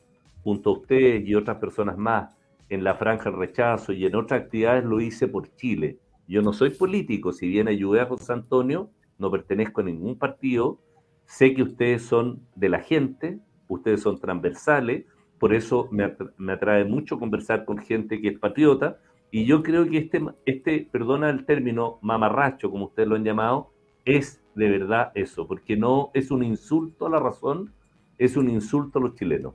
junto 0.43 0.69
a 0.69 0.73
ustedes 0.73 1.27
y 1.27 1.35
otras 1.35 1.57
personas 1.57 1.97
más 1.97 2.29
en 2.69 2.83
la 2.83 2.95
franja 2.95 3.29
del 3.29 3.39
rechazo 3.39 3.93
y 3.93 4.05
en 4.05 4.15
otras 4.15 4.41
actividades, 4.41 4.85
lo 4.85 5.01
hice 5.01 5.27
por 5.27 5.53
Chile. 5.55 5.97
Yo 6.27 6.41
no 6.41 6.53
soy 6.53 6.69
político, 6.69 7.31
si 7.31 7.47
bien 7.47 7.67
ayudé 7.67 8.01
a 8.01 8.05
José 8.05 8.33
Antonio, 8.33 8.91
no 9.17 9.31
pertenezco 9.31 9.81
a 9.81 9.85
ningún 9.85 10.17
partido, 10.17 10.79
sé 11.25 11.53
que 11.53 11.63
ustedes 11.63 12.03
son 12.03 12.41
de 12.55 12.69
la 12.69 12.79
gente, 12.79 13.39
ustedes 13.67 14.01
son 14.01 14.19
transversales, 14.19 15.05
por 15.39 15.53
eso 15.53 15.89
me 15.91 16.53
atrae 16.53 16.85
mucho 16.85 17.17
conversar 17.17 17.65
con 17.65 17.77
gente 17.77 18.21
que 18.21 18.27
es 18.27 18.39
patriota, 18.39 18.99
y 19.31 19.45
yo 19.45 19.61
creo 19.61 19.87
que 19.89 19.99
este, 19.99 20.21
este, 20.45 20.87
perdona 20.91 21.29
el 21.29 21.45
término, 21.45 21.99
mamarracho, 22.01 22.71
como 22.71 22.85
ustedes 22.85 23.07
lo 23.07 23.15
han 23.15 23.23
llamado, 23.23 23.71
es 24.05 24.41
de 24.55 24.69
verdad 24.69 25.11
eso, 25.15 25.47
porque 25.47 25.77
no 25.77 26.09
es 26.13 26.31
un 26.31 26.43
insulto 26.43 27.05
a 27.05 27.09
la 27.09 27.19
razón, 27.19 27.73
es 28.17 28.35
un 28.35 28.49
insulto 28.49 28.99
a 28.99 29.01
los 29.03 29.15
chilenos. 29.15 29.53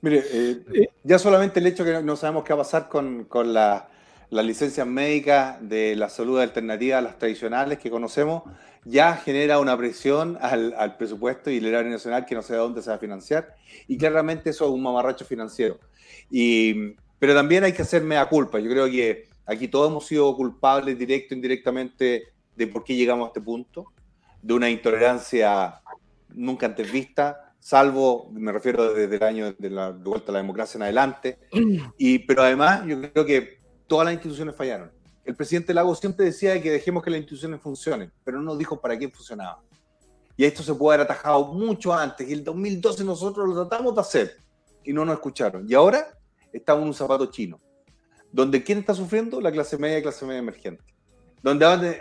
Mire, 0.00 0.22
eh, 0.32 0.88
ya 1.04 1.18
solamente 1.18 1.60
el 1.60 1.66
hecho 1.66 1.84
que 1.84 2.02
no 2.02 2.16
sabemos 2.16 2.44
qué 2.44 2.52
va 2.52 2.60
a 2.60 2.64
pasar 2.64 2.88
con, 2.88 3.24
con 3.24 3.52
la, 3.52 3.88
las 4.30 4.44
licencias 4.44 4.86
médicas 4.86 5.56
de 5.60 5.94
la 5.96 6.08
salud 6.08 6.40
alternativa 6.40 6.98
a 6.98 7.02
las 7.02 7.18
tradicionales 7.18 7.78
que 7.78 7.90
conocemos, 7.90 8.42
ya 8.84 9.14
genera 9.16 9.58
una 9.58 9.76
presión 9.76 10.38
al, 10.40 10.74
al 10.76 10.96
presupuesto 10.96 11.50
y 11.50 11.58
el 11.58 11.66
erario 11.66 11.90
nacional 11.90 12.24
que 12.24 12.34
no 12.34 12.42
sé 12.42 12.54
de 12.54 12.58
dónde 12.60 12.82
se 12.82 12.90
va 12.90 12.96
a 12.96 12.98
financiar. 12.98 13.54
Y 13.86 13.98
claramente 13.98 14.50
eso 14.50 14.64
es 14.64 14.70
un 14.70 14.82
mamarracho 14.82 15.24
financiero. 15.24 15.78
Y, 16.30 16.94
pero 17.20 17.34
también 17.34 17.62
hay 17.62 17.72
que 17.72 17.82
hacer 17.82 18.02
mea 18.02 18.28
culpa. 18.28 18.58
Yo 18.58 18.70
creo 18.70 18.86
que 18.86 19.28
aquí 19.46 19.68
todos 19.68 19.90
hemos 19.90 20.06
sido 20.06 20.34
culpables, 20.34 20.98
directo 20.98 21.34
e 21.34 21.36
indirectamente, 21.36 22.32
de 22.56 22.66
por 22.66 22.82
qué 22.82 22.96
llegamos 22.96 23.26
a 23.26 23.28
este 23.28 23.42
punto, 23.42 23.92
de 24.42 24.54
una 24.54 24.68
intolerancia 24.68 25.80
nunca 26.30 26.66
antes 26.66 26.90
vista, 26.90 27.54
salvo, 27.58 28.30
me 28.32 28.50
refiero 28.52 28.94
desde 28.94 29.16
el 29.16 29.22
año 29.22 29.52
de 29.52 29.70
la 29.70 29.90
vuelta 29.90 30.32
a 30.32 30.34
la 30.34 30.38
democracia 30.38 30.78
en 30.78 30.82
adelante. 30.82 31.38
Y, 31.98 32.20
pero 32.20 32.42
además, 32.42 32.84
yo 32.86 32.98
creo 33.12 33.26
que 33.26 33.60
todas 33.86 34.06
las 34.06 34.14
instituciones 34.14 34.56
fallaron. 34.56 34.90
El 35.24 35.36
presidente 35.36 35.74
Lago 35.74 35.94
siempre 35.94 36.24
decía 36.24 36.60
que 36.60 36.70
dejemos 36.70 37.02
que 37.02 37.10
las 37.10 37.18
instituciones 37.18 37.60
funcionen, 37.60 38.10
pero 38.24 38.38
no 38.38 38.44
nos 38.44 38.58
dijo 38.58 38.80
para 38.80 38.98
qué 38.98 39.10
funcionaba. 39.10 39.62
Y 40.38 40.44
esto 40.44 40.62
se 40.62 40.74
puede 40.74 40.96
haber 40.96 41.04
atajado 41.04 41.52
mucho 41.52 41.92
antes. 41.92 42.26
Y 42.26 42.32
el 42.32 42.42
2012 42.42 43.04
nosotros 43.04 43.46
lo 43.46 43.66
tratamos 43.66 43.94
de 43.94 44.00
hacer 44.00 44.36
y 44.82 44.94
no 44.94 45.04
nos 45.04 45.16
escucharon. 45.16 45.66
Y 45.68 45.74
ahora 45.74 46.18
estamos 46.52 46.82
en 46.82 46.88
un 46.88 46.94
zapato 46.94 47.26
chino, 47.26 47.60
donde 48.32 48.62
¿quién 48.62 48.78
está 48.78 48.94
sufriendo? 48.94 49.40
La 49.40 49.52
clase 49.52 49.78
media 49.78 49.98
y 49.98 50.02
clase 50.02 50.24
media 50.26 50.38
emergente. 50.38 50.84
Donde, 51.42 51.98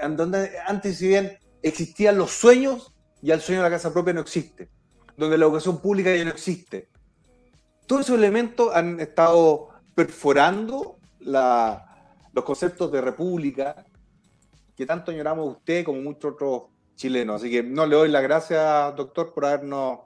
antes, 0.67 0.97
si 0.97 1.07
bien 1.07 1.37
existían 1.61 2.17
los 2.17 2.31
sueños, 2.31 2.93
ya 3.21 3.35
el 3.35 3.41
sueño 3.41 3.61
de 3.61 3.69
la 3.69 3.75
casa 3.75 3.93
propia 3.93 4.13
no 4.13 4.21
existe. 4.21 4.69
Donde 5.15 5.37
la 5.37 5.45
educación 5.45 5.81
pública 5.81 6.15
ya 6.15 6.25
no 6.25 6.31
existe. 6.31 6.89
Todos 7.87 8.01
esos 8.01 8.17
elementos 8.17 8.69
han 8.75 8.99
estado 8.99 9.69
perforando 9.95 10.97
los 11.19 12.43
conceptos 12.43 12.91
de 12.91 13.01
república 13.01 13.85
que 14.75 14.85
tanto 14.85 15.11
añoramos 15.11 15.57
usted 15.57 15.83
como 15.83 16.01
muchos 16.01 16.33
otros 16.33 16.63
chilenos. 16.95 17.41
Así 17.41 17.49
que 17.49 17.63
no 17.63 17.85
le 17.85 17.95
doy 17.95 18.09
las 18.09 18.23
gracias, 18.23 18.95
doctor, 18.95 19.33
por 19.33 19.45
habernos 19.45 19.99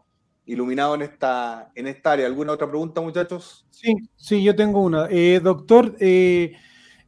iluminado 0.46 0.96
en 0.96 1.04
esta, 1.04 1.72
en 1.76 1.88
esta 1.88 2.14
área. 2.14 2.28
¿Alguna 2.28 2.54
otra 2.54 2.68
pregunta, 2.68 3.02
muchachos? 3.02 3.66
Sí, 3.70 3.94
sí, 4.16 4.44
yo 4.44 4.56
tengo 4.56 4.82
una. 4.82 5.08
Eh, 5.10 5.40
doctor, 5.44 5.96
eh, 6.00 6.54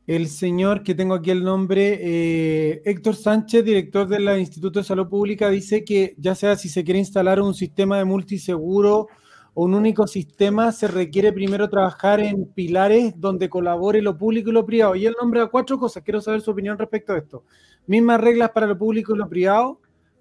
el 0.07 0.27
señor 0.27 0.83
que 0.83 0.95
tengo 0.95 1.15
aquí 1.15 1.31
el 1.31 1.43
nombre, 1.43 1.99
eh, 2.01 2.81
Héctor 2.85 3.15
Sánchez, 3.15 3.65
director 3.65 4.07
del 4.07 4.39
Instituto 4.39 4.79
de 4.79 4.85
Salud 4.85 5.07
Pública, 5.07 5.49
dice 5.49 5.83
que 5.83 6.15
ya 6.17 6.35
sea 6.35 6.55
si 6.55 6.69
se 6.69 6.83
quiere 6.83 6.99
instalar 6.99 7.41
un 7.41 7.53
sistema 7.53 7.97
de 7.97 8.05
multiseguro 8.05 9.07
o 9.53 9.63
un 9.63 9.73
único 9.73 10.05
sistema, 10.05 10.71
se 10.71 10.87
requiere 10.87 11.31
primero 11.31 11.69
trabajar 11.69 12.19
en 12.19 12.45
pilares 12.45 13.13
donde 13.17 13.49
colabore 13.49 14.01
lo 14.01 14.17
público 14.17 14.49
y 14.49 14.53
lo 14.53 14.65
privado. 14.65 14.95
Y 14.95 15.05
él 15.05 15.15
nombra 15.19 15.47
cuatro 15.47 15.79
cosas. 15.79 16.03
Quiero 16.03 16.21
saber 16.21 16.41
su 16.41 16.51
opinión 16.51 16.77
respecto 16.77 17.13
a 17.13 17.17
esto. 17.17 17.43
Mismas 17.87 18.19
reglas 18.19 18.51
para 18.51 18.67
lo 18.67 18.77
público 18.77 19.15
y 19.15 19.17
lo 19.17 19.29
privado, 19.29 19.79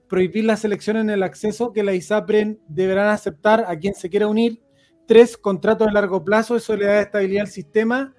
prohibir 0.09 0.45
la 0.45 0.57
selección 0.57 0.97
en 0.97 1.11
el 1.11 1.23
acceso 1.23 1.73
que 1.73 1.83
la 1.83 1.95
ISAPREN 1.95 2.61
deberán 2.69 3.09
aceptar 3.09 3.65
a 3.67 3.79
quien 3.79 3.95
se 3.95 4.11
quiera 4.11 4.27
unir. 4.27 4.63
Tres, 5.07 5.37
contratos 5.37 5.89
de 5.89 5.93
largo 5.93 6.25
plazo, 6.25 6.57
eso 6.57 6.77
le 6.77 6.87
da 6.87 7.01
estabilidad 7.01 7.43
al 7.43 7.51
sistema 7.51 8.15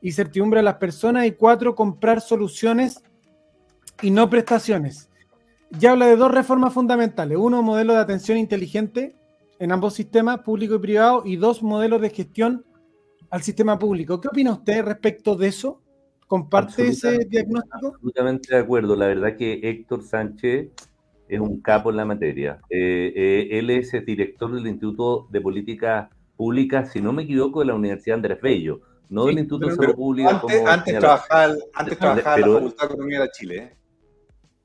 y 0.00 0.12
certidumbre 0.12 0.60
a 0.60 0.62
las 0.62 0.76
personas. 0.76 1.26
Y 1.26 1.32
cuatro, 1.32 1.74
comprar 1.74 2.20
soluciones 2.20 3.02
y 4.02 4.10
no 4.10 4.30
prestaciones. 4.30 5.10
Ya 5.70 5.92
habla 5.92 6.06
de 6.06 6.16
dos 6.16 6.30
reformas 6.30 6.72
fundamentales. 6.72 7.36
Uno, 7.38 7.62
modelo 7.62 7.94
de 7.94 8.00
atención 8.00 8.38
inteligente 8.38 9.16
en 9.58 9.72
ambos 9.72 9.94
sistemas, 9.94 10.40
público 10.40 10.76
y 10.76 10.78
privado, 10.78 11.22
y 11.24 11.36
dos 11.36 11.62
modelos 11.62 12.00
de 12.00 12.10
gestión 12.10 12.64
al 13.30 13.42
sistema 13.42 13.78
público. 13.78 14.20
¿Qué 14.20 14.28
opina 14.28 14.52
usted 14.52 14.84
respecto 14.84 15.34
de 15.34 15.48
eso? 15.48 15.82
¿Comparte 16.26 16.88
ese 16.88 17.18
diagnóstico? 17.28 17.88
Absolutamente 17.94 18.54
de 18.54 18.60
acuerdo. 18.60 18.94
La 18.94 19.06
verdad 19.06 19.36
que 19.36 19.60
Héctor 19.62 20.04
Sánchez 20.04 20.70
es 21.28 21.40
un 21.40 21.60
capo 21.60 21.90
en 21.90 21.96
la 21.96 22.04
materia. 22.04 22.58
Eh, 22.70 23.12
eh, 23.14 23.48
él 23.58 23.70
es 23.70 23.92
el 23.94 24.04
director 24.04 24.52
del 24.52 24.66
Instituto 24.66 25.26
de 25.30 25.40
Política 25.40 26.10
Pública, 26.36 26.84
si 26.86 27.00
no 27.00 27.12
me 27.12 27.22
equivoco, 27.24 27.60
de 27.60 27.66
la 27.66 27.74
Universidad 27.74 28.16
Andrés 28.16 28.40
Bello, 28.40 28.80
no 29.10 29.22
Sí, 29.24 29.28
del 29.28 29.38
Instituto 29.40 29.66
pero- 29.66 29.76
de 29.76 29.82
Salud 29.82 29.94
Pública. 29.96 30.30
Antes, 30.30 30.56
como 30.58 30.68
antes 30.68 30.98
trabajaba, 30.98 31.54
antes 31.74 31.98
trabajaba 31.98 32.36
en 32.36 32.40
la 32.42 32.46
Facultad 32.54 32.78
de 32.88 32.94
Economía 32.94 33.20
de 33.22 33.28
Chile. 33.30 33.56
¿eh? 33.56 33.74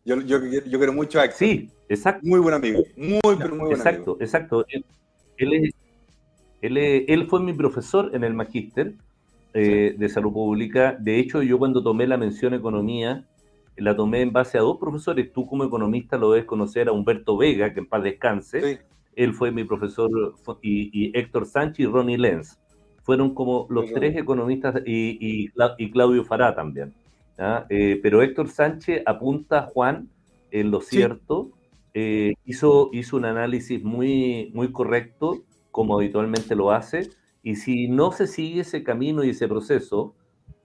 Yo, 0.05 0.21
yo, 0.21 0.37
yo 0.45 0.77
quiero 0.77 0.93
mucho 0.93 1.19
a 1.19 1.25
Héctor. 1.25 1.37
Sí, 1.39 1.69
exacto. 1.89 2.21
Muy 2.27 2.39
buen 2.39 2.53
amigo. 2.55 2.83
Muy, 2.97 3.19
pero 3.37 3.49
muy 3.55 3.59
buen 3.65 3.71
Exacto, 3.73 4.11
amigo. 4.11 4.17
exacto. 4.21 4.65
Él, 4.69 4.85
él 5.37 5.53
es- 5.53 5.73
él 6.61 6.77
es- 6.77 7.03
él 7.07 7.27
fue 7.27 7.39
mi 7.41 7.53
profesor 7.53 8.11
en 8.13 8.23
el 8.23 8.33
magíster 8.33 8.93
de 9.53 10.09
salud 10.09 10.33
pública. 10.33 10.97
De 10.99 11.19
hecho, 11.19 11.43
yo 11.43 11.59
cuando 11.59 11.83
tomé 11.83 12.07
la 12.07 12.17
mención 12.17 12.53
economía, 12.55 13.23
la 13.77 13.95
tomé 13.95 14.21
en 14.21 14.31
base 14.31 14.57
a 14.57 14.61
dos 14.61 14.77
profesores. 14.77 15.31
Tú 15.33 15.45
como 15.47 15.63
economista 15.63 16.17
lo 16.17 16.31
debes 16.31 16.45
conocer 16.45 16.87
a 16.87 16.91
Humberto 16.91 17.37
Vega, 17.37 17.73
que 17.73 17.79
en 17.79 17.87
paz 17.87 18.03
descanse. 18.03 18.61
Sí. 18.61 18.79
Él 19.15 19.33
fue 19.33 19.51
mi 19.51 19.63
profesor 19.63 20.09
y, 20.61 20.89
y 20.91 21.11
Héctor 21.17 21.45
Sánchez 21.45 21.79
y 21.79 21.85
Ronnie 21.87 22.17
Lenz. 22.17 22.57
Fueron 23.03 23.33
como 23.33 23.67
los 23.69 23.85
Muy 23.85 23.93
tres 23.93 24.15
economistas 24.15 24.81
y, 24.85 25.17
y 25.19 25.49
Cla- 25.49 25.75
y 25.77 25.91
Claudio 25.91 26.23
Fará 26.23 26.55
también. 26.55 26.93
¿ah? 27.37 27.65
Eh, 27.69 27.99
pero 28.01 28.21
Héctor 28.21 28.47
Sánchez 28.47 29.03
apunta, 29.05 29.69
Juan, 29.73 30.07
en 30.51 30.71
lo 30.71 30.81
Sí. 30.81 30.97
cierto, 30.97 31.51
eh, 31.93 32.33
hizo, 32.45 32.89
hizo 32.93 33.17
un 33.17 33.25
análisis 33.25 33.83
muy, 33.83 34.51
muy 34.53 34.71
correcto, 34.71 35.43
como 35.69 35.95
habitualmente 35.95 36.55
lo 36.55 36.71
hace, 36.71 37.09
y 37.43 37.55
si 37.55 37.87
no 37.87 38.11
se 38.11 38.25
sigue 38.25 38.61
ese 38.61 38.83
camino 38.83 39.23
y 39.23 39.29
ese 39.29 39.47
proceso, 39.47 40.15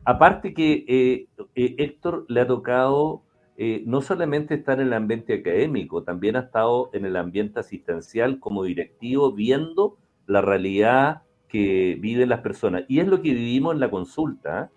aparte 0.08 0.54
que 0.54 0.86
eh, 0.88 1.26
eh, 1.54 1.74
Héctor 1.76 2.24
le 2.28 2.40
ha 2.40 2.46
tocado 2.46 3.24
eh, 3.58 3.82
no 3.84 4.00
solamente 4.00 4.54
estar 4.54 4.80
en 4.80 4.86
el 4.86 4.94
ambiente 4.94 5.34
académico, 5.34 6.02
también 6.02 6.36
ha 6.36 6.40
estado 6.40 6.88
en 6.94 7.04
el 7.04 7.14
ambiente 7.14 7.60
asistencial 7.60 8.40
como 8.40 8.64
directivo, 8.64 9.32
viendo 9.32 9.98
la 10.26 10.40
realidad 10.40 11.24
que 11.46 11.98
viven 12.00 12.30
las 12.30 12.40
personas. 12.40 12.84
Y 12.88 13.00
es 13.00 13.06
lo 13.06 13.20
que 13.20 13.34
vivimos 13.34 13.74
en 13.74 13.80
la 13.80 13.90
consulta. 13.90 14.70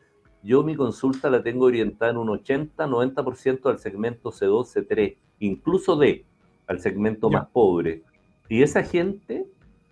Yo 0.44 0.64
mi 0.64 0.76
consulta 0.76 1.30
la 1.30 1.42
tengo 1.42 1.68
orientada 1.68 2.12
en 2.12 2.18
un 2.18 2.28
80-90% 2.28 3.70
al 3.70 3.80
segmento 3.80 4.34
C2, 4.34 4.66
C3, 4.66 5.16
incluso 5.40 5.96
D, 5.96 6.26
al 6.68 6.82
segmento 6.82 7.30
más 7.30 7.48
pobre. 7.48 8.04
Y 8.50 8.64
esa 8.64 8.84
gente, 8.84 9.46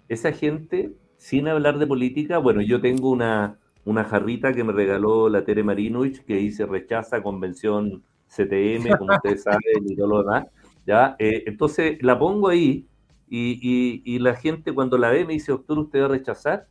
esa 0.10 0.34
gente, 0.34 0.92
sin 1.16 1.48
hablar 1.48 1.80
de 1.80 1.88
política, 1.88 2.40
bueno, 2.40 2.62
yo 2.62 2.82
tengo 2.82 3.10
una, 3.10 3.58
una 3.90 4.04
jarrita 4.06 4.54
que 4.54 4.64
me 4.64 4.74
regaló 4.74 5.30
la 5.30 5.44
Tere 5.46 5.64
Marinovich 5.64 6.24
que 6.26 6.36
dice 6.38 6.66
rechaza 6.66 7.22
convención 7.24 8.04
CTM, 8.28 8.96
como 8.98 9.14
ustedes 9.14 9.44
saben, 9.44 9.86
y 9.88 9.96
todo 9.96 10.08
lo 10.08 10.20
demás. 10.24 10.46
¿ya? 10.86 11.16
Eh, 11.20 11.44
entonces 11.48 11.98
la 12.02 12.18
pongo 12.20 12.50
ahí 12.50 12.88
y, 13.28 13.60
y- 13.62 14.16
y 14.16 14.20
la 14.20 14.36
gente 14.36 14.74
cuando 14.74 14.98
la 14.98 15.10
ve 15.12 15.26
me 15.26 15.34
dice, 15.34 15.52
doctor, 15.52 15.80
¿usted 15.80 16.02
va 16.02 16.06
a 16.06 16.10
rechazar? 16.10 16.68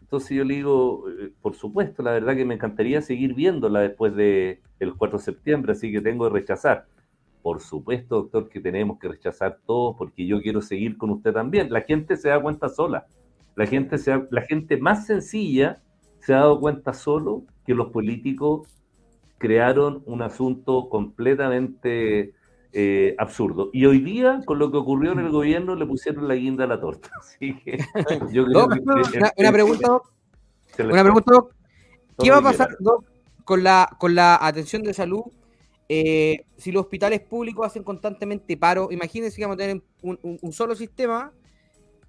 Entonces 0.00 0.36
yo 0.36 0.44
le 0.44 0.54
digo, 0.56 1.04
eh, 1.10 1.32
por 1.40 1.54
supuesto, 1.54 2.02
la 2.02 2.12
verdad 2.12 2.34
que 2.36 2.44
me 2.44 2.54
encantaría 2.54 3.00
seguir 3.02 3.34
viéndola 3.34 3.80
después 3.80 4.14
del 4.16 4.60
4 4.98 5.18
de 5.18 5.24
septiembre, 5.24 5.72
así 5.72 5.92
que 5.92 6.00
tengo 6.00 6.24
que 6.28 6.34
rechazar. 6.34 6.86
por 7.42 7.60
supuesto, 7.60 8.16
doctor, 8.16 8.48
que 8.50 8.60
tenemos 8.60 8.98
que 8.98 9.08
rechazar 9.08 9.60
todo 9.66 9.96
porque 9.96 10.26
yo 10.26 10.40
quiero 10.42 10.60
seguir 10.62 10.98
con 10.98 11.10
usted 11.10 11.32
también. 11.32 11.70
La 11.72 11.80
gente 11.82 12.16
se 12.16 12.28
da 12.28 12.40
cuenta 12.42 12.68
sola. 12.68 13.06
La 13.56 13.66
gente, 13.66 13.98
se 13.98 14.12
la 14.30 14.42
gente 14.42 14.76
más 14.78 15.06
sencilla 15.06 15.82
se 16.30 16.34
ha 16.34 16.38
dado 16.38 16.60
cuenta 16.60 16.92
solo 16.94 17.42
que 17.66 17.74
los 17.74 17.88
políticos 17.88 18.68
crearon 19.38 20.04
un 20.06 20.22
asunto 20.22 20.88
completamente 20.88 22.34
eh, 22.72 23.16
absurdo. 23.18 23.70
Y 23.72 23.86
hoy 23.86 23.98
día, 23.98 24.40
con 24.46 24.60
lo 24.60 24.70
que 24.70 24.76
ocurrió 24.76 25.10
en 25.10 25.18
el 25.18 25.30
gobierno, 25.30 25.74
le 25.74 25.86
pusieron 25.86 26.28
la 26.28 26.36
guinda 26.36 26.62
a 26.62 26.66
la 26.68 26.80
torta. 26.80 27.10
Así 27.18 27.58
que 27.58 27.78
yo 28.30 28.44
creo 28.44 28.68
que, 28.68 28.78
una, 29.38 29.50
pregunta, 29.50 30.00
Una 30.78 31.02
pregunta, 31.02 31.32
¿Qué 32.16 32.30
va 32.30 32.36
a 32.36 32.42
pasar, 32.42 32.68
con 33.44 33.64
la, 33.64 33.88
con 33.98 34.14
la 34.14 34.38
atención 34.40 34.84
de 34.84 34.94
salud 34.94 35.24
eh, 35.88 36.44
si 36.58 36.70
los 36.70 36.82
hospitales 36.82 37.22
públicos 37.22 37.66
hacen 37.66 37.82
constantemente 37.82 38.56
paro, 38.56 38.86
imagínense 38.92 39.36
que 39.36 39.42
vamos 39.42 39.56
a 39.56 39.66
tener 39.66 39.82
un, 40.02 40.52
solo 40.52 40.76
sistema 40.76 41.32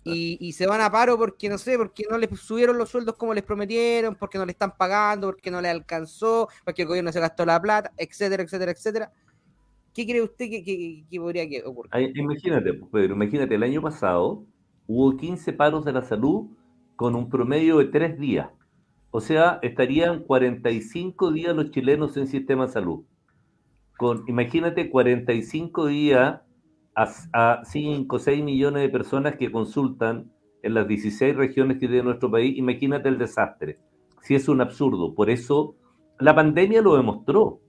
y, 0.04 0.52
se 0.54 0.68
van 0.68 0.82
a 0.82 0.92
paro 0.92 1.18
porque 1.18 1.50
no 1.50 1.58
sé, 1.58 1.78
porque 1.78 2.04
no 2.10 2.18
les 2.18 2.30
subieron 2.40 2.78
los 2.78 2.90
sueldos 2.90 3.16
como 3.16 3.34
les 3.34 3.44
prometieron, 3.44 4.16
porque 4.16 4.38
no 4.38 4.46
le 4.46 4.52
están 4.52 4.76
pagando, 4.78 5.28
porque 5.28 5.52
no 5.52 5.62
le 5.62 5.70
alcanzó, 5.70 6.50
porque 6.66 6.84
el 6.84 6.88
gobierno 6.88 7.12
se 7.12 7.20
gastó 7.20 7.46
la 7.46 7.62
plata, 7.62 7.92
etcétera, 7.98 8.44
etcétera, 8.44 8.72
etcétera. 8.72 9.12
¿Qué 9.94 10.06
cree 10.06 10.22
usted 10.22 10.50
que, 10.50 11.04
podría 11.20 11.46
ocurrir? 11.66 12.18
Imagínate, 12.18 12.74
pues, 12.74 12.92
Pedro, 12.92 13.14
imagínate, 13.16 13.56
el 13.56 13.64
año 13.64 13.82
pasado 13.82 14.46
hubo 14.88 15.18
15 15.18 15.54
paros 15.54 15.86
de 15.86 15.94
la 15.94 16.04
salud 16.04 16.48
con 16.96 17.16
un 17.16 17.30
promedio 17.30 17.78
de 17.78 17.86
tres 17.86 18.18
días. 18.18 18.50
O 19.12 19.20
sea, 19.20 19.60
estarían 19.62 20.24
45 20.24 21.32
días 21.32 21.56
los 21.56 21.72
chilenos 21.72 22.16
en 22.16 22.28
sistema 22.28 22.68
de 22.68 22.72
salud 22.72 23.04
imagínate 24.28 24.90
45 24.90 25.88
días 25.88 26.42
a, 27.34 27.62
5 27.64 28.16
o 28.16 28.20
6 28.20 28.44
millones 28.44 28.84
de 28.84 28.90
personas 28.90 29.36
que 29.36 29.52
consultan 29.52 30.32
en 30.64 30.74
las 30.74 30.88
16 30.88 31.36
regiones 31.36 31.78
que 31.78 31.88
tiene 31.88 32.04
nuestro 32.04 32.30
país, 32.30 32.58
imagínate 32.58 33.10
el 33.10 33.18
desastre. 33.18 33.80
Si 34.22 34.36
es 34.36 34.48
un 34.48 34.62
absurdo. 34.62 35.16
Por 35.16 35.30
eso 35.30 35.76
la 36.20 36.36
pandemia 36.36 36.82
lo 36.82 36.96
demostró. 36.96 37.60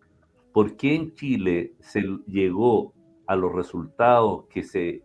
¿Por 0.52 0.76
qué 0.76 0.94
en 0.94 1.14
Chile 1.14 1.72
se 1.80 2.02
llegó 2.26 2.92
a 3.26 3.36
los 3.36 3.52
resultados 3.52 4.44
que 4.50 4.62
se 4.62 4.88
eh, 4.88 5.02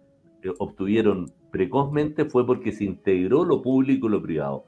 obtuvieron 0.59 1.31
precozmente? 1.51 2.25
Fue 2.25 2.45
porque 2.45 2.73
se 2.73 2.83
integró 2.83 3.45
lo 3.45 3.61
público 3.61 4.07
y 4.07 4.11
lo 4.11 4.21
privado. 4.21 4.65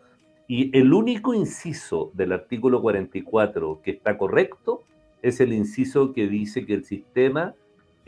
Y 0.48 0.76
el 0.77 0.94
único 0.94 1.34
inciso 1.34 2.11
del 2.14 2.31
artículo 2.31 2.81
44 2.81 3.81
que 3.84 3.91
está 3.91 4.18
correcto 4.18 4.84
es 5.22 5.41
el 5.41 5.52
inciso 5.52 6.14
que 6.14 6.27
dice 6.27 6.65
que 6.65 6.73
el 6.73 6.86
sistema 6.86 7.56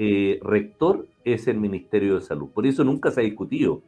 eh, 0.04 0.40
rector 0.42 1.08
es 1.24 1.48
el 1.48 1.60
Ministerio 1.60 2.16
de 2.16 2.22
Salud. 2.22 2.50
Por 2.50 2.66
eso 2.66 2.84
nunca 2.84 3.12
se 3.12 3.22
ha 3.22 3.24
discutido. 3.24 3.84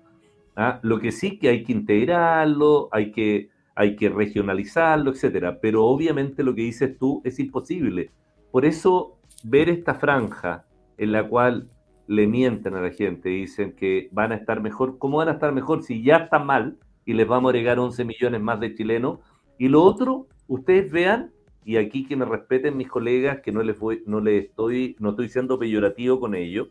¿ah? 0.56 0.80
Lo 0.84 0.99
que 0.99 1.11
sí 1.11 1.40
que 1.40 1.49
hay 1.49 1.64
que 1.64 1.72
integrarlo, 1.72 2.88
hay 2.91 3.11
que, 3.11 3.49
hay 3.73 3.95
que 3.95 4.10
regionalizarlo, 4.10 5.10
etcétera. 5.10 5.60
Pero 5.60 5.84
obviamente 5.85 6.44
lo 6.44 6.53
que 6.53 6.61
dices 6.61 6.99
tú 6.99 7.23
es 7.23 7.40
imposible. 7.40 8.11
Por 8.52 8.64
eso 8.64 9.18
ver 9.44 9.69
esta 9.69 9.95
franja 9.95 10.65
en 10.99 11.14
la 11.14 11.27
cual 11.27 11.68
le 12.06 12.27
mienten 12.27 12.76
a 12.76 12.81
la 12.81 12.91
gente, 12.91 13.30
dicen 13.30 13.76
que 13.76 14.10
van 14.11 14.34
a 14.34 14.35
estar 14.35 14.61
mejor, 14.61 14.99
¿cómo 14.99 15.18
van 15.18 15.30
a 15.30 15.34
estar 15.34 15.52
mejor 15.52 15.81
si 15.81 16.03
ya 16.03 16.18
están 16.18 16.45
mal 16.45 16.77
y 17.06 17.14
les 17.14 17.27
vamos 17.27 17.49
a 17.49 17.53
agregar 17.53 17.80
11 17.80 18.06
millones 18.06 18.40
más 18.40 18.60
de 18.60 18.76
chilenos? 18.76 19.18
Y 19.57 19.68
lo 19.68 19.81
otro, 19.81 20.27
ustedes 20.48 20.91
vean 20.91 21.31
y 21.65 21.77
aquí 21.77 22.06
que 22.06 22.15
me 22.15 22.26
respeten 22.26 22.77
mis 22.77 22.88
colegas, 22.88 23.41
que 23.41 23.52
no 23.52 23.64
les 23.64 23.77
voy, 23.77 24.03
no 24.06 24.19
les 24.19 24.45
estoy, 24.45 24.95
no 24.99 25.11
estoy 25.11 25.30
siendo 25.30 25.57
peyorativo 25.57 26.19
con 26.19 26.35
ello, 26.35 26.69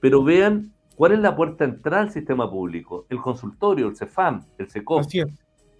pero 0.00 0.22
vean 0.22 0.72
cuál 0.96 1.12
es 1.12 1.18
la 1.20 1.36
puerta 1.36 1.64
entrada 1.64 2.02
al 2.02 2.10
sistema 2.10 2.50
público, 2.50 3.06
el 3.08 3.18
consultorio, 3.18 3.88
el 3.88 3.96
CEFAM, 3.96 4.44
el 4.58 4.68
SECOP. 4.68 5.04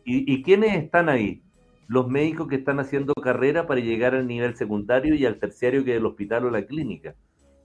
¿Y, 0.05 0.33
¿Y 0.33 0.43
quiénes 0.43 0.75
están 0.75 1.09
ahí? 1.09 1.43
Los 1.87 2.09
médicos 2.09 2.49
que 2.49 2.57
están 2.57 2.81
haciendo 2.81 3.13
carrera 3.15 3.67
para 3.67 3.81
llegar 3.81 4.15
al 4.15 4.27
nivel 4.27 4.57
secundario 4.57 5.15
y 5.15 5.27
al 5.27 5.39
terciario 5.39 5.85
que 5.85 5.93
es 5.93 5.99
el 5.99 6.07
hospital 6.07 6.47
o 6.47 6.51
la 6.51 6.67
clínica. 6.67 7.15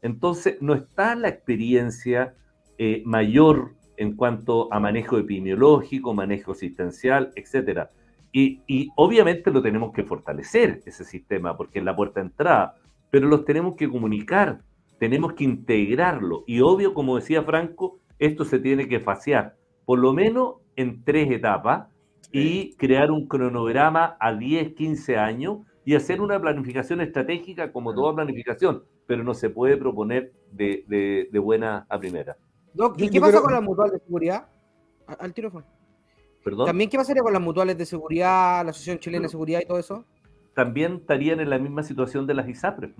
Entonces, 0.01 0.61
no 0.61 0.73
está 0.73 1.15
la 1.15 1.29
experiencia 1.29 2.35
eh, 2.77 3.03
mayor 3.05 3.75
en 3.97 4.15
cuanto 4.15 4.71
a 4.73 4.79
manejo 4.79 5.17
epidemiológico, 5.17 6.13
manejo 6.13 6.53
asistencial, 6.53 7.31
etcétera. 7.35 7.91
Y, 8.31 8.91
obviamente 8.95 9.51
lo 9.51 9.61
tenemos 9.61 9.91
que 9.93 10.03
fortalecer, 10.03 10.81
ese 10.85 11.03
sistema, 11.03 11.57
porque 11.57 11.79
es 11.79 11.85
la 11.85 11.95
puerta 11.95 12.19
de 12.19 12.27
entrada, 12.27 12.75
pero 13.09 13.27
los 13.27 13.43
tenemos 13.45 13.75
que 13.75 13.89
comunicar, 13.89 14.61
tenemos 14.99 15.33
que 15.33 15.43
integrarlo. 15.43 16.43
Y 16.45 16.61
obvio, 16.61 16.93
como 16.93 17.15
decía 17.15 17.43
Franco, 17.43 17.99
esto 18.19 18.45
se 18.45 18.59
tiene 18.59 18.87
que 18.87 18.99
faciar, 18.99 19.55
por 19.85 19.99
lo 19.99 20.13
menos 20.13 20.55
en 20.75 21.03
tres 21.03 21.31
etapas, 21.31 21.87
y 22.31 22.75
crear 22.75 23.09
un 23.09 23.27
cronograma 23.27 24.15
a 24.19 24.33
10, 24.33 24.73
15 24.75 25.17
años 25.17 25.59
y 25.83 25.95
hacer 25.95 26.21
una 26.21 26.39
planificación 26.39 27.01
estratégica 27.01 27.71
como 27.71 27.93
toda 27.95 28.13
planificación, 28.13 28.83
pero 29.07 29.23
no 29.23 29.33
se 29.33 29.49
puede 29.49 29.77
proponer 29.77 30.31
de, 30.51 31.27
buena 31.41 31.87
a 31.89 31.97
primera. 31.97 32.37
¿y 32.97 33.09
qué 33.09 33.19
pasa 33.19 33.41
con 33.41 33.53
la 33.53 33.61
mutual 33.61 33.89
de 33.89 33.99
seguridad? 33.99 34.47
Al 35.07 35.33
tiro 35.33 35.51
¿También 36.65 36.89
qué 36.89 36.97
pasaría 36.97 37.21
con 37.21 37.33
las 37.33 37.41
mutuales 37.41 37.77
de 37.77 37.85
seguridad, 37.85 38.63
la 38.63 38.71
Asociación 38.71 38.99
Chilena 38.99 39.23
de 39.23 39.29
Seguridad 39.29 39.61
y 39.61 39.65
todo 39.65 39.79
eso? 39.79 40.05
También 40.53 40.95
estarían 40.95 41.39
en 41.39 41.49
la 41.49 41.57
misma 41.57 41.83
situación 41.83 42.27
de 42.27 42.33
las 42.33 42.47
ISAPRES, 42.49 42.91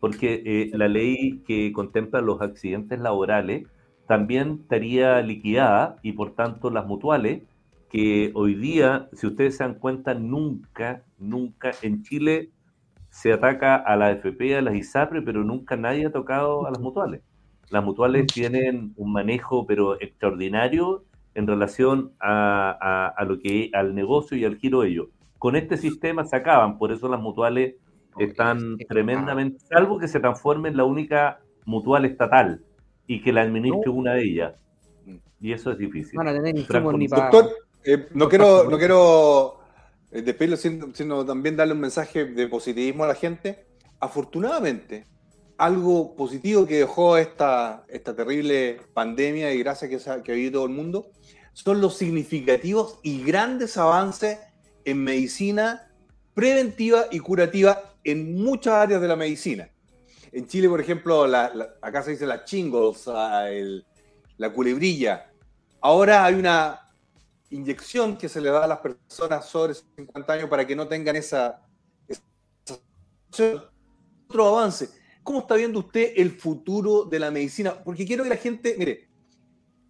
porque 0.00 0.42
eh, 0.44 0.70
la 0.76 0.88
ley 0.88 1.42
que 1.46 1.72
contempla 1.72 2.20
los 2.20 2.40
accidentes 2.40 2.98
laborales 2.98 3.66
también 4.06 4.58
estaría 4.62 5.20
liquidada 5.22 5.96
y 6.02 6.12
por 6.12 6.34
tanto 6.34 6.70
las 6.70 6.86
mutuales, 6.86 7.42
que 7.90 8.30
hoy 8.34 8.54
día, 8.54 9.08
si 9.12 9.26
ustedes 9.26 9.56
se 9.56 9.64
dan 9.64 9.74
cuenta, 9.74 10.14
nunca, 10.14 11.02
nunca 11.18 11.72
en 11.82 12.02
Chile 12.02 12.50
se 13.10 13.32
ataca 13.32 13.76
a 13.76 13.96
la 13.96 14.06
AFP, 14.06 14.56
a 14.56 14.62
las 14.62 14.74
ISAPRE, 14.74 15.22
pero 15.22 15.44
nunca 15.44 15.76
nadie 15.76 16.06
ha 16.06 16.12
tocado 16.12 16.66
a 16.66 16.70
las 16.70 16.80
mutuales. 16.80 17.22
Las 17.68 17.84
mutuales 17.84 18.26
tienen 18.26 18.94
un 18.96 19.12
manejo, 19.12 19.66
pero 19.66 20.00
extraordinario, 20.00 21.04
en 21.34 21.46
relación 21.46 22.12
a, 22.20 23.14
lo 23.26 23.38
que 23.38 23.70
al 23.72 23.94
negocio 23.94 24.36
y 24.36 24.44
al 24.44 24.56
giro 24.56 24.82
de 24.82 24.88
ellos. 24.88 25.08
Con 25.38 25.56
este 25.56 25.76
sistema 25.76 26.24
se 26.24 26.36
acaban, 26.36 26.78
por 26.78 26.92
eso 26.92 27.08
las 27.08 27.20
mutuales 27.20 27.76
están 28.18 28.76
tremendamente, 28.88 29.58
salvo 29.66 29.98
que 29.98 30.08
se 30.08 30.20
transforme 30.20 30.68
en 30.68 30.76
la 30.76 30.84
única 30.84 31.40
mutual 31.64 32.04
estatal 32.04 32.62
y 33.06 33.22
que 33.22 33.32
la 33.32 33.42
administre 33.42 33.90
una 33.90 34.14
de 34.14 34.24
ellas. 34.24 34.54
Y 35.40 35.52
eso 35.52 35.70
es 35.70 35.78
difícil. 35.78 36.18
Doctor, 37.08 37.50
eh, 37.84 38.08
no 38.12 38.28
quiero, 38.28 38.68
no 38.68 38.76
quiero 38.76 39.60
eh, 40.10 40.22
despedirlo, 40.22 40.56
sino, 40.56 41.24
también 41.24 41.56
darle 41.56 41.72
un 41.72 41.80
mensaje 41.80 42.26
de 42.26 42.48
positivismo 42.48 43.04
a 43.04 43.08
la 43.08 43.14
gente. 43.14 43.64
Afortunadamente, 44.00 45.06
algo 45.60 46.16
positivo 46.16 46.66
que 46.66 46.78
dejó 46.78 47.18
esta, 47.18 47.84
esta 47.88 48.16
terrible 48.16 48.80
pandemia 48.94 49.52
y 49.52 49.58
gracias 49.58 49.90
que, 49.90 50.22
que 50.22 50.32
ha 50.32 50.34
vivido 50.34 50.52
todo 50.60 50.64
el 50.64 50.72
mundo 50.72 51.10
son 51.52 51.82
los 51.82 51.98
significativos 51.98 52.98
y 53.02 53.22
grandes 53.22 53.76
avances 53.76 54.38
en 54.86 55.04
medicina 55.04 55.92
preventiva 56.32 57.04
y 57.10 57.18
curativa 57.18 57.94
en 58.04 58.42
muchas 58.42 58.72
áreas 58.72 59.02
de 59.02 59.08
la 59.08 59.16
medicina. 59.16 59.70
En 60.32 60.46
Chile, 60.46 60.66
por 60.66 60.80
ejemplo, 60.80 61.24
acá 61.82 62.02
se 62.02 62.12
dice 62.12 62.24
la 62.24 62.44
chingos, 62.44 63.06
ah, 63.08 63.44
la 64.38 64.52
culebrilla. 64.54 65.30
Ahora 65.82 66.24
hay 66.24 66.36
una 66.36 66.88
inyección 67.50 68.16
que 68.16 68.30
se 68.30 68.40
le 68.40 68.48
da 68.48 68.64
a 68.64 68.66
las 68.66 68.78
personas 68.78 69.44
sobre 69.46 69.74
50 69.74 70.32
años 70.32 70.48
para 70.48 70.66
que 70.66 70.74
no 70.74 70.88
tengan 70.88 71.16
esa, 71.16 71.60
esa 72.08 72.22
otro 74.28 74.46
avance. 74.56 74.99
¿Cómo 75.30 75.42
está 75.42 75.54
viendo 75.54 75.78
usted 75.78 76.14
el 76.16 76.32
futuro 76.32 77.04
de 77.04 77.20
la 77.20 77.30
medicina? 77.30 77.84
Porque 77.84 78.04
quiero 78.04 78.24
que 78.24 78.30
la 78.30 78.36
gente, 78.36 78.74
mire, 78.76 79.08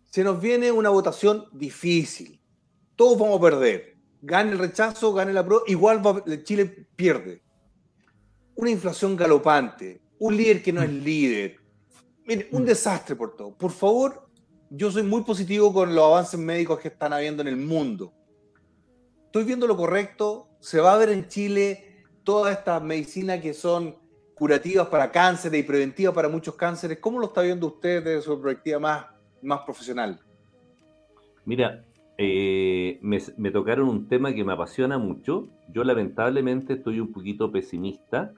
se 0.05 0.23
nos 0.23 0.39
viene 0.39 0.71
una 0.71 0.91
votación 0.91 1.47
difícil. 1.51 2.39
Todos 2.95 3.19
vamos 3.19 3.39
a 3.39 3.41
perder. 3.41 3.97
Gane 4.21 4.53
el 4.53 4.59
rechazo, 4.59 5.15
gane 5.15 5.33
la 5.33 5.43
prueba, 5.43 5.65
igual 5.67 6.03
Chile 6.45 6.87
pierde. 6.95 7.43
Una 8.55 8.69
inflación 8.69 9.17
galopante, 9.17 10.03
un 10.19 10.37
líder 10.37 10.63
que 10.63 10.75
no 10.75 10.83
es 10.83 10.93
líder. 10.93 11.57
Mire, 12.27 12.51
un 12.53 12.67
desastre 12.67 13.17
por 13.17 13.35
todo. 13.35 13.57
Por 13.57 13.71
favor, 13.71 14.29
yo 14.69 14.91
soy 14.91 15.05
muy 15.05 15.23
positivo 15.23 15.73
con 15.73 15.95
los 15.95 16.05
avances 16.05 16.39
médicos 16.39 16.81
que 16.81 16.89
están 16.89 17.15
habiendo 17.15 17.41
en 17.41 17.49
el 17.49 17.57
mundo. 17.57 18.13
Estoy 19.25 19.45
viendo 19.45 19.67
lo 19.67 19.79
correcto. 19.79 20.51
Se 20.61 20.81
va 20.81 20.93
a 20.93 20.99
ver 20.99 21.09
en 21.09 21.29
Chile 21.29 22.05
todas 22.25 22.59
estas 22.59 22.83
medicinas 22.83 23.41
que 23.41 23.55
son 23.55 23.97
curativas 24.41 24.89
para 24.89 25.13
cánceres 25.13 25.61
y 25.61 25.63
preventivas 25.63 26.15
para 26.15 26.29
muchos 26.29 26.57
cánceres. 26.57 26.99
¿Cómo 26.99 27.21
lo 27.21 27.27
está 27.27 27.43
viendo 27.43 27.69
usted 27.69 28.03
desde 28.03 28.23
su 28.23 28.41
perspectiva 28.41 28.81
más 28.81 29.21
más 29.43 29.61
profesional? 29.61 30.19
Mira, 31.45 31.85
eh, 32.19 32.99
me, 33.03 33.51
tocaron 33.51 33.89
un 33.89 34.09
tema 34.09 34.33
que 34.35 34.45
me 34.45 34.53
apasiona 34.53 34.99
mucho. 34.99 35.49
Yo 35.73 35.85
lamentablemente 35.85 36.75
estoy 36.75 37.01
un 37.01 37.13
poquito 37.13 37.51
pesimista 37.51 38.33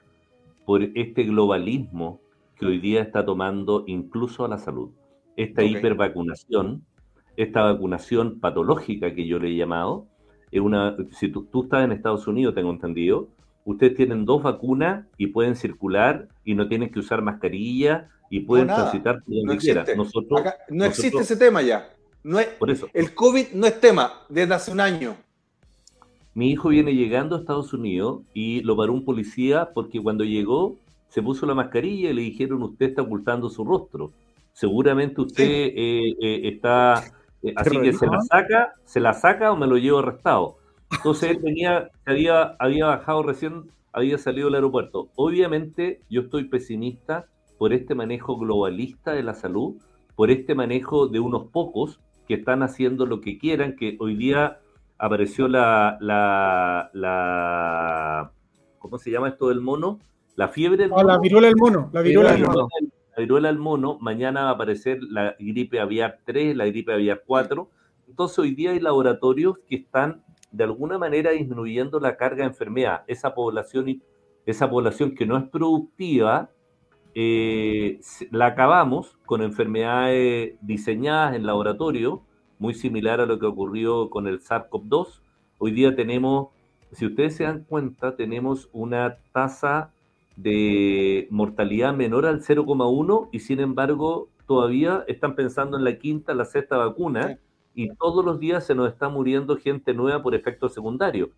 por 0.65 0.83
este 0.83 1.23
globalismo 1.23 2.21
que 2.57 2.65
hoy 2.65 2.79
día 2.79 3.01
está 3.01 3.25
tomando 3.25 3.83
incluso 3.87 4.45
a 4.45 4.47
la 4.47 4.57
salud. 4.57 4.91
Esta 5.35 5.63
hipervacunación, 5.63 6.85
esta 7.35 7.63
vacunación 7.63 8.39
patológica 8.39 9.13
que 9.13 9.27
yo 9.27 9.39
le 9.39 9.49
he 9.49 9.55
llamado, 9.55 10.07
es 10.51 10.61
una, 10.61 10.95
si 11.11 11.29
tú, 11.29 11.45
tú 11.45 11.63
estás 11.63 11.83
en 11.83 11.91
Estados 11.91 12.27
Unidos, 12.27 12.53
tengo 12.53 12.69
entendido, 12.69 13.29
ustedes 13.65 13.95
tienen 13.95 14.25
dos 14.25 14.43
vacunas 14.43 15.05
y 15.17 15.27
pueden 15.27 15.55
circular 15.55 16.27
y 16.43 16.55
no 16.55 16.67
tienen 16.67 16.89
que 16.91 16.99
usar 16.99 17.21
mascarilla 17.21 18.09
y 18.29 18.41
pueden 18.41 18.67
transitar 18.67 19.23
por 19.23 19.33
donde 19.35 19.53
No 19.55 19.59
quieran. 19.59 19.81
existe. 19.83 19.95
Nosotros, 19.97 20.41
Acá 20.41 20.55
no 20.69 20.85
existe 20.85 21.19
ese 21.21 21.35
tema 21.37 21.61
ya. 21.61 21.89
No 22.23 22.39
es, 22.39 22.47
por 22.47 22.71
eso, 22.71 22.87
el 22.93 23.13
COVID 23.13 23.47
no 23.53 23.67
es 23.67 23.79
tema 23.79 24.11
desde 24.29 24.53
hace 24.53 24.71
un 24.71 24.79
año. 24.79 25.15
Mi 26.33 26.49
hijo 26.51 26.69
viene 26.69 26.95
llegando 26.95 27.35
a 27.35 27.39
Estados 27.39 27.73
Unidos 27.73 28.21
y 28.33 28.61
lo 28.61 28.75
paró 28.75 28.93
un 28.93 29.05
policía 29.05 29.69
porque 29.73 30.01
cuando 30.01 30.23
llegó 30.23 30.77
se 31.09 31.21
puso 31.21 31.45
la 31.45 31.53
mascarilla 31.53 32.09
y 32.09 32.13
le 32.13 32.21
dijeron 32.23 32.63
usted 32.63 32.87
está 32.87 33.03
ocultando 33.03 33.49
su 33.49 33.63
rostro. 33.63 34.11
Seguramente 34.51 35.21
usted 35.21 35.43
Sí. 35.45 35.51
eh, 35.75 36.15
eh, 36.21 36.41
está, 36.45 37.03
eh, 37.43 37.53
así 37.55 37.77
que 37.79 37.93
se 37.93 38.07
la 38.07 38.19
saca, 38.21 38.73
se 38.85 38.99
la 38.99 39.13
saca 39.13 39.51
o 39.51 39.55
me 39.57 39.67
lo 39.67 39.77
llevo 39.77 39.99
arrestado. 39.99 40.57
Entonces 40.95 41.31
él 41.31 41.37
venía, 41.41 41.89
había, 42.05 42.55
había 42.59 42.85
bajado 42.87 43.23
recién, 43.23 43.71
había 43.91 44.17
salido 44.17 44.47
del 44.47 44.55
aeropuerto. 44.55 45.09
Obviamente 45.15 46.01
yo 46.09 46.21
estoy 46.21 46.45
pesimista 46.45 47.27
por 47.57 47.73
este 47.73 47.95
manejo 47.95 48.37
globalista 48.37 49.13
de 49.13 49.23
la 49.23 49.33
salud, 49.33 49.75
por 50.15 50.31
este 50.31 50.55
manejo 50.55 51.07
de 51.07 51.19
unos 51.19 51.45
pocos 51.47 51.99
que 52.27 52.35
están 52.35 52.63
haciendo 52.63 53.05
lo 53.05 53.21
que 53.21 53.37
quieran, 53.37 53.75
que 53.75 53.97
hoy 53.99 54.15
día 54.15 54.59
apareció 54.97 55.47
la, 55.47 55.97
la, 55.99 56.89
la 56.93 58.31
¿cómo 58.79 58.97
se 58.97 59.11
llama 59.11 59.29
esto 59.29 59.49
del 59.49 59.61
mono? 59.61 59.99
La 60.35 60.47
fiebre 60.47 60.77
del 60.77 60.91
Ah, 60.93 61.03
la 61.03 61.13
mono. 61.13 61.21
viruela 61.21 61.47
del 61.47 61.55
mono, 61.57 61.89
la 61.93 62.01
viruela 62.01 62.31
del 62.33 62.45
mono. 62.45 62.67
La 63.15 63.21
viruela 63.21 63.47
del 63.49 63.57
mono, 63.59 63.97
mañana 64.01 64.43
va 64.45 64.49
a 64.49 64.53
aparecer 64.53 64.99
la 65.03 65.35
gripe 65.39 65.79
aviar 65.79 66.19
3, 66.25 66.55
la 66.55 66.65
gripe 66.65 66.93
aviar 66.93 67.21
4. 67.27 67.69
Entonces 68.07 68.39
hoy 68.39 68.55
día 68.55 68.71
hay 68.71 68.79
laboratorios 68.79 69.59
que 69.67 69.75
están 69.75 70.23
de 70.53 70.63
alguna 70.63 70.97
manera 70.97 71.31
disminuyendo 71.31 71.99
la 71.99 72.15
carga 72.15 72.43
de 72.43 72.49
enfermedad. 72.49 73.03
Esa 73.07 73.33
población, 73.33 74.01
esa 74.45 74.69
población 74.69 75.15
que 75.15 75.25
no 75.25 75.35
es 75.35 75.49
productiva, 75.49 76.51
eh, 77.15 77.99
la 78.31 78.47
acabamos 78.47 79.17
con 79.25 79.41
enfermedades 79.41 80.55
diseñadas 80.61 81.35
en 81.35 81.45
laboratorio, 81.45 82.21
muy 82.59 82.75
similar 82.75 83.19
a 83.19 83.25
lo 83.25 83.39
que 83.39 83.47
ocurrió 83.47 84.11
con 84.11 84.27
el 84.27 84.39
SARS-CoV-2. 84.39 85.21
Hoy 85.57 85.71
día 85.71 85.95
tenemos, 85.95 86.49
si 86.91 87.07
ustedes 87.07 87.35
se 87.35 87.45
dan 87.45 87.63
cuenta, 87.63 88.15
tenemos 88.15 88.69
una 88.73 89.17
tasa 89.31 89.91
de 90.35 91.27
mortalidad 91.31 91.95
menor 91.95 92.27
al 92.27 92.41
0,1 92.41 93.29
y 93.31 93.39
sin 93.39 93.59
embargo 93.59 94.29
todavía 94.47 95.03
están 95.07 95.35
pensando 95.35 95.77
en 95.77 95.83
la 95.83 95.97
quinta, 95.97 96.35
la 96.35 96.45
sexta 96.45 96.77
vacuna 96.77 97.39
y 97.75 97.89
todos 97.95 98.23
los 98.23 98.39
días 98.39 98.65
se 98.65 98.75
nos 98.75 98.91
está 98.91 99.09
muriendo 99.09 99.57
gente 99.57 99.93
nueva 99.93 100.21
por 100.21 100.35
efectos 100.35 100.73
secundarios. 100.73 101.29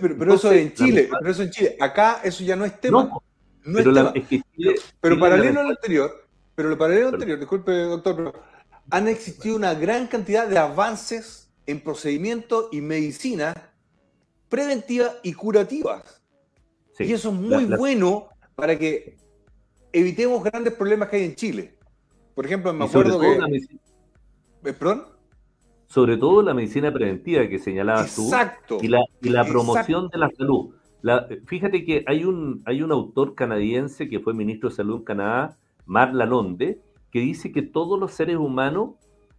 Pero, 0.00 0.16
pero 0.18 0.34
eso 0.34 0.50
en 0.52 0.58
Entonces, 0.58 0.86
Chile, 0.86 1.08
pero 1.20 1.30
eso 1.30 1.42
en 1.42 1.50
Chile. 1.50 1.76
Acá 1.80 2.20
eso 2.24 2.42
ya 2.44 2.56
no 2.56 2.64
es 2.64 2.80
tema. 2.80 3.04
No, 3.04 3.22
No 3.64 3.78
pero 3.78 3.90
es 3.90 3.96
la- 3.96 4.12
tema. 4.12 4.24
es 4.24 4.28
que 4.28 4.42
Chile- 4.56 4.74
Pero 5.00 5.14
Chile, 5.14 5.20
paralelo 5.28 5.60
al 5.60 5.66
anterior, 5.68 6.10
pero 6.54 6.68
lo 6.68 6.76
paralelo 6.78 7.08
al 7.08 7.14
anterior, 7.14 7.38
disculpe, 7.38 7.72
doctor, 7.72 8.16
pero 8.16 8.32
han 8.90 9.08
existido 9.08 9.56
una 9.56 9.74
gran 9.74 10.06
cantidad 10.08 10.46
de 10.48 10.58
avances 10.58 11.50
en 11.66 11.80
procedimientos 11.80 12.66
y 12.72 12.80
medicina 12.80 13.54
preventivas 14.48 15.16
y 15.22 15.32
curativas. 15.32 16.20
sí, 16.96 17.04
y 17.04 17.12
eso 17.12 17.30
es 17.30 17.34
muy 17.34 17.66
la- 17.66 17.76
bueno 17.76 18.28
para 18.54 18.78
que 18.78 19.16
evitemos 19.92 20.42
grandes 20.44 20.74
problemas 20.74 21.08
que 21.08 21.16
hay 21.16 21.24
en 21.24 21.34
Chile. 21.34 21.74
Por 22.34 22.44
ejemplo, 22.46 22.72
me 22.72 22.84
acuerdo 22.84 23.18
que. 23.20 23.38
la 23.38 23.46
medici- 23.48 23.78
¿Eh, 24.64 24.72
¿Perdón? 24.72 25.06
Sobre 25.86 26.16
todo 26.16 26.42
la 26.42 26.54
medicina 26.54 26.92
preventiva 26.92 27.46
que 27.48 27.58
señalabas 27.58 28.14
tú. 28.16 28.30
Y 28.82 28.88
la, 28.88 29.04
y 29.20 29.28
la 29.28 29.40
Exacto. 29.42 29.52
promoción 29.52 30.08
de 30.08 30.18
la 30.18 30.30
salud. 30.30 30.74
La- 31.02 31.26
fíjate 31.46 31.84
que 31.84 32.02
hay 32.06 32.24
un, 32.24 32.62
hay 32.64 32.82
un 32.82 32.90
autor 32.90 33.34
canadiense 33.34 34.08
que 34.08 34.20
fue 34.20 34.32
ministro 34.34 34.70
de 34.70 34.74
Salud 34.76 34.98
en 34.98 35.04
Canadá, 35.04 35.58
Marc 35.86 36.14
Lalonde, 36.14 36.80
que 37.10 37.20
dice 37.20 37.52
que 37.52 37.62
todos 37.62 38.00
los 38.00 38.12
seres 38.12 38.36
humanos 38.36 38.92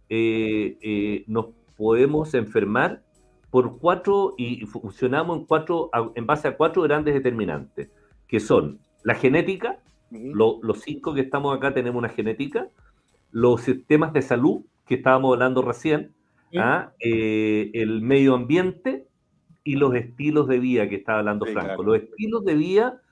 eh, 0.08 0.78
eh, 0.80 1.24
nos 1.26 1.46
podemos 1.76 2.32
enfermar 2.34 3.02
por 3.50 3.78
cuatro, 3.78 4.34
y 4.38 4.64
funcionamos 4.66 5.38
en, 5.38 5.44
cuatro, 5.46 5.90
en 6.14 6.26
base 6.26 6.48
a 6.48 6.56
cuatro 6.56 6.82
grandes 6.82 7.14
determinantes, 7.14 7.90
que 8.28 8.38
son 8.40 8.78
la 9.02 9.14
genética, 9.14 9.78
lo- 10.10 10.58
los 10.62 10.80
cinco 10.82 11.14
que 11.14 11.22
estamos 11.22 11.56
acá 11.56 11.74
tenemos 11.74 11.98
una 11.98 12.08
genética, 12.08 12.68
los 13.32 13.62
sistemas 13.62 14.12
de 14.12 14.22
salud, 14.22 14.62
que 14.86 14.94
estábamos 14.96 15.32
hablando 15.32 15.62
recién. 15.62 16.12
¿Ah? 16.58 16.92
Eh, 17.00 17.70
el 17.74 18.02
medio 18.02 18.34
ambiente 18.34 19.06
y 19.64 19.76
los 19.76 19.94
estilos 19.94 20.48
de 20.48 20.58
vida 20.58 20.88
que 20.88 20.96
estaba 20.96 21.20
hablando 21.20 21.46
Sí, 21.46 21.52
Franco. 21.52 21.68
claro. 21.68 21.82
Los 21.82 22.02
estilos 22.02 22.44
de 22.44 22.54
vida 22.54 23.02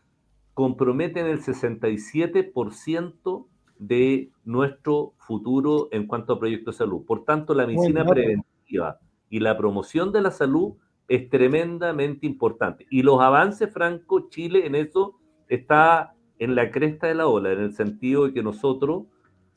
comprometen 0.54 1.26
el 1.26 1.40
67% 1.40 3.46
de 3.78 4.30
nuestro 4.44 5.14
futuro 5.18 5.88
en 5.90 6.06
cuanto 6.06 6.34
a 6.34 6.38
proyectos 6.38 6.76
de 6.76 6.78
salud. 6.78 7.04
Por 7.04 7.24
tanto, 7.24 7.54
la 7.54 7.66
medicina 7.66 8.04
preventiva 8.04 9.00
y 9.28 9.40
la 9.40 9.58
promoción 9.58 10.12
de 10.12 10.22
la 10.22 10.30
salud 10.30 10.74
es 11.08 11.28
tremendamente 11.28 12.26
importante. 12.26 12.86
Y 12.88 13.02
los 13.02 13.20
avances, 13.20 13.72
Franco, 13.72 14.28
Chile 14.30 14.66
en 14.66 14.74
eso 14.74 15.18
está 15.48 16.14
en 16.38 16.54
la 16.54 16.70
cresta 16.70 17.08
de 17.08 17.14
la 17.14 17.26
ola, 17.26 17.52
en 17.52 17.60
el 17.60 17.74
sentido 17.74 18.26
de 18.26 18.32
que 18.32 18.42
nosotros, 18.42 19.04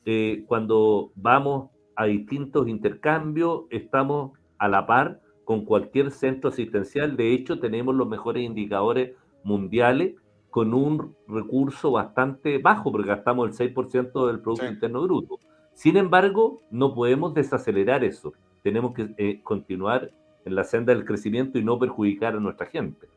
eh, 0.04 0.44
cuando 0.46 1.12
vamos 1.14 1.70
a 1.98 2.04
distintos 2.04 2.68
intercambios, 2.68 3.64
estamos 3.70 4.38
a 4.56 4.68
la 4.68 4.86
par 4.86 5.20
con 5.44 5.64
cualquier 5.64 6.12
centro 6.12 6.50
asistencial. 6.50 7.16
De 7.16 7.32
hecho, 7.32 7.58
tenemos 7.58 7.92
los 7.92 8.08
mejores 8.08 8.44
indicadores 8.44 9.16
mundiales 9.42 10.14
con 10.48 10.74
un 10.74 11.16
recurso 11.26 11.90
bastante 11.90 12.58
bajo, 12.58 12.92
porque 12.92 13.08
gastamos 13.08 13.48
el 13.48 13.74
6% 13.74 14.28
del 14.28 14.38
Producto 14.38 14.66
Sí. 14.66 14.72
Interno 14.74 15.02
Bruto. 15.02 15.40
Sin 15.74 15.96
embargo, 15.96 16.62
no 16.70 16.94
podemos 16.94 17.34
desacelerar 17.34 18.04
eso. 18.04 18.32
Tenemos 18.62 18.94
que 18.94 19.08
eh, 19.18 19.40
continuar 19.42 20.12
en 20.44 20.54
la 20.54 20.62
senda 20.62 20.94
del 20.94 21.04
crecimiento 21.04 21.58
y 21.58 21.64
no 21.64 21.80
perjudicar 21.80 22.36
a 22.36 22.40
nuestra 22.40 22.66
gente. 22.66 23.08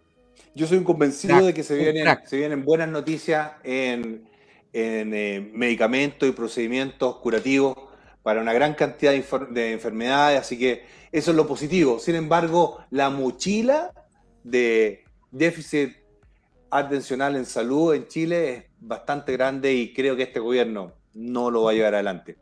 Yo 0.55 0.65
soy 0.65 0.79
un 0.79 0.83
convencido 0.83 1.35
Crack, 1.35 1.45
de 1.45 1.53
que 1.53 1.61
se 1.61 1.77
vienen, 1.77 2.07
se 2.25 2.37
vienen 2.37 2.65
buenas 2.65 2.89
noticias 2.89 3.51
en, 3.63 4.27
en, 4.73 5.13
eh, 5.13 5.51
medicamentos 5.53 6.27
y 6.27 6.31
procedimientos 6.31 7.17
curativos 7.17 7.90
para 8.23 8.41
una 8.41 8.53
gran 8.53 8.73
cantidad 8.75 9.11
de, 9.11 9.71
enfermedades, 9.71 10.39
así 10.39 10.57
que 10.57 10.85
eso 11.11 11.31
es 11.31 11.37
lo 11.37 11.47
positivo. 11.47 11.99
Sin 11.99 12.15
embargo, 12.15 12.79
la 12.89 13.09
mochila 13.09 13.91
de 14.43 15.03
déficit 15.31 15.93
atencional 16.69 17.35
en 17.35 17.45
salud 17.45 17.93
en 17.93 18.07
Chile 18.07 18.53
es 18.53 18.63
bastante 18.79 19.33
grande 19.33 19.73
y 19.73 19.93
creo 19.93 20.15
que 20.15 20.23
este 20.23 20.39
gobierno 20.39 20.93
no 21.13 21.51
lo 21.51 21.63
va 21.63 21.71
a 21.71 21.73
llevar 21.73 21.95
adelante. 21.95 22.37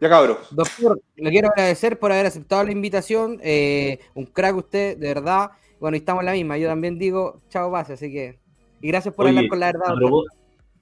Ya 0.00 0.08
cabros, 0.08 0.38
Doctor, 0.52 1.00
le 1.16 1.30
quiero 1.30 1.48
agradecer 1.48 1.98
por 1.98 2.12
haber 2.12 2.26
aceptado 2.26 2.62
la 2.62 2.70
invitación. 2.70 3.40
eh, 3.42 3.98
un 4.14 4.26
crack 4.26 4.56
usted, 4.56 4.96
de 4.96 5.08
verdad. 5.08 5.50
Bueno, 5.80 5.96
y 5.96 6.00
estamos 6.00 6.22
en 6.22 6.26
la 6.26 6.32
misma. 6.32 6.56
Yo 6.56 6.68
también 6.68 6.98
digo 6.98 7.40
chao 7.48 7.70
base, 7.70 7.94
así 7.94 8.12
que. 8.12 8.38
Y 8.80 8.88
gracias 8.88 9.12
por 9.12 9.26
Oye, 9.26 9.36
hablar 9.36 9.48
con 9.48 9.60
la 9.60 9.66
verdad. 9.66 9.94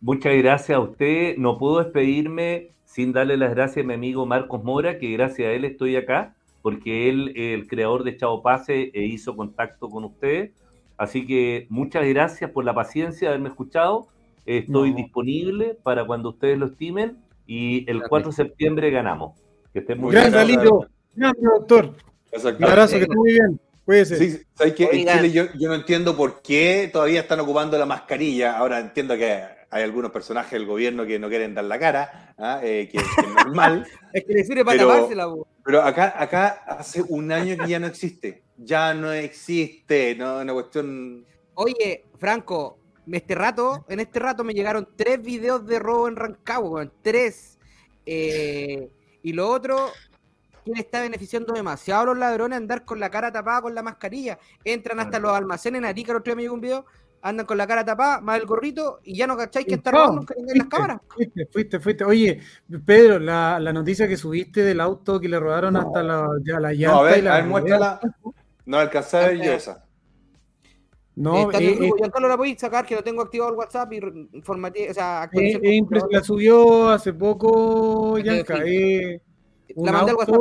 Muchas 0.00 0.36
gracias 0.36 0.76
a 0.76 0.80
usted. 0.80 1.36
No 1.38 1.56
puedo 1.56 1.82
despedirme 1.82 2.75
sin 2.86 3.12
darle 3.12 3.36
las 3.36 3.50
gracias 3.50 3.84
a 3.84 3.86
mi 3.86 3.92
amigo 3.94 4.24
Marcos 4.24 4.64
Mora, 4.64 4.98
que 4.98 5.12
gracias 5.12 5.48
a 5.48 5.52
él 5.52 5.66
estoy 5.66 5.96
acá, 5.96 6.34
porque 6.62 7.10
él, 7.10 7.32
el 7.36 7.66
creador 7.68 8.02
de 8.04 8.16
Chavo 8.16 8.42
Pase, 8.42 8.90
eh, 8.94 9.04
hizo 9.04 9.36
contacto 9.36 9.90
con 9.90 10.04
ustedes. 10.04 10.52
Así 10.96 11.26
que 11.26 11.66
muchas 11.68 12.06
gracias 12.08 12.50
por 12.50 12.64
la 12.64 12.72
paciencia 12.74 13.28
de 13.28 13.34
haberme 13.34 13.50
escuchado. 13.50 14.08
Estoy 14.46 14.90
No. 14.92 14.96
disponible 14.96 15.76
para 15.82 16.06
cuando 16.06 16.30
ustedes 16.30 16.58
lo 16.58 16.66
estimen 16.66 17.18
y 17.46 17.80
el 17.80 17.98
Gracias. 17.98 18.08
4 18.08 18.30
de 18.30 18.36
septiembre 18.36 18.90
ganamos. 18.90 19.38
Que 19.72 19.80
estén 19.80 20.00
muy 20.00 20.14
bien. 20.14 20.34
Alito. 20.34 20.86
Grande, 21.14 21.40
doctor. 21.42 21.94
Un 22.58 22.64
abrazo, 22.64 22.96
que 22.96 23.02
esté 23.02 23.14
muy 23.14 23.32
bien. 23.32 23.60
Cuídese. 23.84 24.16
Sí, 24.16 24.42
¿sabes 24.54 24.74
qué? 24.74 24.88
En. 24.92 25.06
Chile 25.06 25.30
yo, 25.32 25.44
yo 25.58 25.68
no 25.68 25.74
entiendo 25.74 26.16
por 26.16 26.42
qué 26.42 26.88
todavía 26.92 27.20
están 27.20 27.40
ocupando 27.40 27.78
la 27.78 27.86
mascarilla. 27.86 28.56
Ahora 28.58 28.80
entiendo 28.80 29.16
que 29.16 29.42
hay 29.70 29.82
algunos 29.82 30.10
personajes 30.10 30.52
del 30.52 30.66
gobierno 30.66 31.04
que 31.06 31.18
no 31.18 31.28
quieren 31.28 31.54
dar 31.54 31.64
la 31.64 31.78
cara, 31.78 32.34
¿ah? 32.38 32.60
Eh, 32.62 32.88
que, 32.90 32.98
que 32.98 33.20
es 33.20 33.34
normal. 33.34 33.86
Es 34.12 34.24
que 34.24 34.32
le 34.32 34.44
sirve 34.44 34.64
para 34.64 34.78
Pero- 34.78 34.88
tapársela, 34.88 35.26
po. 35.26 35.46
Pero 35.64 35.82
acá, 35.82 36.14
acá 36.16 36.46
hace 36.66 37.02
un 37.02 37.32
año 37.32 37.56
que 37.56 37.68
ya 37.68 37.78
no 37.80 37.86
existe. 37.88 38.42
Ya 38.56 38.94
no 38.94 39.12
existe, 39.12 40.14
no 40.14 40.38
una 40.40 40.52
cuestión. 40.52 41.26
Oye, 41.54 42.04
Franco, 42.18 42.78
este 43.10 43.34
rato, 43.34 43.84
en 43.88 44.00
este 44.00 44.18
rato 44.20 44.44
me 44.44 44.54
llegaron 44.54 44.88
tres 44.96 45.20
videos 45.20 45.66
de 45.66 45.78
robo 45.78 46.08
en 46.08 46.16
Rancagua, 46.16 46.88
tres. 47.02 47.58
Eh, 48.06 48.88
y 49.22 49.32
lo 49.32 49.48
otro, 49.48 49.90
¿quién 50.64 50.76
está 50.78 51.00
beneficiando 51.02 51.52
demasiado 51.52 52.02
a 52.02 52.06
los 52.06 52.18
ladrones 52.18 52.56
andar 52.56 52.84
con 52.84 53.00
la 53.00 53.10
cara 53.10 53.32
tapada 53.32 53.62
con 53.62 53.74
la 53.74 53.82
mascarilla? 53.82 54.38
Entran 54.64 55.00
hasta 55.00 55.18
los 55.18 55.32
almacenes 55.32 55.80
en 55.80 55.84
Arica, 55.84 56.12
el 56.12 56.18
otro 56.18 56.30
día 56.30 56.36
me 56.36 56.42
llegó 56.42 56.54
un 56.54 56.60
video, 56.60 56.86
andan 57.22 57.46
con 57.46 57.56
la 57.58 57.66
cara 57.66 57.84
tapada, 57.84 58.20
más 58.20 58.38
el 58.38 58.46
gorrito, 58.46 59.00
y 59.02 59.16
ya 59.16 59.26
no 59.26 59.36
cacháis 59.36 59.66
que 59.66 59.74
está 59.74 59.90
robando 59.90 60.24
que 60.24 60.34
tengan 60.34 60.58
las 60.58 60.66
cámaras. 60.68 61.00
Fuiste, 61.14 61.46
fuiste, 61.46 61.80
fuiste. 61.80 62.04
Oye, 62.04 62.40
Pedro, 62.84 63.18
la, 63.18 63.58
la 63.58 63.72
noticia 63.72 64.06
que 64.06 64.16
subiste 64.16 64.62
del 64.62 64.80
auto 64.80 65.18
que 65.20 65.28
le 65.28 65.38
robaron 65.40 65.76
hasta 65.76 66.02
la, 66.02 66.28
ya 66.44 66.60
la 66.60 66.72
llanta 66.72 66.92
No, 66.94 67.00
a 67.00 67.02
ver, 67.02 67.18
y 67.18 67.22
la 67.22 67.34
a 67.34 67.36
ver, 67.38 67.46
muéstrala. 67.46 68.00
No 68.64 68.78
alcanzé 68.78 69.16
a 69.16 69.28
ver 69.28 69.36
yo 69.42 69.52
esa. 69.52 69.84
No, 71.14 71.50
en 71.50 71.62
eh, 71.62 71.78
eh, 71.80 71.90
Giancarlo 71.96 72.28
la 72.28 72.36
podéis 72.36 72.60
sacar, 72.60 72.84
que 72.84 72.94
no 72.94 73.02
tengo 73.02 73.22
activado 73.22 73.50
el 73.50 73.56
WhatsApp 73.56 73.90
y 73.94 74.42
formateé, 74.42 74.90
o 74.90 74.94
sea, 74.94 75.30
eh, 75.32 75.58
eh, 75.62 75.82
la 76.10 76.22
subió 76.22 76.90
hace 76.90 77.14
poco, 77.14 78.18
Yanka. 78.18 78.58
eh, 78.66 79.22
La 79.76 79.92
mandé 79.92 80.10
al 80.10 80.16
WhatsApp. 80.18 80.36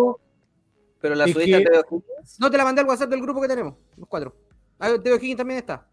Pero 1.00 1.16
la 1.16 1.28
subiste 1.28 1.64
que- 1.64 1.78
a 1.78 1.84
Teo 1.84 2.04
No 2.40 2.52
te 2.52 2.58
la 2.58 2.64
mandé 2.66 2.82
al 2.82 2.88
WhatsApp 2.88 3.10
del 3.10 3.22
grupo 3.22 3.42
que 3.42 3.48
tenemos, 3.48 3.76
los 3.96 4.10
cuatro. 4.10 4.36
Ah, 4.80 4.90
Teo 5.02 5.16
Higgins 5.16 5.38
también 5.38 5.60
está. 5.60 5.88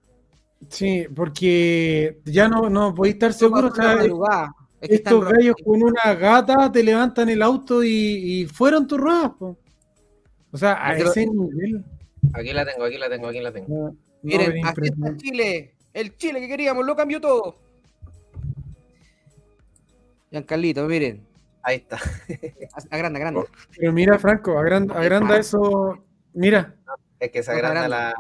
Sí, 0.69 1.07
porque 1.15 2.21
ya 2.25 2.49
no, 2.49 2.69
no 2.71 2.95
podéis 2.95 3.15
estar 3.15 3.33
seguros. 3.33 3.73
o 3.73 3.75
Pasó 3.77 3.83
la 3.83 3.89
sea, 3.89 3.97
madrugada. 4.03 4.55
Es 4.81 4.89
que 4.89 4.95
están 4.97 5.15
estos 5.15 5.33
gallos 5.33 5.55
con 5.65 5.83
una 5.83 6.15
gata 6.15 6.73
te 6.73 6.83
levantan 6.83 7.29
el 7.29 7.41
auto 7.43 7.85
y, 7.85 7.89
y 8.43 8.47
fueron 8.47 8.87
tus 8.87 8.99
ruedas. 8.99 9.31
po. 9.39 9.57
O 10.51 10.59
sea, 10.59 10.85
a 10.87 10.97
ese 10.97 11.27
nivel. 11.27 11.85
Aquí 12.35 12.53
la 12.53 12.65
tengo, 12.67 12.85
aquí 12.85 12.99
la 12.99 13.09
tengo, 13.09 13.29
aquí 13.29 13.41
la 13.41 13.53
tengo. 13.53 13.69
no, 13.69 13.85
no, 13.91 13.97
Miren, 14.23 14.49
así 14.51 14.59
está 14.59 14.69
impresionante. 14.71 15.25
Chile. 15.25 15.75
El 15.93 16.17
Chile 16.17 16.41
que 16.41 16.49
queríamos, 16.49 16.87
lo 16.87 16.97
cambió 16.97 17.21
todo. 17.21 17.57
Giancarlito, 20.31 20.87
miren. 20.87 21.27
Ahí 21.63 21.77
está. 21.77 21.99
Agranda, 22.91 23.19
agranda. 23.19 23.43
Pero 23.77 23.93
mira, 23.93 24.19
Franco, 24.19 24.59
agranda, 24.59 24.95
agranda 24.99 25.39
eso. 25.39 25.99
Mira, 26.33 26.75
Es 27.21 27.31
que 27.31 27.43
se 27.43 27.53
No, 27.53 27.59
agranda 27.59 27.89
la, 27.89 28.15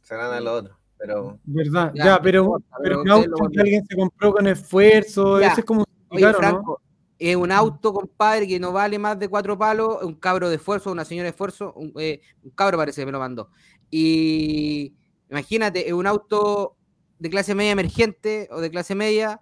se 0.00 0.14
agranda 0.14 0.40
lo 0.40 0.54
otro. 0.54 0.77
Pero 0.98 1.38
verdad. 1.44 1.92
Ya, 1.94 2.04
Ya, 2.04 2.16
no 2.16 2.22
pero, 2.22 2.42
importa, 2.44 2.76
pero 2.82 3.02
pero 3.02 3.02
un 3.02 3.10
auto 3.10 3.48
que 3.50 3.60
alguien 3.60 3.86
se 3.86 3.96
compró 3.96 4.32
con 4.32 4.46
esfuerzo, 4.46 5.40
Ya. 5.40 5.48
ese 5.48 5.60
es 5.60 5.64
como 5.66 5.84
Oye, 6.10 6.20
claro, 6.22 6.38
¿no? 6.40 6.48
Franco, 6.48 6.80
es 7.18 7.36
un 7.36 7.52
auto, 7.52 7.92
compadre, 7.92 8.46
que 8.46 8.58
no 8.60 8.72
vale 8.72 8.98
más 8.98 9.18
de 9.18 9.28
cuatro 9.28 9.56
palos, 9.58 10.02
un 10.02 10.14
cabro 10.14 10.48
de 10.48 10.56
esfuerzo, 10.56 10.90
una 10.92 11.04
señora 11.04 11.24
de 11.24 11.30
esfuerzo, 11.30 11.72
un, 11.74 11.92
eh, 11.98 12.20
un 12.42 12.50
cabro 12.50 12.78
parece 12.78 13.02
que 13.02 13.06
me 13.06 13.12
lo 13.12 13.18
mandó. 13.18 13.50
Y 13.90 14.94
imagínate, 15.30 15.86
es 15.86 15.92
un 15.92 16.06
auto 16.06 16.76
de 17.18 17.30
clase 17.30 17.54
media 17.54 17.72
emergente 17.72 18.48
o 18.52 18.60
de 18.60 18.70
clase 18.70 18.94
media 18.94 19.40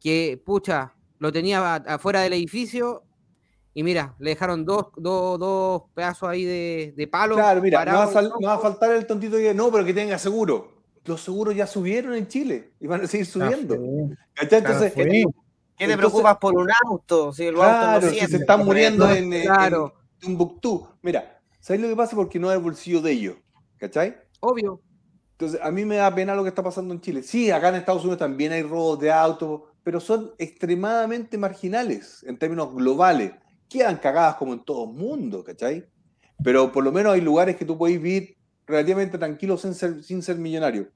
que, 0.00 0.40
pucha, 0.44 0.94
lo 1.18 1.30
tenía 1.30 1.74
afuera 1.76 2.20
del 2.22 2.32
edificio 2.32 3.04
y 3.74 3.82
mira, 3.82 4.16
le 4.18 4.30
dejaron 4.30 4.64
dos, 4.64 4.86
dos, 4.96 5.38
dos 5.38 5.82
pedazos 5.94 6.28
ahí 6.28 6.44
de, 6.44 6.94
de 6.96 7.06
palo. 7.06 7.34
Claro, 7.36 7.60
mira, 7.60 7.84
no 7.84 7.92
va, 7.92 8.02
a 8.04 8.06
parados, 8.06 8.12
sal- 8.14 8.32
no 8.40 8.46
va 8.48 8.54
a 8.54 8.58
faltar 8.58 8.92
el 8.92 9.06
tontito 9.06 9.36
que 9.36 9.52
no, 9.54 9.70
pero 9.70 9.84
que 9.84 9.94
tenga 9.94 10.18
seguro. 10.18 10.79
Los 11.04 11.22
seguros 11.22 11.54
ya 11.54 11.66
subieron 11.66 12.14
en 12.14 12.28
Chile 12.28 12.72
y 12.78 12.86
van 12.86 13.02
a 13.02 13.06
seguir 13.06 13.26
subiendo. 13.26 13.74
Entonces, 14.40 14.92
fue. 14.92 15.24
¿qué 15.76 15.86
te 15.86 15.96
preocupas 15.96 16.36
por 16.36 16.56
un 16.56 16.68
auto? 16.84 17.32
Si 17.32 17.44
el 17.46 17.56
auto 17.56 18.06
no 18.06 18.12
si 18.12 18.18
se 18.20 18.36
están 18.36 18.64
muriendo 18.64 19.10
en, 19.10 19.32
en, 19.32 19.42
Claro. 19.42 19.94
en. 20.22 20.38
Mira, 21.02 21.40
¿sabes 21.58 21.80
lo 21.80 21.88
que 21.88 21.96
pasa? 21.96 22.14
Porque 22.14 22.38
no 22.38 22.50
es 22.50 22.56
el 22.56 22.62
bolsillo 22.62 23.00
de 23.00 23.12
ellos. 23.12 23.36
¿Cachai? 23.78 24.16
Obvio. 24.40 24.82
Entonces, 25.32 25.58
a 25.62 25.70
mí 25.70 25.86
me 25.86 25.96
da 25.96 26.14
pena 26.14 26.34
lo 26.34 26.42
que 26.42 26.50
está 26.50 26.62
pasando 26.62 26.92
en 26.92 27.00
Chile. 27.00 27.22
Sí, 27.22 27.50
acá 27.50 27.70
en 27.70 27.76
Estados 27.76 28.02
Unidos 28.02 28.18
también 28.18 28.52
hay 28.52 28.62
robos 28.62 29.00
de 29.00 29.10
autos, 29.10 29.62
pero 29.82 29.98
son 29.98 30.32
extremadamente 30.36 31.38
marginales 31.38 32.22
en 32.26 32.38
términos 32.38 32.74
globales. 32.74 33.32
Quedan 33.66 33.96
cagadas 33.96 34.34
como 34.34 34.52
en 34.52 34.62
todo 34.62 34.84
el 34.84 34.90
mundo, 34.90 35.42
¿cachai? 35.42 35.88
Pero 36.44 36.70
por 36.70 36.84
lo 36.84 36.92
menos 36.92 37.14
hay 37.14 37.22
lugares 37.22 37.56
que 37.56 37.64
tú 37.64 37.78
podéis 37.78 38.02
vivir 38.02 38.36
relativamente 38.70 39.18
tranquilo 39.18 39.56
sin 39.58 39.74
ser, 39.74 40.02
sin 40.02 40.22
ser 40.22 40.36
millonario. 40.36 40.88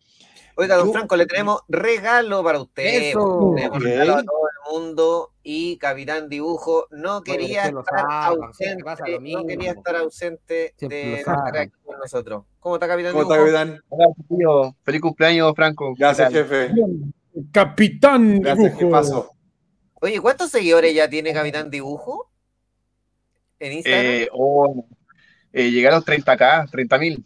Oiga, 0.57 0.77
don 0.77 0.87
Yo- 0.87 0.93
Franco, 0.93 1.17
le 1.17 1.27
tenemos 1.27 1.63
regalo 1.69 2.45
para 2.45 2.61
usted. 2.61 3.11
Eso. 3.11 3.53
Tenemos 3.57 3.83
regalo 3.83 4.13
a 4.15 4.23
todo 4.23 4.47
el 4.49 4.73
mundo 4.73 5.33
y 5.43 5.77
Capitán 5.79 6.29
Dibujo 6.29 6.87
no 6.93 7.23
quería 7.23 7.65
estar 7.67 8.07
ausente, 8.09 8.55
siempre 8.65 8.85
pasa 8.85 9.05
lo 9.09 9.21
no 9.21 9.45
quería 9.47 9.73
estar 9.73 9.97
ausente 9.97 10.75
de 10.79 11.15
estar 11.15 11.57
aquí 11.57 11.73
con 11.85 11.99
nosotros. 11.99 12.45
¿Cómo 12.61 12.77
está 12.77 12.87
Capitán 12.87 13.13
¿Cómo 13.13 13.25
está? 13.25 13.37
Capitán? 13.37 13.81
Hola, 13.89 14.07
tío. 14.29 14.77
Feliz 14.85 15.01
cumpleaños, 15.01 15.53
Franco. 15.57 15.93
¿Qué 15.97 16.05
Gracias, 16.05 16.33
jefe. 16.33 16.71
Capitán 17.53 18.41
Gracias, 18.41 18.73
¿qué 18.73 18.79
Dibujo. 18.79 18.91
pasó? 18.93 19.31
Oye, 19.95 20.21
¿cuántos 20.21 20.51
seguidores 20.51 20.95
ya 20.95 21.09
tiene 21.11 21.33
Capitán 21.33 21.69
Dibujo? 21.69 22.31
En 23.59 23.73
Instagram, 23.73 24.05
Eh, 24.05 24.29
oh, 24.33 24.87
eh, 25.53 25.71
los 25.91 26.05
30k, 26.05 26.71
30 26.71 26.99
mil. 26.99 27.25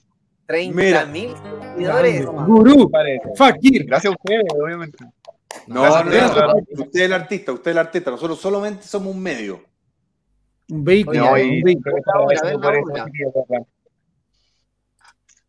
30 0.49 1.07
mil 1.07 1.35
seguidores. 1.75 2.27
Gurú, 2.27 2.91
Fakir. 3.37 3.85
Gracias 3.85 4.12
a 4.12 4.16
ustedes, 4.16 4.45
obviamente. 4.55 4.99
No, 5.66 5.83
usted 5.83 6.89
es 6.95 7.03
el 7.03 7.12
artista, 7.12 7.53
usted 7.53 7.70
es 7.70 7.75
el 7.75 7.79
artista. 7.79 8.11
Nosotros 8.11 8.41
solamente 8.41 8.83
somos 8.85 9.15
un 9.15 9.23
medio. 9.23 9.62
Un 10.70 10.85
vehículo. 10.85 11.19
No, 11.19 11.33
un 11.33 11.62
vehículo. 11.62 11.97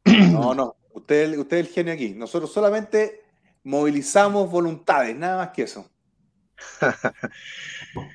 No, 0.05 0.53
no. 0.53 0.75
Usted, 0.93 1.37
usted 1.37 1.57
es 1.57 1.67
el 1.67 1.73
genio 1.73 1.93
aquí. 1.93 2.09
Nosotros 2.09 2.51
solamente 2.51 3.21
movilizamos 3.63 4.51
voluntades, 4.51 5.15
nada 5.15 5.37
más 5.37 5.49
que 5.49 5.63
eso. 5.63 5.89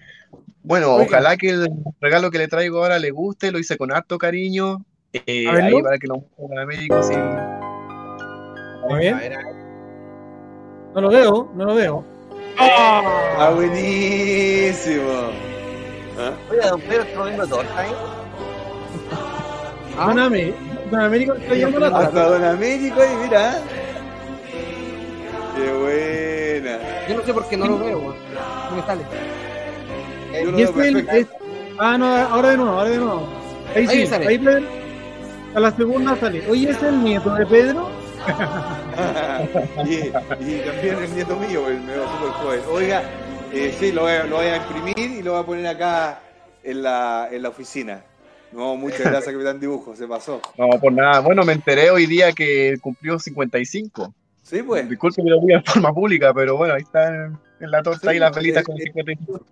Bueno, 0.66 0.94
Oiga. 0.94 1.04
ojalá 1.04 1.36
que 1.36 1.50
el 1.50 1.68
regalo 2.00 2.30
que 2.30 2.38
le 2.38 2.48
traigo 2.48 2.78
ahora 2.78 2.98
le 2.98 3.10
guste, 3.10 3.52
lo 3.52 3.58
hice 3.58 3.76
con 3.76 3.92
harto 3.92 4.16
cariño. 4.16 4.82
Eh, 5.14 5.46
ahí 5.48 5.80
para 5.82 5.96
que 5.98 6.06
lo 6.08 6.16
muestren 6.36 6.58
a 6.58 6.66
México, 6.66 7.02
sí. 7.02 7.14
A 7.14 8.94
ver, 8.96 9.14
A 9.14 9.18
ver, 9.18 9.32
a 9.32 9.36
ver. 9.38 9.54
no 10.94 11.00
lo 11.00 11.08
veo, 11.08 11.48
no 11.54 11.64
lo 11.66 11.74
veo. 11.76 12.04
Ah, 12.58 13.52
buenísimo. 13.54 15.04
¿Ah? 16.18 16.32
Oiga, 16.50 16.70
don 16.70 16.80
Pedro, 16.80 17.02
¿está 17.02 17.18
comiendo 17.18 17.46
torta 17.46 17.80
ahí? 17.80 17.90
Ah, 19.96 20.06
Don 20.08 20.18
América, 20.18 20.56
Don 20.90 21.00
América 21.00 21.34
está 21.40 21.54
llamando 21.54 21.80
la 21.80 21.86
Hasta 21.98 22.10
tarde. 22.12 22.30
Don 22.38 22.44
Américo 22.44 23.00
ahí, 23.00 23.16
mira. 23.22 23.58
Qué 25.56 25.72
buena. 25.72 26.78
yo 27.08 27.16
no 27.16 27.22
sé 27.22 27.34
por 27.34 27.48
qué 27.48 27.56
no 27.56 27.66
lo 27.66 27.78
veo, 27.78 27.98
weón. 27.98 28.14
No 28.70 28.76
me 28.76 28.82
sale. 28.82 29.02
Lo 30.44 30.58
Y 30.58 30.62
este 30.62 30.88
el, 30.88 31.08
es- 31.08 31.28
ah, 31.78 31.96
no, 31.96 32.06
ahora 32.06 32.50
de 32.50 32.56
nuevo, 32.56 32.72
ahora 32.72 32.90
de 32.90 32.96
nuevo. 32.98 33.28
Ahí 33.74 33.86
Ahí 33.86 34.00
sí, 34.00 34.06
sale. 34.08 34.26
ahí. 34.28 34.38
A 35.54 35.60
la 35.60 35.70
segunda 35.70 36.16
sale. 36.16 36.48
Oye, 36.48 36.70
¿es 36.70 36.82
el 36.82 37.02
nieto 37.02 37.32
de 37.34 37.46
Pedro? 37.46 37.88
y, 39.84 39.94
y 39.94 40.10
también 40.10 40.98
el 40.98 41.14
nieto 41.14 41.36
mío, 41.36 41.68
el 41.68 41.80
medio 41.80 42.02
super 42.08 42.30
joven. 42.30 42.60
Oiga, 42.70 43.02
eh, 43.52 43.74
sí, 43.78 43.92
lo 43.92 44.02
voy, 44.02 44.12
a, 44.12 44.24
lo 44.24 44.36
voy 44.36 44.46
a 44.46 44.56
imprimir 44.56 44.98
y 44.98 45.22
lo 45.22 45.32
voy 45.32 45.42
a 45.42 45.46
poner 45.46 45.66
acá 45.68 46.20
en 46.62 46.82
la, 46.82 47.28
en 47.30 47.42
la 47.42 47.50
oficina. 47.50 48.02
No, 48.52 48.76
muchas 48.76 49.00
gracias, 49.10 49.32
Capitán 49.32 49.60
Dibujo, 49.60 49.94
se 49.94 50.08
pasó. 50.08 50.40
No, 50.58 50.68
por 50.80 50.92
nada. 50.92 51.20
Bueno, 51.20 51.44
me 51.44 51.52
enteré 51.52 51.90
hoy 51.90 52.06
día 52.06 52.32
que 52.32 52.76
cumplió 52.80 53.18
55. 53.18 54.12
Sí, 54.42 54.62
pues. 54.62 54.88
Disculpe 54.88 55.22
que 55.22 55.30
lo 55.30 55.40
diga 55.40 55.58
de 55.58 55.64
forma 55.70 55.92
pública, 55.92 56.34
pero 56.34 56.56
bueno, 56.56 56.74
ahí 56.74 56.82
está 56.82 57.08
en, 57.14 57.38
en 57.60 57.70
la 57.70 57.82
torta 57.82 58.10
Sí, 58.10 58.16
y 58.16 58.18
las 58.18 58.34
velitas 58.34 58.62
eh, 58.62 58.64
con 58.64 58.76
eh, 58.76 58.84
55. 58.86 59.44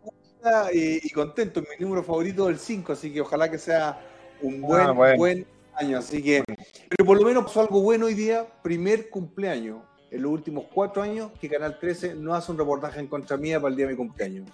Y, 0.73 1.07
y 1.07 1.11
contento, 1.11 1.61
mi 1.61 1.85
número 1.85 2.03
favorito 2.03 2.49
es 2.49 2.57
el 2.57 2.61
5, 2.61 2.93
así 2.93 3.12
que 3.12 3.20
ojalá 3.20 3.49
que 3.49 3.59
sea 3.59 4.01
un 4.41 4.61
buen, 4.61 4.83
Ah, 4.83 4.91
bueno. 4.91 5.16
buen 5.16 5.47
Así 5.91 6.23
que, 6.23 6.45
pero 6.89 7.05
por 7.05 7.19
lo 7.21 7.27
menos 7.27 7.45
pasó 7.45 7.61
algo 7.61 7.81
bueno 7.83 8.07
hoy 8.07 8.15
día, 8.15 8.47
primer 8.63 9.11
cumpleaños 9.11 9.79
en 10.11 10.23
los 10.23 10.31
últimos 10.31 10.65
cuatro 10.73 11.03
años 11.03 11.31
que 11.41 11.49
Canal 11.49 11.79
13 11.79 12.15
no 12.15 12.35
hace 12.35 12.53
un 12.53 12.59
reportaje 12.59 13.01
en 13.01 13.07
contra 13.07 13.37
mía 13.37 13.61
para 13.61 13.71
el 13.71 13.77
día 13.77 13.87
de 13.87 13.93
mi 13.93 13.97
cumpleaños. 13.97 14.49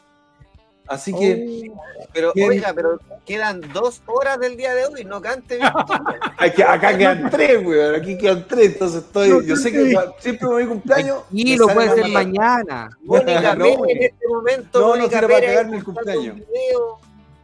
Así 0.87 1.13
que, 1.13 1.71
Pero, 2.15 2.33
Bien. 2.35 2.49
oiga, 2.49 2.73
pero 2.75 2.99
quedan 3.27 3.61
dos 3.75 4.01
horas 4.07 4.39
del 4.41 4.57
día 4.57 4.73
de 4.75 4.87
hoy, 4.87 5.05
no 5.05 5.21
cante. 5.21 5.59
hay 6.39 6.51
que- 6.53 6.65
acá 6.65 6.97
quedan 6.97 7.29
tres, 7.31 7.63
weón, 7.63 7.95
aquí 7.95 8.17
quedan 8.17 8.47
tres, 8.49 8.73
entonces 8.73 9.03
estoy, 9.05 9.47
yo 9.47 9.55
sé 9.57 9.71
que 9.71 9.95
siempre 10.19 10.49
me 10.49 10.63
mi 10.63 10.67
cumpleaños. 10.67 11.25
Y 11.31 11.57
lo 11.57 11.67
puede 11.69 11.91
ser 11.95 12.09
mañana. 12.09 12.89
Mónica 13.03 13.55
No, 13.57 13.65
Pérez 13.65 13.79
en 13.97 14.03
este 14.05 14.29
momento. 14.29 14.81
No, 14.81 14.87
no 14.87 14.95
Mónica 14.95 15.09
quiero 15.11 15.29
para 15.29 15.41
cagarme 15.47 15.77
el 15.77 15.85
cumpleaños. 15.85 16.35
un 16.37 16.41
video. 16.41 16.99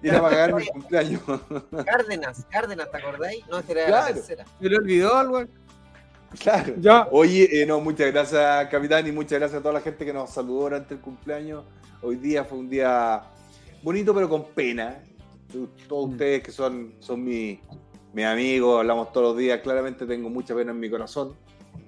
Era 0.04 0.20
para 0.20 0.30
cagarme 0.36 0.62
el 0.62 0.68
cumpleaños. 0.70 1.20
Cárdenas, 1.86 2.46
Cárdenas, 2.50 2.90
¿te 2.90 2.96
acordáis? 2.96 3.46
No, 3.48 3.58
esta 3.58 3.72
era 3.72 3.80
la 3.82 3.86
Claro. 3.88 4.14
tercera. 4.14 4.44
Se 4.60 4.68
le 4.68 4.76
olvidó 4.76 5.14
algo. 5.16 5.42
Claro. 6.38 6.74
Ya. 6.78 7.08
Oye, 7.10 7.62
eh, 7.62 7.66
no, 7.66 7.80
muchas 7.80 8.12
gracias, 8.12 8.68
capitán, 8.68 9.06
y 9.06 9.12
muchas 9.12 9.38
gracias 9.38 9.60
a 9.60 9.62
toda 9.62 9.74
la 9.74 9.80
gente 9.80 10.04
que 10.04 10.12
nos 10.12 10.30
saludó 10.30 10.62
durante 10.62 10.94
el 10.94 11.00
cumpleaños. 11.00 11.64
Hoy 12.02 12.16
día 12.16 12.44
fue 12.44 12.58
un 12.58 12.68
día 12.68 13.22
bonito, 13.82 14.14
pero 14.14 14.28
con 14.28 14.44
pena. 14.50 15.02
Todos 15.88 16.10
ustedes 16.10 16.42
que 16.42 16.50
son, 16.50 16.94
son 16.98 17.22
mi- 17.22 17.60
mis 18.12 18.24
amigos, 18.24 18.80
hablamos 18.80 19.12
todos 19.12 19.28
los 19.28 19.36
días. 19.38 19.60
Claramente 19.60 20.04
tengo 20.06 20.28
mucha 20.28 20.54
pena 20.54 20.72
en 20.72 20.80
mi 20.80 20.90
corazón, 20.90 21.36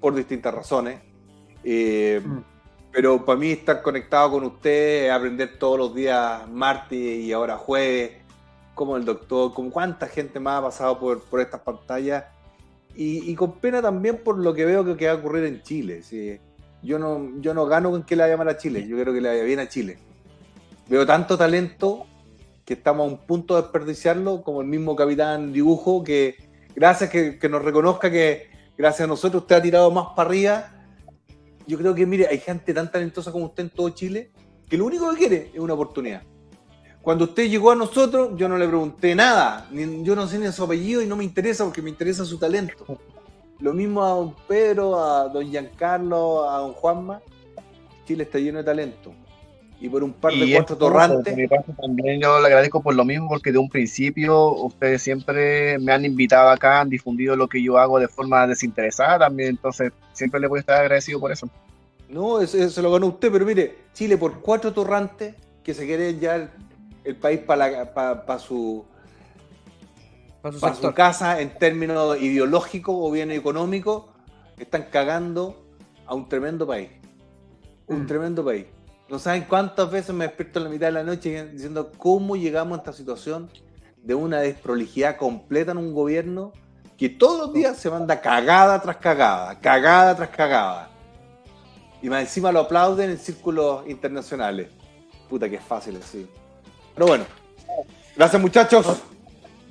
por 0.00 0.14
distintas 0.14 0.54
razones. 0.54 1.00
Eh, 1.64 2.20
Mm. 2.24 2.38
Pero 2.96 3.22
para 3.26 3.38
mí 3.38 3.50
estar 3.50 3.82
conectado 3.82 4.30
con 4.30 4.44
ustedes, 4.44 5.12
aprender 5.12 5.58
todos 5.58 5.78
los 5.78 5.94
días, 5.94 6.48
martes 6.48 6.98
y 6.98 7.30
ahora 7.30 7.58
jueves, 7.58 8.12
como 8.74 8.96
el 8.96 9.04
doctor, 9.04 9.52
como 9.52 9.70
cuánta 9.70 10.06
gente 10.06 10.40
más 10.40 10.60
ha 10.60 10.62
pasado 10.62 10.98
por, 10.98 11.22
por 11.24 11.42
estas 11.42 11.60
pantallas. 11.60 12.24
Y, 12.94 13.30
y 13.30 13.34
con 13.34 13.60
pena 13.60 13.82
también 13.82 14.16
por 14.24 14.38
lo 14.38 14.54
que 14.54 14.64
veo 14.64 14.82
que, 14.82 14.96
que 14.96 15.08
va 15.08 15.12
a 15.12 15.16
ocurrir 15.16 15.44
en 15.44 15.62
Chile. 15.62 16.02
¿sí? 16.02 16.40
Yo 16.82 16.98
no, 16.98 17.38
yo 17.42 17.52
no 17.52 17.66
gano 17.66 17.90
con 17.90 18.02
que 18.02 18.16
le 18.16 18.22
vaya 18.22 18.38
mal 18.38 18.48
a 18.48 18.56
Chile, 18.56 18.88
yo 18.88 18.96
creo 18.98 19.12
que 19.12 19.20
le 19.20 19.28
vaya 19.28 19.42
bien 19.42 19.58
a 19.58 19.68
Chile. 19.68 19.98
Veo 20.88 21.04
tanto 21.04 21.36
talento 21.36 22.06
que 22.64 22.72
estamos 22.72 23.06
a 23.06 23.12
un 23.12 23.18
punto 23.18 23.56
de 23.56 23.60
desperdiciarlo, 23.60 24.42
como 24.42 24.62
el 24.62 24.68
mismo 24.68 24.96
capitán 24.96 25.52
dibujo, 25.52 26.02
que 26.02 26.36
gracias 26.74 27.10
que, 27.10 27.38
que 27.38 27.48
nos 27.50 27.62
reconozca 27.62 28.10
que 28.10 28.48
gracias 28.78 29.04
a 29.04 29.06
nosotros 29.06 29.42
usted 29.42 29.56
ha 29.56 29.60
tirado 29.60 29.90
más 29.90 30.14
para 30.16 30.30
arriba. 30.30 30.75
Yo 31.66 31.76
creo 31.78 31.94
que, 31.94 32.06
mire, 32.06 32.26
hay 32.28 32.38
gente 32.38 32.72
tan 32.72 32.90
talentosa 32.90 33.32
como 33.32 33.46
usted 33.46 33.64
en 33.64 33.70
todo 33.70 33.88
Chile, 33.90 34.30
que 34.68 34.76
lo 34.76 34.84
único 34.86 35.10
que 35.10 35.16
quiere 35.16 35.50
es 35.52 35.60
una 35.60 35.74
oportunidad. 35.74 36.22
Cuando 37.02 37.24
usted 37.24 37.48
llegó 37.48 37.70
a 37.70 37.76
nosotros, 37.76 38.30
yo 38.36 38.48
no 38.48 38.58
le 38.58 38.66
pregunté 38.66 39.14
nada, 39.14 39.68
ni- 39.70 40.02
yo 40.02 40.16
no 40.16 40.26
sé 40.26 40.38
ni 40.38 40.50
su 40.50 40.64
apellido 40.64 41.02
y 41.02 41.06
no 41.06 41.14
me 41.16 41.24
interesa 41.24 41.64
porque 41.64 41.82
me 41.82 41.90
interesa 41.90 42.24
su 42.24 42.38
talento. 42.38 42.84
Lo 43.60 43.72
mismo 43.72 44.04
a 44.04 44.10
don 44.10 44.34
Pedro, 44.48 45.00
a 45.02 45.28
don 45.28 45.48
Giancarlo, 45.48 46.48
a 46.50 46.58
don 46.58 46.72
Juanma. 46.72 47.22
Chile 48.06 48.24
está 48.24 48.38
lleno 48.38 48.58
de 48.58 48.64
talento. 48.64 49.12
Y 49.78 49.88
por 49.90 50.02
un 50.02 50.14
par 50.14 50.32
de 50.32 50.46
Y 50.46 50.52
cuatro 50.54 50.74
esto, 50.74 50.76
torrantes. 50.86 51.34
por 51.34 51.36
mi 51.36 51.46
parte, 51.48 51.72
también 51.74 52.20
yo 52.20 52.40
le 52.40 52.46
agradezco 52.46 52.82
por 52.82 52.94
lo 52.94 53.04
mismo, 53.04 53.28
porque 53.28 53.52
de 53.52 53.58
un 53.58 53.68
principio 53.68 54.52
ustedes 54.64 55.02
siempre 55.02 55.78
me 55.78 55.92
han 55.92 56.04
invitado 56.06 56.48
acá, 56.48 56.80
han 56.80 56.88
difundido 56.88 57.36
lo 57.36 57.46
que 57.46 57.62
yo 57.62 57.76
hago 57.78 57.98
de 57.98 58.08
forma 58.08 58.46
desinteresada 58.46 59.18
también, 59.18 59.50
entonces 59.50 59.92
siempre 60.12 60.40
le 60.40 60.46
voy 60.46 60.58
a 60.58 60.60
estar 60.60 60.80
agradecido 60.80 61.20
por 61.20 61.30
eso. 61.30 61.50
No, 62.08 62.40
eso, 62.40 62.56
eso 62.56 62.80
lo 62.82 62.90
ganó 62.92 63.06
usted, 63.08 63.30
pero 63.30 63.44
mire, 63.44 63.76
Chile 63.92 64.16
por 64.16 64.40
cuatro 64.40 64.72
torrantes 64.72 65.34
que 65.62 65.74
se 65.74 65.84
quiere 65.84 66.18
ya 66.18 66.36
el, 66.36 66.50
el 67.04 67.16
país 67.16 67.40
para 67.40 68.38
su, 68.38 68.84
Para 70.40 70.54
su 70.54 70.60
pa' 70.60 70.68
su 70.74 70.74
sector. 70.76 70.94
casa 70.94 71.40
en 71.40 71.58
términos 71.58 72.16
ideológicos 72.20 72.94
o 72.98 73.10
bien 73.10 73.30
económicos, 73.30 74.04
están 74.58 74.84
cagando 74.90 75.66
a 76.06 76.14
un 76.14 76.28
tremendo 76.28 76.66
país. 76.66 76.88
Un 77.88 78.04
Mm. 78.04 78.06
tremendo 78.06 78.44
país. 78.44 78.66
No 79.08 79.18
saben 79.18 79.44
cuántas 79.48 79.90
veces 79.90 80.14
me 80.14 80.26
despierto 80.26 80.58
en 80.58 80.64
la 80.64 80.70
mitad 80.70 80.86
de 80.86 80.92
la 80.92 81.04
noche 81.04 81.46
diciendo 81.52 81.92
cómo 81.96 82.36
llegamos 82.36 82.76
a 82.76 82.80
esta 82.80 82.92
situación 82.92 83.48
de 84.02 84.14
una 84.14 84.40
desprolijidad 84.40 85.16
completa 85.16 85.72
en 85.72 85.78
un 85.78 85.94
gobierno 85.94 86.52
que 86.96 87.08
todos 87.08 87.38
los 87.38 87.52
días 87.52 87.76
se 87.76 87.90
manda 87.90 88.20
cagada 88.20 88.80
tras 88.80 88.96
cagada, 88.96 89.60
cagada 89.60 90.16
tras 90.16 90.30
cagada. 90.30 90.90
Y 92.02 92.08
más 92.08 92.22
encima 92.22 92.50
lo 92.50 92.60
aplauden 92.60 93.10
en 93.10 93.18
círculos 93.18 93.86
internacionales. 93.88 94.68
Puta 95.28 95.48
que 95.48 95.56
es 95.56 95.64
fácil 95.64 95.98
así. 96.02 96.28
Pero 96.94 97.06
bueno. 97.06 97.24
Gracias 98.16 98.40
muchachos. 98.40 99.02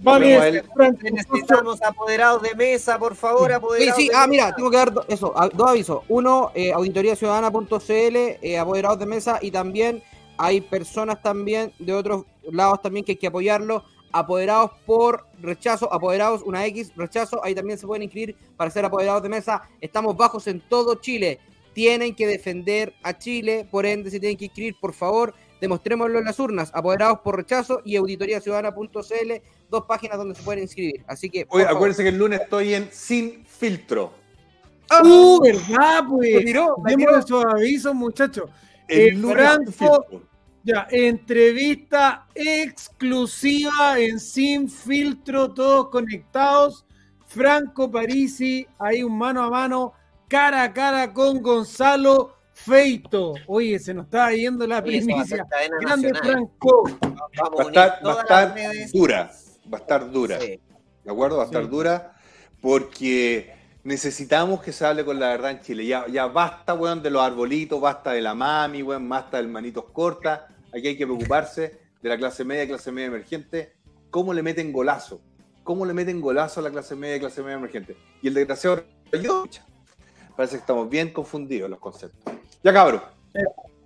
Mami, 0.06 0.32
el- 0.32 0.64
Necesitamos 1.12 1.82
apoderados 1.82 2.42
de 2.42 2.56
mesa, 2.56 2.98
por 3.00 3.16
favor, 3.16 3.48
Sí, 3.50 3.54
apoderados 3.54 3.96
sí, 3.98 4.08
de 4.10 4.16
ah, 4.16 4.20
mesa. 4.20 4.28
mira, 4.28 4.56
tengo 4.56 4.70
que 4.72 4.78
dar 4.78 4.94
do- 4.94 5.06
eso, 5.08 5.34
a- 5.38 5.50
dos 5.50 5.70
avisos. 5.70 6.04
Uno, 6.08 6.52
eh, 6.54 6.72
auditoriaciudadana.cl, 6.72 8.38
eh, 8.42 8.58
apoderados 8.60 9.00
de 9.00 9.06
mesa, 9.06 9.40
y 9.42 9.52
también 9.52 10.04
hay 10.38 10.62
personas 10.62 11.22
también 11.22 11.74
de 11.80 11.94
otros 11.94 12.26
lados 12.52 12.82
también 12.82 13.06
que 13.06 13.14
hay 13.14 13.18
que 13.18 13.28
apoyarlo. 13.28 13.84
Apoderados 14.12 14.72
por 14.86 15.26
rechazo, 15.42 15.92
apoderados 15.92 16.42
una 16.44 16.66
X, 16.68 16.92
rechazo, 16.96 17.44
ahí 17.44 17.54
también 17.54 17.78
se 17.78 17.86
pueden 17.86 18.04
inscribir 18.04 18.36
para 18.56 18.70
ser 18.72 18.86
apoderados 18.86 19.22
de 19.24 19.30
mesa. 19.30 19.64
Estamos 19.82 20.16
bajos 20.16 20.48
en 20.48 20.62
todo 20.62 20.96
Chile. 20.96 21.40
Tienen 21.74 22.16
que 22.16 22.26
defender 22.26 22.94
a 23.04 23.18
Chile, 23.18 23.68
por 23.70 23.86
ende, 23.86 24.10
si 24.10 24.20
tienen 24.22 24.38
que 24.38 24.46
inscribir, 24.46 24.76
por 24.80 24.94
favor, 24.94 25.34
demostrémoslo 25.66 26.20
en 26.20 26.26
las 26.26 26.40
urnas. 26.40 26.72
Apoderados 26.74 27.20
por 27.20 27.36
rechazo 27.36 27.82
y 27.84 27.96
auditoriaciudadana.cl, 27.98 29.32
dos 29.70 29.84
páginas 29.86 30.18
donde 30.18 30.36
se 30.36 30.44
pueden 30.44 30.64
inscribir. 30.64 31.04
Así 31.08 31.30
que, 31.30 31.46
Oye, 31.50 31.64
favor. 31.66 31.76
acuérdense 31.78 32.04
que 32.04 32.10
el 32.10 32.18
lunes 32.18 32.42
estoy 32.42 32.74
en 32.74 32.90
Sin 32.92 33.46
Filtro. 33.46 34.14
Uh, 35.04 35.42
¿verdad, 35.42 36.04
pues? 36.10 36.46
Tiró, 36.46 36.76
tiró. 36.86 37.18
esos 37.20 37.46
avisos, 37.46 37.94
muchachos. 37.96 38.50
El 38.88 39.00
Eh, 39.00 39.12
lunes 39.14 39.36
Franco, 39.38 39.64
Sin 39.72 39.74
Filtro. 39.74 40.22
Ya, 40.64 40.88
entrevista 40.90 42.28
exclusiva 42.36 44.00
en 44.00 44.20
Sin 44.20 44.70
Filtro, 44.70 45.52
todos 45.54 45.90
conectados. 45.90 46.86
Franco 47.28 47.90
Parisi, 47.92 48.66
ahí 48.80 49.04
un 49.04 49.18
mano 49.18 49.44
a 49.44 49.50
mano, 49.50 49.94
cara 50.28 50.64
a 50.64 50.74
cara 50.74 51.12
con 51.14 51.42
Gonzalo 51.42 52.35
Feito. 52.56 53.34
Oye, 53.48 53.78
se 53.80 53.94
nos 53.94 54.06
está 54.06 54.32
yendo 54.32 54.66
la 54.66 54.82
primicia. 54.82 55.46
Grande 55.82 56.12
nacional. 56.12 56.22
Franco. 56.24 56.84
Vamos 57.38 57.60
Va 57.60 57.64
a 57.64 57.68
estar, 57.68 58.58
va 58.58 58.64
dura. 58.94 59.32
Va 59.72 59.78
a 59.78 59.82
estar 59.82 60.12
dura. 60.12 60.40
Sí. 60.40 60.60
¿De 61.04 61.12
acuerdo? 61.12 61.38
Va 61.38 61.44
a 61.44 61.46
estar 61.46 61.64
Sí. 61.64 61.70
dura 61.70 62.16
porque 62.62 63.54
necesitamos 63.84 64.64
que 64.64 64.72
se 64.72 64.86
hable 64.86 65.04
con 65.04 65.20
la 65.20 65.28
verdad 65.28 65.52
en 65.52 65.62
Chile. 65.62 65.86
Ya, 65.86 66.08
ya 66.08 66.28
basta, 66.28 66.74
weón, 66.74 67.04
de 67.04 67.12
los 67.12 67.22
arbolitos, 67.22 67.80
basta 67.80 68.14
de 68.14 68.22
la 68.22 68.34
mami, 68.34 68.82
weón, 68.82 69.08
basta 69.08 69.38
del 69.38 69.50
manitos 69.50 69.86
cortas. 69.92 70.42
Aquí 70.74 70.88
hay 70.88 70.98
que 70.98 71.06
preocuparse 71.06 71.78
de 72.02 72.10
la 72.10 72.18
clase 72.18 72.46
media, 72.46 72.66
clase 72.68 72.92
media 72.92 73.08
emergente. 73.08 73.74
¿Cómo 74.10 74.34
le 74.34 74.42
meten 74.42 74.72
golazo? 74.72 75.22
¿Cómo 75.64 75.86
le 75.86 75.94
meten 75.94 76.22
golazo 76.22 76.62
a 76.62 76.64
la 76.64 76.72
clase 76.72 76.96
media, 76.96 77.20
clase 77.20 77.42
media 77.42 77.58
emergente? 77.58 77.98
Y 78.22 78.30
el 78.30 78.34
desgraciado 78.34 78.84
yo, 79.22 79.46
parece 80.36 80.56
que 80.56 80.62
estamos 80.62 80.90
bien 80.90 81.12
confundidos 81.12 81.70
los 81.70 81.80
conceptos. 81.80 82.34
Ya 82.64 82.74
cabros, 82.74 83.02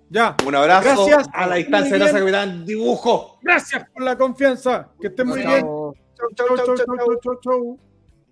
Ya, 0.08 0.36
un 0.46 0.54
abrazo 0.54 1.06
Gracias. 1.06 1.28
a 1.32 1.46
la 1.46 1.56
distancia. 1.56 1.96
Gracias, 1.98 2.20
capitán. 2.20 2.64
Dibujo. 2.66 3.38
gracias 3.42 3.88
por 3.92 4.02
la 4.02 4.16
confianza. 4.16 4.88
Que 5.00 5.08
estén 5.08 5.26
muy 5.28 5.40
bien. 5.40 5.60
Chao. 5.60 5.94
chau, 6.34 6.56
chau, 6.56 6.76
chau, 6.76 7.16
chau, 7.22 7.40
chau. 7.40 7.78